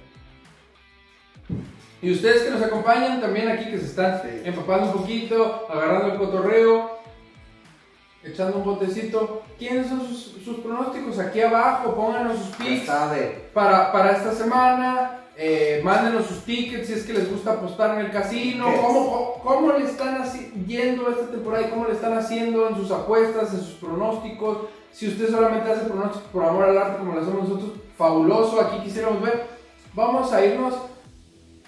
Y 2.00 2.12
ustedes 2.12 2.44
que 2.44 2.52
nos 2.52 2.62
acompañan 2.62 3.20
también 3.20 3.50
aquí, 3.50 3.72
que 3.72 3.80
se 3.80 3.88
están 3.88 4.22
empapando 4.44 4.92
un 4.92 4.94
poquito, 4.94 5.68
agarrando 5.70 6.14
el 6.14 6.20
cotorreo, 6.20 6.97
echando 8.32 8.58
un 8.58 8.64
botecito. 8.64 9.44
¿Quiénes 9.58 9.88
son 9.88 10.02
sus, 10.08 10.36
sus 10.44 10.58
pronósticos? 10.60 11.20
Aquí 11.20 11.42
abajo, 11.42 11.96
pónganos 11.96 12.38
sus 12.38 12.56
picks 12.56 12.90
para, 13.54 13.92
para 13.92 14.12
esta 14.12 14.34
semana. 14.34 15.22
Eh, 15.40 15.82
mándenos 15.84 16.26
sus 16.26 16.40
tickets 16.46 16.88
si 16.88 16.94
es 16.94 17.04
que 17.04 17.14
les 17.14 17.32
gusta 17.32 17.52
apostar 17.52 18.00
en 18.00 18.06
el 18.08 18.12
casino. 18.12 18.66
¿Cómo, 18.82 19.40
cómo, 19.44 19.72
le 19.74 19.86
están 19.86 20.24
yendo 20.66 21.10
esta 21.10 21.28
temporada 21.28 21.68
y 21.68 21.70
cómo 21.70 21.86
le 21.86 21.94
están 21.94 22.18
haciendo 22.18 22.68
en 22.68 22.76
sus 22.76 22.90
apuestas, 22.90 23.54
en 23.54 23.60
sus 23.60 23.76
pronósticos? 23.76 24.58
Si 24.92 25.08
usted 25.08 25.30
solamente 25.30 25.72
hace 25.72 25.86
pronósticos 25.86 26.28
por 26.32 26.44
amor 26.44 26.64
al 26.64 26.78
arte 26.78 26.98
como 26.98 27.14
lo 27.14 27.22
hacemos 27.22 27.48
nosotros, 27.48 27.74
fabuloso. 27.96 28.60
Aquí 28.60 28.80
quisiéramos 28.84 29.22
ver. 29.22 29.46
Vamos 29.94 30.34
a 30.34 30.44
irnos 30.44 30.74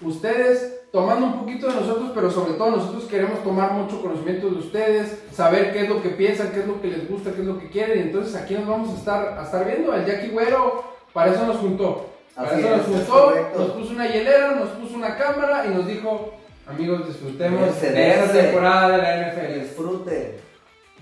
ustedes 0.02 0.79
tomando 0.92 1.26
un 1.26 1.38
poquito 1.40 1.68
de 1.68 1.74
nosotros, 1.74 2.10
pero 2.14 2.30
sobre 2.30 2.54
todo 2.54 2.70
nosotros 2.72 3.04
queremos 3.04 3.42
tomar 3.42 3.72
mucho 3.72 4.00
conocimiento 4.02 4.48
de 4.50 4.58
ustedes, 4.58 5.22
saber 5.32 5.72
qué 5.72 5.82
es 5.82 5.88
lo 5.88 6.02
que 6.02 6.10
piensan, 6.10 6.50
qué 6.52 6.60
es 6.60 6.66
lo 6.66 6.80
que 6.80 6.88
les 6.88 7.08
gusta, 7.08 7.32
qué 7.32 7.42
es 7.42 7.46
lo 7.46 7.58
que 7.58 7.70
quieren. 7.70 7.98
Y 7.98 8.02
entonces 8.02 8.34
aquí 8.34 8.54
nos 8.54 8.66
vamos 8.66 8.90
a 8.90 8.98
estar, 8.98 9.38
a 9.38 9.44
estar 9.44 9.66
viendo. 9.66 9.94
El 9.94 10.04
Jackie 10.04 10.30
Güero 10.30 10.84
para 11.12 11.32
eso 11.32 11.46
nos 11.46 11.56
juntó. 11.58 12.06
Para 12.34 12.50
Así 12.50 12.60
eso 12.60 12.70
nos 12.70 12.80
es, 12.80 12.86
juntó, 12.86 13.34
nos 13.56 13.70
puso 13.70 13.92
una 13.92 14.08
hielera, 14.08 14.52
nos 14.52 14.68
puso 14.70 14.94
una 14.96 15.16
cámara 15.16 15.66
y 15.66 15.70
nos 15.70 15.86
dijo, 15.86 16.34
amigos, 16.66 17.06
disfrutemos 17.06 17.80
de 17.80 18.10
esta 18.10 18.32
temporada 18.32 18.96
de 18.96 18.98
la 18.98 19.32
NFL. 19.32 19.60
Disfrute. 19.60 20.40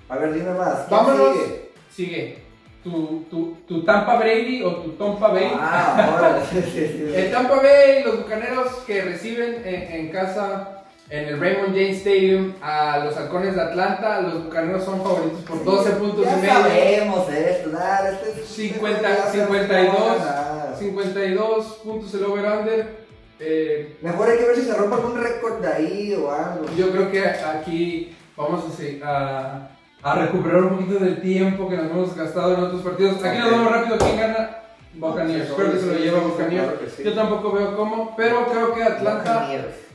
A 0.09 0.17
ver, 0.17 0.33
dime 0.35 0.53
más. 0.53 0.87
¿quién 0.89 1.01
Vámonos. 1.01 1.37
sigue? 1.37 1.71
Sigue. 1.91 2.48
Tu, 2.91 3.25
tu, 3.31 3.57
tu 3.69 3.83
Tampa 3.85 4.17
Brady 4.17 4.63
o 4.63 4.77
tu 4.77 4.91
Tompa 4.93 5.29
Bay. 5.29 5.51
Ah, 5.55 6.15
órale. 6.19 6.45
Sí, 6.51 6.63
sí, 6.63 6.87
sí. 6.89 7.13
El 7.15 7.31
Tampa 7.31 7.57
Bay, 7.57 8.03
los 8.05 8.19
bucaneros 8.19 8.69
que 8.87 9.03
reciben 9.03 9.63
en, 9.65 9.83
en 9.93 10.09
casa 10.11 10.75
en 11.11 11.25
el 11.29 11.41
Raymond 11.41 11.75
James 11.75 11.99
Stadium 11.99 12.53
a 12.61 12.99
los 13.05 13.17
halcones 13.17 13.55
de 13.55 13.63
Atlanta, 13.63 14.21
los 14.21 14.45
bucaneros 14.45 14.85
son 14.85 15.03
favoritos 15.03 15.41
por 15.41 15.65
12 15.65 15.91
puntos 15.93 16.25
ya 16.27 16.33
y 16.33 16.41
medio. 16.43 16.53
sabemos 16.55 17.29
esto, 17.31 17.71
este 17.71 18.41
es- 18.43 18.47
50, 18.47 19.03
ya 19.03 19.17
sabemos 19.17 19.57
52, 19.57 19.95
cómo 19.95 20.07
van 20.09 20.21
a 20.21 20.25
ganar. 20.25 20.77
52 20.79 21.65
puntos 21.85 22.15
el 22.15 22.25
over-under. 22.25 23.09
Eh, 23.41 23.97
Mejor 24.03 24.29
hay 24.31 24.39
que 24.39 24.45
ver 24.47 24.57
si 24.57 24.63
se 24.63 24.75
rompe 24.75 24.97
algún 24.97 25.17
récord 25.23 25.61
de 25.61 25.69
ahí 25.73 26.15
o 26.15 26.31
algo. 26.31 26.67
yo 26.77 26.91
creo 26.91 27.11
que 27.11 27.25
aquí 27.27 28.15
vamos 28.37 28.65
a, 29.03 29.09
a, 29.09 29.71
a 30.13 30.15
recuperar 30.15 30.65
un 30.65 30.71
poquito 30.71 30.99
del 30.99 31.21
tiempo 31.21 31.69
que 31.69 31.77
nos 31.77 31.91
hemos 31.91 32.17
gastado 32.17 32.55
en 32.55 32.65
otros 32.65 32.83
partidos. 32.83 33.23
Aquí 33.23 33.39
nos 33.39 33.51
vamos 33.51 33.73
rápido. 33.73 33.99
¿Quién 33.99 34.17
gana? 34.17 34.51
Buccaneers. 34.95 35.51
Creo 35.51 35.73
que 35.73 35.79
se 35.79 35.87
lo 35.87 35.95
lleva 35.95 36.21
Buccaneers. 36.21 36.99
Yo 37.05 37.15
tampoco 37.15 37.53
veo 37.53 37.77
cómo, 37.77 38.15
pero 38.17 38.47
creo 38.47 38.75
que 38.75 38.83
Atlanta. 38.83 39.49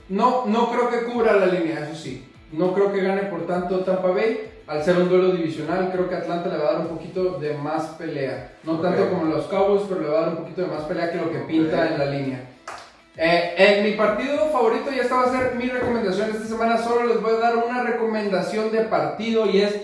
No, 0.09 0.45
no 0.45 0.71
creo 0.71 0.89
que 0.89 1.11
cubra 1.11 1.33
la 1.33 1.47
línea, 1.47 1.87
eso 1.87 1.95
sí. 1.95 2.27
No 2.51 2.73
creo 2.73 2.91
que 2.91 3.01
gane 3.01 3.23
por 3.23 3.47
tanto 3.47 3.79
Tampa 3.79 4.09
Bay. 4.09 4.49
Al 4.65 4.81
ser 4.81 4.97
un 4.97 5.09
duelo 5.09 5.31
divisional, 5.31 5.89
creo 5.91 6.07
que 6.07 6.15
Atlanta 6.15 6.49
le 6.49 6.57
va 6.57 6.69
a 6.69 6.73
dar 6.73 6.81
un 6.81 6.87
poquito 6.87 7.37
de 7.37 7.53
más 7.53 7.83
pelea. 7.97 8.53
No 8.63 8.79
tanto 8.79 9.09
como 9.09 9.25
los 9.25 9.45
Cowboys, 9.47 9.83
pero 9.89 10.01
le 10.01 10.07
va 10.07 10.19
a 10.19 10.21
dar 10.21 10.29
un 10.29 10.37
poquito 10.37 10.61
de 10.61 10.67
más 10.67 10.83
pelea 10.83 11.11
que 11.11 11.17
lo 11.17 11.29
que 11.29 11.39
pinta 11.39 11.87
en 11.87 11.97
la 11.97 12.05
línea. 12.05 12.49
Eh, 13.17 13.53
en 13.57 13.83
mi 13.83 13.91
partido 13.91 14.47
favorito, 14.51 14.89
y 14.91 14.99
esta 14.99 15.15
va 15.15 15.23
a 15.23 15.31
ser 15.31 15.55
mi 15.55 15.67
recomendación 15.67 16.31
esta 16.31 16.45
semana, 16.45 16.77
solo 16.77 17.05
les 17.05 17.21
voy 17.21 17.33
a 17.33 17.39
dar 17.39 17.57
una 17.57 17.83
recomendación 17.83 18.71
de 18.71 18.81
partido 18.81 19.45
y 19.47 19.61
es 19.61 19.75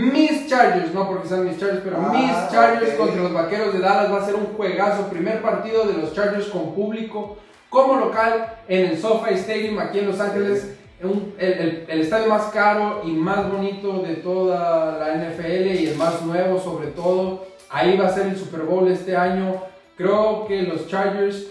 mis 0.00 0.46
Chargers, 0.48 0.94
no 0.94 1.06
porque 1.06 1.28
sean 1.28 1.44
mis 1.46 1.58
Chargers, 1.58 1.82
pero 1.84 1.96
Ah, 2.00 2.12
mis 2.12 2.50
Chargers 2.50 2.94
contra 2.94 3.22
los 3.22 3.32
Vaqueros 3.34 3.74
de 3.74 3.80
Dallas 3.80 4.10
va 4.10 4.22
a 4.22 4.24
ser 4.24 4.34
un 4.36 4.46
juegazo, 4.56 5.08
primer 5.10 5.42
partido 5.42 5.84
de 5.84 5.94
los 5.98 6.14
Chargers 6.14 6.46
con 6.48 6.74
público. 6.74 7.36
como 7.68 7.96
local 7.96 8.54
en 8.68 8.90
el 8.90 8.98
SoFi 8.98 9.32
Stadium 9.34 9.78
aquí 9.78 9.98
en 10.00 10.06
Los 10.08 10.20
Ángeles. 10.20 10.76
Un- 11.02 11.34
el, 11.38 11.52
el- 11.52 11.84
el 11.88 12.00
estadio 12.02 12.26
más 12.28 12.44
caro 12.52 13.00
y 13.04 13.10
más 13.12 13.50
bonito 13.50 14.00
de 14.02 14.16
toda 14.16 14.98
la 14.98 15.14
NFL 15.14 15.66
y 15.80 15.86
el 15.88 15.96
más 15.96 16.20
nuevo 16.22 16.60
sobre 16.60 16.88
todo. 16.88 17.46
Ahí 17.70 17.96
va 17.96 18.06
a 18.08 18.14
ser 18.14 18.26
el 18.26 18.36
Super 18.36 18.60
Bowl 18.62 18.86
este 18.88 19.16
año. 19.16 19.56
Creo 19.96 20.46
que 20.46 20.62
los 20.62 20.86
Chargers 20.86 21.46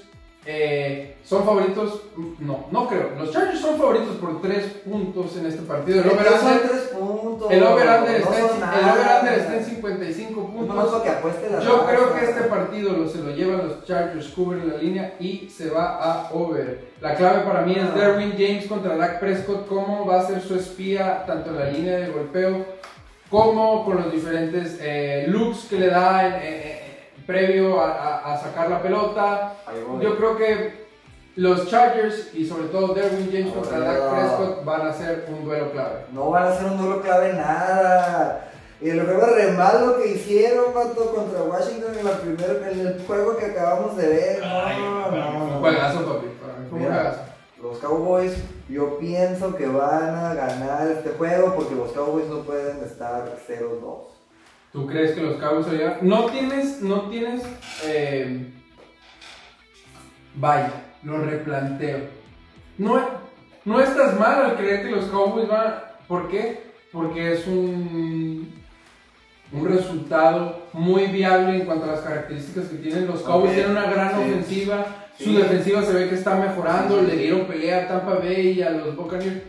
eh, 0.46 1.11
son 1.24 1.45
favoritos. 1.45 2.01
No, 2.39 2.65
no 2.72 2.88
creo. 2.88 3.11
Los 3.17 3.32
Chargers 3.32 3.59
son 3.61 3.78
favoritos 3.78 4.15
por 4.17 4.41
3 4.41 4.65
puntos 4.86 5.38
en 5.38 5.45
este 5.45 5.61
partido. 5.63 6.01
El 6.01 6.09
over-under 6.09 6.30
no 6.30 6.36
está, 6.38 6.53
en- 8.39 8.47
son 8.47 8.55
el 8.55 8.59
nada. 8.59 8.93
over-under 8.93 9.34
está 9.39 9.57
en 9.57 9.65
55 9.65 10.41
No 10.41 10.67
conozco 10.67 10.82
puntos. 10.84 11.01
que 11.03 11.09
apueste 11.09 11.49
la 11.49 11.59
Yo 11.61 11.86
creo 11.86 12.13
que 12.13 12.26
este 12.26 12.41
partido 12.43 12.91
lo, 12.93 13.07
se 13.09 13.19
lo 13.19 13.32
llevan 13.32 13.67
los 13.67 13.86
Chargers, 13.86 14.28
cubren 14.30 14.67
la 14.69 14.78
línea 14.78 15.15
y 15.19 15.49
se 15.49 15.69
va 15.69 15.97
a 16.03 16.30
over. 16.34 16.91
La 17.01 17.15
clave 17.15 17.41
para 17.41 17.61
mí 17.61 17.74
es 17.76 17.84
Ah. 17.84 17.93
Derwin 17.95 18.34
James 18.38 18.65
contra 18.67 18.95
Dak 18.97 19.19
Prescott, 19.19 19.67
cómo 19.67 20.05
va 20.05 20.22
a 20.22 20.28
ser 20.28 20.41
su 20.41 20.55
espía 20.55 21.24
tanto 21.26 21.51
en 21.51 21.59
la 21.59 21.65
línea 21.65 21.97
de 21.97 22.09
golpeo 22.09 22.65
como 23.30 23.86
con 23.86 23.95
los 23.97 24.11
diferentes 24.11 24.78
eh, 24.82 25.26
looks 25.28 25.65
que 25.69 25.78
le 25.80 25.88
da 25.88 26.28
en- 26.28 26.34
en- 26.36 26.41
en- 26.43 26.82
previo 27.26 27.80
a, 27.80 27.91
a- 27.91 28.34
a 28.34 28.38
sacar 28.38 28.69
la 28.69 28.82
pelota. 28.82 29.53
Yo 30.01 30.17
creo 30.17 30.36
que 30.38 30.80
los 31.36 31.69
Chargers 31.69 32.34
y 32.34 32.45
sobre 32.45 32.65
todo 32.65 32.93
Derwin 32.93 33.29
James 33.32 33.53
contra. 33.53 33.79
Dak 33.79 34.13
Prescott 34.13 34.65
van 34.65 34.88
a 34.88 34.93
ser 34.93 35.25
un 35.29 35.45
duelo 35.45 35.71
clave. 35.71 36.05
No 36.11 36.29
van 36.29 36.47
a 36.47 36.55
ser 36.55 36.65
un 36.65 36.77
duelo 36.77 37.01
clave 37.01 37.34
nada. 37.34 38.47
Y 38.82 38.89
el 38.89 39.05
juego 39.05 39.27
re 39.27 39.51
malo 39.51 39.97
que 39.97 40.09
hicieron, 40.09 40.73
vato, 40.73 41.13
contra 41.13 41.43
Washington 41.43 41.99
en, 41.99 42.05
la 42.05 42.17
primer, 42.19 42.67
en 42.71 42.79
el 42.79 43.05
juego 43.05 43.38
que 43.38 43.45
acabamos 43.45 43.95
de 43.95 44.07
ver. 44.07 44.39
No, 44.41 45.11
no, 45.11 45.49
no. 45.49 45.59
Juegazo, 45.59 45.99
papi. 45.99 46.27
Para 46.41 46.53
mí 46.57 46.65
fue 46.69 46.79
un 46.79 46.86
juegazo. 46.86 47.19
Los 47.61 47.77
Cowboys, 47.77 48.34
yo 48.67 48.97
pienso 48.97 49.55
que 49.55 49.67
van 49.67 50.15
a 50.15 50.34
ganar 50.34 50.88
este 50.88 51.11
juego 51.11 51.53
porque 51.55 51.75
los 51.75 51.91
Cowboys 51.91 52.25
no 52.25 52.39
pueden 52.39 52.84
estar 52.84 53.38
0-2. 53.47 54.11
¿Tú 54.73 54.88
crees 54.88 55.11
que 55.11 55.21
los 55.21 55.36
Cowboys 55.36 55.67
llevan? 55.67 55.97
No 56.01 56.25
tienes, 56.25 56.82
no 56.82 57.09
tienes, 57.09 57.43
eh, 57.86 58.51
vaya, 60.34 60.71
lo 61.04 61.18
replanteo. 61.20 61.99
No, 62.78 62.99
no 63.66 63.80
estás 63.82 64.20
mal 64.20 64.41
al 64.45 64.58
creer 64.58 64.84
que 64.84 64.91
los 64.91 65.06
Cowboys 65.06 65.47
van, 65.47 65.76
¿por 66.08 66.28
qué? 66.30 66.72
Porque 66.91 67.34
es 67.34 67.47
un, 67.47 68.52
un 69.52 69.68
resultado 69.68 70.68
muy 70.74 71.08
viable 71.08 71.58
en 71.58 71.66
cuanto 71.66 71.86
a 71.86 71.93
las 71.93 72.02
características 72.02 72.66
que 72.70 72.78
tienen. 72.78 73.08
Los 73.08 73.22
Cowboys 73.22 73.54
tienen 73.54 73.72
una 73.72 73.89
gran 73.89 74.10
sí. 74.16 74.22
ofensiva, 74.22 74.86
su 75.18 75.34
defensiva 75.36 75.84
se 75.84 75.93
ve 75.93 76.10
que 76.10 76.16
está 76.16 76.36
mejorando, 76.36 76.99
Sí. 76.99 77.08
le 77.08 77.16
dieron 77.18 77.45
pelea 77.45 77.84
a 77.84 77.88
Tampa 77.88 78.16
Bay 78.16 78.52
y 78.54 78.62
a 78.62 78.72
los 78.72 78.95
Buccaneers. 78.95 79.43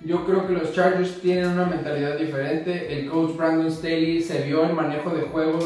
Yo 0.00 0.24
creo 0.24 0.46
que 0.46 0.52
los 0.52 0.72
Chargers 0.74 1.20
tienen 1.20 1.48
una 1.48 1.64
mentalidad 1.66 2.16
diferente. 2.16 2.92
El 2.92 3.08
coach 3.10 3.36
Brandon 3.36 3.70
Staley 3.72 4.22
se 4.22 4.42
vio 4.42 4.64
el 4.64 4.72
manejo 4.72 5.10
de 5.10 5.22
juego. 5.22 5.58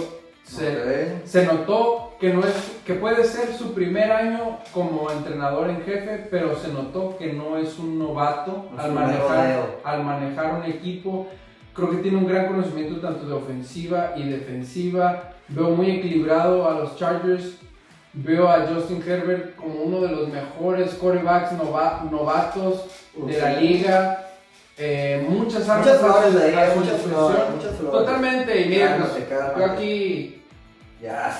Se, 0.43 1.27
se 1.27 1.45
notó 1.45 2.16
que, 2.18 2.33
no 2.33 2.41
es, 2.41 2.72
que 2.87 2.95
puede 2.95 3.24
ser 3.24 3.53
su 3.55 3.74
primer 3.74 4.11
año 4.11 4.59
como 4.72 5.11
entrenador 5.11 5.70
en 5.70 5.83
jefe, 5.85 6.26
pero 6.30 6.57
se 6.57 6.68
notó 6.72 7.16
que 7.16 7.33
no 7.33 7.57
es 7.57 7.78
un 7.78 7.99
novato 7.99 8.66
No 8.74 8.83
al 8.83 8.93
manejar, 8.93 9.66
al 9.85 10.05
manejar 10.05 10.55
un 10.55 10.64
equipo. 10.70 11.28
Creo 11.74 11.91
que 11.91 11.97
tiene 11.99 12.18
un 12.18 12.26
gran 12.26 12.47
conocimiento 12.49 13.01
tanto 13.01 13.24
de 13.26 13.33
ofensiva 13.35 14.12
y 14.16 14.28
defensiva. 14.28 15.30
Veo 15.49 15.70
muy 15.70 15.91
equilibrado 15.91 16.68
a 16.68 16.72
los 16.74 16.97
Chargers. 16.97 17.57
Veo 18.14 18.47
a 18.49 18.66
Justin 18.66 19.03
Herbert 19.07 19.57
como 19.57 19.74
uno 19.85 20.01
de 20.01 20.09
los 20.09 20.28
mejores 20.28 20.93
quarterbacks 20.95 21.53
nova- 21.53 22.07
novatos 22.11 22.85
de 23.16 23.41
la 23.41 23.53
liga. 23.55 24.26
Eh, 24.76 25.24
muchas 25.28 25.66
armas 25.68 25.87
Muchas 25.87 26.01
flores 26.01 26.76
muchas 26.76 27.01
flores, 27.03 27.39
muchas 27.55 27.76
flores. 27.76 27.93
Totalmente, 27.93 28.61
y 28.62 28.68
mira, 28.68 28.99
yo 29.57 29.64
aquí 29.64 30.41
Ya 31.03 31.36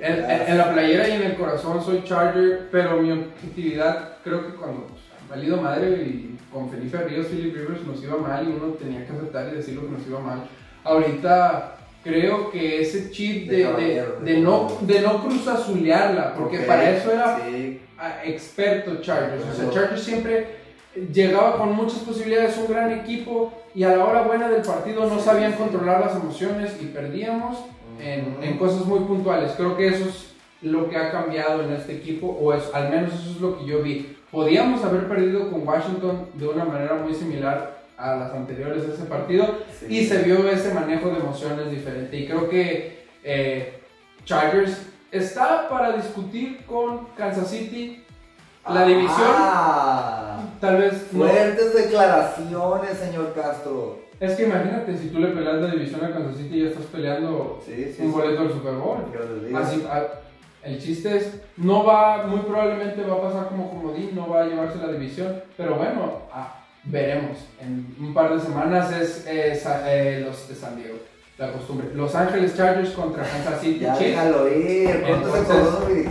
en, 0.00 0.24
en- 0.24 0.48
en 0.48 0.58
la 0.58 0.72
playera 0.72 1.08
y 1.08 1.12
en 1.12 1.22
el 1.22 1.34
corazón 1.36 1.82
soy 1.84 2.04
Charger, 2.04 2.68
pero 2.70 2.98
mi 3.02 3.10
objetividad 3.10 4.18
creo 4.22 4.46
que 4.46 4.54
cuando 4.54 4.86
pues, 4.86 5.00
valido 5.28 5.56
madre 5.56 5.88
y 6.02 6.38
con 6.52 6.70
Felipe 6.70 6.96
Ríos, 6.98 7.26
Philip 7.26 7.54
Rivers 7.56 7.84
nos 7.86 8.02
iba 8.02 8.16
mal 8.18 8.44
y 8.48 8.52
uno 8.52 8.74
tenía 8.74 9.04
que 9.04 9.12
aceptar 9.12 9.48
y 9.52 9.56
decir 9.56 9.74
lo 9.74 9.82
que 9.82 9.92
nos 9.98 10.06
iba 10.06 10.20
mal. 10.20 10.44
Ahorita 10.84 11.76
creo 12.04 12.50
que 12.50 12.80
ese 12.82 13.10
chip 13.10 13.50
De 13.50 13.64
de, 13.64 13.72
de, 13.74 14.06
de 14.34 14.40
no, 14.40 14.68
de 14.82 15.00
no 15.00 15.22
cruzazulearla, 15.24 16.34
porque 16.34 16.60
Ok, 16.60 16.66
para 16.66 16.90
eso 16.90 17.12
era 17.12 17.38
Sí. 17.44 17.80
experto 18.24 19.00
Chargers. 19.00 19.42
O 19.44 19.54
sea. 19.54 19.70
Chargers 19.70 20.02
siempre 20.02 20.46
llegaba 21.12 21.56
con 21.58 21.72
muchas 21.74 21.98
posibilidades, 22.00 22.56
un 22.58 22.72
gran 22.72 22.90
equipo, 22.92 23.52
y 23.74 23.82
a 23.84 23.94
la 23.96 24.04
hora 24.04 24.22
buena 24.22 24.48
del 24.48 24.62
partido 24.62 25.06
no 25.06 25.18
sabían 25.20 25.52
controlar 25.52 26.00
las 26.00 26.16
emociones 26.16 26.76
y 26.80 26.86
perdíamos 26.86 27.58
en, 28.02 28.38
en 28.42 28.58
cosas 28.58 28.84
muy 28.86 29.00
puntuales. 29.00 29.52
Creo 29.56 29.76
que 29.76 29.88
eso 29.88 30.06
es 30.08 30.32
lo 30.62 30.88
que 30.88 30.96
ha 30.96 31.10
cambiado 31.10 31.62
en 31.62 31.72
este 31.72 31.94
equipo, 31.96 32.26
o 32.28 32.52
es, 32.52 32.64
al 32.74 32.90
menos 32.90 33.14
eso 33.14 33.30
es 33.30 33.40
lo 33.40 33.58
que 33.58 33.64
yo 33.66 33.82
vi. 33.82 34.16
Podíamos 34.30 34.84
haber 34.84 35.08
perdido 35.08 35.50
con 35.50 35.66
Washington 35.66 36.26
de 36.34 36.46
una 36.48 36.64
manera 36.64 36.94
muy 36.94 37.14
similar 37.14 37.80
a 37.96 38.14
las 38.16 38.32
anteriores 38.32 38.86
de 38.86 38.94
ese 38.94 39.04
partido, 39.04 39.46
Sí. 39.78 39.86
y 39.88 40.06
se 40.06 40.22
vio 40.22 40.48
ese 40.50 40.72
manejo 40.74 41.08
de 41.10 41.16
emociones 41.20 41.70
diferente. 41.70 42.16
Y 42.16 42.26
creo 42.26 42.48
que 42.48 43.04
eh, 43.24 43.80
Chargers 44.24 44.86
está 45.10 45.68
para 45.68 45.92
discutir 45.92 46.64
con 46.66 47.06
Kansas 47.16 47.50
City 47.50 48.04
la 48.68 48.84
división. 48.84 49.28
Ah, 49.34 50.40
Tal 50.60 50.76
vez 50.76 51.08
no. 51.12 51.24
fuertes 51.26 51.74
declaraciones, 51.74 52.98
señor 52.98 53.32
Castro. 53.34 53.98
Es 54.20 54.34
que 54.36 54.44
imagínate, 54.44 54.96
si 54.98 55.08
tú 55.08 55.18
le 55.18 55.28
peleas 55.28 55.62
la 55.62 55.68
división 55.70 56.04
a 56.04 56.12
Kansas 56.12 56.36
City, 56.36 56.62
ya 56.62 56.68
estás 56.68 56.84
peleando 56.86 57.60
Sí, 57.64 57.92
sí. 57.96 58.02
un 58.02 58.12
boleto 58.12 58.42
del 58.42 58.52
Super 58.52 58.74
Bowl. 58.74 58.98
Así, 59.56 59.84
a- 59.90 60.06
el 60.62 60.78
chiste 60.78 61.16
es, 61.16 61.40
no 61.56 61.84
va, 61.84 62.26
muy 62.26 62.40
probablemente 62.40 63.02
va 63.02 63.14
a 63.16 63.22
pasar 63.22 63.48
como 63.48 63.70
comodín, 63.70 64.10
no 64.14 64.28
va 64.28 64.42
a 64.42 64.46
llevarse 64.46 64.76
la 64.76 64.92
división, 64.92 65.40
pero 65.56 65.76
bueno, 65.76 66.18
ah, 66.34 66.62
veremos. 66.84 67.38
En 67.62 67.94
un 67.98 68.12
par 68.12 68.34
de 68.34 68.40
semanas 68.40 68.92
es 68.92 69.24
eh, 69.26 69.54
sa- 69.54 69.90
eh, 69.90 70.20
los 70.20 70.46
de 70.50 70.54
San 70.54 70.76
Diego, 70.76 70.96
la 71.38 71.52
costumbre. 71.52 71.88
Los 71.94 72.14
Ángeles 72.14 72.54
Chargers 72.54 72.90
contra 72.90 73.22
Kansas 73.24 73.58
City 73.62 73.80
Ya 73.80 73.96
Chiefs. 73.96 74.10
déjalo 74.10 74.48
ir, 74.48 74.86
se 74.86 75.10
Entonces-. 75.12 76.06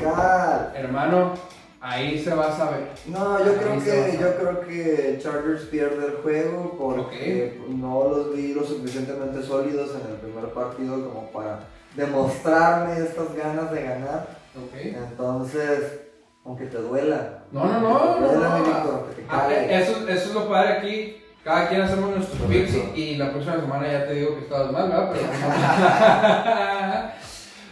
Hermano, 0.75 1.33
ahí 1.81 2.21
se 2.23 2.33
va 2.35 2.47
a 2.47 2.57
saber. 2.57 2.89
No, 3.07 3.39
yo 3.43 3.55
creo 3.55 3.79
que 3.83 4.17
yo 4.19 4.35
creo 4.37 4.61
que 4.61 5.19
Chargers 5.21 5.63
pierde 5.63 6.05
el 6.07 6.13
juego 6.21 6.75
porque 6.77 7.59
no 7.69 8.03
los 8.09 8.35
vi 8.35 8.53
lo 8.53 8.63
suficientemente 8.63 9.41
sólidos 9.43 9.91
en 9.95 10.11
el 10.11 10.17
primer 10.19 10.45
partido 10.53 10.95
como 11.09 11.31
para 11.31 11.61
demostrarme 11.95 12.97
estas 12.99 13.33
ganas 13.35 13.71
de 13.71 13.81
ganar. 13.83 14.27
Entonces, 14.73 16.01
aunque 16.45 16.65
te 16.65 16.77
duela. 16.77 17.43
No, 17.51 17.65
no, 17.65 17.79
no, 17.79 17.99
te 18.15 18.21
no, 18.21 18.27
duela, 18.27 18.49
no. 18.49 18.57
mi 18.59 18.63
Víctor, 18.65 19.05
que 19.09 19.21
te 19.21 19.27
Ah, 19.29 19.41
cale. 19.43 19.81
eso, 19.81 20.07
eso 20.07 20.29
es 20.29 20.33
lo 20.33 20.49
padre 20.49 20.73
aquí. 20.73 21.15
Cada 21.43 21.69
quien 21.69 21.81
hacemos 21.81 22.09
nuestros 22.11 22.41
picks 22.49 22.73
y, 22.95 22.99
y 23.01 23.15
la 23.15 23.31
próxima 23.31 23.55
semana 23.61 23.89
ya 23.89 24.05
te 24.05 24.13
digo 24.15 24.35
que 24.35 24.41
estabas 24.41 24.71
mal, 24.73 24.89
¿verdad? 24.89 25.11
Pero 25.13 25.25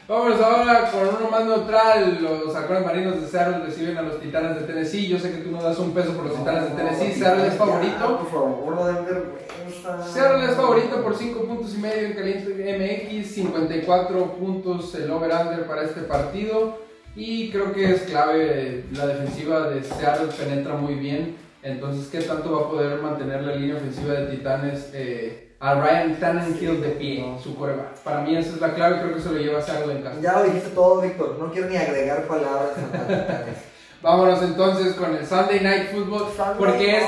Vámonos 0.08 0.40
ahora 0.40 0.90
con 0.90 1.02
uno 1.02 1.30
más 1.30 1.46
neutral. 1.46 2.20
Los 2.22 2.56
halcones 2.56 2.86
marinos 2.86 3.22
de 3.22 3.28
Seattle 3.28 3.66
reciben 3.66 3.98
a 3.98 4.04
los 4.04 4.22
titanes 4.22 4.56
de 4.56 4.62
Tennessee. 4.62 5.08
Yo 5.08 5.20
sé 5.20 5.32
que 5.32 5.40
tú 5.40 5.52
no 5.52 5.62
das 5.62 5.78
un 5.80 5.92
peso 5.92 6.14
por 6.14 6.26
los 6.26 6.38
titanes 6.38 6.70
de 6.70 6.76
Tennessee. 6.78 7.14
Seattle 7.14 7.48
es 7.48 7.56
favorito. 7.56 8.18
Por 8.20 8.32
favor, 8.32 8.76
no 8.76 8.86
den 8.86 9.06
vergüenza. 9.06 10.08
Seattle 10.08 10.46
es 10.46 10.56
favorito 10.56 11.04
por 11.04 11.16
5 11.16 11.44
puntos 11.44 11.76
y 11.76 11.78
medio 11.80 12.08
en 12.08 12.14
caliente 12.14 13.10
MX, 13.12 13.28
54 13.28 14.34
puntos 14.34 14.96
el 14.96 15.12
over-under 15.12 15.66
para 15.66 15.84
este 15.84 16.02
partido 16.02 16.78
y 17.18 17.50
creo 17.50 17.74
que 17.74 17.92
es 17.92 18.04
clave, 18.04 18.86
la 18.94 19.08
defensiva 19.08 19.70
de 19.70 19.84
Seattle 19.84 20.28
penetra 20.38 20.76
muy 20.76 20.94
bien, 20.96 21.36
entonces 21.64 22.08
qué 22.10 22.20
tanto 22.22 22.52
va 22.52 22.68
a 22.68 22.70
poder 22.70 23.02
mantener 23.02 23.42
la 23.42 23.56
línea 23.56 23.76
ofensiva 23.76 24.14
de 24.14 24.28
Titanes 24.28 24.92
eh, 24.94 25.47
a 25.60 25.74
Ryan 25.76 26.20
Tannehill 26.20 26.82
de 26.82 26.90
pie, 26.90 27.26
su 27.42 27.56
coreback. 27.56 27.98
Para 28.04 28.22
mí 28.22 28.36
esa 28.36 28.50
es 28.50 28.62
la 28.62 28.74
clave, 28.74 29.02
creo 29.02 29.16
que 29.16 29.22
se 29.22 29.32
lo 29.32 29.38
lleva 29.40 29.62
Seattle 29.62 29.94
en 29.94 30.04
casa. 30.04 30.22
Ya 30.22 30.34
lo 30.34 30.44
dijiste 30.44 30.70
todo, 30.70 31.02
Víctor. 31.02 31.38
No 31.40 31.52
quiero 31.52 31.70
ni 31.70 31.78
agregar 31.78 32.28
palabras. 32.28 32.74
Vámonos 34.02 34.44
entonces 34.44 34.94
con 34.94 35.16
el 35.16 35.26
Sunday 35.26 35.60
Night 35.60 35.92
Football, 35.92 36.28
porque 36.60 36.98
es, 36.98 37.04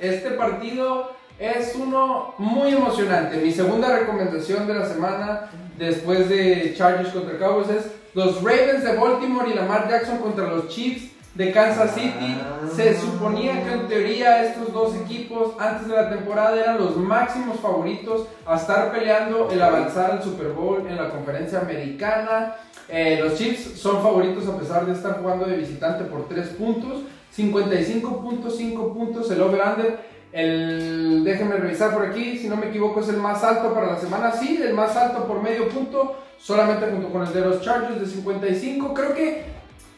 este 0.00 0.30
partido 0.32 1.12
es 1.38 1.74
uno 1.74 2.34
muy 2.36 2.74
emocionante. 2.74 3.38
Mi 3.38 3.50
segunda 3.50 3.98
recomendación 3.98 4.66
de 4.66 4.74
la 4.74 4.86
semana, 4.86 5.50
después 5.78 6.28
de 6.28 6.74
Chargers 6.76 7.10
contra 7.10 7.38
Cowboys, 7.38 7.70
es 7.70 7.86
los 8.12 8.42
Ravens 8.42 8.84
de 8.84 8.94
Baltimore 8.94 9.50
y 9.50 9.54
Lamar 9.54 9.88
Jackson 9.88 10.18
contra 10.18 10.46
los 10.46 10.68
Chiefs. 10.68 11.13
De 11.34 11.52
Kansas 11.52 11.94
City. 11.94 12.36
Se 12.74 12.98
suponía 12.98 13.64
que 13.64 13.72
en 13.72 13.88
teoría 13.88 14.44
estos 14.44 14.72
dos 14.72 14.94
equipos 14.96 15.54
antes 15.58 15.88
de 15.88 15.94
la 15.94 16.08
temporada 16.08 16.56
eran 16.56 16.78
los 16.78 16.96
máximos 16.96 17.58
favoritos 17.60 18.26
a 18.46 18.56
estar 18.56 18.92
peleando 18.92 19.50
el 19.50 19.60
avanzar 19.60 20.12
al 20.12 20.22
Super 20.22 20.48
Bowl 20.48 20.86
en 20.88 20.96
la 20.96 21.10
conferencia 21.10 21.60
americana. 21.60 22.54
Eh, 22.88 23.18
los 23.22 23.36
Chiefs 23.36 23.80
son 23.80 24.02
favoritos 24.02 24.46
a 24.46 24.56
pesar 24.56 24.86
de 24.86 24.92
estar 24.92 25.20
jugando 25.20 25.46
de 25.46 25.56
visitante 25.56 26.04
por 26.04 26.28
3 26.28 26.48
puntos. 26.50 27.02
55.5 27.36 28.92
puntos 28.92 29.30
el 29.30 29.42
over-under. 29.42 30.14
El, 30.30 31.22
déjenme 31.24 31.56
revisar 31.56 31.92
por 31.92 32.06
aquí, 32.06 32.38
si 32.38 32.48
no 32.48 32.56
me 32.56 32.66
equivoco 32.66 33.00
es 33.00 33.08
el 33.08 33.18
más 33.18 33.44
alto 33.44 33.72
para 33.72 33.92
la 33.92 34.00
semana, 34.00 34.32
sí, 34.32 34.60
el 34.60 34.74
más 34.74 34.96
alto 34.96 35.28
por 35.28 35.40
medio 35.40 35.68
punto, 35.68 36.16
solamente 36.38 36.86
junto 36.90 37.08
con 37.10 37.24
el 37.24 37.32
de 37.32 37.40
los 37.40 37.60
Chargers 37.60 38.00
de 38.00 38.06
55. 38.06 38.94
Creo 38.94 39.14
que 39.14 39.44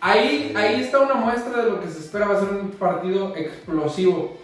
ahí, 0.00 0.52
ahí 0.56 0.80
está 0.80 1.00
una 1.00 1.14
muestra 1.14 1.62
de 1.62 1.70
lo 1.70 1.80
que 1.80 1.88
se 1.88 2.00
espera 2.00 2.26
va 2.26 2.36
a 2.36 2.40
ser 2.40 2.50
un 2.50 2.70
partido 2.70 3.34
explosivo. 3.36 4.38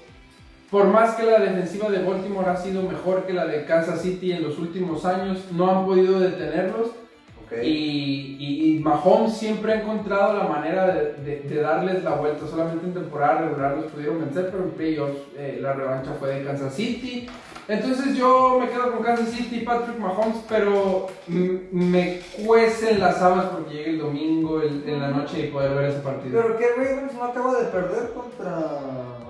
Por 0.70 0.86
más 0.86 1.16
que 1.16 1.24
la 1.24 1.38
defensiva 1.38 1.90
de 1.90 2.02
Baltimore 2.02 2.48
ha 2.48 2.56
sido 2.56 2.82
mejor 2.82 3.26
que 3.26 3.34
la 3.34 3.46
de 3.46 3.66
Kansas 3.66 4.00
City 4.00 4.32
en 4.32 4.42
los 4.42 4.58
últimos 4.58 5.04
años, 5.04 5.38
no 5.52 5.70
han 5.70 5.84
podido 5.84 6.18
detenerlos. 6.18 6.90
Y, 7.62 8.36
y, 8.38 8.76
y 8.76 8.78
Mahomes 8.80 9.36
siempre 9.36 9.72
ha 9.72 9.80
encontrado 9.82 10.36
la 10.38 10.44
manera 10.44 10.86
de, 10.94 11.12
de- 11.24 11.40
de 11.40 11.60
darles 11.60 12.02
la 12.04 12.12
vuelta. 12.14 12.46
Solamente 12.46 12.86
en 12.86 12.94
temporada 12.94 13.42
regular 13.42 13.76
los 13.76 13.92
pudieron 13.92 14.20
vencer, 14.20 14.48
pero 14.50 14.64
en 14.64 14.70
playoffs 14.70 15.18
eh, 15.36 15.58
la 15.60 15.72
revancha 15.74 16.12
fue 16.18 16.36
de 16.38 16.44
Kansas 16.44 16.74
City. 16.74 17.26
Entonces 17.68 18.16
yo 18.16 18.58
me 18.60 18.68
quedo 18.68 18.92
con 18.92 19.02
Kansas 19.04 19.28
City 19.30 19.56
y 19.58 19.64
Patrick 19.64 19.98
Mahomes, 19.98 20.38
pero 20.48 21.06
me 21.28 22.20
cuecen 22.44 22.98
las 23.00 23.20
habas 23.22 23.46
porque 23.46 23.74
llegue 23.74 23.90
el 23.90 23.98
domingo 23.98 24.60
el- 24.60 24.82
en 24.88 25.00
la 25.00 25.08
noche 25.10 25.46
y 25.46 25.50
poder 25.50 25.74
ver 25.74 25.90
ese 25.90 26.00
partido. 26.00 26.40
Pero 26.42 26.56
que 26.58 26.66
Ravens 26.76 27.14
no 27.14 27.24
acaba 27.24 27.58
de 27.58 27.64
perder 27.66 28.10
contra 28.14 28.70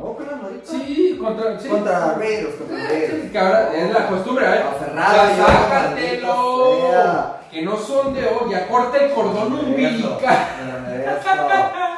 Ahorita. 0.06 0.70
Sí, 0.70 1.18
contra, 1.20 1.58
sí. 1.60 1.68
Contra 1.68 2.14
Raiders, 2.14 2.54
contra 2.56 2.76
Raiders. 2.76 3.22
sí, 3.22 3.28
que 3.30 3.38
ahora 3.38 3.70
es 3.76 3.92
la 3.92 4.06
costumbre, 4.08 4.44
¿eh? 4.46 4.62
Aferrado, 4.62 5.16
Ya 5.36 5.46
sácatelo. 5.46 7.42
Que 7.50 7.62
no 7.62 7.76
son 7.76 8.14
de 8.14 8.26
hoy, 8.26 8.50
ya 8.50 8.66
corta 8.66 8.96
el 9.04 9.12
cordón 9.12 9.52
umbilical. 9.52 10.18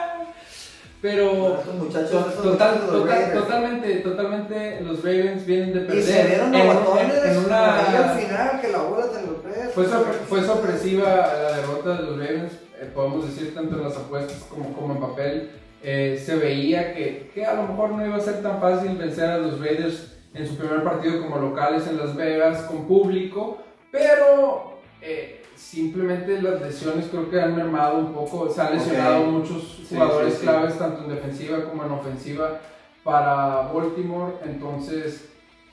Pero 1.01 1.59
Estos 1.59 1.75
muchachos, 1.75 2.11
to- 2.11 2.29
estos 2.31 2.43
total- 2.43 2.75
muchachos 2.81 2.91
total- 3.03 3.33
totalmente, 3.35 3.95
totalmente 3.97 4.81
los 4.81 4.99
Ravens 5.05 5.45
vienen 5.45 5.75
de 5.75 5.81
perder. 5.81 5.99
Y 5.99 6.03
se 6.03 6.23
vieron 6.25 6.55
en, 6.55 6.61
en- 6.63 6.67
botones 6.75 7.25
en 7.25 7.45
una- 7.45 7.77
al 7.77 8.19
final 8.19 8.61
que 8.63 8.69
la 8.69 8.79
bola 8.79 9.07
te 9.09 9.21
lo 9.23 9.43
ves. 9.43 9.75
fue, 9.75 9.85
sorpre- 9.87 10.25
fue 10.27 10.43
sorpresiva 10.43 11.05
la 11.07 11.57
derrota 11.59 11.91
de 11.97 12.03
los 12.05 12.19
Ravens, 12.19 12.53
eh, 12.81 12.91
podemos 12.95 13.27
decir 13.27 13.55
tanto 13.55 13.77
en 13.77 13.83
las 13.85 13.97
apuestas 13.99 14.39
como, 14.49 14.73
como 14.73 14.95
en 14.95 15.01
papel. 15.01 15.51
Eh, 15.87 16.19
se 16.25 16.37
veía 16.37 16.95
que, 16.95 17.31
que 17.35 17.45
a 17.45 17.53
lo 17.55 17.65
mejor 17.69 17.91
no 17.91 18.07
iba 18.07 18.17
a 18.17 18.21
ser 18.21 18.43
tan 18.43 18.59
fácil 18.59 18.97
vencer 18.97 19.29
a 19.29 19.37
los 19.37 19.61
Raiders 19.61 20.17
en 20.33 20.49
su 20.49 20.57
primer 20.57 20.83
partido 20.83 21.21
como 21.21 21.37
locales 21.37 21.87
en 21.87 21.99
Las 21.99 22.17
Vegas 22.17 22.63
con 22.63 22.87
público, 22.87 23.59
pero 23.91 24.79
eh, 25.03 25.43
simplemente 25.55 26.41
las 26.41 26.61
lesiones 26.63 27.07
creo 27.11 27.29
que 27.31 27.39
han 27.39 27.55
mermado 27.55 27.99
un 27.99 28.15
poco, 28.15 28.49
se 28.49 28.63
han 28.63 28.75
lesionado 28.75 29.25
Ok. 29.25 29.27
muchos 29.29 29.83
jugadores 29.89 30.33
sí, 30.33 30.41
sí. 30.41 30.47
claves 30.47 30.79
tanto 30.79 31.03
en 31.05 31.11
defensiva 31.11 31.65
como 31.65 31.85
en 31.85 31.93
ofensiva 31.93 32.61
para 33.05 33.71
Baltimore, 33.73 34.37
entonces 34.45 35.29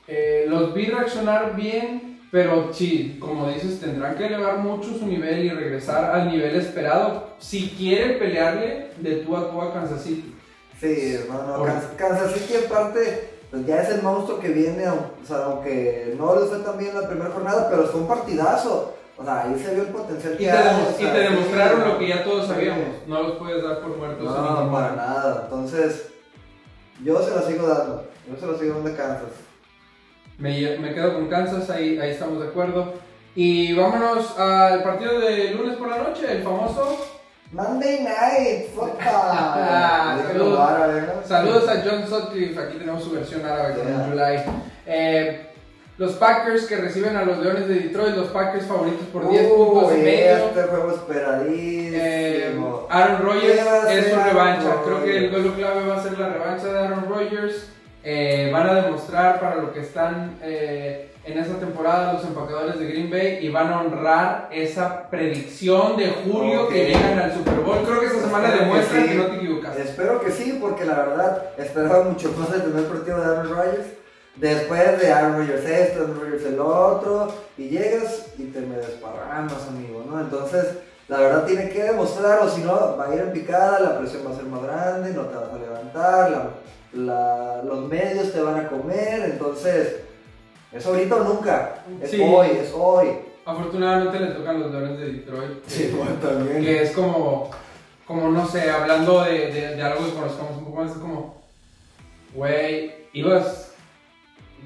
eh, 0.06 0.44
los 0.46 0.74
vi 0.74 0.86
reaccionar 0.86 1.56
bien, 1.56 2.11
pero 2.32 2.72
sí, 2.72 3.18
como 3.20 3.46
dices, 3.48 3.78
tendrán 3.78 4.14
que 4.16 4.26
elevar 4.26 4.56
mucho 4.56 4.88
su 4.98 5.06
nivel 5.06 5.44
y 5.44 5.50
regresar 5.50 6.12
al 6.12 6.30
nivel 6.30 6.56
esperado 6.56 7.28
si 7.38 7.68
quieren 7.76 8.18
pelearle 8.18 8.88
de 8.96 9.16
tú 9.16 9.36
a 9.36 9.50
tú 9.50 9.60
a 9.60 9.74
Kansas 9.74 10.02
City. 10.02 10.34
Sí, 10.80 11.18
no, 11.28 11.42
no, 11.46 11.56
Por- 11.58 11.96
Kansas, 11.96 12.32
City 12.32 12.54
en 12.54 12.70
parte 12.70 13.28
pues 13.50 13.66
ya 13.66 13.82
es 13.82 13.90
el 13.90 14.00
monstruo 14.02 14.40
que 14.40 14.48
viene, 14.48 14.88
o 14.88 15.26
sea, 15.26 15.44
aunque 15.44 16.14
no 16.18 16.34
les 16.40 16.48
fue 16.48 16.60
tan 16.60 16.78
bien 16.78 16.98
la 16.98 17.06
primera 17.06 17.30
jornada, 17.32 17.68
pero 17.68 17.86
fue 17.88 18.00
un 18.00 18.08
partidazo. 18.08 18.94
O 19.18 19.22
sea, 19.24 19.42
ahí 19.42 19.62
se 19.62 19.74
vio 19.74 19.82
el 19.82 19.90
potencial 19.90 20.32
Y 20.32 20.36
que 20.38 20.44
te, 20.46 20.50
hay, 20.50 20.96
y 20.98 21.04
te 21.04 21.18
demostraron 21.18 21.86
lo 21.86 21.98
que 21.98 22.08
ya 22.08 22.24
todos 22.24 22.46
sabíamos, 22.46 23.06
no 23.06 23.22
los 23.22 23.32
puedes 23.36 23.62
dar 23.62 23.80
por 23.80 23.94
muertos. 23.98 24.24
No, 24.24 24.72
para 24.72 24.96
nada. 24.96 25.42
Entonces, 25.44 26.08
yo 27.04 27.22
se 27.22 27.34
la 27.34 27.42
sigo 27.42 27.68
dando. 27.68 28.06
Yo 28.26 28.40
se 28.40 28.50
la 28.50 28.58
sigo 28.58 28.74
dando 28.76 28.90
a 28.90 28.96
Kansas. 28.96 29.51
Me, 30.38 30.76
me 30.78 30.94
quedo 30.94 31.14
con 31.14 31.28
Kansas, 31.28 31.68
ahí, 31.70 31.98
ahí 31.98 32.10
estamos 32.10 32.40
de 32.42 32.48
acuerdo. 32.48 32.94
Y 33.34 33.72
vámonos 33.74 34.38
al 34.38 34.82
partido 34.82 35.18
de 35.20 35.52
lunes 35.52 35.76
por 35.76 35.88
la 35.88 35.98
noche, 35.98 36.26
el 36.30 36.42
famoso. 36.42 37.06
Monday 37.52 38.02
Night 38.02 38.70
Football. 38.74 38.98
Ah, 39.04 40.18
saludos. 40.26 40.58
¿no? 40.58 41.28
Saludos 41.28 41.68
a 41.68 41.82
John 41.84 42.06
Sutcliffe, 42.08 42.58
aquí 42.60 42.78
tenemos 42.78 43.04
su 43.04 43.10
versión 43.12 43.44
árabe 43.44 43.74
con 43.74 43.86
Yeah. 43.86 44.06
July. 44.08 44.42
Eh, 44.86 45.46
los 45.98 46.12
Packers 46.12 46.64
que 46.66 46.76
reciben 46.76 47.16
a 47.16 47.24
los 47.24 47.38
Leones 47.38 47.68
de 47.68 47.74
Detroit, 47.74 48.16
los 48.16 48.28
Packers 48.28 48.66
favoritos 48.66 49.06
por 49.08 49.28
10 49.28 49.46
puntos 49.52 49.92
y 49.92 49.98
medio. 49.98 50.36
Este 50.36 50.62
juego 50.62 50.90
Eh, 50.90 50.94
esperadísimo. 50.96 52.86
Aaron 52.90 53.22
Rodgers 53.22 53.54
¿Qué 53.58 53.64
va 53.64 53.72
a 53.84 53.92
es 53.92 54.06
su 54.12 54.16
revancha. 54.20 54.74
Creo 54.84 55.04
que 55.04 55.16
el 55.18 55.30
duelo 55.30 55.54
clave 55.54 55.86
va 55.86 55.96
a 55.96 56.02
ser 56.02 56.18
la 56.18 56.28
revancha 56.30 56.66
de 56.66 56.78
Aaron 56.78 57.06
Rodgers. 57.08 57.68
Eh, 58.04 58.50
van 58.52 58.68
a 58.68 58.74
demostrar 58.82 59.38
para 59.38 59.56
lo 59.56 59.72
que 59.72 59.80
están 59.80 60.36
eh, 60.42 61.10
en 61.24 61.38
esta 61.38 61.54
temporada 61.58 62.14
los 62.14 62.24
empacadores 62.24 62.78
de 62.80 62.86
Green 62.86 63.08
Bay 63.10 63.38
y 63.40 63.48
van 63.48 63.68
a 63.72 63.80
honrar 63.80 64.48
esa 64.50 65.08
predicción 65.08 65.96
de 65.96 66.08
julio 66.24 66.68
que 66.68 66.86
llegan 66.86 67.18
al 67.20 67.32
Super 67.32 67.60
Bowl. 67.60 67.78
Creo 67.86 68.00
que 68.00 68.06
esta 68.06 68.20
semana 68.22 68.48
Espero 68.48 68.58
que 68.58 68.64
demuestra 68.64 69.02
sí. 69.02 69.08
que 69.08 69.14
no 69.14 69.26
te 69.26 69.36
equivocaste. 69.36 69.82
Espero 69.82 70.20
que 70.20 70.30
sí, 70.32 70.58
porque 70.60 70.84
la 70.84 70.94
verdad 70.96 71.42
esperaba 71.58 72.02
mucho 72.04 72.32
más 72.36 72.50
del 72.50 72.62
primer 72.62 72.84
partido 72.86 73.20
de 73.20 73.24
Aaron 73.24 73.50
Rodgers. 73.50 73.86
Después 74.34 75.00
de 75.00 75.12
Aaron 75.12 75.36
Rodgers 75.36 75.64
esto, 75.64 76.00
Aaron 76.00 76.20
Rodgers 76.20 76.44
el 76.46 76.58
otro, 76.58 77.32
y 77.58 77.68
llegas 77.68 78.26
y 78.38 78.44
te 78.44 78.60
me 78.62 78.78
desparramas, 78.78 79.68
amigo, 79.68 80.04
¿no? 80.10 80.18
Entonces, 80.20 80.66
la 81.06 81.18
verdad 81.20 81.44
tiene 81.44 81.68
que 81.68 81.82
demostrar, 81.84 82.40
o 82.40 82.48
si 82.48 82.62
no, 82.62 82.96
va 82.96 83.06
a 83.10 83.14
ir 83.14 83.20
en 83.20 83.32
picada, 83.32 83.78
la 83.78 83.98
presión 83.98 84.22
va 84.26 84.32
a 84.32 84.36
ser 84.36 84.44
más 84.46 84.62
grande, 84.62 85.12
no 85.12 85.22
te 85.26 85.36
vas 85.36 85.50
a 85.52 85.58
levantar, 85.58 86.30
la- 86.30 86.48
la- 86.94 87.62
los 87.64 87.88
medios 87.88 88.32
te 88.32 88.40
van 88.40 88.60
a 88.60 88.68
comer, 88.68 89.30
entonces, 89.32 90.00
es 90.72 90.86
ahorita 90.86 91.16
o 91.16 91.24
nunca, 91.24 91.84
es 92.00 92.10
Sí. 92.10 92.20
hoy, 92.22 92.48
es 92.60 92.72
hoy. 92.74 93.08
Afortunadamente 93.44 94.20
le 94.20 94.26
tocan 94.28 94.60
los 94.60 94.70
Leones 94.70 94.98
de 94.98 95.12
Detroit. 95.12 95.62
que- 95.66 95.88
bueno, 95.90 96.12
también. 96.22 96.62
que 96.62 96.82
es 96.82 96.92
como, 96.92 97.50
como 98.06 98.28
no 98.30 98.46
sé, 98.46 98.70
hablando 98.70 99.22
de, 99.24 99.50
de, 99.52 99.76
de 99.76 99.82
algo 99.82 100.04
que 100.04 100.12
conozcamos 100.12 100.56
un 100.58 100.64
poco 100.66 100.82
más, 100.82 100.92
es 100.92 100.98
como, 100.98 101.42
güey, 102.34 102.92
ibas, 103.12 103.72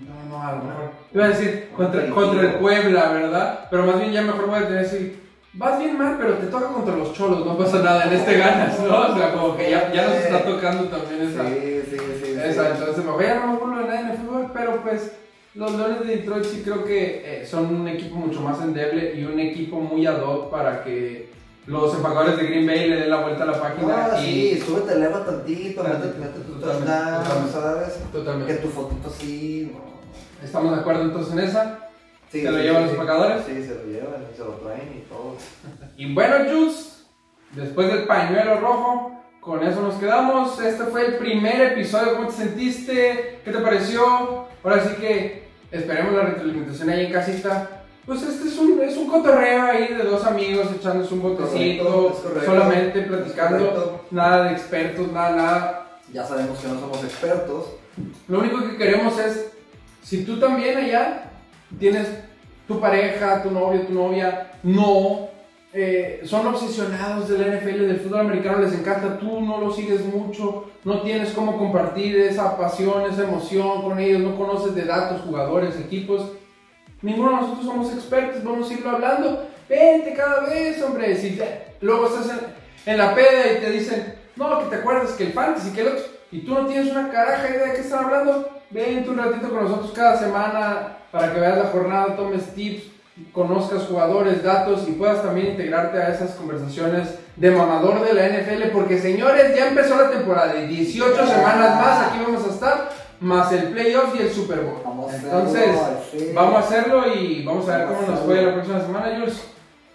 no, 0.06 0.28
no, 0.36 0.42
a 0.42 0.52
lo 0.52 0.62
mejor, 0.64 0.90
iba 1.14 1.24
a 1.24 1.28
decir 1.28 1.70
contra, 1.76 2.08
contra 2.10 2.40
el 2.42 2.54
Puebla, 2.56 3.12
¿verdad? 3.12 3.66
Pero 3.70 3.86
más 3.86 3.98
bien 3.98 4.12
ya 4.12 4.22
mejor 4.22 4.46
voy 4.46 4.58
a 4.58 4.66
tener 4.68 4.84
así, 4.84 5.20
vas 5.56 5.78
bien 5.78 5.98
mal, 5.98 6.16
pero 6.18 6.34
te 6.34 6.46
toca 6.46 6.66
contra 6.68 6.96
los 6.96 7.12
cholos, 7.12 7.44
no 7.44 7.56
pasa 7.58 7.78
nada, 7.82 8.04
en 8.04 8.12
este 8.14 8.38
ganas, 8.38 8.78
¿no? 8.80 9.12
O 9.12 9.16
sea, 9.16 9.32
como 9.32 9.56
que 9.56 9.70
ya, 9.70 9.92
ya 9.92 10.04
nos 10.06 10.14
está 10.16 10.44
tocando 10.44 10.84
también 10.84 11.28
esa, 11.28 11.46
Sí, 11.48 11.82
sí, 11.90 11.96
sí. 11.98 12.24
sí. 12.24 12.36
esa 12.44 12.70
entonces 12.70 13.04
me 13.04 13.10
voy 13.10 13.24
a 13.24 13.34
no 13.40 13.46
me 13.48 13.52
acuerdo 13.54 13.78
de 13.78 13.84
nada 13.84 14.00
en 14.00 14.08
el 14.10 14.16
fútbol, 14.18 14.50
pero 14.54 14.82
pues... 14.82 15.12
Los 15.54 15.72
Leones 15.72 16.00
de 16.00 16.16
Detroit 16.16 16.44
sí 16.44 16.60
creo 16.62 16.84
que 16.84 17.22
eh, 17.40 17.46
son 17.46 17.74
un 17.74 17.88
equipo 17.88 18.16
mucho 18.16 18.42
más 18.42 18.60
endeble 18.60 19.14
y 19.18 19.24
un 19.24 19.40
equipo 19.40 19.80
muy 19.80 20.06
ad 20.06 20.20
hoc 20.20 20.50
para 20.50 20.84
que 20.84 21.30
los 21.66 21.94
empacadores 21.94 22.36
de 22.36 22.44
Green 22.44 22.66
Bay 22.66 22.90
le 22.90 22.96
den 22.96 23.08
la 23.08 23.22
vuelta 23.22 23.44
a 23.44 23.46
la 23.46 23.58
página 23.58 24.10
Ah, 24.12 24.20
y 24.20 24.56
sí, 24.56 24.60
súbete, 24.66 24.92
eleva 24.92 25.24
tantito, 25.24 25.80
Tantito, 25.80 26.04
mete, 26.06 26.18
mete 26.18 26.40
tu 26.40 26.60
touchdown, 26.60 27.22
totalmente. 27.24 27.52
¿sabes? 27.52 27.94
Que 27.94 28.18
totalmente. 28.18 28.54
tu 28.56 28.68
fotito 28.68 29.08
sí, 29.08 29.72
no. 29.72 30.44
¿Estamos 30.46 30.74
de 30.74 30.80
acuerdo 30.82 31.02
entonces 31.04 31.32
en 31.32 31.38
esa? 31.38 31.85
Sí, 32.30 32.42
¿Se 32.42 32.50
lo 32.50 32.58
llevan 32.58 32.82
sí, 32.82 32.90
los 32.90 32.92
empacadores? 32.92 33.42
Sí, 33.46 33.62
se 33.62 33.74
lo 33.74 33.84
llevan 33.84 34.26
y 34.32 34.36
se 34.36 34.44
lo 34.44 34.50
traen 34.54 34.92
y 34.96 35.08
todo. 35.08 35.36
Y 35.96 36.12
bueno, 36.12 36.36
Jules, 36.50 37.04
después 37.52 37.88
del 37.88 38.04
pañuelo 38.04 38.60
rojo, 38.60 39.12
con 39.40 39.62
eso 39.62 39.80
nos 39.80 39.94
quedamos. 39.94 40.60
Este 40.60 40.84
fue 40.84 41.06
el 41.06 41.16
primer 41.18 41.72
episodio. 41.72 42.16
¿Cómo 42.16 42.28
te 42.28 42.34
sentiste? 42.34 43.40
¿Qué 43.44 43.50
te 43.52 43.58
pareció? 43.58 44.46
Ahora 44.64 44.82
sí 44.82 44.96
que 45.00 45.48
esperemos 45.70 46.14
la 46.14 46.22
retroalimentación 46.22 46.90
ahí 46.90 47.06
en 47.06 47.12
casita. 47.12 47.70
Pues 48.04 48.22
este 48.22 48.48
es 48.48 48.58
un, 48.58 48.80
es 48.82 48.96
un 48.96 49.08
cotorreo 49.08 49.64
ahí 49.64 49.94
de 49.94 50.04
dos 50.04 50.24
amigos 50.24 50.68
echándose 50.76 51.12
un 51.12 51.22
botecito, 51.22 51.84
Correcto, 51.84 52.12
es 52.12 52.18
correcto. 52.20 52.52
solamente 52.52 53.02
platicando, 53.02 54.04
nada 54.12 54.44
de 54.44 54.52
expertos, 54.52 55.10
nada, 55.12 55.30
nada. 55.36 55.86
Ya 56.12 56.24
sabemos 56.24 56.58
que 56.60 56.68
no 56.68 56.78
somos 56.78 57.02
expertos. 57.02 57.66
Lo 58.28 58.38
único 58.38 58.60
que 58.60 58.76
queremos 58.76 59.18
es, 59.18 59.50
si 60.04 60.24
tú 60.24 60.38
también 60.38 60.78
allá 60.78 61.32
tienes 61.78 62.08
tu 62.66 62.80
pareja, 62.80 63.42
tu 63.42 63.50
novio, 63.50 63.82
tu 63.82 63.94
novia, 63.94 64.52
no, 64.62 65.28
eh, 65.72 66.22
son 66.24 66.46
obsesionados 66.46 67.28
del 67.28 67.42
NFL, 67.42 67.86
del 67.86 68.00
fútbol 68.00 68.20
americano, 68.20 68.60
les 68.60 68.72
encanta, 68.72 69.18
tú 69.18 69.40
no 69.40 69.60
lo 69.60 69.70
sigues 69.70 70.04
mucho, 70.06 70.70
no 70.84 71.02
tienes 71.02 71.32
cómo 71.32 71.58
compartir 71.58 72.16
esa 72.16 72.56
pasión, 72.56 73.02
esa 73.10 73.24
emoción 73.24 73.82
con 73.82 73.98
ellos, 73.98 74.20
no 74.20 74.36
conoces 74.36 74.74
de 74.74 74.84
datos, 74.84 75.20
jugadores, 75.20 75.78
equipos. 75.78 76.32
Ninguno 77.02 77.30
de 77.30 77.36
nosotros 77.36 77.66
somos 77.66 77.92
expertos, 77.92 78.42
vamos 78.42 78.70
a 78.70 78.72
irlo 78.72 78.90
hablando. 78.90 79.46
Vente 79.68 80.14
cada 80.14 80.46
vez, 80.46 80.82
hombre. 80.82 81.14
Si 81.16 81.38
luego 81.80 82.06
estás 82.06 82.30
en, 82.30 82.92
en 82.92 82.98
la 82.98 83.14
peda 83.14 83.52
y 83.52 83.60
te 83.60 83.70
dicen, 83.70 84.14
No, 84.34 84.60
que 84.60 84.66
te 84.70 84.76
acuerdas 84.76 85.12
que 85.12 85.24
el 85.24 85.32
fantasy, 85.32 85.72
que 85.72 85.82
el 85.82 85.88
otro. 85.88 86.04
Y 86.32 86.40
tú 86.40 86.54
no 86.54 86.66
tienes 86.66 86.90
una 86.90 87.10
caraja 87.10 87.50
idea 87.50 87.66
de 87.66 87.72
qué 87.74 87.80
están 87.80 88.04
hablando. 88.04 88.48
Vente 88.70 89.10
un 89.10 89.18
ratito 89.18 89.50
con 89.50 89.64
nosotros 89.64 89.92
cada 89.92 90.16
semana 90.16 90.96
para 91.16 91.32
que 91.32 91.40
veas 91.40 91.58
la 91.58 91.64
jornada, 91.66 92.14
tomes 92.14 92.54
tips, 92.54 92.84
conozcas 93.32 93.84
jugadores, 93.84 94.42
datos 94.42 94.86
y 94.86 94.92
puedas 94.92 95.22
también 95.22 95.48
integrarte 95.48 95.98
a 95.98 96.10
esas 96.10 96.32
conversaciones 96.32 97.08
de 97.36 97.50
mamador 97.50 98.04
de 98.04 98.12
la 98.12 98.28
NFL. 98.28 98.70
Porque 98.72 99.00
señores, 99.00 99.56
ya 99.56 99.68
empezó 99.68 99.96
la 99.96 100.10
temporada 100.10 100.54
y 100.58 100.66
18 100.66 101.26
semanas 101.26 101.80
más 101.80 102.06
aquí 102.06 102.18
vamos 102.22 102.46
a 102.46 102.50
estar, 102.50 102.90
más 103.20 103.50
el 103.52 103.68
playoff 103.68 104.14
y 104.14 104.22
el 104.22 104.30
Super 104.30 104.60
Bowl. 104.60 104.82
Vamos 104.84 105.14
Entonces, 105.14 105.68
hacerlo, 105.70 106.34
vamos 106.34 106.54
a 106.56 106.58
hacerlo 106.58 107.14
y 107.14 107.42
vamos 107.44 107.68
a 107.68 107.78
ver 107.78 107.86
Vamos 107.86 108.00
cómo 108.00 108.12
a 108.12 108.14
nos 108.16 108.24
fue 108.26 108.42
la 108.42 108.52
próxima 108.52 108.80
semana, 108.80 109.18
Jules. 109.18 109.42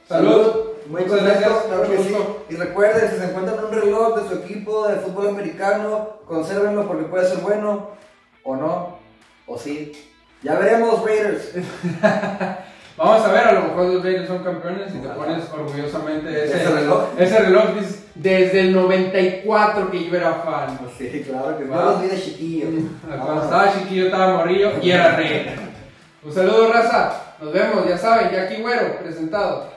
Salud. 0.08 0.72
Muy 0.88 1.04
Muchas 1.04 1.20
contento, 1.20 1.40
gracias. 1.40 1.66
claro 1.68 1.84
que 1.84 1.98
sí. 2.00 2.16
Y 2.50 2.56
recuerden, 2.56 3.12
si 3.12 3.18
se 3.18 3.26
encuentran 3.26 3.64
un 3.64 3.72
reloj 3.72 4.20
de 4.20 4.28
su 4.28 4.44
equipo 4.44 4.88
de 4.88 4.96
fútbol 4.96 5.30
americano, 5.30 6.18
consérvenlo 6.28 6.88
porque 6.88 7.04
puede 7.04 7.30
ser 7.30 7.38
bueno, 7.38 7.92
o 8.44 8.56
no, 8.56 8.98
o 9.46 9.58
sí. 9.60 9.94
Ya 10.44 10.56
veremos, 10.58 11.04
Raiders. 11.06 11.52
Vamos 12.98 13.26
a 13.26 13.32
ver, 13.32 13.48
a 13.48 13.52
lo 13.54 13.62
mejor 13.64 13.86
los 13.88 14.04
Raiders 14.04 14.28
son 14.28 14.44
campeones 14.44 14.94
y 14.94 15.00
te 15.00 15.08
pones 15.10 15.44
orgullosamente 15.52 16.46
ese, 16.46 16.62
Ese 16.64 16.72
reloj. 16.72 17.04
Ese 17.18 17.40
reloj 17.40 17.64
desde 18.16 18.60
el 18.60 18.74
94 18.74 19.92
que 19.92 20.06
yo 20.10 20.18
era 20.18 20.34
fan. 20.36 20.80
Sí, 20.98 21.26
claro 21.28 21.58
que. 21.58 21.64
Va. 21.66 21.86
Los 21.86 22.02
vi 22.02 22.08
de 22.08 22.22
chiquillo. 22.22 22.68
Cuando 23.08 23.18
Vámonos. 23.26 23.44
estaba 23.46 23.74
chiquillo 23.74 24.06
estaba 24.06 24.38
morrillo 24.38 24.72
y 24.82 24.92
era 24.92 25.16
rey. 25.16 25.56
Un 26.24 26.34
saludo, 26.34 26.72
raza. 26.72 27.14
Nos 27.42 27.54
vemos, 27.54 27.88
ya 27.88 27.98
saben, 27.98 28.30
Jackie 28.32 28.62
Güero, 28.62 28.98
presentado. 29.00 29.72